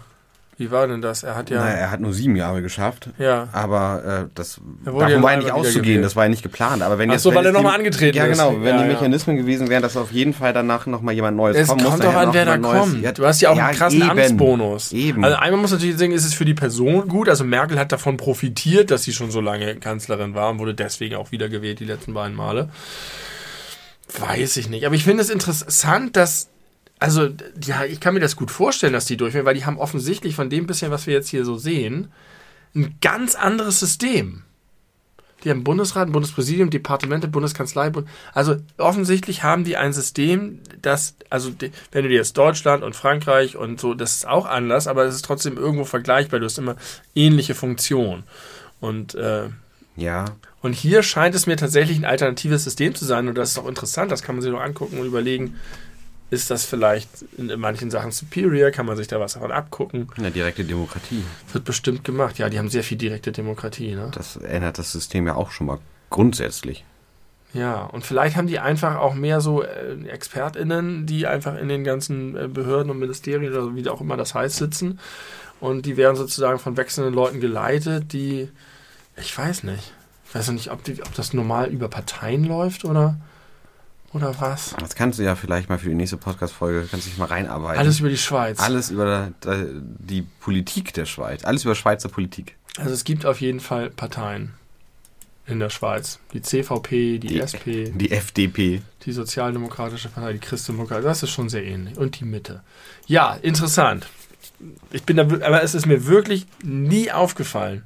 wie 0.57 0.71
war 0.71 0.87
denn 0.87 1.01
das? 1.01 1.23
Er 1.23 1.35
hat 1.35 1.49
ja, 1.49 1.59
Naja, 1.59 1.75
er 1.75 1.91
hat 1.91 1.99
nur 1.99 2.13
sieben 2.13 2.35
Jahre 2.37 2.61
geschafft. 2.61 3.09
ja, 3.17 3.49
Aber 3.51 4.25
äh, 4.25 4.29
das 4.35 4.61
davon 4.85 5.09
ja 5.09 5.21
war 5.21 5.31
ja 5.33 5.37
nicht 5.39 5.51
auszugehen, 5.51 6.01
das 6.01 6.15
war 6.15 6.23
ja 6.23 6.29
nicht 6.29 6.43
geplant. 6.43 6.81
Aber 6.81 6.97
wenn 6.97 7.09
Ach 7.09 7.13
jetzt, 7.15 7.23
so, 7.23 7.35
weil 7.35 7.45
er 7.45 7.51
nochmal 7.51 7.75
angetreten 7.75 8.15
Ja, 8.17 8.25
ist. 8.25 8.37
genau. 8.37 8.53
Wenn 8.61 8.75
Ja, 8.75 8.83
die 8.83 8.87
ja. 8.89 8.93
Mechanismen 8.93 9.35
gewesen 9.35 9.69
wären, 9.69 9.81
dass 9.81 9.97
auf 9.97 10.11
jeden 10.13 10.33
Fall 10.33 10.53
danach 10.53 10.85
nochmal 10.85 11.13
jemand 11.13 11.35
Neues 11.35 11.57
Es 11.57 11.67
kommen 11.67 11.81
muss. 11.81 11.91
kommt 11.91 12.03
dann 12.05 12.13
doch 12.13 12.19
an, 12.21 12.33
wer 12.33 12.45
da 12.45 12.57
neues- 12.57 12.79
kommt. 12.79 13.01
Ja, 13.01 13.11
du 13.11 13.25
hast 13.25 13.41
ja 13.41 13.49
auch 13.49 13.57
ja, 13.57 13.67
einen 13.67 13.77
krassen 13.77 14.01
eben. 14.01 14.09
Amtsbonus. 14.11 14.91
Eben. 14.93 15.23
Also 15.25 15.37
einmal 15.37 15.59
muss 15.61 15.71
natürlich 15.71 15.97
sagen, 15.97 16.13
ist 16.13 16.23
es 16.25 16.33
für 16.33 16.45
die 16.45 16.53
Person 16.53 17.07
gut. 17.09 17.27
Also 17.27 17.43
Merkel 17.43 17.77
hat 17.77 17.91
davon 17.91 18.15
profitiert, 18.17 18.91
dass 18.91 19.03
sie 19.03 19.11
schon 19.13 19.31
so 19.31 19.41
lange 19.41 19.75
Kanzlerin 19.75 20.35
war 20.35 20.49
und 20.51 20.59
wurde 20.59 20.73
deswegen 20.73 21.15
auch 21.15 21.31
wiedergewählt 21.33 21.79
die 21.81 21.85
letzten 21.85 22.13
beiden 22.13 22.35
Male. 22.35 22.69
Weiß 24.19 24.57
ich 24.57 24.69
nicht. 24.69 24.85
Aber 24.85 24.95
ich 24.95 25.03
finde 25.03 25.23
es 25.23 25.29
interessant, 25.29 26.15
dass 26.15 26.49
also 26.99 27.29
ja, 27.63 27.83
ich 27.83 27.99
kann 27.99 28.13
mir 28.13 28.19
das 28.19 28.35
gut 28.35 28.51
vorstellen, 28.51 28.93
dass 28.93 29.05
die 29.05 29.17
durchführen, 29.17 29.45
weil 29.45 29.55
die 29.55 29.65
haben 29.65 29.77
offensichtlich 29.77 30.35
von 30.35 30.49
dem 30.49 30.65
bisschen, 30.67 30.91
was 30.91 31.07
wir 31.07 31.13
jetzt 31.13 31.29
hier 31.29 31.45
so 31.45 31.57
sehen, 31.57 32.11
ein 32.73 32.95
ganz 33.01 33.35
anderes 33.35 33.79
System. 33.79 34.43
Die 35.43 35.51
haben 35.51 35.63
Bundesrat, 35.63 36.11
Bundespräsidium, 36.11 36.71
Departemente, 36.71 37.27
Bundeskanzlei. 37.27 37.91
Bund 37.91 38.07
also 38.33 38.55
offensichtlich 38.77 39.43
haben 39.43 39.63
die 39.63 39.77
ein 39.77 39.93
System, 39.93 40.59
das, 40.81 41.15
also 41.29 41.51
wenn 41.91 42.03
du 42.03 42.09
dir 42.09 42.15
jetzt 42.15 42.37
Deutschland 42.37 42.83
und 42.83 42.95
Frankreich 42.95 43.55
und 43.55 43.79
so, 43.79 43.93
das 43.93 44.15
ist 44.15 44.27
auch 44.27 44.45
anders, 44.45 44.87
aber 44.87 45.03
es 45.05 45.15
ist 45.15 45.25
trotzdem 45.25 45.57
irgendwo 45.57 45.85
vergleichbar. 45.85 46.39
Du 46.39 46.45
hast 46.45 46.57
immer 46.57 46.77
ähnliche 47.13 47.53
Funktionen. 47.53 48.23
Und, 48.79 49.13
äh, 49.15 49.49
Ja, 49.97 50.25
und 50.61 50.73
hier 50.73 51.03
scheint 51.03 51.35
es 51.35 51.45
mir 51.45 51.57
tatsächlich 51.57 51.97
ein 51.97 52.05
alternatives 52.05 52.63
System 52.63 52.95
zu 52.95 53.05
sein 53.05 53.27
und 53.27 53.37
das 53.37 53.51
ist 53.51 53.59
auch 53.59 53.67
interessant, 53.67 54.11
das 54.11 54.23
kann 54.23 54.35
man 54.35 54.41
sich 54.41 54.51
noch 54.51 54.61
angucken 54.61 54.97
und 54.97 55.05
überlegen, 55.05 55.59
ist 56.31 56.49
das 56.49 56.65
vielleicht 56.65 57.09
in 57.37 57.47
manchen 57.59 57.91
Sachen 57.91 58.11
superior, 58.11 58.71
kann 58.71 58.85
man 58.85 58.97
sich 58.97 59.07
da 59.07 59.19
was 59.19 59.33
davon 59.33 59.51
abgucken. 59.51 60.07
eine 60.17 60.31
direkte 60.31 60.63
Demokratie. 60.63 61.23
Wird 61.53 61.65
bestimmt 61.65 62.03
gemacht. 62.03 62.39
Ja, 62.39 62.49
die 62.49 62.57
haben 62.57 62.69
sehr 62.69 62.83
viel 62.83 62.97
direkte 62.97 63.31
Demokratie, 63.31 63.95
ne? 63.95 64.11
Das 64.13 64.37
ändert 64.37 64.77
das 64.79 64.91
System 64.91 65.27
ja 65.27 65.35
auch 65.35 65.51
schon 65.51 65.67
mal 65.67 65.79
grundsätzlich. 66.09 66.83
Ja, 67.53 67.83
und 67.83 68.05
vielleicht 68.05 68.35
haben 68.35 68.47
die 68.47 68.59
einfach 68.59 68.97
auch 68.97 69.13
mehr 69.13 69.39
so 69.39 69.63
äh, 69.63 69.95
ExpertInnen, 70.09 71.05
die 71.05 71.25
einfach 71.25 71.57
in 71.57 71.69
den 71.69 71.85
ganzen 71.85 72.35
äh, 72.35 72.47
Behörden 72.49 72.91
und 72.91 72.99
Ministerien 72.99 73.49
oder 73.49 73.75
wie 73.75 73.87
auch 73.87 74.01
immer 74.01 74.17
das 74.17 74.33
heißt, 74.35 74.57
sitzen. 74.57 74.99
Und 75.61 75.85
die 75.85 75.95
werden 75.95 76.17
sozusagen 76.17 76.59
von 76.59 76.75
wechselnden 76.75 77.13
Leuten 77.13 77.39
geleitet, 77.39 78.11
die, 78.11 78.49
ich 79.15 79.37
weiß 79.37 79.63
nicht. 79.63 79.93
Ich 80.27 80.35
weiß 80.35 80.47
noch 80.47 80.55
nicht, 80.55 80.69
ob, 80.69 80.83
die, 80.83 81.01
ob 81.01 81.13
das 81.15 81.33
normal 81.33 81.69
über 81.69 81.87
Parteien 81.87 82.43
läuft 82.43 82.83
oder, 82.83 83.15
oder 84.15 84.39
was. 84.39 84.75
Das 84.79 84.95
kannst 84.95 85.19
du 85.19 85.23
ja 85.23 85.35
vielleicht 85.35 85.69
mal 85.69 85.77
für 85.77 85.89
die 85.89 85.95
nächste 85.95 86.17
Podcast-Folge, 86.17 86.87
kannst 86.89 87.05
du 87.05 87.09
dich 87.09 87.19
mal 87.19 87.25
reinarbeiten. 87.25 87.77
Alles 87.79 87.99
über 87.99 88.09
die 88.09 88.17
Schweiz. 88.17 88.59
Alles 88.59 88.89
über 88.89 89.31
die 89.43 90.21
Politik 90.39 90.93
der 90.93 91.05
Schweiz. 91.05 91.43
Alles 91.43 91.63
über 91.65 91.75
Schweizer 91.75 92.09
Politik. 92.09 92.55
Also 92.77 92.91
es 92.93 93.03
gibt 93.03 93.25
auf 93.25 93.41
jeden 93.41 93.59
Fall 93.59 93.89
Parteien 93.89 94.53
in 95.47 95.59
der 95.59 95.69
Schweiz. 95.69 96.19
Die 96.33 96.41
CVP, 96.41 97.19
die, 97.19 97.27
Die- 97.27 97.39
SP, 97.43 97.91
Die 97.93 98.11
FDP. 98.11 98.81
die 99.05 99.11
Sozialdemokratische 99.11 100.09
Partei, 100.09 100.33
die 100.33 100.39
Christdemokratie. 100.39 101.03
Das 101.03 101.21
ist 101.21 101.29
schon 101.31 101.49
sehr 101.49 101.63
ähnlich. 101.63 101.97
Und 101.97 102.19
die 102.19 102.25
Mitte. 102.25 102.61
Ja, 103.07 103.35
interessant. 103.41 104.07
ich 104.91 105.03
bin 105.03 105.17
da, 105.17 105.23
aber 105.23 105.61
es 105.61 105.75
ist 105.75 105.85
mir 105.85 106.05
wirklich 106.07 106.47
nie 106.63 107.11
aufgefallen, 107.11 107.83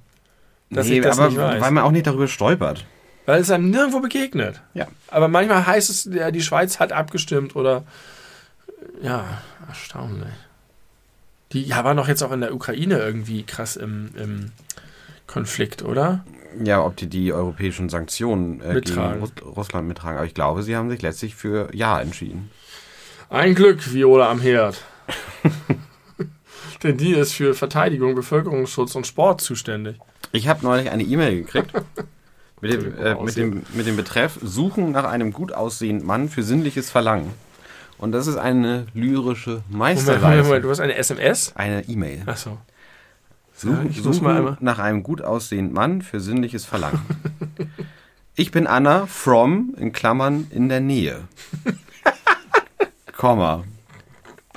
dass 0.70 0.88
nee, 0.88 0.98
ich 0.98 1.04
das 1.04 1.18
aber 1.18 1.30
nicht 1.30 1.38
weiß. 1.40 1.60
weil 1.62 1.72
man 1.72 1.84
auch 1.84 1.92
nicht 1.92 2.06
darüber 2.08 2.28
stolpert. 2.28 2.86
Weil 3.30 3.42
es 3.42 3.52
einem 3.52 3.70
nirgendwo 3.70 4.00
begegnet. 4.00 4.60
Ja. 4.74 4.88
Aber 5.10 5.28
manchmal 5.28 5.68
heißt 5.68 5.92
es, 5.92 6.06
ja, 6.06 6.32
die 6.32 6.42
Schweiz 6.42 6.80
hat 6.80 6.92
abgestimmt 6.92 7.56
oder 7.56 7.84
ja, 9.04 9.24
erstaunlich. 9.68 10.34
Die 11.52 11.62
ja, 11.62 11.84
waren 11.84 11.96
doch 11.96 12.08
jetzt 12.08 12.24
auch 12.24 12.32
in 12.32 12.42
der 12.42 12.56
Ukraine 12.56 12.98
irgendwie 12.98 13.44
krass 13.44 13.76
im, 13.76 14.10
im 14.16 14.52
Konflikt, 15.28 15.84
oder? 15.84 16.26
Ja, 16.64 16.84
ob 16.84 16.96
die 16.96 17.06
die 17.06 17.32
europäischen 17.32 17.90
Sanktionen 17.90 18.62
äh, 18.62 18.64
gegen 18.64 18.74
Mittragen. 18.74 19.20
Russ 19.20 19.32
Russland 19.46 19.88
mittragen. 19.88 20.18
Aber 20.18 20.26
ich 20.26 20.34
glaube, 20.34 20.64
sie 20.64 20.76
haben 20.76 20.90
sich 20.90 21.04
letztlich 21.04 21.36
für 21.36 21.70
Ja 21.72 22.02
entschieden. 22.02 22.50
Ein 23.30 23.54
Glück, 23.54 23.94
Viola 23.94 24.32
am 24.32 24.42
Herd. 24.42 24.84
Denn 26.82 26.98
die 26.98 27.14
ist 27.14 27.34
für 27.34 27.54
Verteidigung, 27.54 28.16
Bevölkerungsschutz 28.16 28.96
und 28.96 29.06
Sport 29.06 29.42
zuständig. 29.42 29.98
Ich 30.32 30.48
habe 30.48 30.64
neulich 30.64 30.90
eine 30.90 31.04
E-Mail 31.04 31.44
gekriegt 31.44 31.74
mit 32.62 32.74
dem, 32.74 32.98
äh, 32.98 33.16
mit, 33.16 33.36
dem, 33.38 33.64
mit 33.74 33.88
dem 33.88 33.96
Betreff 33.96 34.38
Suchen 34.42 34.92
nach 34.92 35.06
einem 35.06 35.32
gut 35.34 35.54
aussehenden 35.54 36.06
Mann 36.06 36.30
für 36.30 36.44
sinnliches 36.44 36.90
Verlangen. 36.90 37.32
Und 37.98 38.12
das 38.14 38.28
ist 38.28 38.38
eine 38.38 38.86
lyrische 38.94 39.62
Meisterleistung. 39.70 40.30
Moment, 40.30 40.46
Moment, 40.48 40.66
du 40.66 40.70
hast 40.70 40.80
eine 40.80 40.96
SMS? 40.96 41.54
Eine 41.56 41.84
E-Mail. 41.88 42.24
Achso. 42.26 42.58
Suchen, 43.54 43.90
ich 43.90 44.04
muss 44.04 44.22
mal 44.22 44.38
einmal- 44.38 44.54
suchen 44.54 44.64
nach 44.66 44.80
einem 44.80 45.04
gut 45.04 45.22
aussehenden 45.22 45.74
Mann 45.74 46.02
für 46.02 46.20
sinnliches 46.22 46.64
Verlangen. 46.66 47.02
ich 48.36 48.52
bin 48.52 48.68
Anna 48.68 49.06
from, 49.06 49.76
in 49.78 49.92
Klammern, 49.92 50.48
in 50.50 50.70
der 50.70 50.80
Nähe. 50.80 51.26
Komma. 53.18 53.66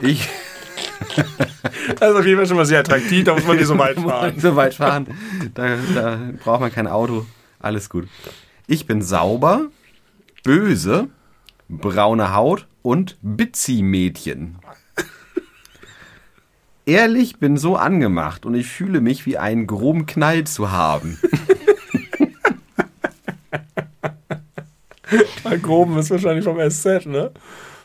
Ich 0.01 0.29
Das 1.99 2.11
ist 2.11 2.17
auf 2.17 2.25
jeden 2.25 2.37
Fall 2.39 2.47
schon 2.47 2.57
mal 2.57 2.65
sehr 2.67 2.79
attraktiv, 2.79 3.25
da 3.25 3.35
muss 3.35 3.45
man 3.45 3.57
nicht 3.57 3.67
so 3.67 3.77
weit 3.77 3.97
fahren. 3.99 4.35
so 4.39 4.55
weit 4.57 4.75
fahren. 4.75 5.07
Da, 5.55 5.77
da 5.95 6.19
braucht 6.45 6.61
man 6.61 6.73
kein 6.73 6.87
Auto. 6.87 7.27
Alles 7.63 7.89
gut. 7.89 8.09
Ich 8.67 8.87
bin 8.87 9.01
sauber, 9.03 9.69
böse, 10.43 11.09
braune 11.69 12.35
Haut 12.35 12.67
und 12.83 13.17
Bitzi-Mädchen. 13.23 14.59
Ehrlich 16.85 17.39
bin 17.39 17.57
so 17.57 17.77
angemacht 17.77 18.45
und 18.45 18.55
ich 18.55 18.67
fühle 18.67 19.01
mich 19.01 19.25
wie 19.25 19.39
einen 19.39 19.69
groben 19.69 20.05
Knall 20.07 20.45
zu 20.45 20.73
haben. 20.73 21.19
Bei 25.45 25.57
Groben 25.59 25.97
ist 25.99 26.11
wahrscheinlich 26.11 26.45
vom 26.45 26.59
SZ, 26.59 27.07
ne? 27.07 27.31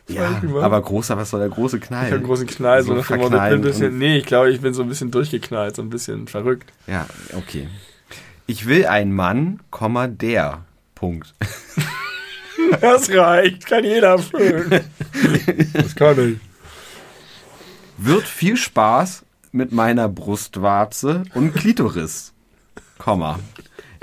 Ja, 0.07 0.41
aber 0.61 0.81
großer, 0.81 1.17
was 1.17 1.31
soll 1.31 1.41
der 1.41 1.49
große 1.49 1.79
Knall? 1.79 2.07
Ich 2.07 2.13
einen 2.13 2.23
großen 2.23 2.47
Knall, 2.47 2.81
so, 2.81 2.95
So 3.01 3.11
bin 3.11 3.21
ein 3.35 3.61
bisschen, 3.61 3.97
nee, 3.97 4.17
ich 4.17 4.25
glaube, 4.25 4.49
ich 4.51 4.61
bin 4.61 4.73
so 4.73 4.81
ein 4.81 4.87
bisschen 4.87 5.11
durchgeknallt, 5.11 5.75
so 5.75 5.81
ein 5.81 5.89
bisschen 5.89 6.27
verrückt. 6.27 6.71
Ja, 6.87 7.05
okay. 7.35 7.67
Ich 8.49 8.65
will 8.65 8.85
einen 8.85 9.13
Mann, 9.13 9.59
Komma, 9.71 10.07
der. 10.07 10.65
Punkt. 10.95 11.35
Das 12.81 13.09
reicht, 13.09 13.65
kann 13.65 13.83
jeder 13.85 14.09
erfüllen. 14.09 14.81
Das 15.73 15.95
kann 15.95 16.33
ich. 16.33 16.39
Wird 17.97 18.23
viel 18.23 18.57
Spaß 18.57 19.23
mit 19.51 19.71
meiner 19.71 20.09
Brustwarze 20.09 21.23
und 21.33 21.53
Klitoris. 21.53 22.33
Komma. 22.97 23.39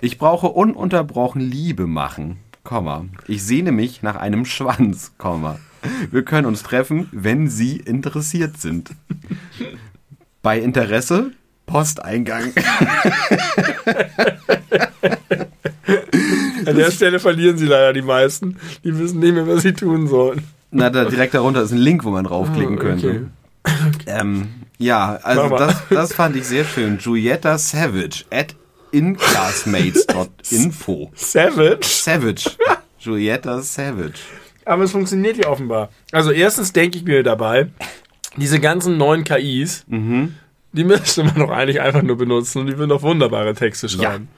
Ich 0.00 0.18
brauche 0.18 0.46
ununterbrochen 0.46 1.42
Liebe 1.42 1.86
machen. 1.86 2.38
Komma. 2.62 3.04
Ich 3.26 3.42
sehne 3.42 3.72
mich 3.72 4.02
nach 4.02 4.16
einem 4.16 4.46
Schwanz. 4.46 5.12
Komma. 5.18 5.58
Wir 6.10 6.24
können 6.24 6.46
uns 6.46 6.62
treffen, 6.62 7.08
wenn 7.12 7.48
Sie 7.48 7.76
interessiert 7.76 8.60
sind. 8.60 8.92
Bei 10.42 10.58
Interesse 10.58 11.32
Posteingang. 11.66 12.52
An 16.66 16.76
der 16.76 16.90
Stelle 16.90 17.20
verlieren 17.20 17.56
sie 17.58 17.66
leider 17.66 17.92
die 17.92 18.00
meisten. 18.02 18.56
Die 18.84 18.98
wissen 18.98 19.20
nicht 19.20 19.34
mehr, 19.34 19.46
was 19.46 19.62
sie 19.62 19.72
tun 19.74 20.08
sollen. 20.08 20.42
Na, 20.70 20.88
da 20.90 21.04
direkt 21.04 21.34
darunter 21.34 21.62
ist 21.62 21.70
ein 21.72 21.78
Link, 21.78 22.04
wo 22.04 22.10
man 22.10 22.24
draufklicken 22.24 22.78
Ah, 22.78 22.82
könnte. 22.82 23.26
Ähm, 24.06 24.48
ja, 24.78 25.18
also 25.22 25.48
das, 25.56 25.76
das 25.90 26.12
fand 26.14 26.34
ich 26.36 26.44
sehr 26.46 26.64
schön. 26.64 26.98
Julietta 26.98 27.58
Savage 27.58 28.24
at 28.30 28.54
inclassmates.info. 28.92 31.10
Savage. 31.14 31.86
Savage. 31.86 32.50
Julietta 32.98 33.60
Savage. 33.62 34.18
Aber 34.64 34.84
es 34.84 34.92
funktioniert 34.92 35.36
ja 35.36 35.48
offenbar. 35.48 35.90
Also 36.12 36.30
erstens 36.30 36.72
denke 36.72 36.96
ich 36.98 37.04
mir 37.04 37.22
dabei, 37.22 37.68
diese 38.36 38.58
ganzen 38.60 38.96
neuen 38.96 39.24
KIs, 39.24 39.84
Mhm. 39.86 40.34
Die 40.74 40.84
müsste 40.84 41.24
man 41.24 41.34
doch 41.36 41.50
eigentlich 41.50 41.80
einfach 41.80 42.02
nur 42.02 42.16
benutzen 42.18 42.60
und 42.60 42.66
die 42.66 42.76
würden 42.76 42.90
doch 42.90 43.02
wunderbare 43.02 43.54
Texte 43.54 43.88
schreiben. 43.88 44.28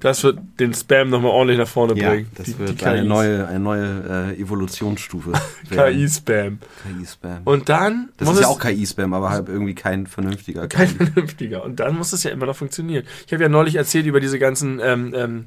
Das 0.00 0.22
wird 0.24 0.38
den 0.60 0.74
Spam 0.74 1.08
nochmal 1.08 1.30
ordentlich 1.30 1.58
nach 1.58 1.68
vorne 1.68 1.94
Ja, 1.98 2.10
bringen. 2.10 2.30
das 2.34 2.46
Die- 2.46 2.58
wird 2.58 2.80
die 2.80 2.84
eine 2.84 3.04
neue, 3.04 3.46
eine 3.48 3.60
neue 3.60 4.32
äh, 4.36 4.40
Evolutionsstufe. 4.40 5.32
KI-Spam. 5.70 6.58
KI-Spam. 6.82 7.40
Und 7.44 7.68
dann 7.68 8.10
Das 8.18 8.26
muss 8.28 8.36
ist 8.36 8.42
ja 8.42 8.48
auch 8.48 8.58
KI-Spam, 8.58 9.14
aber 9.14 9.30
halt 9.30 9.48
irgendwie 9.48 9.74
kein 9.74 10.06
vernünftiger 10.06 10.66
kein 10.68 10.88
KI. 10.88 11.06
vernünftiger. 11.06 11.64
Und 11.64 11.80
dann 11.80 11.96
muss 11.96 12.12
es 12.12 12.22
ja 12.24 12.30
immer 12.32 12.46
noch 12.46 12.56
funktionieren. 12.56 13.04
Ich 13.26 13.32
habe 13.32 13.42
ja 13.44 13.48
neulich 13.48 13.76
erzählt 13.76 14.04
über 14.06 14.20
diese 14.20 14.38
ganzen 14.38 14.80
ähm, 14.82 15.14
ähm, 15.16 15.44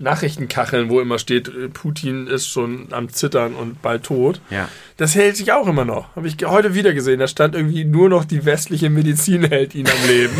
Nachrichtenkacheln, 0.00 0.88
wo 0.88 1.00
immer 1.00 1.18
steht, 1.18 1.48
äh, 1.48 1.68
Putin 1.68 2.26
ist 2.26 2.46
schon 2.48 2.88
am 2.92 3.08
Zittern 3.10 3.54
und 3.54 3.82
bald 3.82 4.02
tot. 4.04 4.40
Ja. 4.50 4.68
Das 4.96 5.14
hält 5.14 5.36
sich 5.36 5.52
auch 5.52 5.66
immer 5.68 5.84
noch. 5.84 6.16
Habe 6.16 6.26
ich 6.26 6.36
heute 6.44 6.74
wieder 6.74 6.92
gesehen. 6.94 7.20
Da 7.20 7.28
stand 7.28 7.54
irgendwie 7.54 7.84
nur 7.84 8.08
noch 8.08 8.24
die 8.24 8.44
westliche 8.44 8.90
Medizin 8.90 9.44
hält 9.44 9.74
ihn 9.74 9.86
am 9.88 10.08
Leben. 10.08 10.34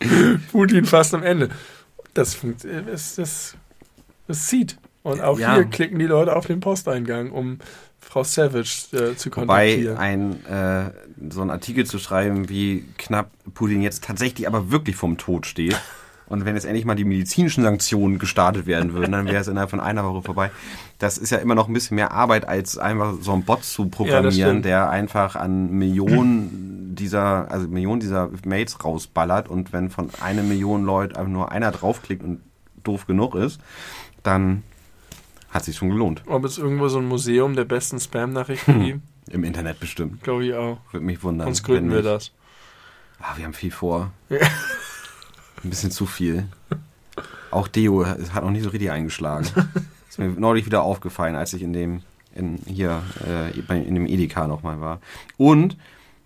Putin 0.52 0.84
fast 0.84 1.14
am 1.14 1.22
Ende. 1.22 1.48
Das 2.14 2.34
funktioniert. 2.34 2.88
Das, 2.88 3.16
das, 3.16 3.56
das 4.28 4.46
zieht. 4.46 4.76
Und 5.02 5.20
auch 5.20 5.38
Ja. 5.38 5.54
hier 5.56 5.64
klicken 5.64 5.98
die 5.98 6.06
Leute 6.06 6.34
auf 6.36 6.46
den 6.46 6.60
Posteingang, 6.60 7.30
um 7.30 7.58
Frau 8.00 8.22
Savage 8.22 8.86
äh, 8.92 9.16
zu 9.16 9.30
Wobei 9.34 9.74
kontaktieren. 9.74 9.96
ein, 9.96 10.46
äh, 10.46 10.90
so 11.30 11.42
ein 11.42 11.50
Artikel 11.50 11.84
zu 11.86 11.98
schreiben, 11.98 12.48
wie 12.48 12.84
knapp 12.98 13.30
Putin 13.54 13.82
jetzt 13.82 14.04
tatsächlich 14.04 14.46
aber 14.46 14.70
wirklich 14.70 14.94
vom 14.96 15.16
Tod 15.18 15.46
steht. 15.46 15.76
Und 16.34 16.44
wenn 16.44 16.54
jetzt 16.54 16.64
endlich 16.64 16.84
mal 16.84 16.94
die 16.94 17.04
medizinischen 17.04 17.64
Sanktionen 17.64 18.18
gestartet 18.18 18.66
werden 18.66 18.92
würden, 18.92 19.12
dann 19.12 19.26
wäre 19.26 19.38
es 19.40 19.48
innerhalb 19.48 19.70
von 19.70 19.80
einer 19.80 20.04
Woche 20.04 20.22
vorbei. 20.22 20.50
Das 20.98 21.16
ist 21.16 21.30
ja 21.30 21.38
immer 21.38 21.54
noch 21.54 21.68
ein 21.68 21.72
bisschen 21.74 21.94
mehr 21.94 22.10
Arbeit, 22.12 22.46
als 22.46 22.76
einfach 22.76 23.14
so 23.20 23.32
einen 23.32 23.44
Bot 23.44 23.64
zu 23.64 23.84
Ja, 23.84 23.88
programmieren, 23.88 24.32
stimmt. 24.32 24.64
der 24.66 24.90
einfach 24.90 25.36
an 25.36 25.70
Millionen 25.70 26.94
dieser, 26.94 27.50
also 27.50 27.66
Millionen 27.68 28.00
dieser 28.00 28.30
Mails 28.44 28.84
rausballert 28.84 29.48
und 29.48 29.72
wenn 29.72 29.90
von 29.90 30.10
einer 30.20 30.42
Million 30.42 30.84
Leute 30.84 31.16
einfach 31.16 31.30
nur 31.32 31.50
einer 31.50 31.70
draufklickt 31.72 32.22
und 32.22 32.40
doof 32.82 33.06
genug 33.06 33.34
ist, 33.34 33.60
dann 34.22 34.62
hat 35.50 35.64
sich 35.64 35.76
schon 35.76 35.90
gelohnt. 35.90 36.22
Ob 36.26 36.44
es 36.44 36.58
irgendwo 36.58 36.88
so 36.88 36.98
ein 36.98 37.06
Museum 37.06 37.54
der 37.56 37.64
besten 37.64 37.98
Spam-Nachrichten 38.00 38.80
gibt? 38.84 39.00
Im 39.30 39.44
Internet 39.44 39.80
bestimmt. 39.80 40.22
Glaube 40.22 40.44
ich 40.46 40.54
auch. 40.54 40.78
Würde 40.92 41.06
mich 41.06 41.22
wundern. 41.22 41.46
Sonst 41.46 41.62
gründen 41.62 41.90
wir 41.90 42.02
das. 42.02 42.32
Ah, 43.20 43.36
wir 43.36 43.44
haben 43.46 43.54
viel 43.54 43.70
vor. 43.70 44.10
Ein 45.64 45.70
bisschen 45.70 45.90
zu 45.90 46.06
viel. 46.06 46.46
Auch 47.50 47.68
Deo 47.68 48.06
hat 48.06 48.42
noch 48.42 48.50
nicht 48.50 48.64
so 48.64 48.70
richtig 48.70 48.90
eingeschlagen. 48.90 49.46
Ist 50.08 50.18
mir 50.18 50.28
neulich 50.28 50.66
wieder 50.66 50.82
aufgefallen, 50.82 51.34
als 51.34 51.52
ich 51.54 51.62
in 51.62 51.72
dem, 51.72 52.02
in, 52.34 52.58
hier, 52.66 53.02
äh, 53.26 53.50
in 53.58 53.94
dem 53.94 54.06
Edeka 54.06 54.46
nochmal 54.46 54.80
war. 54.80 55.00
Und, 55.36 55.76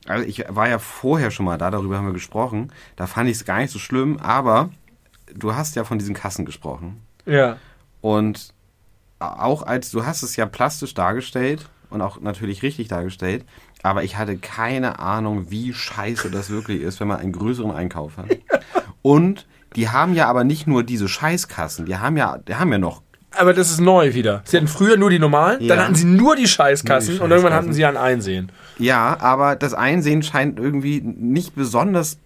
also 0.07 0.27
ich 0.27 0.45
war 0.49 0.69
ja 0.69 0.79
vorher 0.79 1.31
schon 1.31 1.47
mal 1.47 1.59
da, 1.59 1.71
darüber 1.71 1.97
haben 1.97 2.07
wir 2.07 2.13
gesprochen. 2.13 2.73
Da 2.97 3.07
fand 3.07 3.31
ich 3.31 3.37
es 3.37 3.45
gar 3.45 3.59
nicht 3.59 3.71
so 3.71 3.79
schlimm, 3.79 4.19
aber 4.19 4.71
du 5.35 5.55
hast 5.55 5.77
ja 5.77 5.85
von 5.85 5.99
diesen 5.99 6.15
Kassen 6.15 6.45
gesprochen. 6.45 7.01
Ja. 7.25 7.59
Und 8.01 8.53
auch 9.21 9.63
als, 9.63 9.91
du 9.91 10.05
hast 10.05 10.23
es 10.23 10.37
ja 10.37 10.47
plastisch 10.47 10.95
dargestellt 10.95 11.69
und 11.91 12.03
auch 12.03 12.21
natürlich 12.21 12.63
richtig 12.63 12.89
dargestellt, 12.89 13.45
aber 13.83 14.03
ich 14.05 14.17
hatte 14.17 14.37
keine 14.37 14.99
Ahnung, 14.99 15.47
wie 15.51 15.73
scheiße 15.73 16.31
das 16.31 16.51
wirklich 16.51 16.83
ist, 16.83 17.01
wenn 17.01 17.09
man 17.09 17.19
einen 17.21 17.33
größeren 17.33 17.71
Einkauf 17.71 18.17
hat. 18.17 18.27
Und 19.03 19.47
die 19.77 19.89
haben 19.89 20.15
ja 20.15 20.27
aber 20.29 20.45
nicht 20.45 20.67
nur 20.67 20.83
diese 20.83 21.09
Scheißkassen, 21.09 21.87
die 21.87 21.97
haben 21.97 22.17
ja, 22.17 22.39
die 22.39 22.55
haben 22.57 22.73
ja 22.73 22.79
noch, 22.79 23.03
Aber 23.37 23.53
das 23.53 23.71
ist 23.71 23.81
neu 23.81 24.15
wieder. 24.15 24.43
Sie 24.45 24.57
hatten 24.57 24.67
früher 24.69 24.97
nur 24.97 25.11
die 25.11 25.19
normalen, 25.19 25.61
dann 25.69 25.79
Ja. 25.79 25.85
hatten 25.85 25.95
sie 25.95 26.07
nur 26.07 26.35
die 26.35 26.49
Scheißkassen 26.49 27.11
Nur 27.11 27.19
die 27.19 27.25
und 27.25 27.31
irgendwann 27.31 27.53
hatten 27.55 27.73
sie 27.73 27.85
ein 27.85 27.97
Einsehen. 27.97 28.51
ja, 28.79 29.17
aber 29.21 29.55
das 29.57 29.75
Einsehen 29.75 30.23
scheint 30.23 30.59
irgendwie 30.59 31.01
nicht 31.03 31.55
besonders 31.55 32.19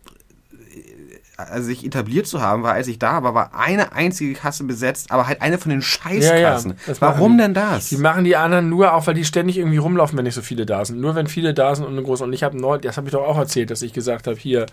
äh, 1.50 1.62
sich 1.62 1.84
etabliert 1.84 2.26
zu 2.26 2.40
haben, 2.40 2.62
weil 2.62 2.72
als 2.72 2.88
ich 2.88 2.98
da 2.98 3.22
war, 3.22 3.34
war 3.34 3.50
eine 3.54 3.92
einzige 3.92 4.34
Kasse 4.34 4.64
besetzt, 4.64 5.10
aber 5.10 5.26
halt 5.26 5.42
eine 5.42 5.58
von 5.58 5.70
den 5.70 5.82
Scheißkassen. 5.82 6.74
das 6.86 7.00
machen 7.00 7.14
Warum 7.14 7.38
denn 7.38 7.54
das? 7.54 7.88
Die 7.88 7.96
machen 7.96 8.24
die 8.24 8.36
anderen 8.36 8.68
nur 8.68 8.94
auch, 8.94 9.06
weil 9.06 9.14
die 9.14 9.24
ständig 9.24 9.58
irgendwie 9.58 9.78
rumlaufen, 9.78 10.16
wenn 10.16 10.24
nicht 10.24 10.34
so 10.34 10.42
viele 10.42 10.66
da 10.66 10.84
sind. 10.84 11.00
Nur 11.00 11.14
wenn 11.14 11.26
viele 11.26 11.54
da 11.54 11.74
sind 11.74 11.86
und 11.86 11.92
eine 11.92 12.02
große. 12.02 12.24
Und 12.24 12.32
ich 12.32 12.42
habe 12.42 12.56
neu, 12.56 12.78
das 12.78 12.96
habe 12.96 13.08
ich 13.08 13.12
doch 13.12 13.26
auch 13.26 13.38
erzählt, 13.38 13.70
dass 13.70 13.82
ich 13.82 13.92
gesagt 13.92 14.26
habe, 14.26 14.36
hier 14.36 14.66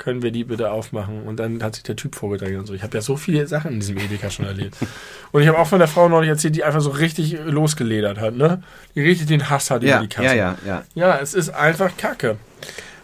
können 0.00 0.22
wir 0.22 0.32
die 0.32 0.44
bitte 0.44 0.72
aufmachen. 0.72 1.22
Und 1.22 1.38
dann 1.38 1.62
hat 1.62 1.74
sich 1.74 1.84
der 1.84 1.94
Typ 1.94 2.16
vorgedrängt 2.16 2.58
und 2.58 2.66
so. 2.66 2.74
Ich 2.74 2.82
habe 2.82 2.96
ja 2.96 3.02
so 3.02 3.16
viele 3.16 3.46
Sachen 3.46 3.72
in 3.72 3.80
diesem 3.80 3.98
Edeka 3.98 4.30
schon 4.30 4.46
erlebt. 4.46 4.76
Und 5.32 5.42
ich 5.42 5.48
habe 5.48 5.58
auch 5.58 5.66
von 5.66 5.78
der 5.78 5.86
Frau 5.86 6.08
neulich 6.08 6.30
erzählt, 6.30 6.56
die 6.56 6.64
einfach 6.64 6.80
so 6.80 6.90
richtig 6.90 7.38
losgeledert 7.44 8.18
hat, 8.18 8.34
ne? 8.34 8.62
Die 8.96 9.02
richtig 9.02 9.28
den 9.28 9.48
Hass 9.48 9.70
hat 9.70 9.84
ja, 9.84 9.98
über 9.98 10.06
die 10.06 10.08
Kasse. 10.08 10.26
ja, 10.26 10.34
ja, 10.34 10.56
ja. 10.66 10.82
Ja, 10.94 11.18
es 11.18 11.34
ist 11.34 11.50
einfach 11.50 11.96
Kacke. 11.96 12.36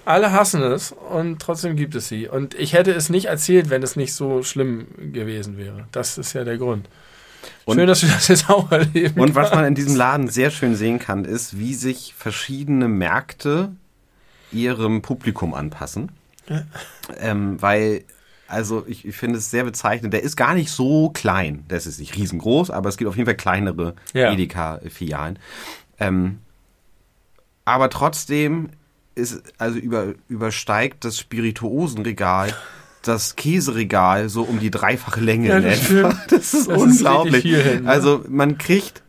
Alle 0.06 0.32
hassen 0.32 0.62
es 0.62 0.92
und 0.92 1.40
trotzdem 1.42 1.76
gibt 1.76 1.94
es 1.96 2.08
sie. 2.08 2.28
Und 2.28 2.54
ich 2.54 2.72
hätte 2.72 2.92
es 2.92 3.08
nicht 3.10 3.26
erzählt, 3.26 3.70
wenn 3.70 3.82
es 3.82 3.96
nicht 3.96 4.14
so 4.14 4.42
schlimm 4.42 4.86
gewesen 5.12 5.58
wäre. 5.58 5.86
Das 5.92 6.16
ist 6.16 6.32
ja 6.32 6.44
der 6.44 6.56
Grund. 6.58 6.88
Und- 7.64 7.76
Schön, 7.76 7.86
dass 7.88 8.00
du 8.00 8.06
das 8.06 8.28
jetzt 8.28 8.48
auch 8.48 8.70
erleben 8.70 9.20
Und 9.20 9.34
was 9.34 9.52
man 9.52 9.64
in 9.64 9.74
diesem 9.74 9.96
Laden 9.96 10.28
sehr 10.28 10.50
schön 10.50 10.74
sehen 10.76 10.98
kann, 11.00 11.24
ist, 11.24 11.58
wie 11.58 11.74
sich 11.74 12.14
verschiedene 12.16 12.88
Märkte 12.88 13.72
ihrem 14.52 15.02
Publikum 15.02 15.52
anpassen. 15.54 16.12
Ähm, 17.18 17.60
weil, 17.60 18.04
also 18.46 18.84
ich, 18.86 19.04
ich 19.04 19.16
finde 19.16 19.38
es 19.38 19.50
sehr 19.50 19.64
bezeichnend, 19.64 20.14
der 20.14 20.22
ist 20.22 20.36
gar 20.36 20.54
nicht 20.54 20.70
so 20.70 21.10
klein. 21.10 21.64
Der 21.68 21.78
ist 21.78 21.98
nicht 21.98 22.14
riesengroß, 22.16 22.70
aber 22.70 22.88
es 22.88 22.96
gibt 22.96 23.08
auf 23.08 23.16
jeden 23.16 23.26
Fall 23.26 23.36
kleinere 23.36 23.96
Ja. 24.14 24.30
Edeka-Filialen. 24.32 25.40
Ähm, 25.98 26.38
aber 27.64 27.90
trotzdem 27.90 28.70
ist, 29.16 29.42
also 29.58 29.78
über, 29.78 30.14
übersteigt 30.28 31.04
das 31.04 31.18
Spirituosenregal 31.18 32.54
das 33.02 33.36
Käseregal 33.36 34.28
so 34.28 34.42
um 34.42 34.58
die 34.58 34.70
dreifache 34.70 35.20
Länge 35.20 35.48
Ja, 35.48 35.60
das 35.60 35.84
stimmt. 35.84 36.16
Das 36.28 36.54
ist 36.54 36.68
Das 36.68 36.76
ist 36.76 36.82
unglaublich. 36.82 37.34
richtig 37.34 37.52
viel 37.54 37.62
hin, 37.62 37.82
ne? 37.84 37.90
Also 37.90 38.24
man 38.28 38.58
kriegt 38.58 39.02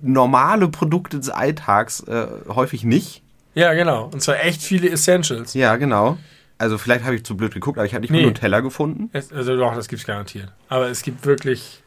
normale 0.00 0.68
Produkte 0.68 1.18
des 1.18 1.28
Alltags 1.28 2.00
äh, 2.00 2.26
häufig 2.48 2.84
nicht. 2.84 3.22
Ja, 3.54 3.74
genau. 3.74 4.06
Und 4.12 4.22
zwar 4.22 4.42
echt 4.42 4.62
viele 4.62 4.88
Essentials. 4.88 5.52
Ja, 5.54 5.76
genau. 5.76 6.16
Also 6.56 6.78
vielleicht 6.78 7.04
habe 7.04 7.16
ich 7.16 7.24
zu 7.24 7.36
blöd 7.36 7.52
geguckt, 7.52 7.78
aber 7.78 7.84
ich 7.86 7.92
habe 7.94 8.02
nicht 8.02 8.10
Nee. 8.12 8.22
mal 8.22 8.28
Nutella 8.28 8.60
gefunden. 8.60 9.10
Es, 9.12 9.32
also 9.32 9.56
doch, 9.56 9.74
das 9.74 9.88
gibt's 9.88 10.06
garantiert. 10.06 10.50
Aber 10.68 10.88
es 10.88 11.02
gibt 11.02 11.26
wirklich. 11.26 11.82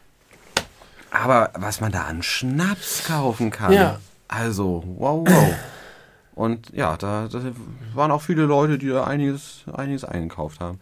Aber 1.11 1.51
was 1.55 1.79
man 1.81 1.91
da 1.91 2.03
an 2.03 2.21
Schnaps 2.23 3.03
kaufen 3.05 3.49
kann. 3.51 3.71
Ja. 3.73 3.99
Also, 4.27 4.83
wow, 4.97 5.27
wow. 5.27 5.53
Und 6.35 6.71
ja, 6.73 6.97
da, 6.97 7.27
da 7.31 7.41
waren 7.93 8.11
auch 8.11 8.21
viele 8.21 8.43
Leute, 8.43 8.77
die 8.77 8.89
da 8.89 9.03
einiges, 9.03 9.63
einiges 9.71 10.03
eingekauft 10.03 10.59
haben. 10.59 10.79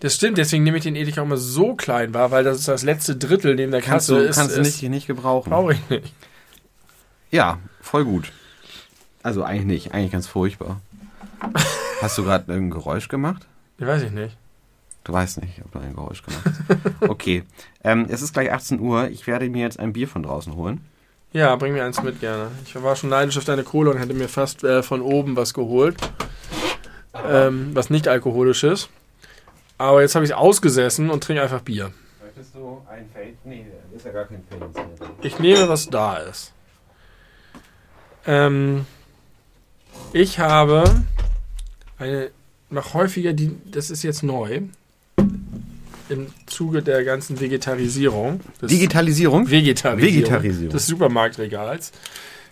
Das 0.00 0.14
stimmt, 0.14 0.38
deswegen 0.38 0.64
nehme 0.64 0.78
ich 0.78 0.82
den 0.82 0.96
Edeka 0.96 1.20
auch 1.20 1.26
immer 1.26 1.36
so 1.36 1.74
klein 1.74 2.12
war, 2.14 2.30
weil 2.30 2.44
das 2.44 2.58
ist 2.58 2.68
das 2.68 2.82
letzte 2.82 3.16
Drittel 3.16 3.54
neben 3.54 3.70
der 3.72 3.80
Kannst 3.80 4.08
Kasse 4.08 4.20
du 4.20 4.28
ist. 4.28 4.36
kannst 4.36 4.56
du 4.56 4.60
nicht, 4.62 4.82
nicht 4.82 5.06
gebrauchen. 5.06 5.50
Brauche 5.50 5.72
ich 5.74 5.90
nicht. 5.90 6.12
Ja, 7.30 7.58
voll 7.80 8.04
gut. 8.04 8.32
Also 9.22 9.42
eigentlich 9.42 9.64
nicht, 9.66 9.94
eigentlich 9.94 10.12
ganz 10.12 10.26
furchtbar. 10.26 10.80
Hast 12.00 12.18
du 12.18 12.24
gerade 12.24 12.52
ein 12.52 12.70
Geräusch 12.70 13.08
gemacht? 13.08 13.46
Ich 13.78 13.86
weiß 13.86 14.02
ich 14.02 14.10
nicht. 14.12 14.36
Du 15.04 15.12
weißt 15.12 15.40
nicht, 15.42 15.60
ob 15.64 15.72
du 15.72 15.78
ein 15.80 15.94
Geräusch 15.94 16.22
gemacht 16.22 16.44
hast. 16.46 17.08
Okay. 17.10 17.42
Ähm, 17.82 18.06
es 18.08 18.22
ist 18.22 18.32
gleich 18.32 18.52
18 18.52 18.80
Uhr. 18.80 19.08
Ich 19.08 19.26
werde 19.26 19.48
mir 19.50 19.62
jetzt 19.62 19.78
ein 19.78 19.92
Bier 19.92 20.08
von 20.08 20.22
draußen 20.22 20.54
holen. 20.54 20.80
Ja, 21.34 21.56
bring 21.56 21.72
mir 21.72 21.84
eins 21.84 22.00
mit 22.00 22.20
gerne. 22.20 22.52
Ich 22.64 22.80
war 22.80 22.94
schon 22.94 23.10
neidisch 23.10 23.36
auf 23.36 23.44
deine 23.44 23.64
Kohle 23.64 23.90
und 23.90 23.98
hätte 23.98 24.14
mir 24.14 24.28
fast 24.28 24.62
äh, 24.62 24.84
von 24.84 25.02
oben 25.02 25.34
was 25.34 25.52
geholt. 25.52 25.96
Ähm, 27.28 27.70
was 27.74 27.90
nicht 27.90 28.06
alkoholisch 28.06 28.62
ist. 28.62 28.88
Aber 29.76 30.00
jetzt 30.00 30.14
habe 30.14 30.24
ich 30.24 30.30
es 30.30 30.36
ausgesessen 30.36 31.10
und 31.10 31.24
trinke 31.24 31.42
einfach 31.42 31.60
Bier. 31.60 31.92
Möchtest 32.22 32.54
du 32.54 32.80
ein 32.88 33.08
Feld? 33.12 33.34
Nee, 33.44 33.66
ist 33.96 34.06
ja 34.06 34.12
gar 34.12 34.26
kein 34.26 34.44
Feld. 34.48 34.62
Ich 35.22 35.40
nehme, 35.40 35.68
was 35.68 35.90
da 35.90 36.18
ist. 36.18 36.52
Ähm, 38.26 38.86
ich 40.12 40.38
habe 40.38 40.84
eine 41.98 42.30
noch 42.70 42.94
häufiger, 42.94 43.32
die, 43.32 43.56
das 43.64 43.90
ist 43.90 44.04
jetzt 44.04 44.22
neu, 44.22 44.62
im 46.08 46.26
Zuge 46.46 46.82
der 46.82 47.04
ganzen 47.04 47.40
Vegetarisierung. 47.40 48.40
Des 48.60 48.70
Digitalisierung? 48.70 49.50
Vegetarisierung, 49.50 50.14
Vegetarisierung. 50.14 50.72
des 50.72 50.86
Supermarktregals 50.86 51.92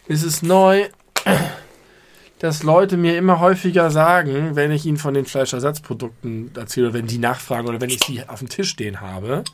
ist 0.09 0.23
es 0.25 0.43
neu, 0.43 0.89
dass 2.39 2.63
Leute 2.63 2.97
mir 2.97 3.17
immer 3.17 3.41
häufiger 3.41 3.91
sagen, 3.91 4.57
wenn 4.57 4.73
ich 4.73 4.85
ihnen 4.87 4.97
von 4.97 5.15
den 5.15 5.27
Fleischersatzprodukten 5.27 6.51
erzähle, 6.57 6.93
wenn 6.93 7.07
die 7.07 7.19
nachfragen 7.19 7.69
oder 7.69 7.81
wenn 7.81 7.91
ich 7.91 8.01
sie 8.05 8.23
auf 8.27 8.41
dem 8.41 8.49
Tisch 8.49 8.71
stehen 8.71 9.01
habe, 9.01 9.45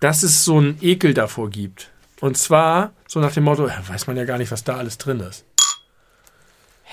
dass 0.00 0.22
es 0.22 0.44
so 0.44 0.58
einen 0.58 0.78
Ekel 0.80 1.14
davor 1.14 1.50
gibt. 1.50 1.90
Und 2.20 2.36
zwar 2.36 2.92
so 3.08 3.18
nach 3.18 3.32
dem 3.32 3.44
Motto, 3.44 3.68
weiß 3.68 4.06
man 4.06 4.16
ja 4.16 4.24
gar 4.24 4.38
nicht, 4.38 4.52
was 4.52 4.62
da 4.62 4.76
alles 4.76 4.98
drin 4.98 5.20
ist. 5.20 5.44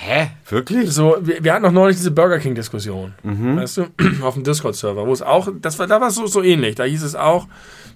Hä? 0.02 0.30
Wirklich? 0.48 0.94
So, 0.94 1.18
wir, 1.20 1.44
wir 1.44 1.54
hatten 1.54 1.64
noch 1.64 1.74
neulich 1.74 1.98
diese 1.98 2.12
Burger 2.12 2.40
King-Diskussion, 2.40 3.14
weißt 3.22 3.78
du, 3.78 3.88
auf 4.24 4.36
dem 4.36 4.46
Discord-Server, 4.46 5.06
wo 5.06 5.12
es 5.12 5.22
auch, 5.22 5.50
das 5.62 5.78
war, 5.78 5.88
da 5.88 6.00
war 6.00 6.08
es 6.08 6.16
so, 6.16 6.26
so 6.26 6.42
ähnlich. 6.42 6.76
Da 6.76 6.86
hieß 6.86 7.04
es 7.04 7.16
auch, 7.16 7.48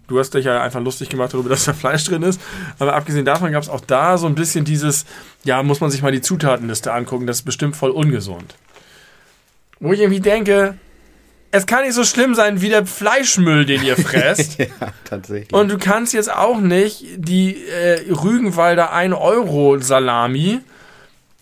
du 0.10 0.20
hast 0.20 0.34
dich 0.34 0.44
ja 0.44 0.62
einfach 0.62 0.82
lustig 0.82 1.08
gemacht 1.08 1.34
darüber, 1.34 1.50
dass 1.52 1.64
da 1.64 1.72
Fleisch 1.72 2.04
drin 2.04 2.24
ist. 2.24 2.42
Aber 2.78 2.94
abgesehen 2.94 3.24
davon 3.24 3.54
gab 3.54 3.64
es 3.64 3.70
auch 3.70 3.80
da 3.80 4.18
so 4.18 4.28
ein 4.28 4.36
bisschen 4.36 4.66
dieses, 4.66 5.06
ja, 5.46 5.64
muss 5.64 5.80
man 5.80 5.92
sich 5.92 6.02
mal 6.02 6.12
die 6.12 6.20
Zutatenliste 6.20 6.92
angucken, 6.92 7.26
das 7.26 7.38
ist 7.38 7.44
bestimmt 7.44 7.78
voll 7.78 7.92
ungesund. 7.92 8.56
Wo 9.80 9.94
ich 9.94 10.02
irgendwie 10.02 10.20
denke, 10.20 10.76
es 11.52 11.66
kann 11.66 11.86
nicht 11.86 11.94
so 11.94 12.04
schlimm 12.04 12.36
sein 12.36 12.60
wie 12.60 12.68
der 12.68 12.86
Fleischmüll, 12.86 13.64
den 13.66 13.82
ihr 13.82 13.96
fresst. 13.98 14.60
ja, 14.60 14.66
tatsächlich. 15.06 15.54
Und 15.54 15.72
du 15.72 15.78
kannst 15.78 16.14
jetzt 16.14 16.34
auch 16.34 16.60
nicht 16.60 17.06
die 17.16 17.64
äh, 17.66 18.12
Rügenwalder 18.12 18.94
1-Euro-Salami 18.94 20.60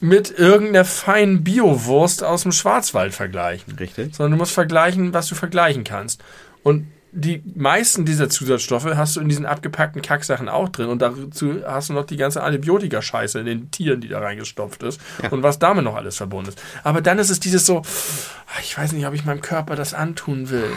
mit 0.01 0.37
irgendeiner 0.37 0.83
feinen 0.83 1.43
Biowurst 1.43 2.23
aus 2.23 2.41
dem 2.41 2.51
Schwarzwald 2.51 3.13
vergleichen. 3.13 3.75
Richtig. 3.77 4.15
Sondern 4.15 4.31
du 4.31 4.37
musst 4.37 4.51
vergleichen, 4.51 5.13
was 5.13 5.27
du 5.27 5.35
vergleichen 5.35 5.83
kannst. 5.83 6.21
Und 6.63 6.87
die 7.13 7.43
meisten 7.55 8.03
dieser 8.03 8.29
Zusatzstoffe 8.29 8.85
hast 8.85 9.15
du 9.15 9.21
in 9.21 9.29
diesen 9.29 9.45
abgepackten 9.45 10.01
Kacksachen 10.01 10.49
auch 10.49 10.69
drin. 10.69 10.87
Und 10.87 11.03
dazu 11.03 11.61
hast 11.65 11.89
du 11.89 11.93
noch 11.93 12.05
die 12.05 12.17
ganze 12.17 12.41
Antibiotika-Scheiße 12.41 13.39
in 13.39 13.45
den 13.45 13.71
Tieren, 13.71 14.01
die 14.01 14.07
da 14.07 14.19
reingestopft 14.19 14.81
ist. 14.81 14.99
Und 15.29 15.43
was 15.43 15.59
damit 15.59 15.83
noch 15.83 15.95
alles 15.95 16.17
verbunden 16.17 16.49
ist. 16.49 16.61
Aber 16.83 17.01
dann 17.01 17.19
ist 17.19 17.29
es 17.29 17.39
dieses 17.39 17.65
so, 17.65 17.79
ah, 17.79 18.59
ich 18.61 18.75
weiß 18.75 18.93
nicht, 18.93 19.05
ob 19.05 19.13
ich 19.13 19.23
meinem 19.23 19.41
Körper 19.41 19.75
das 19.75 19.93
antun 19.93 20.49
will. 20.49 20.71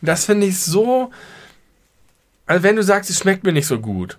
Das 0.00 0.24
finde 0.24 0.46
ich 0.46 0.58
so. 0.58 1.12
Also 2.46 2.62
wenn 2.64 2.76
du 2.76 2.82
sagst, 2.82 3.10
es 3.10 3.20
schmeckt 3.20 3.44
mir 3.44 3.52
nicht 3.52 3.66
so 3.66 3.78
gut. 3.78 4.18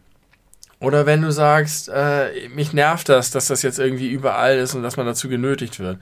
Oder 0.80 1.06
wenn 1.06 1.22
du 1.24 1.32
sagst, 1.32 1.90
äh, 1.90 2.50
mich 2.50 2.72
nervt 2.72 3.10
das, 3.10 3.32
dass 3.32 3.48
das 3.48 3.64
jetzt 3.64 3.80
irgendwie 3.80 4.10
überall 4.10 4.58
ist 4.58 4.76
und 4.76 4.84
dass 4.84 4.96
man 4.96 5.08
dazu 5.08 5.28
genötigt 5.28 5.80
wird. 5.80 5.98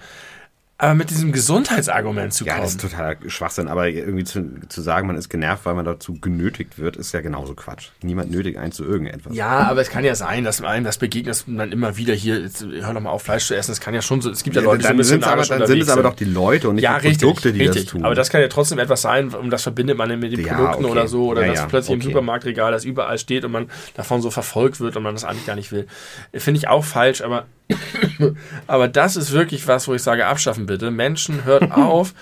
Aber 0.77 0.93
mit 0.93 1.09
diesem 1.09 1.31
Gesundheitsargument 1.31 2.33
zu 2.33 2.43
Ja, 2.43 2.53
kommen. 2.55 2.63
das 2.65 2.71
ist 2.71 2.81
totaler 2.81 3.15
Schwachsinn. 3.27 3.69
Aber 3.69 3.87
irgendwie 3.87 4.25
zu, 4.25 4.59
zu 4.67 4.81
sagen, 4.81 5.07
man 5.07 5.15
ist 5.15 5.29
genervt, 5.29 5.65
weil 5.65 5.73
man 5.73 5.85
dazu 5.85 6.19
genötigt 6.19 6.77
wird, 6.77 6.97
ist 6.97 7.13
ja 7.13 7.21
genauso 7.21 7.53
Quatsch. 7.55 7.91
Niemand 8.01 8.29
nötigt 8.29 8.57
einen 8.57 8.73
zu 8.73 8.83
irgendetwas. 8.83 9.33
Ja, 9.33 9.59
aber 9.69 9.79
es 9.79 9.89
kann 9.89 10.03
ja 10.03 10.15
sein, 10.15 10.43
dass 10.43 10.61
einem 10.61 10.83
das 10.83 10.97
begegnet, 10.97 11.29
dass 11.29 11.47
man 11.47 11.71
immer 11.71 11.95
wieder 11.95 12.13
hier, 12.13 12.41
jetzt, 12.41 12.65
hör 12.65 12.93
doch 12.93 12.99
mal 12.99 13.09
auf, 13.09 13.23
Fleisch 13.23 13.45
zu 13.47 13.55
essen. 13.55 13.71
Es 13.71 13.79
kann 13.79 13.93
ja 13.93 14.01
schon 14.01 14.19
so, 14.19 14.29
es 14.29 14.43
gibt 14.43 14.57
ja 14.57 14.61
Leute, 14.61 14.79
die 14.79 14.83
so 14.83 14.87
ein 14.87 14.91
dann 14.91 14.97
bisschen 14.97 15.21
sind, 15.21 15.31
aber, 15.31 15.45
dann 15.45 15.65
sind 15.65 15.81
es 15.81 15.89
aber 15.89 16.03
doch 16.03 16.15
die 16.15 16.25
Leute 16.25 16.67
und 16.67 16.75
nicht 16.75 16.83
ja, 16.83 16.99
die 16.99 17.07
richtig, 17.07 17.21
Produkte, 17.25 17.53
die 17.53 17.59
richtig. 17.61 17.83
das 17.83 17.91
tun. 17.91 18.03
Aber 18.03 18.13
das 18.15 18.29
kann 18.29 18.41
ja 18.41 18.49
trotzdem 18.49 18.77
etwas 18.79 19.01
sein, 19.01 19.33
um 19.33 19.49
das 19.49 19.63
verbindet 19.63 19.97
man 19.97 20.09
mit 20.19 20.33
den 20.33 20.45
Ja, 20.45 20.55
Produkten 20.55 20.83
okay. 20.83 20.91
oder 20.91 21.07
so, 21.07 21.27
oder 21.27 21.41
Ja, 21.43 21.47
dass 21.51 21.59
ja, 21.59 21.65
plötzlich 21.67 21.95
okay. 21.95 22.03
im 22.05 22.11
Supermarktregal 22.11 22.73
das 22.73 22.83
überall 22.83 23.17
steht 23.17 23.45
und 23.45 23.51
man 23.53 23.69
davon 23.93 24.21
so 24.21 24.29
verfolgt 24.29 24.81
wird 24.81 24.97
und 24.97 25.03
man 25.03 25.15
das 25.15 25.23
eigentlich 25.23 25.45
gar 25.45 25.55
nicht 25.55 25.71
will. 25.71 25.87
Finde 26.33 26.57
ich 26.57 26.67
auch 26.67 26.83
falsch, 26.83 27.21
aber, 27.21 27.45
aber 28.67 28.87
das 28.87 29.15
ist 29.15 29.31
wirklich 29.31 29.67
was, 29.67 29.87
wo 29.87 29.93
ich 29.93 30.03
sage, 30.03 30.25
abschaffen 30.25 30.65
bitte. 30.65 30.91
Menschen, 30.91 31.45
hört 31.45 31.71
auf, 31.71 32.13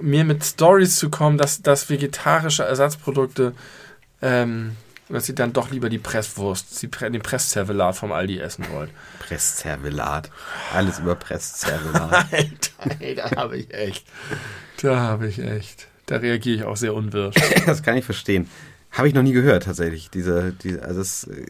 mir 0.00 0.24
mit 0.24 0.44
Stories 0.44 0.96
zu 0.96 1.10
kommen, 1.10 1.38
dass, 1.38 1.62
dass 1.62 1.88
vegetarische 1.88 2.64
Ersatzprodukte, 2.64 3.52
ähm, 4.22 4.76
dass 5.08 5.28
ihr 5.28 5.34
dann 5.34 5.52
doch 5.52 5.70
lieber 5.70 5.88
die 5.88 5.98
Presswurst, 5.98 6.82
die, 6.82 6.88
den 6.88 7.22
Presszervelat 7.22 7.96
vom 7.96 8.12
Aldi 8.12 8.40
essen 8.40 8.66
wollt. 8.72 8.90
Presszervelat. 9.20 10.30
Alles 10.74 10.98
über 10.98 11.14
Presszervelat. 11.14 12.12
Alter, 12.32 13.00
ey, 13.00 13.14
da 13.14 13.30
habe 13.36 13.56
ich 13.58 13.72
echt. 13.72 14.06
Da 14.82 14.98
habe 14.98 15.28
ich 15.28 15.38
echt. 15.38 15.86
Da 16.06 16.16
reagiere 16.16 16.56
ich 16.56 16.64
auch 16.64 16.76
sehr 16.76 16.94
unwirsch. 16.94 17.36
das 17.66 17.82
kann 17.82 17.96
ich 17.96 18.04
verstehen. 18.04 18.48
Habe 18.96 19.08
ich 19.08 19.14
noch 19.14 19.22
nie 19.22 19.32
gehört, 19.32 19.64
tatsächlich. 19.64 20.10
Diese, 20.10 20.52
diese 20.52 20.82
also 20.82 21.00
das 21.00 21.24
äh, 21.24 21.46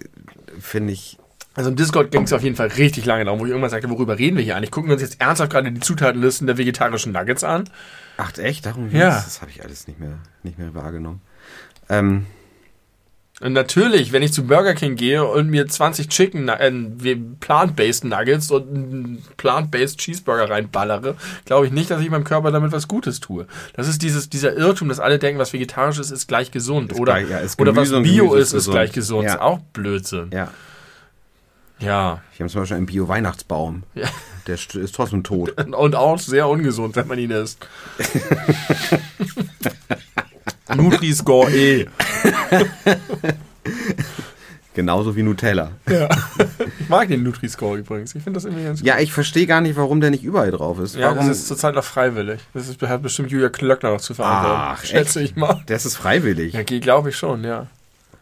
finde 0.58 0.92
ich. 0.92 1.18
Also 1.56 1.70
im 1.70 1.76
Discord 1.76 2.10
ging 2.12 2.22
es 2.22 2.32
auf 2.32 2.42
jeden 2.42 2.54
Fall 2.54 2.68
richtig 2.68 3.06
lange 3.06 3.24
darum, 3.24 3.40
wo 3.40 3.44
ich 3.44 3.50
irgendwann 3.50 3.70
sagte, 3.70 3.88
worüber 3.90 4.18
reden 4.18 4.36
wir 4.36 4.44
hier 4.44 4.56
eigentlich? 4.56 4.70
Gucken 4.70 4.90
wir 4.90 4.94
uns 4.94 5.02
jetzt 5.02 5.20
ernsthaft 5.20 5.50
gerade 5.50 5.72
die 5.72 5.80
Zutatenlisten 5.80 6.46
der 6.46 6.58
vegetarischen 6.58 7.12
Nuggets 7.12 7.42
an? 7.44 7.68
Ach, 8.18 8.36
echt? 8.38 8.66
Darum 8.66 8.90
Ja. 8.92 9.10
geht's? 9.10 9.24
Das 9.24 9.40
habe 9.40 9.50
ich 9.50 9.64
alles 9.64 9.88
nicht 9.88 9.98
mehr, 9.98 10.18
nicht 10.42 10.58
mehr 10.58 10.74
wahrgenommen. 10.74 11.20
Ähm, 11.88 12.26
Und 13.42 13.52
natürlich, 13.52 14.12
wenn 14.12 14.22
ich 14.22 14.32
zu 14.32 14.46
Burger 14.46 14.72
King 14.74 14.96
gehe 14.96 15.22
und 15.22 15.50
mir 15.50 15.66
20 15.68 16.08
Chicken, 16.08 16.48
äh, 16.48 16.72
Plant-Based 17.40 18.04
Nuggets 18.04 18.50
und 18.50 18.68
einen 18.68 19.22
Plant-Based 19.36 19.98
Cheeseburger 19.98 20.48
reinballere, 20.48 21.16
glaube 21.44 21.66
ich 21.66 21.72
nicht, 21.72 21.90
dass 21.90 22.00
ich 22.00 22.08
meinem 22.08 22.24
Körper 22.24 22.50
damit 22.50 22.72
was 22.72 22.88
Gutes 22.88 23.20
tue. 23.20 23.46
Das 23.74 23.88
ist 23.88 24.00
dieses, 24.02 24.30
dieser 24.30 24.54
Irrtum, 24.56 24.88
dass 24.88 25.00
alle 25.00 25.18
denken, 25.18 25.38
was 25.38 25.52
vegetarisch 25.52 25.98
ist, 25.98 26.10
ist 26.12 26.28
gleich 26.28 26.50
gesund. 26.50 26.92
Ist 26.92 26.98
oder, 26.98 27.12
gleich- 27.14 27.28
ja, 27.30 27.38
ist 27.38 27.60
oder 27.60 27.76
was 27.76 27.90
Bio 27.90 28.34
ist 28.34 28.48
ist 28.48 28.52
gesund. 28.54 28.74
gleich 28.74 28.92
gesund. 28.92 29.24
Ja. 29.24 29.34
Ist 29.34 29.40
auch 29.40 29.58
Blödsinn. 29.74 30.30
ja. 30.32 30.50
Ja. 31.78 32.20
Wir 32.36 32.44
haben 32.44 32.50
zum 32.50 32.62
Beispiel 32.62 32.76
einen 32.78 32.86
Bio-Weihnachtsbaum. 32.86 33.82
Ja. 33.94 34.08
Der 34.46 34.58
st- 34.58 34.78
ist 34.80 34.94
trotzdem 34.94 35.22
tot. 35.24 35.50
Und 35.74 35.94
auch 35.94 36.18
sehr 36.18 36.48
ungesund, 36.48 36.96
wenn 36.96 37.06
man 37.08 37.18
ihn 37.18 37.30
isst. 37.30 37.66
Nutri-Score 40.74 41.50
E. 41.50 41.86
Genauso 44.74 45.16
wie 45.16 45.22
Nutella. 45.22 45.72
Ja. 45.88 46.08
Ich 46.80 46.88
mag 46.88 47.08
den 47.08 47.22
Nutri-Score 47.22 47.78
übrigens. 47.78 48.14
Ich 48.14 48.22
finde 48.22 48.36
das 48.36 48.44
irgendwie 48.44 48.64
ganz 48.64 48.82
Ja, 48.82 48.98
ich 48.98 49.10
verstehe 49.12 49.46
gar 49.46 49.62
nicht, 49.62 49.76
warum 49.76 50.00
der 50.02 50.10
nicht 50.10 50.22
überall 50.22 50.50
drauf 50.50 50.78
ist. 50.80 50.96
Ja, 50.96 51.12
warum? 51.14 51.28
das 51.28 51.38
ist 51.38 51.46
zurzeit 51.48 51.74
noch 51.74 51.84
freiwillig. 51.84 52.40
Das 52.52 52.68
ist, 52.68 52.80
hat 52.82 53.02
bestimmt 53.02 53.30
Julia 53.30 53.48
Klöckner 53.48 53.90
noch 53.92 54.00
zu 54.02 54.12
verantworten. 54.14 54.60
Ach, 54.60 54.84
schätze 54.84 55.20
echt? 55.20 55.30
ich 55.30 55.36
mal. 55.36 55.62
das 55.66 55.86
ist 55.86 55.96
freiwillig. 55.96 56.52
Ja, 56.52 56.62
glaube 56.62 57.08
ich 57.08 57.16
schon, 57.16 57.42
ja. 57.44 57.66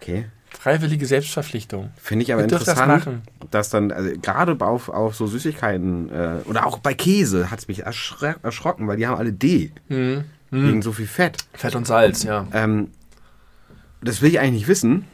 Okay. 0.00 0.26
Freiwillige 0.64 1.04
Selbstverpflichtung. 1.04 1.90
Finde 1.98 2.22
ich 2.22 2.32
aber 2.32 2.40
Ihr 2.40 2.48
das 2.48 2.62
interessant, 2.62 2.88
machen. 2.88 3.22
dass 3.50 3.68
dann, 3.68 3.92
also 3.92 4.18
gerade 4.18 4.56
auf, 4.64 4.88
auf 4.88 5.14
so 5.14 5.26
Süßigkeiten 5.26 6.08
äh, 6.08 6.36
oder 6.46 6.64
auch 6.64 6.78
bei 6.78 6.94
Käse 6.94 7.50
hat 7.50 7.58
es 7.58 7.68
mich 7.68 7.80
erschre 7.80 8.36
erschrocken, 8.42 8.88
weil 8.88 8.96
die 8.96 9.06
haben 9.06 9.18
alle 9.18 9.34
D. 9.34 9.72
Mhm. 9.90 10.24
Wegen 10.50 10.80
so 10.80 10.92
viel 10.92 11.06
Fett. 11.06 11.36
Fett 11.52 11.74
und 11.74 11.86
Salz, 11.86 12.22
ja. 12.22 12.48
Ähm, 12.54 12.88
das 14.00 14.22
will 14.22 14.30
ich 14.30 14.40
eigentlich 14.40 14.60
nicht 14.60 14.68
wissen. 14.68 15.04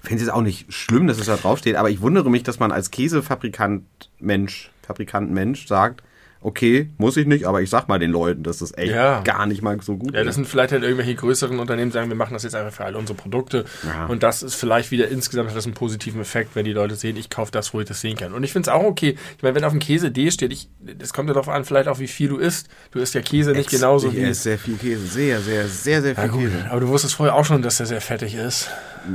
Finde 0.00 0.16
es 0.16 0.22
jetzt 0.22 0.34
auch 0.34 0.42
nicht 0.42 0.72
schlimm, 0.74 1.06
dass 1.06 1.20
es 1.20 1.26
da 1.26 1.36
draufsteht, 1.36 1.76
aber 1.76 1.90
ich 1.90 2.00
wundere 2.00 2.28
mich, 2.28 2.42
dass 2.42 2.58
man 2.58 2.72
als 2.72 2.90
Käsefabrikant 2.90 3.84
Mensch, 4.18 4.72
Fabrikant 4.82 5.30
Mensch 5.30 5.68
sagt, 5.68 6.02
okay, 6.42 6.90
muss 6.98 7.16
ich 7.16 7.26
nicht, 7.26 7.46
aber 7.46 7.62
ich 7.62 7.70
sag 7.70 7.88
mal 7.88 7.98
den 7.98 8.10
Leuten, 8.10 8.42
dass 8.42 8.58
das 8.58 8.76
echt 8.76 8.92
Ja. 8.92 9.20
gar 9.22 9.46
nicht 9.46 9.62
mal 9.62 9.80
so 9.80 9.96
gut 9.96 10.12
Ja, 10.14 10.20
das 10.20 10.30
ist. 10.30 10.34
sind 10.36 10.48
vielleicht 10.48 10.72
halt 10.72 10.82
irgendwelche 10.82 11.14
größeren 11.14 11.58
Unternehmen, 11.58 11.90
die 11.90 11.94
sagen, 11.94 12.08
wir 12.08 12.16
machen 12.16 12.32
das 12.34 12.42
jetzt 12.42 12.54
einfach 12.54 12.72
für 12.72 12.84
all 12.84 12.96
unsere 12.96 13.16
Produkte. 13.16 13.64
Ja. 13.84 14.06
Und 14.06 14.22
das 14.22 14.42
ist 14.42 14.54
vielleicht 14.54 14.90
wieder 14.90 15.08
insgesamt 15.08 15.48
hat 15.50 15.56
das 15.56 15.64
einen 15.66 15.74
positiven 15.74 16.20
Effekt, 16.20 16.54
wenn 16.54 16.64
die 16.64 16.72
Leute 16.72 16.94
sehen, 16.96 17.16
ich 17.16 17.30
kaufe 17.30 17.52
das, 17.52 17.72
wo 17.72 17.80
ich 17.80 17.86
das 17.88 18.00
sehen 18.00 18.16
kann. 18.16 18.32
Und 18.32 18.42
ich 18.44 18.52
finde 18.52 18.68
es 18.70 18.74
auch 18.74 18.82
okay. 18.82 19.16
Ich 19.36 19.42
meine, 19.42 19.54
wenn 19.54 19.64
auf 19.64 19.72
dem 19.72 19.80
Käse 19.80 20.10
D 20.10 20.30
steht, 20.30 20.52
ich, 20.52 20.68
das 20.80 21.12
kommt 21.12 21.28
ja 21.28 21.34
darauf 21.34 21.48
an, 21.48 21.64
vielleicht 21.64 21.88
auch 21.88 21.98
wie 21.98 22.08
viel 22.08 22.28
du 22.28 22.36
isst. 22.38 22.68
Du 22.90 22.98
isst 22.98 23.14
ja 23.14 23.20
Käse 23.22 23.52
nicht 23.52 23.70
genauso 23.70 24.08
ich 24.08 24.16
wie. 24.16 24.22
esse 24.22 24.42
sehr 24.42 24.58
viel 24.58 24.76
Käse, 24.76 25.06
sehr, 25.06 25.40
sehr, 25.40 25.68
sehr, 25.68 26.02
sehr 26.02 26.14
viel 26.14 26.24
Ja, 26.24 26.30
gut, 26.30 26.40
Käse. 26.42 26.66
aber 26.70 26.80
du 26.80 26.88
wusstest 26.88 27.14
vorher 27.14 27.34
auch 27.34 27.44
schon, 27.44 27.62
dass 27.62 27.76
der 27.78 27.86
sehr 27.86 28.00
fettig 28.00 28.34
ist. 28.34 28.68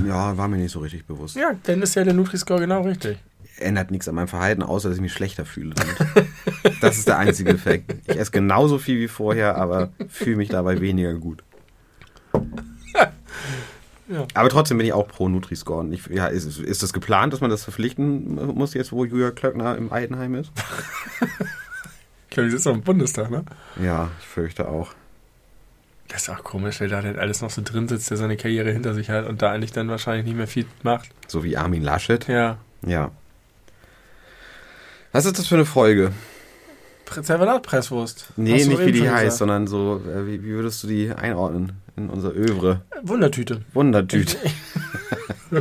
Ja, 0.08 0.38
war 0.38 0.48
mir 0.48 0.58
nicht 0.58 0.72
so 0.72 0.80
richtig 0.80 1.06
bewusst. 1.06 1.36
Ja, 1.36 1.52
dann 1.64 1.82
ist 1.82 1.96
ja 1.96 2.04
der 2.04 2.14
Nutri-Score 2.14 2.60
genau 2.60 2.82
richtig. 2.84 3.18
Ändert 3.60 3.90
nichts 3.90 4.08
an 4.08 4.16
meinem 4.16 4.28
Verhalten, 4.28 4.62
außer 4.62 4.90
dass 4.90 4.98
ich 4.98 5.02
mich 5.02 5.14
schlechter 5.14 5.46
fühle. 5.46 5.74
das 6.82 6.98
ist 6.98 7.08
der 7.08 7.18
einzige 7.18 7.52
Effekt. 7.52 7.96
Ich 8.08 8.18
esse 8.18 8.32
genauso 8.32 8.78
viel 8.78 9.00
wie 9.00 9.08
vorher, 9.08 9.56
aber 9.58 9.90
fühle 10.10 10.38
mich 10.38 10.50
dabei 10.50 10.80
weniger 10.82 11.14
gut. 11.14 11.44
Ja. 14.10 14.26
Aber 14.34 14.50
trotzdem 14.50 14.78
bin 14.78 14.88
ich 14.88 14.94
auch 14.94 15.08
pro 15.08 15.28
Nutri-Score. 15.28 15.82
Und 15.82 15.92
Ich, 15.94 16.08
ja, 16.08 16.28
ist, 16.28 16.60
ist 16.60 16.84
das 16.84 16.94
geplant, 16.94 17.34
dass 17.34 17.42
man 17.42 17.50
das 17.50 17.64
verpflichten 17.64 18.36
muss, 18.56 18.74
jetzt 18.74 18.92
wo 18.92 19.04
Julia 19.04 19.32
Klöckner 19.32 19.76
im 19.76 19.92
Altenheim 19.92 20.36
ist? 20.36 20.52
Ich 22.30 22.30
glaube, 22.30 22.46
die 22.48 22.52
sitzt 22.52 22.66
doch 22.66 22.74
im 22.74 22.84
Bundestag, 22.84 23.32
ne? 23.32 23.44
Ja, 23.82 24.10
ich 24.20 24.26
fürchte 24.28 24.70
auch. 24.70 24.94
Das 26.08 26.22
ist 26.22 26.30
auch 26.30 26.44
komisch, 26.44 26.80
weil 26.80 26.88
da 26.88 27.02
halt 27.02 27.18
alles 27.18 27.42
noch 27.42 27.50
so 27.50 27.62
drin 27.62 27.88
sitzt, 27.90 28.10
der 28.10 28.18
seine 28.18 28.38
Karriere 28.38 28.72
hinter 28.72 28.94
sich 28.94 29.10
hat 29.10 29.28
und 29.28 29.42
da 29.42 29.52
eigentlich 29.52 29.74
dann 29.74 29.90
wahrscheinlich 29.90 30.26
nicht 30.26 30.38
mehr 30.38 30.48
viel 30.48 30.66
macht. 30.84 31.10
So 31.28 31.44
wie 31.44 31.58
Armin 31.58 31.84
Laschet. 31.84 32.28
Ja. 32.28 32.58
Ja. 32.86 33.12
Was 35.12 35.26
ist 35.26 35.38
das 35.38 35.48
für 35.48 35.56
eine 35.56 35.66
Folge? 35.66 36.14
Servelatpresswurst. 37.22 38.28
Nee, 38.38 38.54
nicht 38.66 38.80
wie 38.86 38.92
die 38.92 39.10
heißt, 39.10 39.24
gesagt. 39.24 39.38
sondern 39.40 39.68
so, 39.68 40.02
äh, 40.08 40.26
wie, 40.28 40.44
wie 40.44 40.50
würdest 40.52 40.84
du 40.84 40.88
die 40.88 41.12
einordnen 41.12 41.74
in 41.96 42.10
unser 42.10 42.34
Övre? 42.34 42.82
Wundertüte. 43.04 43.62
Wundertüte. 43.74 44.38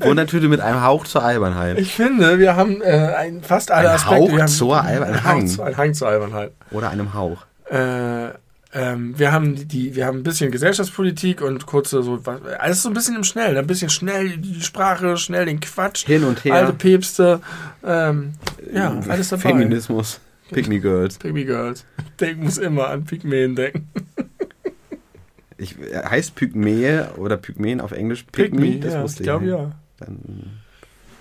Wundertüte 0.00 0.48
mit 0.48 0.60
einem 0.60 0.82
Hauch 0.82 1.04
zur 1.04 1.22
Albernheit. 1.22 1.78
Ich 1.78 1.92
finde, 1.94 2.38
wir 2.40 2.56
haben 2.56 2.82
äh, 2.82 3.14
ein, 3.16 3.42
fast 3.42 3.70
alle 3.70 3.90
Ein 3.90 3.94
Aspekte. 3.96 4.42
Hauch 4.42 4.46
zur 4.46 4.80
Albern- 4.82 5.08
ein 5.12 5.24
Hang. 5.24 5.38
Hang. 5.40 5.46
Zu, 5.46 5.62
ein 5.62 5.76
Hang 5.76 5.94
zur 5.94 6.08
Albernheit. 6.08 6.52
Oder 6.72 6.90
einem 6.90 7.14
Hauch. 7.14 7.44
Äh, 7.70 8.30
ähm, 8.72 9.14
wir 9.18 9.30
haben 9.32 9.54
die- 9.54 9.64
die, 9.66 9.94
wir 9.96 10.06
haben 10.06 10.18
ein 10.18 10.22
bisschen 10.24 10.50
Gesellschaftspolitik 10.50 11.40
und 11.42 11.66
kurze 11.66 12.02
so, 12.02 12.24
was- 12.26 12.40
alles 12.58 12.82
so 12.82 12.88
ein 12.88 12.94
bisschen 12.94 13.14
im 13.16 13.22
Schnellen, 13.24 13.56
ein 13.56 13.66
bisschen 13.66 13.90
schnell 13.90 14.36
die 14.38 14.60
Sprache, 14.60 15.16
schnell 15.16 15.46
den 15.46 15.60
Quatsch, 15.60 16.04
Hin 16.06 16.24
und 16.24 16.44
her. 16.44 16.54
alte 16.54 16.72
Päpste, 16.72 17.40
ähm, 17.84 18.32
ja, 18.72 18.92
alles 19.08 19.28
dabei. 19.28 19.42
Feminismus. 19.42 20.20
Me 20.52 20.80
Girls. 20.80 21.18
Baby 21.18 21.44
Girls. 21.44 21.84
Denk 22.18 22.38
muss 22.42 22.58
immer 22.58 22.88
an 22.88 23.04
Pygmäen 23.04 23.54
denken. 23.56 23.88
Ich, 25.58 25.78
äh, 25.78 26.02
heißt 26.04 26.34
Pygmäe 26.34 27.10
oder 27.16 27.36
Pygmäen 27.36 27.80
auf 27.80 27.92
Englisch 27.92 28.24
Pygmy, 28.32 28.80
Das 28.80 28.94
ja, 28.94 29.02
wusste 29.02 29.22
ich 29.22 29.24
glaube 29.24 29.44
nicht. 29.44 29.54
ja. 29.54 29.72
Dann 29.98 30.60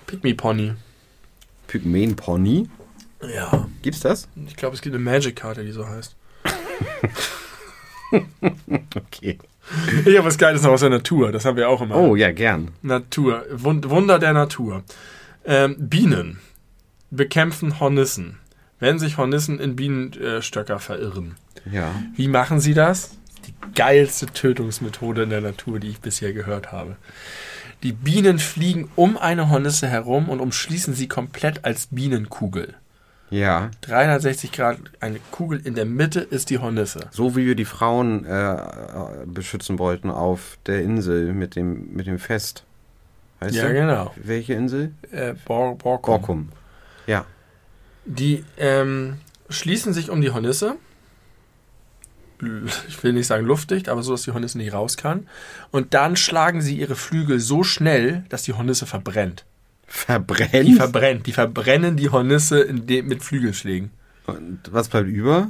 Pygmy 0.08 0.34
Pony. 0.34 0.74
Pygmäen 1.68 2.16
Pony. 2.16 2.70
Ja. 3.36 3.68
Gibt's 3.82 4.00
das? 4.00 4.28
Ich 4.48 4.56
glaube, 4.56 4.76
es 4.76 4.82
gibt 4.82 4.96
eine 4.96 5.04
Magic-Karte, 5.04 5.64
die 5.66 5.72
so 5.72 5.88
heißt. 5.88 6.16
Okay. 8.96 9.38
Ich 10.06 10.18
habe 10.18 10.26
was 10.26 10.40
Geiles 10.40 10.64
noch 10.64 10.72
aus 10.72 10.80
der 10.80 10.90
Natur. 10.90 11.32
Das 11.32 11.46
haben 11.46 11.58
wir 11.58 11.70
auch 11.70 11.80
immer. 11.82 11.96
Oh, 11.96 12.16
ja, 12.16 12.32
gern. 12.32 12.72
Natur. 12.82 13.46
Wund 13.52 13.88
Wunder 13.92 14.18
der 14.18 14.34
Natur. 14.34 14.84
Ähm, 15.46 15.76
Bienen 15.78 16.40
bekämpfen 17.12 17.80
Hornissen, 17.80 18.39
wenn 18.80 19.00
sich 19.00 19.18
Hornissen 19.18 19.60
in 19.60 19.76
Bienenstöcker 19.76 20.80
verirren. 20.80 21.36
Ja. 21.70 21.92
Wie 22.16 22.28
machen 22.28 22.60
sie 22.60 22.74
das? 22.74 23.18
Die 23.48 23.54
geilste 23.76 24.28
Tötungsmethode 24.28 25.24
in 25.24 25.30
der 25.30 25.42
Natur, 25.42 25.80
die 25.80 25.90
ich 25.90 26.00
bisher 26.00 26.34
gehört 26.34 26.72
habe. 26.72 26.96
Die 27.84 27.94
Bienen 27.94 28.40
fliegen 28.40 28.90
um 28.96 29.18
eine 29.18 29.50
Hornisse 29.50 29.88
herum 29.88 30.28
und 30.30 30.42
umschließen 30.42 30.94
sie 30.94 31.08
komplett 31.08 31.64
als 31.64 31.88
Bienenkugel. 31.88 32.76
Ja. 33.30 33.70
360 33.82 34.52
Grad, 34.52 34.80
eine 35.00 35.20
Kugel 35.32 35.62
in 35.64 35.76
der 35.76 35.86
Mitte 35.86 36.20
ist 36.20 36.50
die 36.50 36.58
Hornisse. 36.58 37.08
So 37.12 37.36
wie 37.36 37.46
wir 37.46 37.56
die 37.56 37.66
Frauen 37.66 38.26
äh, 38.26 38.58
beschützen 39.26 39.80
wollten 39.80 40.10
auf 40.10 40.58
der 40.66 40.82
Insel 40.82 41.34
mit 41.34 41.56
dem, 41.56 41.94
mit 41.94 42.08
dem 42.08 42.20
Fest. 42.20 42.64
Weißt 43.40 43.56
ja, 43.56 43.68
du? 43.68 43.74
genau. 43.74 44.14
Welche 44.18 44.54
Insel? 44.54 44.94
Äh, 45.12 45.36
Bor 45.46 45.78
Borkum. 45.78 46.14
Gorkum. 46.14 46.50
Ja. 47.08 47.26
Die 48.06 48.44
ähm, 48.58 49.18
schließen 49.50 49.94
sich 49.94 50.10
um 50.10 50.22
die 50.22 50.32
Hornisse. 50.32 50.76
Ich 52.88 53.04
will 53.04 53.14
nicht 53.14 53.28
sagen 53.28 53.46
luftdicht, 53.46 53.90
aber 53.90 54.02
so, 54.02 54.12
dass 54.12 54.22
die 54.24 54.32
Hornisse 54.32 54.58
nicht 54.58 54.74
raus 54.74 54.96
kann. 54.96 55.28
Und 55.72 55.94
dann 55.94 56.16
schlagen 56.16 56.62
sie 56.62 56.78
ihre 56.78 56.96
Flügel 56.96 57.40
so 57.40 57.64
schnell, 57.64 58.24
dass 58.30 58.44
die 58.44 58.54
Hornisse 58.54 58.86
verbrennt. 58.86 59.46
Die 59.88 59.94
Verbrennt. 59.94 60.78
verbrennt. 60.78 61.28
Die 61.28 61.34
verbrennen 61.34 61.98
die 61.98 62.10
Hornisse 62.10 62.66
mit 62.72 63.24
Flügelschlägen. 63.24 63.92
Und 64.28 64.60
was 64.72 64.88
bleibt 64.88 65.10
über? 65.10 65.48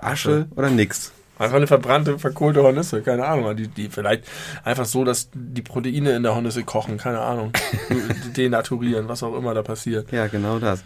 Asche 0.00 0.46
oder 0.54 0.70
nix? 0.70 1.12
Einfach 1.38 1.56
eine 1.56 1.66
verbrannte, 1.66 2.18
verkohlte 2.18 2.62
Hornisse, 2.62 3.00
keine 3.00 3.24
Ahnung. 3.24 3.56
Die, 3.56 3.66
die 3.66 3.88
vielleicht 3.88 4.24
einfach 4.62 4.84
so, 4.84 5.04
dass 5.04 5.30
die 5.32 5.62
Proteine 5.62 6.14
in 6.14 6.22
der 6.22 6.34
Hornisse 6.34 6.64
kochen, 6.64 6.98
keine 6.98 7.20
Ahnung. 7.20 7.52
Denaturieren, 8.36 9.08
was 9.08 9.22
auch 9.22 9.34
immer 9.34 9.54
da 9.54 9.62
passiert. 9.62 10.12
Ja, 10.12 10.26
genau 10.26 10.58
das. 10.58 10.84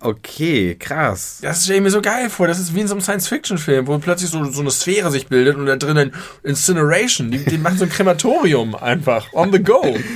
Okay, 0.00 0.76
krass. 0.76 1.40
Das 1.42 1.64
stelle 1.64 1.78
ich 1.78 1.82
mir 1.82 1.90
so 1.90 2.00
geil 2.00 2.30
vor. 2.30 2.46
Das 2.46 2.60
ist 2.60 2.72
wie 2.74 2.80
in 2.80 2.86
so 2.86 2.94
einem 2.94 3.00
Science-Fiction-Film, 3.00 3.88
wo 3.88 3.98
plötzlich 3.98 4.30
so, 4.30 4.44
so 4.44 4.60
eine 4.60 4.70
Sphäre 4.70 5.10
sich 5.10 5.26
bildet 5.26 5.56
und 5.56 5.66
da 5.66 5.74
drinnen 5.76 6.12
Incineration. 6.44 7.32
Die, 7.32 7.44
die 7.44 7.58
machen 7.58 7.78
so 7.78 7.84
ein 7.84 7.90
Krematorium 7.90 8.76
einfach. 8.76 9.32
On 9.32 9.52
the 9.52 9.62
go. 9.62 9.96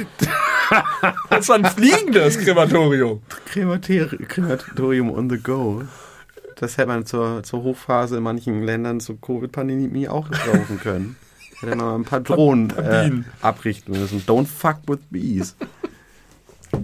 Das 1.29 1.49
war 1.51 1.57
ein 1.57 1.67
fliegendes 1.67 2.39
Krematorium. 2.39 3.21
Krematori- 3.53 4.25
Krematorium 4.25 5.11
on 5.11 5.29
the 5.29 5.37
go. 5.37 5.83
Das 6.57 6.79
hätte 6.79 6.89
man 6.89 7.05
zur, 7.05 7.43
zur 7.43 7.63
Hochphase 7.63 8.17
in 8.17 8.23
manchen 8.23 8.63
Ländern 8.63 8.99
zur 9.01 9.21
Covid-Pandemie 9.21 10.09
auch 10.09 10.29
brauchen 10.29 10.81
können. 10.81 11.17
Hätte 11.61 11.77
man 11.77 11.87
mal 11.87 11.95
ein 11.97 12.05
paar 12.05 12.21
Drohnen 12.21 12.71
äh, 12.79 13.11
abrichten 13.43 13.99
müssen. 14.01 14.23
Don't 14.27 14.47
fuck 14.47 14.77
with 14.87 15.01
bees. 15.11 15.57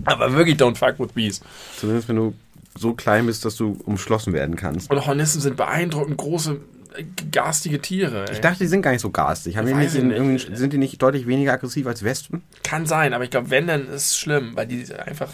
Aber 0.04 0.34
wirklich 0.34 0.56
don't 0.58 0.76
fuck 0.76 0.98
with 0.98 1.12
bees. 1.14 1.40
Zumindest 1.78 2.08
wenn 2.10 2.16
du 2.16 2.34
so 2.80 2.94
klein 2.94 3.26
bist, 3.26 3.44
dass 3.44 3.56
du 3.56 3.78
umschlossen 3.84 4.32
werden 4.32 4.56
kannst. 4.56 4.90
Und 4.90 5.06
Hornissen 5.06 5.40
sind 5.40 5.56
beeindruckend 5.56 6.16
große, 6.16 6.60
äh, 6.96 7.04
garstige 7.30 7.80
Tiere. 7.80 8.26
Ey. 8.26 8.34
Ich 8.34 8.40
dachte, 8.40 8.58
die 8.58 8.66
sind 8.66 8.82
gar 8.82 8.92
nicht 8.92 9.00
so 9.00 9.10
garstig. 9.10 9.56
Haben 9.56 9.66
die 9.66 9.74
nicht 9.74 9.94
ich 9.94 10.00
in, 10.00 10.32
nicht. 10.32 10.56
sind 10.56 10.72
die 10.72 10.78
nicht 10.78 11.00
deutlich 11.00 11.26
weniger 11.26 11.52
aggressiv 11.52 11.86
als 11.86 12.02
Wespen? 12.02 12.42
Kann 12.62 12.86
sein, 12.86 13.14
aber 13.14 13.24
ich 13.24 13.30
glaube, 13.30 13.50
wenn, 13.50 13.66
dann 13.66 13.88
ist 13.88 14.10
es 14.10 14.18
schlimm, 14.18 14.52
weil 14.54 14.66
die 14.66 14.92
einfach. 14.94 15.30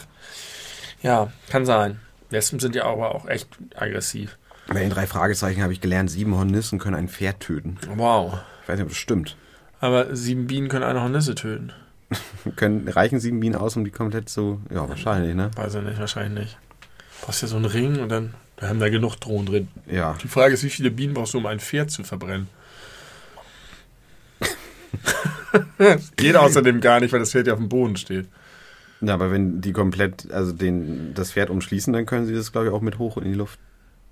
Ja, 1.02 1.32
kann 1.50 1.66
sein. 1.66 2.00
Wespen 2.30 2.58
sind 2.58 2.74
ja 2.74 2.84
aber 2.84 3.14
auch 3.14 3.28
echt 3.28 3.48
aggressiv. 3.74 4.38
Bei 4.66 4.80
den 4.80 4.90
drei 4.90 5.06
Fragezeichen 5.06 5.62
habe 5.62 5.72
ich 5.72 5.80
gelernt, 5.80 6.10
sieben 6.10 6.34
Hornissen 6.34 6.78
können 6.78 6.96
ein 6.96 7.08
Pferd 7.08 7.40
töten. 7.40 7.78
Wow. 7.96 8.38
Ich 8.62 8.68
weiß 8.68 8.76
nicht, 8.76 8.84
ob 8.84 8.88
das 8.88 8.98
stimmt. 8.98 9.36
Aber 9.80 10.16
sieben 10.16 10.46
Bienen 10.46 10.68
können 10.68 10.84
eine 10.84 11.02
Hornisse 11.02 11.34
töten. 11.34 11.72
Können, 12.56 12.86
reichen 12.88 13.18
sieben 13.18 13.40
Bienen 13.40 13.56
aus, 13.56 13.76
um 13.76 13.84
die 13.84 13.90
komplett 13.90 14.28
so... 14.28 14.60
Ja, 14.72 14.88
wahrscheinlich, 14.88 15.34
ne? 15.34 15.50
Weiß 15.56 15.74
ich 15.74 15.82
nicht, 15.82 15.98
wahrscheinlich 15.98 16.44
nicht. 16.44 16.58
Du 17.24 17.28
brauchst 17.28 17.40
ja 17.40 17.48
so 17.48 17.56
einen 17.56 17.64
Ring 17.64 18.00
und 18.00 18.10
dann. 18.10 18.34
Da 18.56 18.68
haben 18.68 18.78
da 18.80 18.90
genug 18.90 19.16
Drohnen 19.16 19.46
drin. 19.46 19.68
Ja. 19.90 20.14
Die 20.22 20.28
Frage 20.28 20.52
ist, 20.54 20.62
wie 20.62 20.68
viele 20.68 20.90
Bienen 20.90 21.14
brauchst 21.14 21.32
du, 21.32 21.38
um 21.38 21.46
ein 21.46 21.58
Pferd 21.58 21.90
zu 21.90 22.04
verbrennen? 22.04 22.48
Das 25.78 26.12
Geht 26.16 26.36
außerdem 26.36 26.80
gar 26.82 27.00
nicht, 27.00 27.12
weil 27.12 27.20
das 27.20 27.32
Pferd 27.32 27.46
ja 27.46 27.54
auf 27.54 27.58
dem 27.58 27.68
Boden 27.70 27.96
steht. 27.96 28.28
Ja, 29.00 29.14
aber 29.14 29.30
wenn 29.32 29.60
die 29.62 29.72
komplett, 29.72 30.30
also 30.30 30.52
den, 30.52 31.14
das 31.14 31.32
Pferd 31.32 31.48
umschließen, 31.50 31.92
dann 31.94 32.06
können 32.06 32.26
sie 32.26 32.34
das, 32.34 32.52
glaube 32.52 32.68
ich, 32.68 32.72
auch 32.72 32.80
mit 32.82 32.98
hoch 32.98 33.16
in 33.16 33.24
die 33.24 33.34
Luft. 33.34 33.58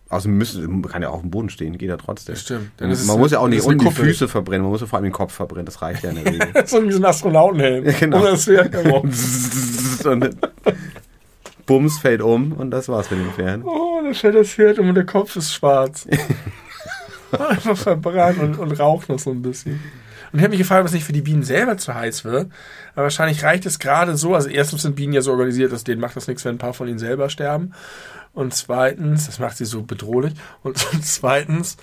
Außerdem 0.08 0.36
müssen, 0.36 0.82
kann 0.82 1.02
ja 1.02 1.08
auch 1.10 1.14
auf 1.14 1.20
dem 1.20 1.30
Boden 1.30 1.48
stehen, 1.48 1.78
geht 1.78 1.88
ja 1.88 1.96
trotzdem. 1.96 2.34
Das 2.34 2.42
stimmt. 2.42 2.70
Dann 2.78 2.88
Man 2.88 2.92
ist 2.94 3.00
es- 3.02 3.06
muss 3.06 3.30
ja 3.30 3.38
auch 3.38 3.48
nicht 3.48 3.62
unten 3.62 3.78
die 3.78 3.84
Kuppel. 3.86 4.04
Füße 4.06 4.26
verbrennen, 4.28 4.62
man 4.62 4.72
muss 4.72 4.80
ja 4.80 4.86
vor 4.86 4.96
allem 4.98 5.04
den 5.04 5.12
Kopf 5.12 5.32
verbrennen, 5.34 5.66
das 5.66 5.80
reicht 5.82 6.02
ja 6.02 6.10
in 6.10 6.16
der 6.16 6.26
Regel. 6.32 6.66
so 6.66 6.82
wie 6.82 6.90
so 6.92 6.98
ein 6.98 7.04
Astronautenhelm. 7.04 7.84
Ja, 7.86 7.92
genau. 7.92 8.18
Und 8.18 8.24
das 8.24 8.44
Pferd, 8.44 8.72
genau. 8.72 9.04
Bums 11.66 11.98
fällt 11.98 12.22
um 12.22 12.52
und 12.52 12.70
das 12.70 12.88
war's 12.88 13.10
mit 13.10 13.20
dem 13.20 13.32
Pferd. 13.32 13.62
Oh, 13.64 14.00
dann 14.02 14.14
fällt 14.14 14.34
das 14.34 14.48
Pferd 14.48 14.78
um 14.78 14.88
und 14.88 14.94
der 14.94 15.06
Kopf 15.06 15.36
ist 15.36 15.52
schwarz. 15.52 16.06
Einfach 17.32 17.76
verbrannt 17.76 18.38
und, 18.40 18.58
und 18.58 18.72
raucht 18.78 19.08
noch 19.08 19.18
so 19.18 19.30
ein 19.30 19.42
bisschen. 19.42 19.80
Und 20.32 20.38
ich 20.38 20.44
habe 20.44 20.50
mich 20.50 20.60
gefragt, 20.60 20.80
ob 20.80 20.86
es 20.86 20.92
nicht 20.92 21.04
für 21.04 21.12
die 21.12 21.20
Bienen 21.20 21.42
selber 21.42 21.76
zu 21.76 21.94
heiß 21.94 22.24
wird. 22.24 22.50
Aber 22.94 23.04
wahrscheinlich 23.04 23.42
reicht 23.44 23.66
es 23.66 23.78
gerade 23.78 24.16
so. 24.16 24.34
Also 24.34 24.48
erstens 24.48 24.82
sind 24.82 24.96
Bienen 24.96 25.12
ja 25.12 25.20
so 25.20 25.30
organisiert, 25.30 25.72
dass 25.72 25.84
denen 25.84 26.00
macht 26.00 26.16
das 26.16 26.26
nichts, 26.26 26.44
wenn 26.44 26.54
ein 26.54 26.58
paar 26.58 26.74
von 26.74 26.88
ihnen 26.88 26.98
selber 26.98 27.28
sterben. 27.28 27.74
Und 28.32 28.54
zweitens, 28.54 29.26
das 29.26 29.38
macht 29.38 29.58
sie 29.58 29.66
so 29.66 29.82
bedrohlich. 29.82 30.32
Und 30.62 30.78
zweitens 31.02 31.76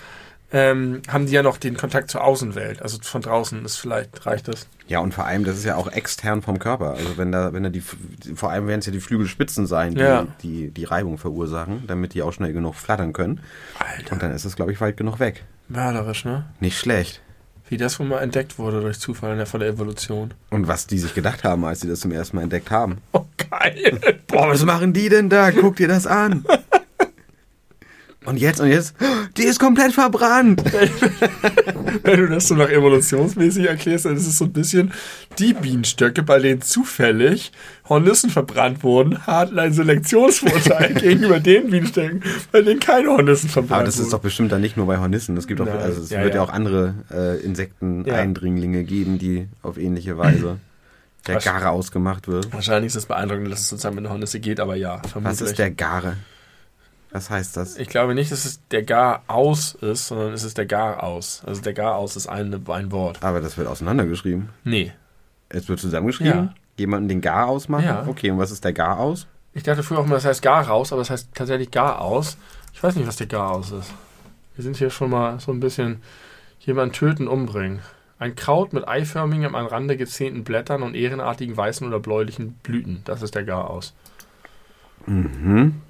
ähm, 0.52 1.02
haben 1.08 1.26
die 1.26 1.32
ja 1.32 1.42
noch 1.42 1.56
den 1.58 1.76
Kontakt 1.76 2.10
zur 2.10 2.24
Außenwelt. 2.24 2.82
Also 2.82 2.98
von 3.02 3.22
draußen 3.22 3.64
ist 3.64 3.76
vielleicht, 3.76 4.26
reicht 4.26 4.48
das. 4.48 4.66
Ja, 4.88 4.98
und 4.98 5.14
vor 5.14 5.24
allem, 5.24 5.44
das 5.44 5.56
ist 5.56 5.64
ja 5.64 5.76
auch 5.76 5.86
extern 5.92 6.42
vom 6.42 6.58
Körper. 6.58 6.94
Also 6.94 7.16
wenn 7.16 7.30
da, 7.30 7.52
wenn 7.52 7.62
da 7.62 7.68
die, 7.68 7.80
vor 8.34 8.50
allem 8.50 8.66
werden 8.66 8.80
es 8.80 8.86
ja 8.86 8.92
die 8.92 9.00
Flügelspitzen 9.00 9.66
sein, 9.66 9.94
die, 9.94 10.00
Ja. 10.00 10.26
die 10.42 10.70
die 10.70 10.84
Reibung 10.84 11.18
verursachen, 11.18 11.84
damit 11.86 12.14
die 12.14 12.22
auch 12.22 12.32
schnell 12.32 12.52
genug 12.52 12.74
flattern 12.74 13.12
können. 13.12 13.40
Alter. 13.78 14.12
Und 14.12 14.22
dann 14.22 14.32
ist 14.32 14.44
es, 14.44 14.56
glaube 14.56 14.72
ich, 14.72 14.80
weit 14.80 14.96
genug 14.96 15.20
weg. 15.20 15.44
Mörderisch, 15.68 16.24
ne? 16.24 16.46
Nicht 16.58 16.78
schlecht. 16.78 17.20
Wie 17.68 17.76
das 17.76 18.00
wohl 18.00 18.06
mal 18.06 18.18
entdeckt 18.18 18.58
wurde 18.58 18.80
durch 18.80 18.98
Zufall 18.98 19.30
in 19.30 19.36
der, 19.36 19.46
von 19.46 19.60
der 19.60 19.68
Evolution. 19.68 20.34
Und 20.50 20.66
was 20.66 20.88
die 20.88 20.98
sich 20.98 21.14
gedacht 21.14 21.44
haben, 21.44 21.64
als 21.64 21.78
sie 21.80 21.86
das 21.88 22.00
zum 22.00 22.10
ersten 22.10 22.36
Mal 22.36 22.42
entdeckt 22.42 22.72
haben. 22.72 22.98
Oh, 23.12 23.24
geil. 23.50 24.00
Boah, 24.28 24.48
was 24.48 24.64
machen 24.64 24.92
die 24.92 25.08
denn 25.08 25.28
da? 25.28 25.50
Guck 25.52 25.76
dir 25.76 25.88
das 25.88 26.06
an. 26.06 26.44
Und 28.30 28.36
jetzt, 28.36 28.60
und 28.60 28.68
jetzt, 28.68 28.94
die 29.36 29.42
ist 29.42 29.58
komplett 29.58 29.92
verbrannt. 29.92 30.62
Wenn 32.04 32.20
du 32.20 32.28
das 32.28 32.46
so 32.46 32.54
nach 32.54 32.68
evolutionsmäßig 32.70 33.66
erklärst, 33.68 34.04
dann 34.04 34.16
ist 34.16 34.26
es 34.28 34.38
so 34.38 34.44
ein 34.44 34.52
bisschen 34.52 34.92
die 35.40 35.52
Bienenstöcke, 35.52 36.22
bei 36.22 36.38
denen 36.38 36.62
zufällig 36.62 37.50
Hornissen 37.88 38.30
verbrannt 38.30 38.84
wurden, 38.84 39.26
hatten 39.26 39.58
einen 39.58 39.72
Selektionsvorteil 39.74 40.94
gegenüber 41.00 41.40
den 41.40 41.70
Bienenstöcken, 41.70 42.22
bei 42.52 42.62
denen 42.62 42.78
keine 42.78 43.08
Hornissen 43.08 43.48
verbrannt 43.48 43.72
Aber 43.80 43.84
das 43.84 43.98
ist 43.98 44.08
doch 44.08 44.12
wurden. 44.18 44.22
bestimmt 44.22 44.52
dann 44.52 44.60
nicht 44.60 44.76
nur 44.76 44.86
bei 44.86 44.98
Hornissen. 44.98 45.36
Es 45.36 45.48
gibt 45.48 45.60
auch, 45.60 45.66
also 45.66 46.00
es 46.00 46.10
Ja, 46.10 46.22
wird 46.22 46.34
ja, 46.34 46.40
ja. 46.42 46.46
auch 46.46 46.52
andere 46.52 46.94
äh, 47.10 47.34
Ja. 47.34 47.34
Insekteneindringlinge 47.40 48.84
geben, 48.84 49.18
die 49.18 49.48
auf 49.62 49.76
ähnliche 49.76 50.16
Weise 50.18 50.58
der 51.26 51.36
Gare 51.40 51.70
ausgemacht 51.70 52.28
wird. 52.28 52.52
Wahrscheinlich 52.52 52.90
ist 52.90 52.96
es 52.96 53.06
beeindruckend, 53.06 53.50
dass 53.50 53.60
es 53.60 53.68
sozusagen 53.68 53.96
mit 53.96 54.04
einer 54.04 54.12
Hornisse 54.12 54.38
geht, 54.38 54.60
aber 54.60 54.76
ja, 54.76 55.02
vermutlich. 55.02 55.40
Was 55.40 55.48
ist 55.48 55.58
der 55.58 55.72
Gare? 55.72 56.16
Was 57.12 57.28
heißt 57.28 57.56
das? 57.56 57.76
Ich 57.76 57.88
glaube 57.88 58.14
nicht, 58.14 58.30
dass 58.30 58.44
es 58.44 58.60
der 58.68 58.84
Gar 58.84 59.24
aus 59.26 59.74
ist, 59.74 60.08
sondern 60.08 60.32
es 60.32 60.44
ist 60.44 60.58
der 60.58 60.66
Gar 60.66 61.02
aus. 61.02 61.42
Also 61.44 61.60
der 61.60 61.72
Gar 61.72 61.96
aus 61.96 62.16
ist 62.16 62.28
ein, 62.28 62.54
ein 62.68 62.92
Wort. 62.92 63.22
Aber 63.22 63.40
das 63.40 63.58
wird 63.58 63.66
auseinandergeschrieben. 63.66 64.50
Nee. 64.64 64.92
Es 65.48 65.68
wird 65.68 65.80
zusammengeschrieben. 65.80 66.32
Ja. 66.32 66.54
Jemanden 66.76 67.08
den 67.08 67.20
Gar 67.20 67.48
ausmachen. 67.48 67.84
Ja. 67.84 68.06
Okay, 68.06 68.30
und 68.30 68.38
was 68.38 68.52
ist 68.52 68.64
der 68.64 68.72
Gar 68.72 68.98
aus? 68.98 69.26
Ich 69.52 69.64
dachte 69.64 69.82
früher 69.82 69.98
auch 69.98 70.06
mal, 70.06 70.14
das 70.14 70.24
heißt 70.24 70.42
Gar 70.42 70.68
raus, 70.68 70.92
aber 70.92 71.02
es 71.02 71.10
heißt 71.10 71.30
tatsächlich 71.34 71.72
Gar 71.72 72.00
aus. 72.00 72.36
Ich 72.72 72.82
weiß 72.82 72.94
nicht, 72.94 73.08
was 73.08 73.16
der 73.16 73.26
Gar 73.26 73.50
aus 73.50 73.72
ist. 73.72 73.92
Wir 74.54 74.62
sind 74.62 74.76
hier 74.76 74.90
schon 74.90 75.10
mal 75.10 75.40
so 75.40 75.50
ein 75.50 75.60
bisschen 75.60 76.02
jemanden 76.60 76.94
töten, 76.94 77.26
umbringen. 77.26 77.80
Ein 78.20 78.36
Kraut 78.36 78.72
mit 78.72 78.86
eiförmigen, 78.86 79.46
am 79.46 79.66
Rande 79.66 79.96
gezähnten 79.96 80.44
Blättern 80.44 80.82
und 80.82 80.94
ehrenartigen 80.94 81.56
weißen 81.56 81.86
oder 81.86 81.98
bläulichen 81.98 82.52
Blüten. 82.62 83.00
Das 83.04 83.22
ist 83.22 83.34
der 83.34 83.44
Gar 83.44 83.68
aus. 83.68 83.94
Mhm. 85.06 85.80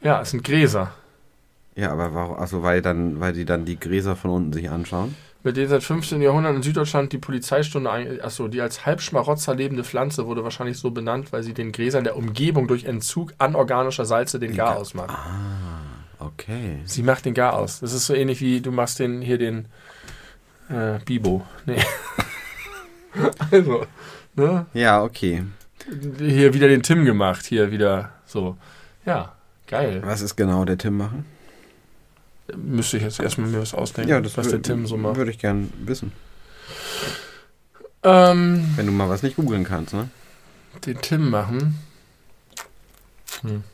Ja, 0.00 0.20
es 0.20 0.30
sind 0.30 0.44
Gräser. 0.44 0.92
Ja, 1.74 1.92
aber 1.92 2.14
warum? 2.14 2.36
Also 2.36 2.62
weil 2.62 2.82
dann, 2.82 3.20
weil 3.20 3.32
die 3.32 3.44
dann 3.44 3.64
die 3.64 3.78
Gräser 3.78 4.16
von 4.16 4.30
unten 4.30 4.52
sich 4.52 4.70
anschauen. 4.70 5.14
Mit 5.44 5.56
denen 5.56 5.68
seit 5.68 5.84
15. 5.84 6.20
Jahrhundert 6.20 6.56
in 6.56 6.62
Süddeutschland 6.62 7.12
die 7.12 7.18
Polizeistunde, 7.18 8.20
achso, 8.22 8.48
die 8.48 8.60
als 8.60 8.84
Halbschmarotzer 8.84 9.54
lebende 9.54 9.84
Pflanze 9.84 10.26
wurde 10.26 10.42
wahrscheinlich 10.42 10.78
so 10.78 10.90
benannt, 10.90 11.32
weil 11.32 11.44
sie 11.44 11.54
den 11.54 11.70
Gräsern 11.70 12.02
der 12.02 12.16
Umgebung 12.16 12.66
durch 12.66 12.84
Entzug 12.84 13.32
anorganischer 13.38 14.04
Salze 14.04 14.40
den 14.40 14.56
Gar 14.56 14.76
ausmacht. 14.76 15.16
Okay. 16.18 16.80
Sie 16.84 17.04
macht 17.04 17.24
den 17.24 17.34
Gar 17.34 17.54
aus. 17.54 17.78
Das 17.78 17.92
ist 17.92 18.06
so 18.06 18.14
ähnlich 18.14 18.40
wie 18.40 18.60
du 18.60 18.72
machst 18.72 18.98
den 18.98 19.22
hier 19.22 19.38
den 19.38 19.66
äh, 20.68 20.98
Bibo. 21.04 21.46
Nee. 21.64 21.76
also, 23.52 23.86
ne? 24.34 24.66
Ja, 24.74 25.02
okay. 25.04 25.44
Hier 26.18 26.52
wieder 26.52 26.66
den 26.66 26.82
Tim 26.82 27.04
gemacht, 27.04 27.46
hier 27.46 27.70
wieder 27.70 28.10
so. 28.26 28.56
Ja, 29.06 29.37
geil. 29.68 30.02
Was 30.04 30.20
ist 30.20 30.36
genau 30.36 30.64
der 30.64 30.78
Tim 30.78 30.96
machen? 30.96 31.24
Müsste 32.56 32.96
ich 32.96 33.02
jetzt 33.02 33.20
erstmal 33.20 33.48
mir 33.48 33.60
was 33.60 33.74
ausdenken, 33.74 34.24
was 34.34 34.48
der 34.48 34.62
Tim 34.62 34.86
so 34.86 34.96
macht. 34.96 35.16
Würde 35.16 35.30
ich 35.30 35.38
gern 35.38 35.72
wissen. 35.84 36.12
Ähm, 38.02 38.64
Wenn 38.76 38.86
du 38.86 38.92
mal 38.92 39.08
was 39.08 39.22
nicht 39.22 39.36
googeln 39.36 39.64
kannst, 39.64 39.92
ne? 39.92 40.08
den 40.86 41.00
Tim 41.00 41.30
machen. 41.30 41.78
Hm. 43.42 43.64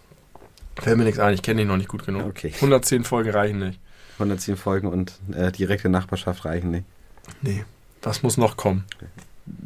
Fällt 0.76 0.96
mir 0.96 1.04
nichts 1.04 1.20
ein, 1.20 1.34
ich 1.34 1.42
kenne 1.42 1.62
ihn 1.62 1.68
noch 1.68 1.76
nicht 1.76 1.88
gut 1.88 2.04
genug. 2.04 2.24
Okay. 2.26 2.52
110 2.54 3.04
Folgen 3.04 3.30
reichen 3.30 3.58
nicht. 3.58 3.78
110 4.14 4.56
Folgen 4.56 4.88
und 4.88 5.12
äh, 5.32 5.52
direkte 5.52 5.88
Nachbarschaft 5.88 6.44
reichen 6.44 6.70
nicht. 6.70 6.84
Nee. 7.42 7.64
Was 8.02 8.22
muss 8.22 8.36
noch 8.36 8.56
kommen? 8.56 8.84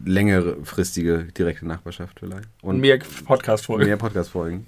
Längerfristige 0.05 1.25
direkte 1.25 1.67
Nachbarschaft 1.67 2.21
vielleicht. 2.21 2.49
Und 2.63 2.81
mehr 2.81 2.99
Podcast-Folgen. 3.25 3.87
mehr 3.87 3.97
Podcast-Folgen. 3.97 4.67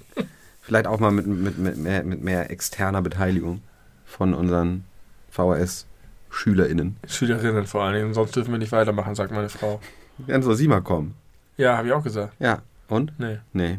Vielleicht 0.61 0.87
auch 0.87 1.01
mal 1.01 1.11
mit, 1.11 1.27
mit, 1.27 1.59
mit, 1.59 1.77
mehr, 1.77 2.05
mit 2.05 2.23
mehr 2.23 2.51
externer 2.51 3.03
Beteiligung 3.03 3.63
von 4.05 4.35
unseren 4.35 4.85
VHS-SchülerInnen. 5.31 6.97
Schülerinnen 7.07 7.67
vor 7.67 7.83
allen 7.83 7.95
Dingen, 7.95 8.15
sonst 8.15 8.35
dürfen 8.37 8.53
wir 8.53 8.59
nicht 8.59 8.73
weitermachen, 8.73 9.15
sagt 9.15 9.33
meine 9.33 9.49
Frau. 9.49 9.81
Dann 10.27 10.43
soll 10.43 10.57
sie 10.57 10.69
mal 10.69 10.83
kommen. 10.83 11.15
Ja, 11.57 11.77
habe 11.77 11.89
ich 11.89 11.93
auch 11.93 12.03
gesagt. 12.03 12.35
Ja, 12.39 12.63
und? 12.89 13.13
Nee. 13.19 13.39
Nee. 13.53 13.79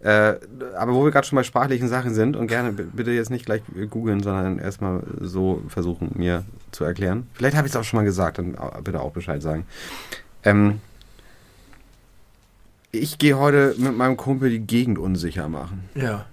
Äh, 0.00 0.38
aber 0.76 0.94
wo 0.94 1.04
wir 1.04 1.10
gerade 1.10 1.26
schon 1.26 1.36
bei 1.36 1.44
sprachlichen 1.44 1.88
Sachen 1.88 2.12
sind 2.12 2.36
und 2.36 2.46
gerne 2.46 2.72
bitte 2.72 3.10
jetzt 3.10 3.30
nicht 3.30 3.46
gleich 3.46 3.62
googeln, 3.88 4.22
sondern 4.22 4.58
erstmal 4.58 5.02
so 5.20 5.62
versuchen, 5.68 6.12
mir 6.14 6.44
zu 6.72 6.84
erklären. 6.84 7.26
Vielleicht 7.32 7.56
habe 7.56 7.66
ich 7.66 7.72
es 7.72 7.76
auch 7.76 7.84
schon 7.84 7.98
mal 7.98 8.04
gesagt, 8.04 8.36
dann 8.36 8.54
bitte 8.82 9.00
auch 9.00 9.12
Bescheid 9.12 9.40
sagen. 9.40 9.64
Ähm, 10.42 10.80
ich 12.94 13.18
gehe 13.18 13.38
heute 13.38 13.74
mit 13.78 13.96
meinem 13.96 14.16
Kumpel 14.16 14.50
die 14.50 14.60
Gegend 14.60 14.98
unsicher 14.98 15.48
machen. 15.48 15.88
Ja. 15.94 16.26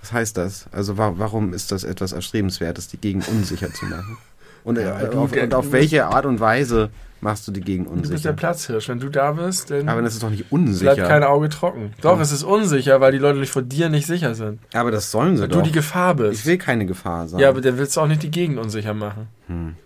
Was 0.00 0.12
heißt 0.12 0.36
das? 0.36 0.66
Also 0.72 0.98
wa 0.98 1.14
warum 1.16 1.52
ist 1.54 1.72
das 1.72 1.84
etwas 1.84 2.12
Erstrebenswertes, 2.12 2.88
die 2.88 2.98
Gegend 2.98 3.26
unsicher 3.28 3.72
zu 3.72 3.86
machen? 3.86 4.16
Und, 4.64 4.78
Ja, 4.78 5.00
äh, 5.00 5.08
auf, 5.14 5.32
und 5.32 5.54
auf 5.54 5.72
welche 5.72 6.06
Art 6.06 6.24
und 6.26 6.40
Weise 6.40 6.90
machst 7.20 7.46
du 7.48 7.52
die 7.52 7.60
Gegend 7.60 7.86
Du 7.88 7.92
bist 7.96 8.04
der 8.06 8.12
unsicher? 8.16 8.32
Platzhirsch. 8.34 8.88
Wenn 8.88 8.98
du 9.00 9.08
da 9.10 9.32
bist, 9.32 9.70
dann 9.70 9.88
Aber 9.88 10.02
das 10.02 10.14
ist 10.14 10.22
doch 10.22 10.30
nicht 10.30 10.50
unsicher. 10.50 10.94
bleibt 10.94 11.08
kein 11.08 11.22
Auge 11.22 11.48
trocken. 11.50 11.92
Doch, 12.02 12.16
Ja. 12.16 12.22
es 12.22 12.32
ist 12.32 12.42
unsicher, 12.44 13.00
weil 13.00 13.12
die 13.12 13.18
Leute 13.18 13.38
nicht 13.40 13.50
vor 13.52 13.62
dir 13.62 13.88
nicht 13.90 14.06
sicher 14.06 14.34
sind. 14.34 14.58
aber 14.74 14.90
das 14.90 15.10
sollen 15.10 15.36
sie 15.36 15.42
Weil 15.42 15.48
doch. 15.48 15.58
du 15.58 15.64
die 15.64 15.72
Gefahr 15.72 16.14
bist. 16.14 16.40
ich 16.40 16.46
will 16.46 16.58
keine 16.58 16.84
Gefahr 16.86 17.28
sein. 17.28 17.40
ja, 17.40 17.48
aber 17.50 17.60
dann 17.62 17.76
willst 17.78 17.96
du 17.96 18.00
auch 18.02 18.06
nicht 18.06 18.22
die 18.22 18.30
Gegend 18.30 18.58
unsicher 18.58 18.94
machen. 18.94 19.28
Hm. 19.48 19.76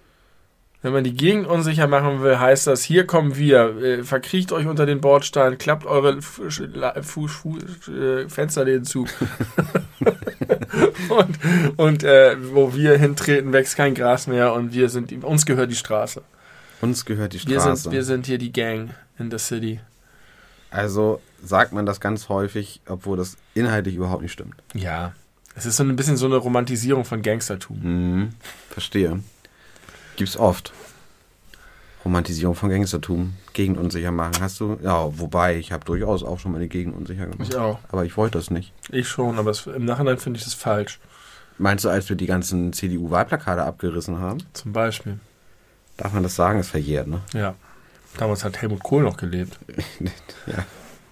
Wenn 0.80 0.92
man 0.92 1.02
die 1.02 1.14
Gegend 1.14 1.48
unsicher 1.48 1.88
machen 1.88 2.22
will, 2.22 2.38
heißt 2.38 2.68
das, 2.68 2.84
hier 2.84 3.04
kommen 3.04 3.36
wir, 3.36 3.76
äh, 3.82 4.04
verkriecht 4.04 4.52
euch 4.52 4.66
unter 4.66 4.86
den 4.86 5.00
Bordstein, 5.00 5.58
klappt 5.58 5.86
eure 5.86 6.18
F 6.18 6.40
äh, 7.88 8.28
Fensterläden 8.28 8.84
zu. 8.84 9.06
und 11.08 11.38
und 11.76 12.04
äh, 12.04 12.36
wo 12.52 12.74
wir 12.74 12.96
hintreten, 12.96 13.52
wächst 13.52 13.76
kein 13.76 13.94
Gras 13.94 14.26
mehr 14.28 14.52
und 14.52 14.72
wir 14.72 14.88
sind, 14.88 15.12
uns 15.24 15.46
gehört 15.46 15.70
die 15.70 15.76
Straße. 15.76 16.22
Uns 16.80 17.04
gehört 17.04 17.32
die 17.32 17.44
Wir 17.46 17.60
Straße. 17.60 17.82
sind, 17.82 17.92
wir 17.92 18.04
sind 18.04 18.26
hier 18.26 18.38
die 18.38 18.52
Gang 18.52 18.90
in 19.18 19.30
the 19.32 19.38
city. 19.38 19.80
also 20.70 21.20
sagt 21.42 21.72
man 21.72 21.86
das 21.86 22.00
ganz 22.00 22.28
häufig, 22.28 22.80
obwohl 22.86 23.16
das 23.16 23.36
inhaltlich 23.54 23.96
überhaupt 23.96 24.22
nicht 24.22 24.32
stimmt. 24.32 24.54
Ja. 24.74 25.12
Es 25.56 25.66
ist 25.66 25.76
so 25.76 25.82
ein 25.82 25.96
bisschen 25.96 26.16
so 26.16 26.26
eine 26.26 26.36
Romantisierung 26.36 27.04
von 27.04 27.22
Gangstertum. 27.22 27.78
Mhm. 27.82 28.28
Verstehe. 28.70 29.20
Gibt's 30.18 30.36
oft. 30.36 30.72
Romantisierung 32.04 32.56
von 32.56 32.70
Gangstertum, 32.70 33.34
Gegend 33.52 33.78
unsicher 33.78 34.10
machen. 34.10 34.34
Hast 34.40 34.58
du? 34.58 34.76
Ja, 34.82 35.16
wobei, 35.16 35.56
ich 35.58 35.70
habe 35.70 35.84
durchaus 35.84 36.24
auch 36.24 36.40
schon 36.40 36.50
meine 36.52 36.66
Gegend 36.66 36.96
unsicher 36.96 37.26
gemacht. 37.26 37.48
Ich 37.48 37.56
auch. 37.56 37.78
Aber 37.90 38.04
ich 38.04 38.16
wollte 38.16 38.36
das 38.38 38.50
nicht. 38.50 38.72
Ich 38.90 39.08
schon, 39.08 39.38
aber 39.38 39.52
es, 39.52 39.66
im 39.66 39.84
Nachhinein 39.84 40.18
finde 40.18 40.38
ich 40.38 40.44
das 40.44 40.54
falsch. 40.54 40.98
Meinst 41.56 41.84
du, 41.84 41.88
als 41.88 42.08
wir 42.08 42.16
die 42.16 42.26
ganzen 42.26 42.72
CDU-Wahlplakate 42.72 43.62
abgerissen 43.62 44.18
haben? 44.18 44.38
Zum 44.54 44.72
Beispiel. 44.72 45.20
Darf 45.96 46.12
man 46.12 46.24
das 46.24 46.34
sagen? 46.34 46.58
Ist 46.58 46.70
verjährt, 46.70 47.06
ne? 47.06 47.20
Ja. 47.32 47.54
Damals 48.16 48.42
hat 48.42 48.60
Helmut 48.60 48.82
Kohl 48.82 49.02
noch 49.04 49.16
gelebt. 49.16 49.56
Ja. 50.46 50.64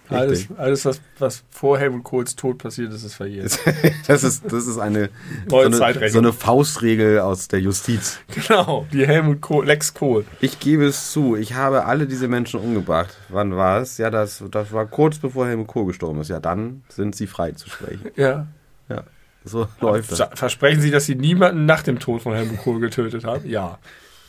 Alles, 0.08 0.48
alles 0.56 0.84
was, 0.84 1.00
was 1.18 1.44
vor 1.50 1.78
Helmut 1.78 2.04
Kohls 2.04 2.36
Tod 2.36 2.58
passiert 2.58 2.92
ist, 2.92 3.02
ist 3.02 3.14
verjährt. 3.14 3.58
Das 4.06 4.22
ist, 4.22 4.44
das 4.44 4.66
ist 4.66 4.78
eine, 4.78 5.10
so 5.48 5.58
eine, 5.58 6.10
so 6.10 6.18
eine 6.18 6.32
Faustregel 6.32 7.20
aus 7.20 7.48
der 7.48 7.60
Justiz. 7.60 8.18
Genau, 8.28 8.86
die 8.92 9.06
Helmut 9.06 9.40
Kohl, 9.40 9.66
Lex 9.66 9.94
Kohl. 9.94 10.24
Ich 10.40 10.60
gebe 10.60 10.86
es 10.86 11.12
zu, 11.12 11.36
ich 11.36 11.54
habe 11.54 11.86
alle 11.86 12.06
diese 12.06 12.28
Menschen 12.28 12.60
umgebracht. 12.60 13.16
Wann 13.28 13.56
war 13.56 13.80
es? 13.80 13.98
Ja, 13.98 14.10
das, 14.10 14.44
das 14.50 14.72
war 14.72 14.86
kurz 14.86 15.18
bevor 15.18 15.46
Helmut 15.46 15.66
Kohl 15.66 15.86
gestorben 15.86 16.20
ist. 16.20 16.28
Ja, 16.28 16.40
dann 16.40 16.84
sind 16.88 17.16
sie 17.16 17.26
frei 17.26 17.52
zu 17.52 17.68
sprechen. 17.68 18.10
Ja. 18.16 18.46
So 19.46 19.68
läuft 19.80 20.12
das. 20.12 20.28
Versprechen 20.34 20.80
Sie, 20.82 20.90
dass 20.90 21.06
Sie 21.06 21.14
niemanden 21.14 21.64
nach 21.64 21.82
dem 21.82 21.98
Tod 21.98 22.22
von 22.22 22.34
Helmut 22.34 22.58
Kohl 22.58 22.80
getötet 22.80 23.24
haben? 23.24 23.48
Ja. 23.48 23.78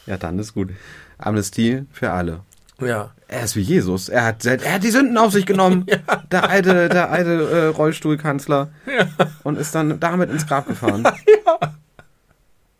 Ja, 0.05 0.17
dann 0.17 0.39
ist 0.39 0.53
gut. 0.53 0.69
Amnestie 1.17 1.83
für 1.91 2.11
alle. 2.11 2.41
Ja. 2.79 3.11
Er 3.27 3.43
ist 3.43 3.55
wie 3.55 3.61
Jesus. 3.61 4.09
Er 4.09 4.25
hat, 4.25 4.45
er 4.45 4.73
hat 4.73 4.83
die 4.83 4.91
Sünden 4.91 5.17
auf 5.17 5.33
sich 5.33 5.45
genommen. 5.45 5.85
Der 6.31 6.49
alte, 6.49 6.89
der 6.89 7.09
alte 7.09 7.49
äh, 7.49 7.65
Rollstuhlkanzler. 7.67 8.69
Ja. 8.85 9.07
Und 9.43 9.57
ist 9.57 9.73
dann 9.73 9.99
damit 9.99 10.29
ins 10.29 10.45
Grab 10.47 10.67
gefahren. 10.67 11.07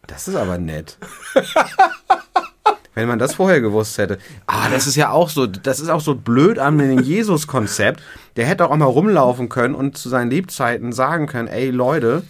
Das 0.08 0.30
ist 0.30 0.36
aber 0.36 0.58
nett. 0.58 0.98
Wenn 2.94 3.10
man 3.10 3.20
das 3.20 3.36
vorher 3.36 3.60
gewusst 3.60 3.98
hätte. 3.98 4.20
Ah, 4.48 4.70
das 4.70 4.88
ist 4.88 4.96
ja 4.96 5.12
auch 5.12 5.28
so, 5.30 5.46
das 5.46 5.82
ist 5.82 5.90
auch 5.90 6.00
so 6.00 6.16
blöd 6.16 6.60
an 6.60 6.78
dem 6.78 7.00
Jesus-Konzept. 7.00 8.02
Der 8.38 8.46
hätte 8.48 8.70
auch 8.70 8.76
mal 8.78 8.86
rumlaufen 8.86 9.50
können 9.50 9.76
und 9.76 9.98
zu 9.98 10.08
seinen 10.08 10.32
Lebzeiten 10.32 10.94
sagen 10.94 11.28
können, 11.28 11.50
ey 11.50 11.72
Leute, 11.72 12.24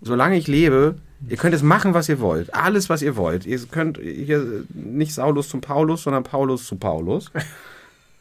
solange 0.00 0.38
ich 0.38 0.48
lebe, 0.48 0.96
ihr 1.28 1.36
könnt 1.36 1.52
jetzt 1.52 1.62
machen, 1.62 1.94
was 1.94 2.08
ihr 2.08 2.20
wollt. 2.20 2.54
Alles, 2.54 2.88
was 2.88 3.02
ihr 3.02 3.16
wollt. 3.16 3.46
Ihr 3.46 3.58
könnt 3.66 3.98
hier 3.98 4.64
nicht 4.72 5.14
Saulus 5.14 5.48
zum 5.48 5.60
Paulus, 5.60 6.02
sondern 6.04 6.22
Paulus 6.22 6.66
zu 6.66 6.76
Paulus. 6.76 7.30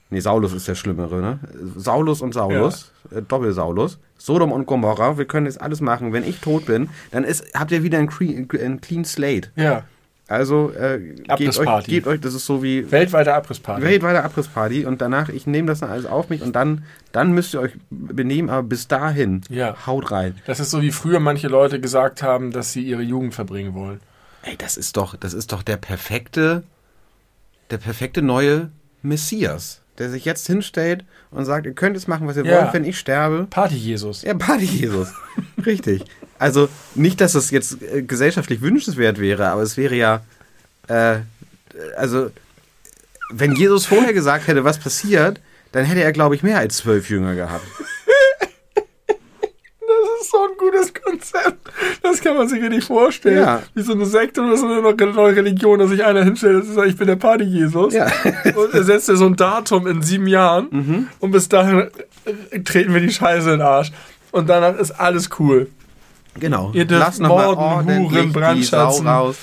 Nee, 0.10 0.22
Saulus 0.22 0.53
ist 0.53 0.65
der 0.69 0.76
Schlimmere, 0.76 1.19
ne? 1.19 1.40
Saulus 1.76 2.22
und 2.22 2.34
Saulus, 2.34 2.94
äh, 3.11 3.22
Doppelsaulus. 3.22 3.99
Sodom 4.18 4.53
und 4.53 4.65
Gomorra, 4.65 5.18
wir 5.18 5.26
können 5.26 5.45
jetzt 5.45 5.61
alles 5.61 5.82
machen. 5.82 6.14
Wenn 6.14 6.24
ich 6.24 6.40
tot 6.40 6.65
bin, 6.65 6.90
dann 7.11 7.26
ist, 7.26 7.53
habt 7.53 7.72
ihr 7.72 7.84
wieder 7.84 7.99
ein, 7.99 8.07
clean, 8.07 8.48
ein 8.57 8.80
clean 8.80 9.03
Slate. 9.03 9.49
Ja. 9.57 9.84
Also 10.30 10.72
äh, 10.74 10.99
gebt, 11.38 11.58
euch, 11.58 11.86
gebt 11.86 12.06
euch, 12.06 12.20
das 12.20 12.34
ist 12.34 12.45
so 12.45 12.62
wie 12.62 12.91
Weltweite 12.91 13.34
Abrissparty. 13.34 13.82
weltweite 13.82 14.24
Abrissparty 14.24 14.86
und 14.86 15.02
danach, 15.02 15.30
ich 15.30 15.48
nehme 15.48 15.68
das 15.70 15.80
dann 15.80 15.90
alles 15.90 16.06
auf 16.06 16.30
mich 16.30 16.41
und 16.41 16.54
dann, 16.54 16.84
dann 17.14 17.32
müsst 17.32 17.54
ihr 17.54 17.62
euch 17.62 17.72
benehmen, 17.90 18.49
aber 18.49 18.64
bis 18.64 18.90
dahin, 18.90 19.41
Ja. 19.49 19.88
haut 19.88 20.12
rein. 20.12 20.36
Das 20.45 20.60
ist 20.60 20.70
so 20.70 20.82
wie 20.82 20.91
früher 20.91 21.22
manche 21.22 21.48
Leute 21.48 21.80
gesagt 21.80 22.24
haben, 22.24 22.52
dass 22.52 22.74
sie 22.74 22.82
ihre 22.84 23.04
Jugend 23.04 23.36
verbringen 23.36 23.74
wollen. 23.74 24.02
Ey, 24.41 24.58
das 24.58 24.76
ist 24.76 24.98
doch, 24.98 25.16
das 25.16 25.34
ist 25.34 25.54
doch 25.54 25.64
der 25.64 25.78
perfekte, 25.78 26.64
der 27.72 27.78
perfekte 27.78 28.22
neue 28.22 28.70
Messias, 29.02 29.82
der 29.98 30.10
sich 30.10 30.26
jetzt 30.26 30.48
hinstellt 30.48 31.03
und 31.32 31.45
sagt, 31.45 31.65
ihr 31.65 31.74
könnt 31.74 31.95
jetzt 31.95 32.07
machen, 32.07 32.28
was 32.28 32.38
ihr 32.38 32.45
Ja. 32.45 32.61
wollt, 32.64 32.74
wenn 32.74 32.84
ich 32.86 32.98
sterbe. 32.99 33.48
Party-Jesus. 33.49 34.22
Ja, 34.24 34.34
Party-Jesus. 34.34 35.10
Richtig. 35.65 36.03
Also 36.40 36.69
nicht, 36.95 37.19
dass 37.22 37.34
das 37.34 37.49
jetzt 37.52 37.82
äh, 37.82 38.03
gesellschaftlich 38.03 38.61
wünschenswert 38.61 39.19
wäre, 39.19 39.48
aber 39.48 39.61
es 39.64 39.76
wäre 39.78 39.95
ja, 39.95 40.22
äh, 40.88 41.18
also 41.95 42.32
wenn 43.32 43.53
Jesus 43.53 43.86
vorher 43.86 44.14
gesagt 44.14 44.48
hätte, 44.48 44.64
was 44.64 44.78
passiert, 44.80 45.41
dann 45.72 45.84
hätte 45.86 46.02
er, 46.02 46.11
glaube 46.14 46.36
ich, 46.36 46.44
mehr 46.44 46.60
als 46.60 46.78
zwölf 46.78 47.10
Jünger 47.10 47.36
gehabt. 47.36 47.65
Ist 50.28 50.32
so 50.32 50.38
ein 50.44 50.58
gutes 50.58 50.94
Konzept. 50.94 51.72
Das 52.04 52.20
kann 52.20 52.36
man 52.36 52.49
sich 52.49 52.62
ja 52.62 52.68
nicht 52.70 52.86
vorstellen. 52.86 53.38
Ja. 53.38 53.62
Wie 53.74 53.82
so 53.82 53.94
eine 53.94 54.06
Sekte 54.06 54.41
oder 54.41 54.58
so 54.58 54.66
eine 54.66 54.82
neue 54.82 55.36
Religion, 55.36 55.80
dass 55.80 55.90
sich 55.90 56.04
einer 56.04 56.24
hinstellt 56.26 56.64
und 56.66 56.74
sagt, 56.74 56.88
ich 56.90 56.98
bin 56.98 57.08
der 57.08 57.16
Party-Jesus. 57.16 57.94
Ja. 57.94 58.08
Und 58.56 58.74
er 58.74 58.84
setzt 58.84 59.08
ja 59.08 59.16
so 59.16 59.26
ein 59.26 59.36
Datum 59.38 59.88
in 59.88 60.02
sieben 60.02 60.28
Jahren 60.28 61.08
und 61.20 61.32
bis 61.32 61.48
dahin 61.48 61.88
äh, 62.52 62.60
treten 62.60 62.94
wir 62.94 62.99
die 63.02 63.12
Scheiße 63.12 63.52
in 63.54 63.60
den 63.60 63.62
Arsch. 63.62 63.91
Und 64.32 64.49
danach 64.49 64.78
ist 64.78 64.91
alles 64.91 65.30
cool. 65.40 65.70
Genau. 66.40 66.72
Ihr 66.74 66.86
dürft 66.86 67.02
Lass 67.06 67.20
noch 67.20 67.30
mal 67.30 67.56
morden, 67.56 67.99
Huren, 68.12 68.34
brandschatzen. 68.34 69.08
raus. 69.08 69.38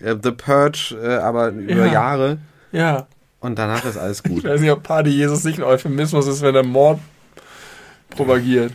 Äh, 0.00 0.16
The 0.22 0.32
Purge, 0.32 0.96
äh, 1.02 1.16
aber 1.18 1.50
über 1.50 1.86
Ja. 1.86 1.92
Jahre. 1.92 2.38
Ja. 2.72 3.06
Und 3.40 3.58
danach 3.58 3.84
ist 3.84 3.96
alles 3.96 4.22
Ich 4.24 4.30
gut. 4.30 4.44
weiß 4.44 4.60
nicht, 4.60 4.70
ob 4.72 4.82
Party-Jesus 4.82 5.44
nicht 5.44 5.58
ein 5.58 5.64
Euphemismus 5.64 6.26
ist, 6.26 6.42
wenn 6.42 6.54
er 6.56 6.64
Mord 6.64 6.98
propagiert. 8.10 8.72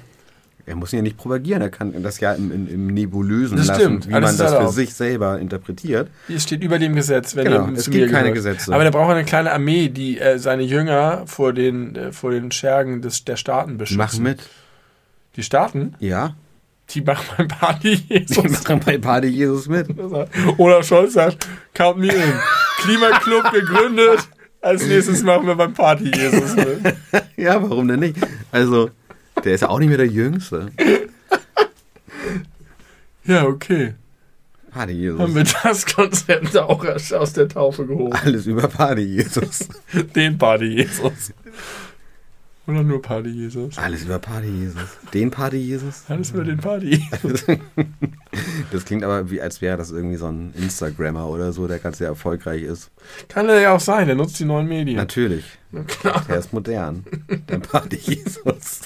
Er 0.70 0.76
muss 0.76 0.94
ihn 0.94 0.98
ja 0.98 1.02
nicht 1.04 1.18
propagieren, 1.18 1.62
er 1.64 1.70
kann 1.70 1.94
das 2.04 2.20
ja 2.20 2.32
im, 2.34 2.52
im, 2.52 2.68
im 2.68 2.88
Nebulösen 2.88 3.58
Das 3.58 3.68
lassen, 3.68 3.80
stimmt, 3.82 4.08
wie 4.08 4.14
alles 4.14 4.30
man 4.32 4.38
das 4.38 4.52
für 4.52 4.58
erlaubt. 4.58 4.76
sich 4.76 4.94
selber 4.94 5.40
interpretiert. 5.40 6.10
Es 6.28 6.44
steht 6.44 6.64
über 6.64 6.78
dem 6.80 6.96
Gesetz, 6.96 7.36
wenn 7.36 7.46
Genau, 7.46 7.68
es 7.76 7.90
gibt 7.90 8.06
keine 8.12 8.30
gehört. 8.30 8.36
Gesetze. 8.36 8.74
Aber 8.74 8.84
der 8.84 8.92
braucht 8.92 9.10
eine 9.12 9.26
kleine 9.26 9.52
Armee, 9.52 9.90
die 9.90 10.20
äh, 10.20 10.38
seine 10.38 10.62
Jünger 10.64 11.24
vor 11.26 11.54
den, 11.54 11.96
äh, 11.96 12.12
vor 12.12 12.32
den 12.32 12.52
Schergen 12.52 13.02
des, 13.02 13.26
der 13.26 13.36
Staaten 13.36 13.78
beschützen. 13.78 13.98
Mach 13.98 14.18
mit. 14.20 14.40
Die 15.36 15.44
Staaten, 15.44 15.96
Ja. 16.00 16.36
die 16.92 17.02
machen 17.02 17.26
beim 17.38 17.48
Party 17.48 17.98
Die 17.98 18.14
Jesus. 18.20 18.44
machen 18.68 18.80
bei 18.86 18.98
Party 18.98 19.28
Jesus 19.28 19.68
mit. 19.68 19.88
Oder 20.58 20.84
Scholz 20.84 21.14
sagt, 21.14 21.48
count 21.74 21.98
me 21.98 22.08
in. 22.08 22.34
Klimaclub 22.82 23.52
gegründet. 23.52 24.20
Als 24.62 24.86
nächstes 24.86 25.24
machen 25.24 25.48
wir 25.48 25.56
beim 25.56 25.74
Party 25.74 26.12
Jesus 26.14 26.56
mit. 26.56 26.80
Ja, 27.38 27.62
warum 27.62 27.88
denn 27.88 28.02
nicht? 28.02 28.18
Also, 28.52 28.90
der 29.44 29.54
ist 29.56 29.62
ja 29.62 29.70
auch 29.70 29.80
nicht 29.80 29.90
mehr 29.90 29.98
der 29.98 30.08
Jüngste. 30.08 30.72
Ja, 33.26 33.46
okay. 33.46 33.94
Party 34.72 35.12
Haben 35.18 35.36
wir 35.36 35.44
Jesus. 35.44 35.62
das 35.64 35.86
Konzept 35.86 36.58
auch 36.58 36.86
aus 36.86 37.34
der 37.34 37.48
Taufe 37.48 37.86
gehoben. 37.86 38.14
Alles 38.14 38.46
über 38.46 38.68
Party 38.68 39.02
Jesus. 39.02 39.68
Den 40.16 40.38
Party 40.38 40.66
Jesus. 40.66 41.34
Oder 42.70 42.84
nur 42.84 43.02
Party 43.02 43.30
Jesus. 43.30 43.80
Alles 43.80 44.04
über 44.04 44.20
Party 44.20 44.48
Jesus. 44.48 44.98
Den 45.12 45.32
Party 45.32 45.58
Jesus? 45.58 46.04
Alles 46.08 46.30
über 46.32 46.44
den 46.44 46.58
Party. 46.58 47.04
Das 48.72 48.86
klingt 48.86 49.04
aber 49.04 49.32
wie, 49.32 49.42
als 49.42 49.62
wäre 49.62 49.76
das 49.76 49.90
irgendwie 49.90 50.18
so 50.18 50.28
ein 50.28 50.54
Instagrammer 50.54 51.28
oder 51.28 51.52
so, 51.52 51.68
der 51.68 51.80
ganz 51.80 51.98
sehr 51.98 52.08
erfolgreich 52.08 52.62
ist. 52.62 52.92
Kann 53.28 53.50
er 53.50 53.60
ja 53.60 53.74
auch 53.74 53.80
sein, 53.80 54.06
der 54.06 54.16
nutzt 54.16 54.40
die 54.40 54.46
neuen 54.46 54.68
Medien. 54.68 54.98
Natürlich. 54.98 55.46
Na 55.72 55.84
klar. 55.84 56.24
Der 56.30 56.38
ist 56.38 56.54
modern. 56.54 57.04
Der 57.50 57.58
Party 57.58 57.96
Jesus. 57.98 58.82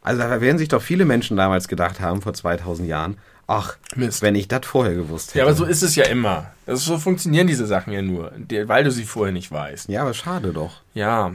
Also 0.00 0.22
da 0.22 0.40
werden 0.40 0.56
sich 0.56 0.68
doch 0.68 0.80
viele 0.80 1.04
Menschen 1.04 1.36
damals 1.36 1.68
gedacht 1.68 2.00
haben, 2.00 2.22
vor 2.22 2.32
2000 2.32 2.88
Jahren, 2.88 3.18
ach, 3.48 3.76
Mist. 3.96 4.22
wenn 4.22 4.36
ich 4.36 4.46
das 4.46 4.64
vorher 4.64 4.94
gewusst 4.94 5.30
hätte. 5.30 5.38
Ja, 5.38 5.44
aber 5.46 5.54
so 5.54 5.64
ist 5.64 5.82
es 5.82 5.96
ja 5.96 6.04
immer. 6.04 6.52
Das 6.66 6.78
ist, 6.80 6.84
so 6.86 6.98
funktionieren 6.98 7.48
diese 7.48 7.66
Sachen 7.66 7.92
ja 7.92 8.00
nur, 8.02 8.30
weil 8.66 8.84
du 8.84 8.92
sie 8.92 9.04
vorher 9.04 9.32
nicht 9.32 9.50
weißt. 9.50 9.88
Ja, 9.88 10.02
aber 10.02 10.14
schade 10.14 10.52
doch. 10.52 10.82
Ja. 10.94 11.32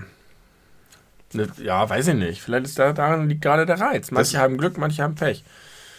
Ne, 1.34 1.48
Ja, 1.62 1.90
weiß 1.90 2.08
ich 2.10 2.16
nicht. 2.16 2.42
Vielleicht 2.42 2.66
ist 2.68 2.80
da, 2.80 2.94
daran 2.94 3.28
liegt 3.28 3.42
gerade 3.42 3.66
der 3.66 3.80
Reiz. 3.80 4.12
Manche 4.12 4.34
Das- 4.34 4.42
haben 4.42 4.58
Glück, 4.58 4.78
manche 4.78 5.04
haben 5.04 5.16
Pech. 5.16 5.44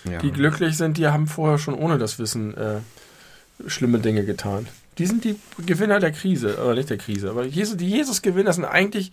Ja. 0.08 0.18
Die 0.18 0.30
glücklich 0.30 0.76
sind, 0.76 0.96
die 0.98 1.08
haben 1.08 1.26
vorher 1.26 1.58
schon 1.58 1.74
ohne 1.74 1.98
das 1.98 2.18
Wissen 2.18 2.54
äh, 2.56 2.80
schlimme 3.66 3.98
Dinge 3.98 4.24
getan. 4.24 4.66
Die 4.98 5.06
sind 5.06 5.24
die 5.24 5.40
Gewinner 5.66 5.98
der 5.98 6.12
Krise, 6.12 6.58
oder 6.62 6.74
nicht 6.74 6.90
der 6.90 6.98
Krise, 6.98 7.30
aber 7.30 7.44
Jesus, 7.44 7.76
die 7.78 7.88
Jesus-Gewinner 7.88 8.52
sind 8.52 8.64
eigentlich 8.66 9.10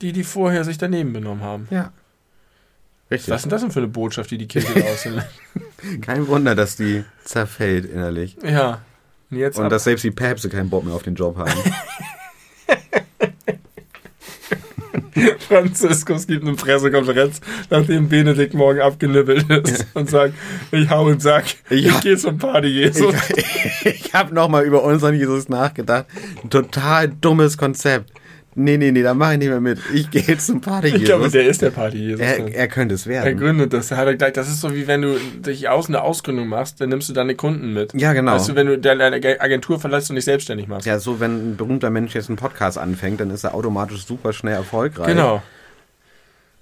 die, 0.00 0.12
die 0.12 0.24
vorher 0.24 0.64
sich 0.64 0.78
daneben 0.78 1.12
benommen 1.12 1.42
haben. 1.44 1.68
ja. 1.70 1.92
Richtig. 3.10 3.30
Was 3.30 3.36
ist 3.40 3.42
denn 3.44 3.50
das 3.50 3.60
denn 3.62 3.70
für 3.70 3.78
eine 3.80 3.88
Botschaft, 3.88 4.30
die 4.32 4.38
die 4.38 4.48
Kirche 4.48 4.84
aussehen? 4.84 5.22
Kein 6.02 6.26
Wunder, 6.26 6.54
dass 6.54 6.76
die 6.76 7.04
zerfällt 7.24 7.84
innerlich. 7.84 8.36
ja. 8.42 8.80
Und 9.28 9.38
jetzt 9.38 9.58
Und 9.58 9.70
dass 9.70 9.82
selbst 9.84 10.04
die 10.04 10.12
Päpste 10.12 10.48
keinen 10.48 10.70
Bock 10.70 10.84
mehr 10.84 10.94
auf 10.94 11.02
den 11.02 11.16
Job 11.16 11.36
haben. 11.36 11.50
Franziskus 15.48 16.26
gibt 16.26 16.44
eine 16.46 16.54
Pressekonferenz, 16.54 17.40
nachdem 17.70 18.08
Benedikt 18.08 18.54
morgen 18.54 18.80
abgenibbelt 18.80 19.48
ist 19.68 19.86
und 19.94 20.10
sagt, 20.10 20.34
ich 20.72 20.90
hau 20.90 21.06
und 21.06 21.22
Sack, 21.22 21.44
ich 21.70 21.86
Ja. 21.86 21.98
gehe 22.00 22.16
zum 22.16 22.38
Party 22.38 22.68
Jesus. 22.68 23.14
Ich, 23.34 23.86
ich 24.06 24.14
habe 24.14 24.34
nochmal 24.34 24.64
über 24.64 24.82
unseren 24.82 25.14
Jesus 25.14 25.48
nachgedacht. 25.48 26.06
Ein 26.42 26.50
total 26.50 27.08
dummes 27.08 27.56
Konzept. 27.56 28.12
Nee, 28.58 28.78
nee, 28.78 28.90
nee, 28.90 29.02
da 29.02 29.12
mache 29.12 29.34
ich 29.34 29.38
nicht 29.40 29.48
mehr 29.50 29.60
mit. 29.60 29.78
Ich 29.92 30.10
gehe 30.10 30.22
jetzt 30.22 30.46
zum 30.46 30.62
Party 30.62 30.86
Ich 30.88 30.92
Jesus. 30.94 31.06
glaube, 31.06 31.30
der 31.30 31.46
ist 31.46 31.60
der 31.60 31.70
Party 31.70 31.98
Jesus. 31.98 32.20
er, 32.22 32.54
er 32.54 32.68
könnte 32.68 32.94
es 32.94 33.06
Er 33.06 33.24
werden. 33.24 33.38
gründet 33.38 33.74
das. 33.74 33.90
Er 33.90 33.98
hat 33.98 34.06
er 34.06 34.16
gleich, 34.16 34.32
das 34.32 34.48
ist 34.48 34.62
so 34.62 34.74
wie 34.74 34.86
wenn 34.86 35.02
du 35.02 35.18
dich 35.40 35.68
aus 35.68 35.88
eine 35.88 36.00
Ausgründung 36.00 36.48
machst, 36.48 36.80
dann 36.80 36.88
nimmst 36.88 37.06
du 37.10 37.12
deine 37.12 37.34
Kunden 37.34 37.74
mit. 37.74 37.92
Ja, 37.94 38.14
genau. 38.14 38.32
Weißt 38.32 38.48
du, 38.48 38.54
wenn 38.54 38.66
du 38.66 38.78
deine 38.78 39.12
Agentur 39.40 39.78
verlässt 39.78 40.08
und 40.08 40.16
dich 40.16 40.24
selbstständig 40.24 40.68
machst. 40.68 40.86
Ja, 40.86 40.98
so 40.98 41.20
wenn 41.20 41.52
ein 41.52 41.56
berühmter 41.58 41.90
Mensch 41.90 42.14
jetzt 42.14 42.30
einen 42.30 42.38
Podcast 42.38 42.78
anfängt, 42.78 43.20
dann 43.20 43.30
ist 43.30 43.44
er 43.44 43.54
automatisch 43.54 44.06
super 44.06 44.32
schnell 44.32 44.54
erfolgreich. 44.54 45.06
Genau. 45.08 45.42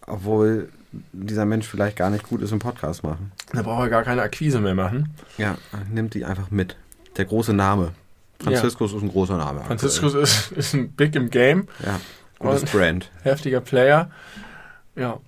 Obwohl 0.06 0.68
dieser 1.12 1.44
Mensch 1.44 1.66
vielleicht 1.66 1.96
gar 1.96 2.10
nicht 2.10 2.24
gut 2.28 2.42
ist 2.42 2.52
im 2.52 2.58
Podcast 2.58 3.04
machen. 3.04 3.32
Da 3.52 3.62
braucht 3.62 3.82
er 3.84 3.88
gar 3.90 4.02
keine 4.02 4.22
Akquise 4.22 4.60
mehr 4.60 4.74
machen. 4.74 5.10
Ja, 5.38 5.56
nimmt 5.92 6.14
die 6.14 6.24
einfach 6.24 6.50
mit. 6.50 6.76
Der 7.16 7.24
große 7.24 7.52
Name. 7.52 7.92
Franziskus 8.42 8.92
ist 8.92 9.02
ein 9.02 9.08
großer 9.08 9.36
Name. 9.36 9.62
Franziskus 9.64 10.14
ist, 10.14 10.52
ist 10.52 10.74
ein 10.74 10.90
Big 10.92 11.14
im 11.16 11.30
Game. 11.30 11.68
Ja, 11.84 12.00
gutes 12.38 12.64
Brand. 12.70 13.10
heftiger 13.22 13.60
Player. 13.60 14.10
Ja. 14.96 15.18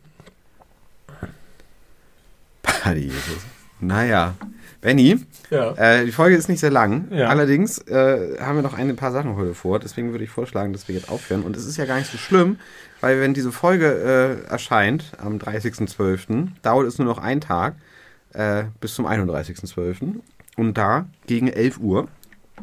Party 2.62 3.00
Jesus. 3.00 3.44
Naja. 3.80 4.34
Benny, 4.80 5.18
Ja. 5.50 5.72
äh, 5.72 6.04
die 6.04 6.12
Folge 6.12 6.36
ist 6.36 6.48
nicht 6.48 6.60
sehr 6.60 6.70
lang. 6.70 7.08
Ja. 7.10 7.28
Allerdings 7.28 7.78
äh, 7.88 8.36
haben 8.40 8.56
wir 8.56 8.62
noch 8.62 8.74
ein 8.74 8.94
paar 8.94 9.10
Sachen 9.10 9.34
heute 9.36 9.54
vor. 9.54 9.78
Deswegen 9.80 10.12
würde 10.12 10.22
ich 10.24 10.30
vorschlagen, 10.30 10.72
dass 10.72 10.86
wir 10.86 10.94
jetzt 10.94 11.08
aufhören. 11.08 11.42
Und 11.42 11.56
es 11.56 11.66
ist 11.66 11.76
ja 11.76 11.86
gar 11.86 11.96
nicht 11.98 12.10
so 12.10 12.18
schlimm, 12.18 12.58
weil 13.00 13.20
wenn 13.20 13.34
diese 13.34 13.50
Folge 13.52 13.86
äh, 14.46 14.50
erscheint 14.50 15.12
am 15.18 15.38
30.12., 15.38 16.48
dauert 16.62 16.86
es 16.86 16.98
nur 16.98 17.06
noch 17.06 17.18
einen 17.18 17.40
Tag 17.40 17.74
äh, 18.34 18.64
bis 18.80 18.94
zum 18.94 19.06
31.12. 19.06 20.16
Und 20.56 20.74
da 20.78 21.06
gegen 21.26 21.48
11 21.48 21.78
Uhr 21.78 22.08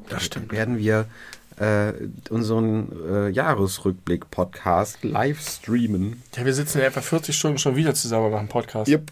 Das 0.09 0.25
stimmt. 0.25 0.51
werden 0.51 0.77
wir 0.77 1.05
äh, 1.57 1.93
unseren 2.29 2.91
äh, 3.07 3.29
Jahresrückblick-Podcast 3.29 5.03
live 5.03 5.39
streamen. 5.39 6.23
Ja, 6.35 6.45
wir 6.45 6.53
sitzen 6.53 6.79
ja 6.79 6.85
etwa 6.85 7.01
40 7.01 7.35
Stunden 7.35 7.57
schon 7.57 7.75
wieder 7.75 7.93
zusammen 7.93 8.25
und 8.25 8.31
machen 8.31 8.47
Podcast. 8.47 8.89
Yep. 8.89 9.11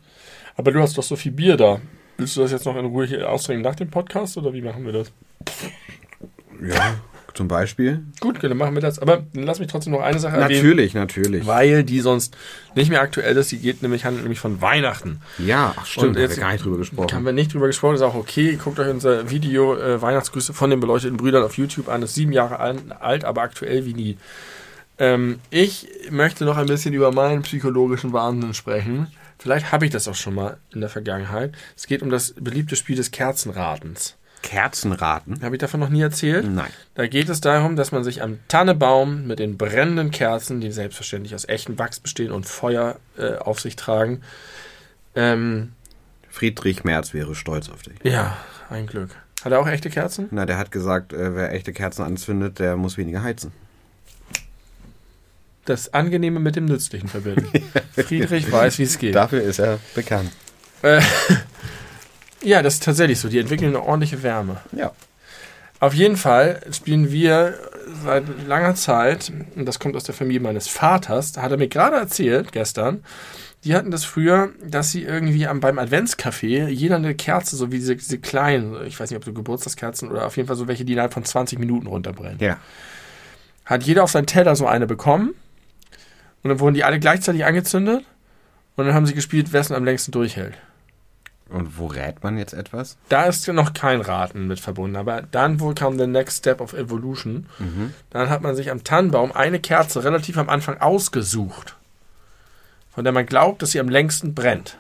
Aber 0.56 0.72
du 0.72 0.82
hast 0.82 0.98
doch 0.98 1.04
so 1.04 1.16
viel 1.16 1.32
Bier 1.32 1.58
da. 1.58 1.80
Willst 2.18 2.36
du 2.36 2.42
das 2.42 2.52
jetzt 2.52 2.66
noch 2.66 2.76
in 2.76 2.86
Ruhe 2.86 3.06
hier 3.06 3.30
austrinken 3.30 3.64
nach 3.64 3.76
dem 3.76 3.90
Podcast 3.90 4.38
oder 4.38 4.54
wie 4.54 4.62
machen 4.62 4.86
wir 4.86 4.94
das? 4.94 5.12
Ja, 6.62 7.00
zum 7.34 7.48
Beispiel. 7.48 8.04
Gut, 8.20 8.44
dann 8.44 8.58
machen 8.58 8.76
wir 8.76 8.82
das. 8.82 9.00
Aber 9.00 9.24
lass 9.34 9.60
mich 9.60 9.68
trotzdem 9.68 9.94
noch 9.94 10.02
eine 10.02 10.20
Sache 10.20 10.38
erwähnen. 10.38 10.62
Natürlich, 10.62 10.94
natürlich. 10.94 11.46
Weil 11.46 11.84
die 11.84 12.00
sonst 12.00 12.36
nicht 12.76 12.90
mehr 12.90 13.02
aktuell 13.02 13.36
ist. 13.38 13.52
Die 13.52 13.60
geht 13.60 13.82
nämlich, 13.82 14.06
handelt 14.06 14.24
nämlich 14.24 14.40
von 14.40 14.62
Weihnachten. 14.62 15.22
Ja, 15.38 15.74
ach 15.78 15.86
stimmt, 15.86 16.08
Und 16.08 16.16
da 16.16 16.22
haben 16.22 16.30
wir 16.30 16.38
gar 16.38 16.52
nicht 16.52 16.66
drüber 16.66 16.78
gesprochen. 16.78 17.14
Haben 17.14 17.26
wir 17.26 17.34
nicht 17.34 17.54
drüber 17.54 17.68
gesprochen, 17.68 17.96
ist 17.96 18.02
auch 18.02 18.16
okay. 18.16 18.58
Guckt 18.62 18.80
euch 18.80 18.90
unser 18.90 19.30
Video 19.30 19.78
äh, 19.78 20.02
Weihnachtsgrüße 20.02 20.54
von 20.54 20.70
den 20.70 20.80
beleuchteten 20.80 21.18
Brüdern 21.18 21.44
auf 21.44 21.58
YouTube 21.58 21.90
an. 21.90 22.02
Ist 22.04 22.16
sieben 22.16 22.32
Jahre 22.32 22.60
alt, 22.60 22.80
alt 23.00 23.26
aber 23.26 23.42
aktuell 23.42 23.86
wie 23.86 23.94
nie. 23.94 24.18
Ähm, 24.98 25.40
ich 25.50 25.88
möchte 26.10 26.46
noch 26.46 26.58
ein 26.58 26.68
bisschen 26.68 26.94
über 26.94 27.12
meinen 27.12 27.42
psychologischen 27.42 28.14
Wahnsinn 28.14 28.54
sprechen. 28.54 29.08
Vielleicht 29.40 29.72
habe 29.72 29.86
ich 29.86 29.92
das 29.92 30.08
auch 30.08 30.16
schon 30.16 30.36
mal 30.36 30.58
in 30.72 30.82
der 30.82 30.90
Vergangenheit. 30.90 31.54
Es 31.76 31.88
geht 31.88 32.04
um 32.04 32.12
das 32.12 32.36
beliebte 32.40 32.76
Spiel 32.76 32.96
des 32.96 33.10
Kerzenratens. 33.10 34.16
Kerzenraten? 34.42 35.42
Habe 35.44 35.56
ich 35.56 35.60
davon 35.60 35.80
noch 35.80 35.90
nie 35.90 36.02
erzählt? 36.02 36.50
Nein. 36.50 36.72
Da 36.96 37.08
geht 37.08 37.30
es 37.30 37.42
darum, 37.42 37.76
dass 37.76 37.92
man 37.92 38.04
sich 38.04 38.22
am 38.22 38.40
Tannebaum 38.48 39.28
mit 39.28 39.40
den 39.40 39.58
brennenden 39.58 40.12
Kerzen, 40.12 40.62
die 40.62 40.72
selbstverständlich 40.72 41.36
aus 41.36 41.48
echtem 41.48 41.78
Wachs 41.80 42.00
bestehen 42.00 42.32
und 42.32 42.46
Feuer 42.46 42.98
äh, 43.18 43.36
auf 43.36 43.60
sich 43.60 43.76
tragen, 43.76 44.22
ähm, 45.16 45.74
Friedrich 46.30 46.84
Merz 46.84 47.14
wäre 47.14 47.36
stolz 47.36 47.70
auf 47.70 47.82
dich. 47.84 47.96
ja, 48.04 48.38
ein 48.70 48.88
Glück. 48.88 49.10
Hat 49.44 49.52
er 49.52 49.60
auch 49.60 49.68
echte 49.68 49.90
Kerzen? 49.90 50.28
Na, 50.32 50.46
der 50.46 50.58
hat 50.58 50.72
gesagt, 50.72 51.14
äh, 51.14 51.36
wer 51.36 51.52
echte 51.52 51.74
Kerzen 51.74 52.04
anzündet, 52.04 52.60
der 52.60 52.78
muss 52.78 52.98
weniger 52.98 53.22
heizen. 53.24 53.52
Das 55.66 55.94
Angenehme 55.94 56.40
mit 56.40 56.56
dem 56.56 56.66
Nützlichen 56.66 57.10
verbinden. 57.10 57.50
Friedrich 57.94 58.52
weiß, 58.52 58.80
wie 58.80 58.84
es 58.84 58.98
geht. 58.98 59.16
Dafür 59.16 59.42
ist 59.42 59.60
er 59.60 59.80
bekannt. 59.94 60.32
Äh, 60.82 61.02
ja, 62.44 62.62
das 62.62 62.76
ist 62.76 62.84
tatsächlich 62.84 63.20
so. 63.20 63.30
Die 63.30 63.40
entwickeln 63.40 63.76
eine 63.76 63.84
ordentliche 63.84 64.24
Wärme. 64.24 64.58
Ja. 64.72 64.92
Auf 65.80 65.94
jeden 65.94 66.16
Fall 66.16 66.62
spielen 66.72 67.12
wir 67.12 67.56
seit 68.04 68.24
langer 68.48 68.76
Zeit, 68.76 69.32
und 69.56 69.66
das 69.66 69.80
kommt 69.80 69.96
aus 69.96 70.04
der 70.04 70.14
Familie 70.14 70.40
meines 70.40 70.68
Vaters, 70.68 71.36
hat 71.38 71.52
er 71.52 71.58
mir 71.58 71.68
gerade 71.68 71.96
erzählt, 71.96 72.52
gestern, 72.52 73.04
die 73.64 73.76
hatten 73.76 73.92
das 73.92 74.04
früher, 74.04 74.50
dass 74.64 74.92
sie 74.92 75.04
irgendwie 75.04 75.48
am, 75.48 75.60
beim 75.60 75.78
Adventscafé 75.78 76.68
jeder 76.68 76.96
eine 76.96 77.14
Kerze, 77.16 77.56
so 77.56 77.72
wie 77.72 77.78
diese, 77.78 77.96
diese 77.96 78.18
kleinen, 78.18 78.86
ich 78.86 79.00
weiß 79.00 79.10
nicht, 79.10 79.18
ob 79.18 79.26
so 79.26 79.34
Geburtstagskerzen 79.34 80.10
oder 80.10 80.26
auf 80.26 80.38
jeden 80.38 80.48
Fall 80.48 80.56
so 80.56 80.68
welche, 80.68 80.86
die 80.86 80.94
innerhalb 80.94 81.14
von 81.14 81.24
20 81.24 81.60
Minuten 81.60 81.88
runterbrennen. 81.88 82.40
Ja. 82.40 82.58
Hat 83.66 83.84
jeder 83.84 84.04
auf 84.04 84.12
seinen 84.12 84.26
Teller 84.26 84.56
so 84.56 84.66
eine 84.66 84.88
bekommen 84.88 85.36
und 86.44 86.50
dann 86.50 86.60
wurden 86.60 86.74
die 86.74 86.84
alle 86.84 87.00
gleichzeitig 87.00 87.46
angezündet 87.46 88.04
und 88.76 88.86
dann 88.86 88.96
haben 88.96 89.06
sie 89.06 89.14
gespielt, 89.14 89.48
wer 89.52 89.62
es 89.62 89.72
am 89.72 89.86
längsten 89.86 90.12
durchhält. 90.12 90.56
Und 91.52 91.78
wo 91.78 91.88
rät 91.88 92.24
man 92.24 92.38
jetzt 92.38 92.54
etwas? 92.54 92.98
Da 93.10 93.24
ist 93.24 93.46
ja 93.46 93.52
noch 93.54 93.74
kein 93.74 94.00
Raten 94.00 94.48
mit 94.48 94.60
verbunden, 94.62 94.96
aber 94.96 95.22
dann 95.22 95.60
wohl 95.60 95.76
kam 95.76 95.98
der 95.98 96.08
Next 96.08 96.40
Step 96.40 96.62
of 96.62 96.74
Evolution. 96.74 97.48
Dann 98.10 98.30
hat 98.30 98.42
man 98.42 98.56
sich 98.56 98.72
am 98.72 98.86
Tannenbaum 98.86 99.34
eine 99.34 99.60
Kerze 99.60 100.04
relativ 100.04 100.38
am 100.38 100.48
Anfang 100.48 100.80
ausgesucht, 100.80 101.76
von 102.90 103.04
der 103.04 103.12
man 103.12 103.26
glaubt, 103.26 103.62
dass 103.62 103.72
sie 103.72 103.82
am 103.82 103.90
längsten 103.90 104.34
brennt. 104.34 104.78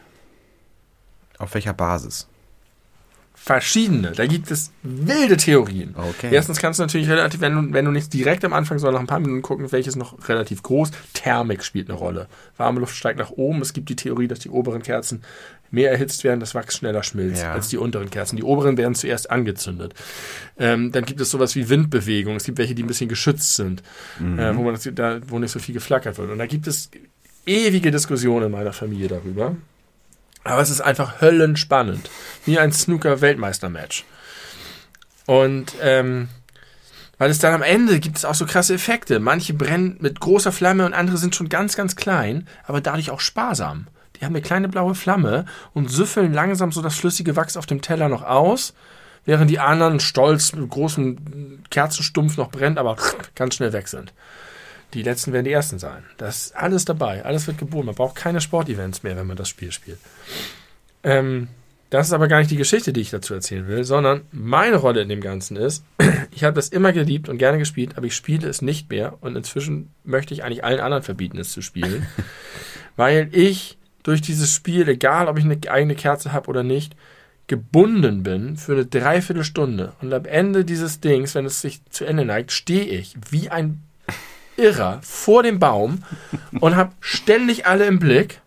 Auf 1.37 1.53
welcher 1.53 1.73
Basis? 1.73 2.27
Verschiedene, 3.43 4.11
da 4.11 4.27
gibt 4.27 4.51
es 4.51 4.71
wilde 4.83 5.35
Theorien. 5.35 5.95
Okay. 5.97 6.29
Erstens 6.31 6.59
kannst 6.59 6.79
du 6.79 6.83
natürlich 6.83 7.09
relativ, 7.09 7.41
wenn 7.41 7.55
du, 7.55 7.73
wenn 7.73 7.85
du 7.85 7.91
nicht 7.91 8.13
direkt 8.13 8.45
am 8.45 8.53
Anfang, 8.53 8.77
sondern 8.77 8.93
nach 8.95 9.01
ein 9.01 9.07
paar 9.07 9.19
Minuten 9.19 9.41
gucken, 9.41 9.71
welches 9.71 9.95
noch 9.95 10.29
relativ 10.29 10.61
groß. 10.61 10.91
Thermik 11.13 11.63
spielt 11.63 11.89
eine 11.89 11.97
Rolle. 11.97 12.27
Warme 12.57 12.79
Luft 12.79 12.95
steigt 12.95 13.17
nach 13.17 13.31
oben. 13.31 13.61
Es 13.63 13.73
gibt 13.73 13.89
die 13.89 13.95
Theorie, 13.95 14.27
dass 14.27 14.37
die 14.39 14.49
oberen 14.49 14.83
Kerzen 14.83 15.23
mehr 15.71 15.89
erhitzt 15.91 16.23
werden, 16.23 16.39
das 16.39 16.53
Wachs 16.53 16.75
schneller 16.77 17.01
schmilzt 17.01 17.41
Ja. 17.41 17.53
als 17.53 17.69
die 17.69 17.77
unteren 17.77 18.11
Kerzen. 18.11 18.35
Die 18.35 18.43
oberen 18.43 18.77
werden 18.77 18.93
zuerst 18.93 19.31
angezündet. 19.31 19.95
Ähm, 20.59 20.91
dann 20.91 21.05
gibt 21.05 21.19
es 21.19 21.31
sowas 21.31 21.55
wie 21.55 21.67
Windbewegung. 21.67 22.35
Es 22.35 22.43
gibt 22.43 22.59
welche, 22.59 22.75
die 22.75 22.83
ein 22.83 22.87
bisschen 22.87 23.09
geschützt 23.09 23.55
sind, 23.55 23.81
äh, 24.19 24.55
wo, 24.55 24.61
man 24.61 24.75
das, 24.75 24.87
da, 24.93 25.19
wo 25.27 25.39
nicht 25.39 25.51
so 25.51 25.57
viel 25.59 25.73
geflackert 25.73 26.17
wird. 26.19 26.29
Und 26.29 26.37
da 26.37 26.45
gibt 26.45 26.67
es 26.67 26.91
ewige 27.47 27.89
Diskussionen 27.89 28.47
in 28.47 28.51
meiner 28.51 28.73
Familie 28.73 29.07
darüber. 29.07 29.55
Aber 30.43 30.61
es 30.61 30.69
ist 30.69 30.81
einfach 30.81 31.21
höllenspannend. 31.21 32.09
Wie 32.45 32.59
ein 32.59 32.71
Snooker-Weltmeister-Match. 32.71 34.05
Und 35.27 35.73
ähm, 35.81 36.29
weil 37.21 37.29
es 37.29 37.37
dann 37.37 37.53
am 37.53 37.61
Ende 37.61 37.99
gibt 37.99 38.17
es 38.17 38.25
auch 38.25 38.33
so 38.33 38.47
krasse 38.47 38.73
Effekte. 38.73 39.19
Manche 39.19 39.53
brennen 39.53 39.97
mit 39.99 40.19
großer 40.19 40.51
Flamme 40.51 40.87
und 40.87 40.95
andere 40.95 41.17
sind 41.17 41.35
schon 41.35 41.49
ganz, 41.49 41.75
ganz 41.75 41.95
klein, 41.95 42.47
aber 42.65 42.81
dadurch 42.81 43.11
auch 43.11 43.19
sparsam. 43.19 43.85
Die 44.15 44.25
haben 44.25 44.33
eine 44.33 44.41
kleine 44.41 44.67
blaue 44.69 44.95
Flamme 44.95 45.45
und 45.73 45.91
süffeln 45.91 46.33
langsam 46.33 46.71
so 46.71 46.81
das 46.81 46.95
flüssige 46.95 47.35
Wachs 47.35 47.57
auf 47.57 47.67
dem 47.67 47.83
Teller 47.83 48.09
noch 48.09 48.23
aus, 48.23 48.73
während 49.23 49.51
die 49.51 49.59
anderen 49.59 49.99
stolz 49.99 50.53
mit 50.53 50.67
großem 50.67 51.63
Kerzenstumpf 51.69 52.37
noch 52.37 52.49
brennt, 52.49 52.79
aber 52.79 52.97
ganz 53.35 53.53
schnell 53.53 53.71
weg 53.71 53.87
sind. 53.87 54.13
Die 54.93 55.03
letzten 55.03 55.33
werden 55.33 55.45
die 55.45 55.51
ersten 55.51 55.79
sein. 55.79 56.03
Das 56.17 56.45
ist 56.45 56.55
alles 56.55 56.85
dabei. 56.85 57.23
Alles 57.23 57.47
wird 57.47 57.57
geboren. 57.57 57.85
Man 57.85 57.95
braucht 57.95 58.15
keine 58.15 58.41
Sportevents 58.41 59.03
mehr, 59.03 59.15
wenn 59.15 59.27
man 59.27 59.37
das 59.37 59.49
Spiel 59.49 59.71
spielt. 59.71 59.99
Ähm, 61.03 61.47
das 61.91 62.07
ist 62.07 62.13
aber 62.13 62.29
gar 62.29 62.39
nicht 62.39 62.49
die 62.49 62.57
Geschichte, 62.57 62.93
die 62.93 63.01
ich 63.01 63.09
dazu 63.09 63.33
erzählen 63.33 63.67
will, 63.67 63.83
sondern 63.83 64.21
meine 64.31 64.77
Rolle 64.77 65.01
in 65.01 65.09
dem 65.09 65.19
Ganzen 65.19 65.57
ist, 65.57 65.83
ich 66.31 66.45
habe 66.45 66.55
das 66.55 66.69
immer 66.69 66.93
geliebt 66.93 67.27
und 67.27 67.37
gerne 67.37 67.57
gespielt, 67.57 67.97
aber 67.97 68.05
ich 68.05 68.15
spiele 68.15 68.47
es 68.47 68.61
nicht 68.61 68.89
mehr 68.89 69.17
und 69.19 69.35
inzwischen 69.35 69.91
möchte 70.05 70.33
ich 70.33 70.43
eigentlich 70.43 70.63
allen 70.63 70.79
anderen 70.79 71.03
verbieten, 71.03 71.37
es 71.37 71.51
zu 71.51 71.61
spielen, 71.61 72.07
weil 72.95 73.27
ich 73.33 73.77
durch 74.03 74.21
dieses 74.21 74.53
Spiel, 74.53 74.87
egal 74.87 75.27
ob 75.27 75.37
ich 75.37 75.43
eine 75.43 75.59
eigene 75.69 75.95
Kerze 75.95 76.31
habe 76.31 76.49
oder 76.49 76.63
nicht, 76.63 76.95
gebunden 77.47 78.23
bin 78.23 78.55
für 78.55 78.71
eine 78.71 78.85
Dreiviertelstunde. 78.85 79.91
Und 80.01 80.13
am 80.13 80.23
Ende 80.23 80.63
dieses 80.63 81.01
Dings, 81.01 81.35
wenn 81.35 81.45
es 81.45 81.59
sich 81.59 81.83
zu 81.89 82.05
Ende 82.05 82.23
neigt, 82.23 82.53
stehe 82.53 82.85
ich 82.85 83.15
wie 83.29 83.49
ein 83.49 83.83
Irrer 84.57 84.99
vor 85.01 85.43
dem 85.43 85.59
Baum 85.59 86.03
und 86.59 86.75
habe 86.75 86.91
ständig 86.99 87.65
alle 87.65 87.85
im 87.85 87.99
Blick 87.99 88.41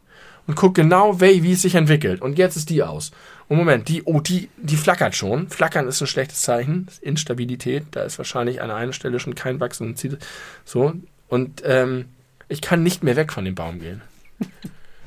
und 0.47 0.55
gucke 0.55 0.83
genau, 0.83 1.21
wie, 1.21 1.53
es 1.53 1.63
sich 1.63 1.75
entwickelt. 1.75 2.21
Und 2.21 2.39
jetzt 2.39 2.57
ist 2.57 2.71
die 2.71 2.83
aus. 2.83 3.11
Und 3.49 3.57
Moment, 3.59 3.89
die, 3.89 4.03
oh, 4.05 4.21
die, 4.21 4.49
die 4.57 4.77
flackert 4.77 5.15
schon. 5.15 5.49
Flackern 5.49 5.87
ist 5.89 6.01
ein 6.01 6.07
schlechtes 6.07 6.43
Zeichen. 6.43 6.89
Instabilität. 7.01 7.85
Da 7.91 8.03
ist 8.03 8.19
wahrscheinlich 8.19 8.61
an 8.63 8.71
einer 8.71 8.93
Stelle 8.93 9.21
schon 9.21 9.35
kein 9.35 9.59
zieht- 9.61 10.19
So. 10.65 10.95
Und 11.29 11.63
ähm, 11.65 12.07
ich 12.49 12.61
kann 12.61 12.83
nicht 12.83 13.03
mehr 13.03 13.17
weg 13.17 13.33
von 13.33 13.45
dem 13.45 13.55
Baum 13.55 13.81
gehen. 13.81 14.03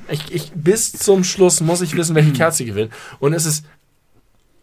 Ich, 0.08 0.32
ich, 0.32 0.52
bis 0.54 0.92
zum 0.92 1.22
Schluss 1.24 1.60
muss 1.60 1.80
ich 1.82 1.96
wissen, 1.96 2.14
welche 2.14 2.32
Kerze 2.32 2.64
gewinnt. 2.64 2.92
Und 3.18 3.32
es 3.32 3.44
ist 3.46 3.64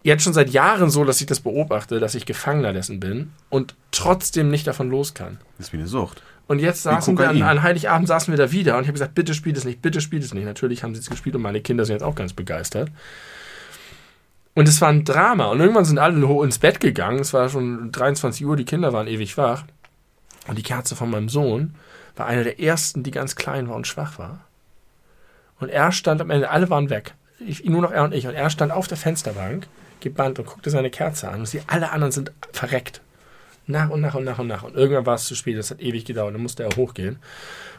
jetzt 0.06 0.24
schon 0.24 0.34
seit 0.34 0.52
Jahren 0.52 0.90
so, 0.92 1.04
dass 1.04 1.20
ich 1.20 1.28
das 1.28 1.40
beobachte, 1.40 2.00
dass 2.00 2.14
ich 2.14 2.26
Gefangener 2.28 2.74
dessen 2.74 3.00
bin 3.00 3.32
und 3.50 3.76
trotzdem 3.92 4.50
nicht 4.52 4.68
davon 4.68 4.90
los 4.90 5.16
kann. 5.16 5.40
Das 5.58 5.68
ist 5.68 5.74
wie 5.74 5.78
eine 5.78 5.88
Sucht. 5.88 6.22
Und 6.48 6.60
jetzt 6.60 6.84
saßen 6.84 7.18
wir 7.18 7.28
an, 7.28 7.42
an 7.42 7.64
Heiligabend 7.64 8.08
saßen 8.08 8.32
wir 8.32 8.38
da 8.38 8.52
wieder 8.52 8.78
und 8.78 8.84
ich 8.84 8.88
habe 8.88 8.94
gesagt, 8.94 9.16
bitte 9.16 9.34
spielt 9.34 9.58
es 9.58 9.66
nicht, 9.66 9.82
bitte 9.82 10.02
spielt 10.02 10.24
es 10.24 10.32
nicht. 10.34 10.46
Natürlich 10.46 10.84
haben 10.84 10.94
sie 10.94 11.02
es 11.02 11.10
gespielt 11.10 11.36
und 11.36 11.42
meine 11.42 11.60
Kinder 11.60 11.86
sind 11.86 11.96
jetzt 11.96 12.04
auch 12.04 12.14
ganz 12.14 12.34
begeistert. 12.34 12.92
Und 14.54 14.70
es 14.70 14.80
war 14.80 14.90
ein 14.90 15.04
Drama. 15.04 15.48
Und 15.48 15.60
irgendwann 15.60 15.86
sind 15.86 15.98
alle 15.98 16.24
ins 16.44 16.60
Bett 16.60 16.80
gegangen. 16.80 17.20
Es 17.20 17.34
war 17.34 17.50
schon 17.50 17.92
23 17.92 18.46
Uhr, 18.46 18.56
die 18.56 18.64
Kinder 18.64 18.94
waren 18.94 19.08
ewig 19.08 19.38
wach. 19.38 19.64
Und 20.48 20.60
die 20.60 20.64
Kerze 20.64 20.96
von 20.96 21.10
meinem 21.10 21.30
Sohn 21.30 21.74
war 22.16 22.28
eine 22.28 22.44
der 22.44 22.60
ersten, 22.60 23.02
die 23.02 23.12
ganz 23.12 23.36
klein 23.36 23.68
war 23.68 23.76
und 23.76 23.88
schwach 23.88 24.20
war. 24.20 24.46
Und 25.60 25.70
er 25.70 25.92
stand 25.92 26.22
am 26.22 26.30
Ende, 26.30 26.52
alle 26.52 26.70
waren 26.70 26.92
weg. 26.92 27.16
Ich, 27.40 27.66
nur 27.66 27.82
noch 27.82 27.92
er 27.92 28.04
und 28.04 28.14
ich. 28.14 28.28
Und 28.28 28.36
er 28.36 28.52
stand 28.52 28.72
auf 28.72 28.88
der 28.88 28.98
Fensterbank, 28.98 29.68
gebannt 30.00 30.40
und 30.40 30.46
guckte 30.46 30.70
seine 30.70 30.90
Kerze 30.90 31.30
an. 31.30 31.42
Und 31.42 31.46
sie, 31.48 31.62
alle 31.68 31.92
anderen 31.92 32.12
sind 32.12 32.32
verreckt. 32.52 33.02
Nach 33.68 33.90
und 33.90 34.02
nach 34.02 34.16
und 34.16 34.24
nach 34.24 34.40
und 34.40 34.48
nach. 34.48 34.64
Und 34.64 34.76
irgendwann 34.76 35.06
war 35.06 35.16
es 35.16 35.26
zu 35.26 35.36
spät. 35.36 35.58
Das 35.58 35.72
hat 35.72 35.82
ewig 35.82 36.06
gedauert. 36.06 36.36
Dann 36.36 36.42
musste 36.42 36.64
er 36.64 36.76
hochgehen. 36.76 37.18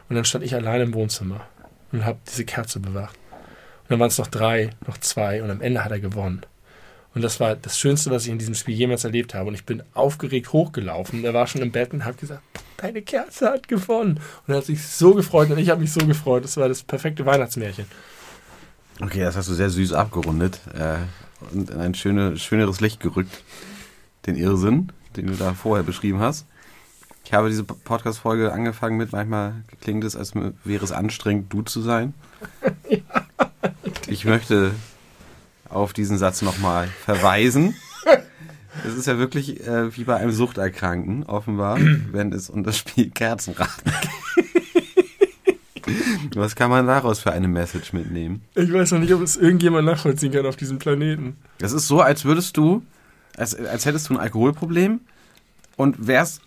Und 0.09 0.17
dann 0.17 0.25
stand 0.25 0.45
ich 0.45 0.55
alleine 0.55 0.85
im 0.85 0.95
Wohnzimmer 0.95 1.43
und 1.93 2.05
habe 2.05 2.19
diese 2.29 2.45
Kerze 2.45 2.81
bewacht. 2.81 3.17
Und 3.83 3.91
dann 3.91 4.01
waren 4.01 4.09
es 4.09 4.19
noch 4.19 4.27
drei, 4.27 4.71
noch 4.87 4.99
zwei. 4.99 5.43
Und 5.43 5.51
am 5.51 5.61
Ende 5.61 5.85
hat 5.85 5.93
er 5.93 6.01
gewonnen. 6.01 6.43
Und 7.15 7.23
das 7.23 7.41
war 7.41 7.57
das 7.57 7.79
Schönste, 7.79 8.11
was 8.11 8.25
ich 8.25 8.31
in 8.31 8.39
diesem 8.39 8.55
Spiel 8.55 8.75
jemals 8.75 9.05
erlebt 9.05 9.33
habe. 9.33 9.49
Und 9.49 9.55
ich 9.55 9.65
bin 9.65 9.83
aufgeregt 9.95 10.53
hochgelaufen. 10.53 11.25
Er 11.25 11.33
war 11.33 11.47
schon 11.47 11.63
im 11.63 11.73
Bett 11.73 11.93
und 11.95 12.05
habe 12.05 12.17
gesagt, 12.17 12.43
deine 12.77 13.01
Kerze 13.01 13.49
hat 13.49 13.69
gewonnen. 13.69 14.21
Und 14.47 14.55
er 14.55 14.59
hat 14.59 14.67
sich 14.67 14.87
so 14.87 15.15
gefreut 15.15 15.51
und 15.51 15.59
ich 15.59 15.71
habe 15.71 15.81
mich 15.81 15.93
so 15.93 16.05
gefreut. 16.05 16.45
Das 16.45 16.57
war 16.57 16.69
das 16.69 16.83
perfekte 16.83 17.25
Weihnachtsmärchen. 17.25 17.87
Okay, 19.01 19.21
das 19.21 19.37
hast 19.37 19.49
du 19.49 19.55
sehr 19.55 19.71
süß 19.71 19.93
abgerundet 19.93 20.61
äh, 20.75 20.97
in 21.53 21.69
ein 21.71 21.95
schöne, 21.95 22.37
schöneres 22.37 22.81
Licht 22.81 23.01
gerückt. 23.01 23.43
Den 24.27 24.37
Irrsinn, 24.37 24.93
den 25.17 25.27
du 25.27 25.35
da 25.35 25.55
vorher 25.55 25.85
beschrieben 25.85 26.21
hast. 26.21 26.47
Ich 27.25 27.33
habe 27.33 27.49
diese 27.49 27.65
Podcast-Folge 27.65 28.53
angefangen 28.53 28.97
mit, 28.97 29.13
manchmal 29.13 29.65
klingt 29.81 30.05
es, 30.05 30.15
als 30.15 30.33
wäre 30.65 30.85
es 30.85 30.93
anstrengend, 30.93 31.53
du 31.53 31.63
zu 31.63 31.81
sein. 31.81 32.15
Ich 34.09 34.25
möchte 34.25 34.73
auf 35.69 35.93
diesen 35.93 36.17
Satz 36.17 36.41
nochmal 36.43 36.87
verweisen. 37.05 37.75
Es 38.87 38.95
ist 38.95 39.07
ja 39.07 39.19
wirklich 39.19 39.67
äh, 39.67 39.97
wie 39.97 40.05
bei 40.05 40.17
einem 40.17 40.31
Suchterkrankten, 40.31 41.25
offenbar, 41.25 41.79
wenn 42.13 42.33
es 42.33 42.49
um 42.49 42.63
das 42.63 42.79
Spiel 42.79 43.11
Kerzenraten 43.11 43.93
geht. 44.37 44.66
Was 46.35 46.55
kann 46.57 46.71
man 46.71 46.87
daraus 46.87 47.21
für 47.21 47.33
eine 47.33 47.49
Message 47.49 47.93
mitnehmen? 47.93 48.43
Ich 48.55 48.73
weiß 48.73 48.93
noch 48.93 48.99
nicht, 49.01 49.13
ob 49.15 49.23
es 49.23 49.37
irgendjemand 49.37 49.87
nachvollziehen 49.87 50.33
kann 50.33 50.47
auf 50.47 50.57
diesem 50.57 50.79
Planeten. 50.79 51.37
Das 51.59 51.73
ist 51.73 51.87
so, 51.89 52.01
als 52.01 52.25
würdest 52.25 52.57
du, 52.57 52.83
als, 53.37 53.55
als 53.55 53.87
hättest 53.87 54.09
du 54.11 54.15
ein 54.15 54.21
Alkoholproblem 54.21 55.01
und 55.77 56.07
wärst, 56.07 56.41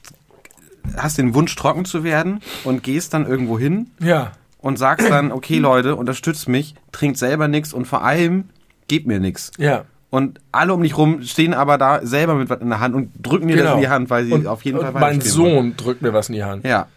hast 0.98 1.18
den 1.18 1.34
Wunsch 1.36 1.56
trocken 1.56 1.86
zu 1.86 2.04
werden 2.04 2.42
und 2.64 2.84
gehst 2.84 3.14
dann 3.14 3.26
irgendwo 3.28 3.60
hin 3.60 3.92
Ja. 4.00 4.32
und 4.60 4.78
sagst 4.80 5.10
dann, 5.10 5.32
okay 5.32 5.58
Leute, 5.60 5.96
unterstützt 5.96 6.48
mich, 6.50 6.76
trinkt 6.92 7.18
selber 7.18 7.48
nichts 7.48 7.74
und 7.74 7.86
vor 7.86 8.04
allem 8.04 8.46
gebt 8.88 9.06
mir 9.08 9.20
nichts. 9.20 9.52
Ja. 9.58 9.86
Und 10.12 10.40
alle 10.52 10.74
um 10.74 10.82
dich 10.82 10.98
rum 10.98 11.22
stehen 11.22 11.54
aber 11.54 11.78
da 11.78 12.04
selber 12.04 12.34
mit 12.34 12.50
was 12.50 12.60
in 12.62 12.70
der 12.70 12.80
Hand 12.80 12.96
und 12.96 13.12
drücken 13.22 13.48
dir 13.48 13.58
das 13.58 13.76
in 13.76 13.82
die 13.82 13.90
Hand, 13.90 14.10
weil 14.10 14.24
sie 14.24 14.32
Genau. 14.32 14.42
und, 14.42 14.48
auf 14.48 14.66
jeden 14.66 14.80
Fall 14.80 14.92
Mein 14.94 15.02
weiterspielen 15.20 15.38
wollen. 15.38 15.56
Sohn 15.56 15.78
drückt 15.78 16.02
mir 16.02 16.14
was 16.14 16.30
in 16.30 16.36
die 16.36 16.44
Hand. 16.44 16.66
Ja. 16.66 16.88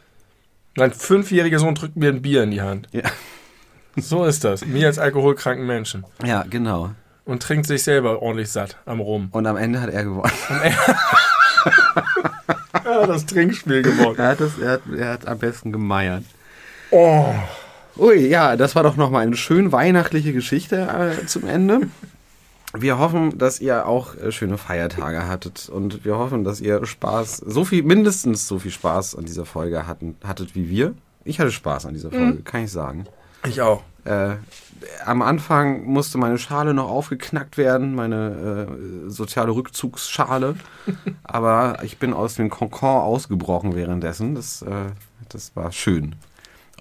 Mein 0.77 0.93
fünfjähriger 0.93 1.59
Sohn 1.59 1.75
drückt 1.75 1.97
mir 1.97 2.09
ein 2.09 2.23
Bier 2.23 2.43
in 2.43 2.51
die 2.51 2.63
Hand. 2.63 2.89
ja. 2.93 3.03
So 3.97 4.25
ist 4.25 4.43
das. 4.45 4.65
Mir 4.65 4.87
als 4.87 4.99
alkoholkranken 4.99 5.67
Menschen. 5.67 6.05
Ja, 6.25 6.47
genau. 6.49 6.93
Und 7.27 7.43
trinkt 7.43 7.67
sich 7.67 7.83
selber 7.83 8.23
ordentlich 8.23 8.51
satt 8.51 8.79
am 8.87 9.01
Rum. 9.01 9.29
Und 9.33 9.47
am 9.47 9.59
Ende 9.59 9.83
hat 9.83 9.91
er 9.91 10.05
gewonnen. 10.05 10.33
Ja, 12.85 13.07
das 13.07 13.27
Trinkspiel 13.27 13.83
gewonnen. 13.83 14.17
Er 14.19 14.29
hat, 14.29 14.41
das, 14.41 14.59
er, 14.59 14.71
hat, 14.73 14.81
er 14.97 15.11
hat 15.11 15.27
am 15.29 15.39
besten 15.39 15.73
gemeiert. 15.73 16.25
Oh. 16.91 17.35
Ui, 17.99 18.27
ja, 18.27 18.57
das 18.57 18.75
war 18.75 18.83
doch 18.83 18.97
nochmal 18.97 19.27
eine 19.27 19.37
schön 19.37 19.73
weihnachtliche 19.73 20.33
Geschichte 20.33 20.89
äh, 21.23 21.27
zum 21.27 21.47
Ende. 21.47 21.83
Wir 22.75 22.99
hoffen, 22.99 23.37
dass 23.39 23.61
ihr 23.61 23.87
auch 23.87 24.15
äh, 24.17 24.33
schöne 24.33 24.57
Feiertage 24.57 25.27
hattet 25.27 25.69
und 25.69 26.05
wir 26.05 26.17
hoffen, 26.17 26.45
dass 26.45 26.61
ihr 26.61 26.85
Spaß, 26.87 27.39
so 27.39 27.65
viel, 27.65 27.83
mindestens 27.83 28.49
so 28.49 28.59
viel 28.59 28.71
Spaß 28.71 29.17
an 29.17 29.25
dieser 29.25 29.45
Folge 29.45 29.87
hatten, 29.87 30.17
hattet 30.25 30.55
wie 30.55 30.69
wir. 30.69 30.95
Ich 31.25 31.39
hatte 31.39 31.53
Spaß 31.53 31.87
an 31.87 31.95
dieser 31.95 32.11
Folge, 32.11 32.43
kann 32.43 32.65
ich 32.65 32.73
sagen. 32.73 33.05
Ich 33.47 33.61
auch. 33.61 33.83
Äh, 34.05 34.37
am 35.05 35.23
Anfang 35.23 35.85
musste 35.85 36.19
meine 36.19 36.39
Schale 36.39 36.75
noch 36.75 36.91
aufgeknackt 36.91 37.57
werden, 37.57 37.95
meine 37.95 38.67
äh, 39.07 39.11
soziale 39.11 39.53
Rückzugsschale. 39.53 40.57
Aber 41.23 41.79
ich 41.83 41.99
bin 41.99 42.13
aus 42.13 42.35
dem 42.35 42.51
Konkord 42.51 43.05
ausgebrochen 43.05 43.77
währenddessen. 43.77 44.35
Das, 44.35 44.63
äh, 44.63 44.91
das 45.29 45.55
war 45.55 45.71
schön. 45.73 46.17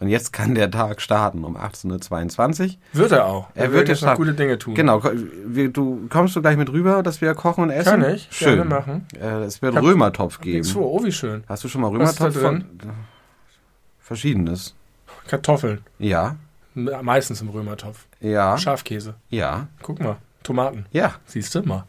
Und 0.02 0.07
jetzt 0.10 0.34
kann 0.34 0.56
der 0.56 0.69
Tag 0.72 0.99
starten 0.99 1.44
um 1.45 1.56
18.22 1.56 2.64
Uhr. 2.69 2.76
Wird 2.94 3.11
er 3.11 3.26
auch. 3.28 3.48
Er 3.53 3.68
Wir 3.72 3.73
wird 3.73 3.88
jetzt 3.90 4.02
noch 4.03 4.15
gute 4.15 4.34
Dinge 4.34 4.57
tun. 4.57 4.73
Genau, 4.76 5.02
wir, 5.45 5.69
du 5.72 6.07
kommst 6.10 6.36
du 6.36 6.41
gleich 6.41 6.57
mit 6.57 6.72
rüber, 6.72 7.03
dass 7.03 7.22
wir 7.22 7.34
kochen 7.36 7.65
und 7.65 7.69
essen? 7.69 8.02
Kann 8.02 8.14
ich. 8.15 8.28
Schön. 8.32 8.56
Gerne 8.56 8.65
machen. 8.69 9.06
Äh, 9.18 9.44
es 9.44 9.61
wird 9.61 9.76
hab 9.76 9.84
Römertopf 9.84 10.41
geben. 10.41 10.64
Vor. 10.65 10.91
Oh, 10.91 11.03
wie 11.03 11.11
schön. 11.11 11.44
Hast 11.48 11.64
du 11.64 11.68
schon 11.68 11.82
mal 11.82 11.94
Was 11.99 12.11
ist 12.11 12.19
da 12.19 12.26
Römertopf 12.26 12.41
von? 12.41 12.65
Verschiedenes. 13.99 14.76
Kartoffeln. 15.28 15.82
Ja, 15.99 16.36
Meistens 16.73 17.41
im 17.41 17.49
Römertopf. 17.49 18.06
ja, 18.22 18.57
Schafkäse. 18.57 19.15
ja, 19.30 19.68
Guck 19.82 19.99
mal. 19.99 20.18
Tomaten. 20.41 20.86
ja. 20.91 21.14
Siehst 21.26 21.53
du 21.53 21.61
mal. 21.64 21.84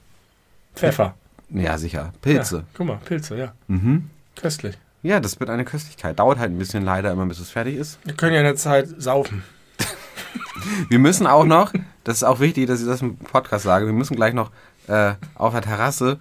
Pfeffer. 0.74 1.14
Ja, 1.50 1.78
sicher. 1.78 2.12
Pilze. 2.20 2.56
Ja, 2.56 2.62
guck 2.76 2.86
mal, 2.88 2.98
Pilze, 3.04 3.36
ja. 3.38 3.52
Mhm. 3.68 4.10
Köstlich. 4.36 4.76
Ja, 5.02 5.18
das 5.18 5.40
wird 5.40 5.50
eine 5.50 5.64
Köstlichkeit. 5.64 6.18
Dauert 6.18 6.38
halt 6.38 6.52
ein 6.52 6.58
bisschen 6.58 6.84
leider 6.84 7.10
immer, 7.10 7.26
bis 7.26 7.40
es 7.40 7.50
fertig 7.50 7.76
ist. 7.76 7.98
Wir 8.04 8.14
können 8.14 8.34
ja 8.34 8.40
in 8.40 8.46
der 8.46 8.56
Zeit 8.56 8.88
saufen. 8.98 9.42
Wir 10.88 11.00
müssen 11.00 11.26
auch 11.26 11.44
noch, 11.44 11.72
das 12.04 12.18
ist 12.18 12.22
auch 12.22 12.38
wichtig, 12.38 12.68
dass 12.68 12.80
ich 12.80 12.86
das 12.86 13.02
im 13.02 13.16
Podcast 13.16 13.64
sage, 13.64 13.86
wir 13.86 13.92
müssen 13.92 14.14
gleich 14.14 14.32
noch 14.32 14.52
äh, 14.86 15.14
auf 15.34 15.52
der 15.52 15.62
Terrasse 15.62 16.18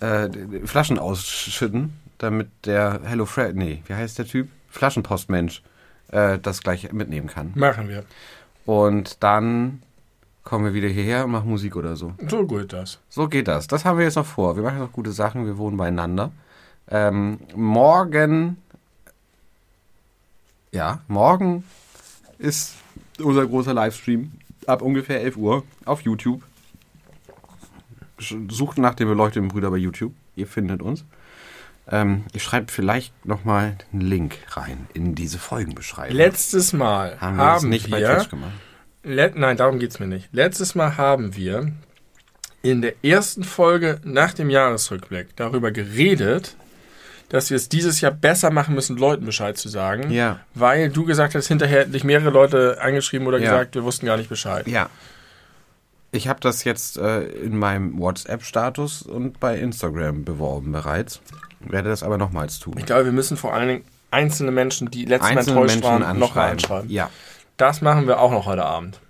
äh, 0.00 0.28
Flaschen 0.64 0.98
ausschütten, 0.98 1.92
damit 2.18 2.48
der 2.64 3.00
Hello 3.04 3.26
Fred, 3.26 3.54
nee, 3.54 3.82
wie 3.86 3.94
heißt 3.94 4.18
der 4.18 4.26
Typ? 4.26 4.48
Flaschenpostmensch, 4.70 5.62
äh, 6.10 6.38
das 6.40 6.62
gleich 6.62 6.92
mitnehmen 6.92 7.28
kann. 7.28 7.52
Machen 7.54 7.88
wir. 7.88 8.04
Und 8.64 9.22
dann 9.22 9.82
kommen 10.42 10.64
wir 10.64 10.74
wieder 10.74 10.88
hierher 10.88 11.24
und 11.24 11.30
machen 11.30 11.48
Musik 11.48 11.76
oder 11.76 11.94
so. 11.96 12.14
So 12.28 12.46
gut 12.46 12.72
das. 12.72 12.98
So 13.08 13.28
geht 13.28 13.46
das. 13.46 13.68
Das 13.68 13.84
haben 13.84 13.98
wir 13.98 14.04
jetzt 14.04 14.16
noch 14.16 14.26
vor. 14.26 14.56
Wir 14.56 14.62
machen 14.62 14.78
noch 14.78 14.92
gute 14.92 15.12
Sachen, 15.12 15.46
wir 15.46 15.58
wohnen 15.58 15.76
beieinander. 15.76 16.32
Ähm, 16.88 17.40
morgen, 17.54 18.58
ja, 20.72 21.00
morgen 21.08 21.64
ist 22.38 22.74
unser 23.18 23.46
großer 23.46 23.74
Livestream 23.74 24.32
ab 24.66 24.82
ungefähr 24.82 25.20
11 25.22 25.36
Uhr 25.36 25.64
auf 25.84 26.02
YouTube. 26.02 26.42
Sucht 28.18 28.78
nach 28.78 28.94
den 28.94 29.08
beleuchteten 29.08 29.48
Brüder 29.48 29.70
bei 29.70 29.76
YouTube. 29.76 30.14
Ihr 30.36 30.46
findet 30.46 30.80
uns. 30.82 31.04
Ähm, 31.88 32.24
ich 32.32 32.42
schreibe 32.42 32.72
vielleicht 32.72 33.12
nochmal 33.24 33.76
einen 33.92 34.00
Link 34.00 34.38
rein 34.50 34.86
in 34.94 35.14
diese 35.14 35.38
Folgenbeschreibung. 35.38 36.16
Letztes 36.16 36.72
Mal 36.72 37.20
haben 37.20 37.36
haben, 37.36 37.38
wir 37.38 37.54
das 37.54 37.62
nicht 37.64 37.90
bei 37.90 38.00
wir 38.00 38.16
Twitch 38.16 38.30
gemacht. 38.30 38.52
Let 39.02 39.36
Nein, 39.36 39.56
darum 39.56 39.78
geht's 39.78 40.00
mir 40.00 40.08
nicht. 40.08 40.28
Letztes 40.32 40.74
Mal 40.74 40.96
haben 40.96 41.36
wir 41.36 41.72
in 42.62 42.82
der 42.82 42.94
ersten 43.04 43.44
Folge 43.44 44.00
nach 44.02 44.32
dem 44.32 44.50
Jahresrückblick 44.50 45.36
darüber 45.36 45.70
geredet, 45.70 46.56
dass 47.28 47.50
wir 47.50 47.56
es 47.56 47.68
dieses 47.68 48.00
Jahr 48.00 48.12
besser 48.12 48.50
machen 48.50 48.74
müssen, 48.74 48.96
Leuten 48.96 49.24
Bescheid 49.26 49.56
zu 49.58 49.68
sagen. 49.68 50.10
Ja. 50.10 50.40
Weil 50.54 50.90
du 50.90 51.04
gesagt 51.04 51.34
hast, 51.34 51.46
hinterher 51.48 51.80
hätten 51.80 51.92
dich 51.92 52.04
mehrere 52.04 52.30
Leute 52.30 52.78
angeschrieben 52.80 53.26
oder 53.26 53.38
Ja. 53.38 53.50
gesagt, 53.50 53.74
wir 53.74 53.84
wussten 53.84 54.06
gar 54.06 54.16
nicht 54.16 54.28
Bescheid. 54.28 54.66
Ja. 54.68 54.88
Ich 56.12 56.28
habe 56.28 56.40
das 56.40 56.64
jetzt 56.64 56.96
äh, 56.98 57.22
in 57.24 57.56
meinem 57.58 57.98
WhatsApp-Status 57.98 59.02
und 59.02 59.40
bei 59.40 59.58
Instagram 59.58 60.24
beworben 60.24 60.72
bereits. 60.72 61.20
Werde 61.60 61.88
das 61.88 62.02
aber 62.02 62.16
nochmals 62.16 62.58
tun. 62.58 62.74
Ich 62.78 62.86
glaube, 62.86 63.06
wir 63.06 63.12
müssen 63.12 63.36
vor 63.36 63.52
allen 63.54 63.68
Dingen 63.68 63.84
einzelne 64.10 64.52
Menschen, 64.52 64.90
die 64.90 65.04
letztes 65.04 65.34
Mal 65.34 65.40
enttäuscht 65.40 65.74
Menschen 65.82 65.82
waren, 65.82 66.18
noch 66.18 66.36
anschreiben. 66.36 66.88
Ja, 66.90 67.10
Das 67.56 67.80
machen 67.82 68.06
wir 68.06 68.20
auch 68.20 68.30
noch 68.30 68.46
heute 68.46 68.64
Abend. 68.64 69.00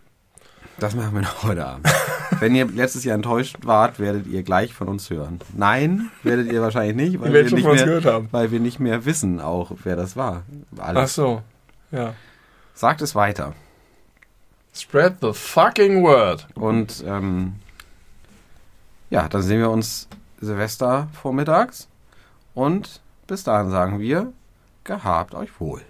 Das 0.78 0.94
machen 0.94 1.15
wir 1.15 1.23
noch 1.23 1.43
heute 1.43 1.66
Abend. 1.66 1.89
Wenn 2.40 2.55
ihr 2.55 2.66
letztes 2.66 3.05
Jahr 3.05 3.15
enttäuscht 3.15 3.57
wart, 3.62 3.98
werdet 3.98 4.27
ihr 4.27 4.43
gleich 4.43 4.74
von 4.74 4.89
uns 4.89 5.09
hören. 5.11 5.40
Nein, 5.55 6.11
werdet 6.23 6.53
ihr 6.53 6.61
wahrscheinlich 6.61 6.97
nicht, 6.97 7.20
weil, 7.20 7.32
wir 7.32 7.44
nicht, 7.44 7.65
mehr, 7.65 7.74
gehört 7.74 8.05
haben. 8.05 8.28
weil 8.31 8.51
wir 8.51 8.61
nicht 8.61 8.81
mehr 8.81 9.05
wissen 9.05 9.40
auch, 9.40 9.73
wer 9.85 9.97
das 9.97 10.16
war. 10.16 10.43
Ach 10.78 10.89
Alles. 10.89 11.15
so. 11.15 11.43
Ja. 11.90 12.15
Sagt 12.74 13.01
es 13.01 13.15
weiter. 13.15 13.55
Spread 14.74 15.16
the 15.23 15.32
fucking 15.32 16.03
word. 16.03 16.47
Und 16.55 17.03
ähm, 17.07 17.55
ja, 19.09 19.28
dann 19.28 19.43
sehen 19.43 19.61
wir 19.61 19.70
uns 19.70 20.09
Silvester 20.40 21.09
vormittags. 21.15 21.89
Und 22.55 23.01
bis 23.27 23.44
dahin 23.44 23.70
sagen 23.70 24.01
wir, 24.01 24.32
gehabt 24.85 25.35
euch 25.35 25.59
wohl. 25.59 25.81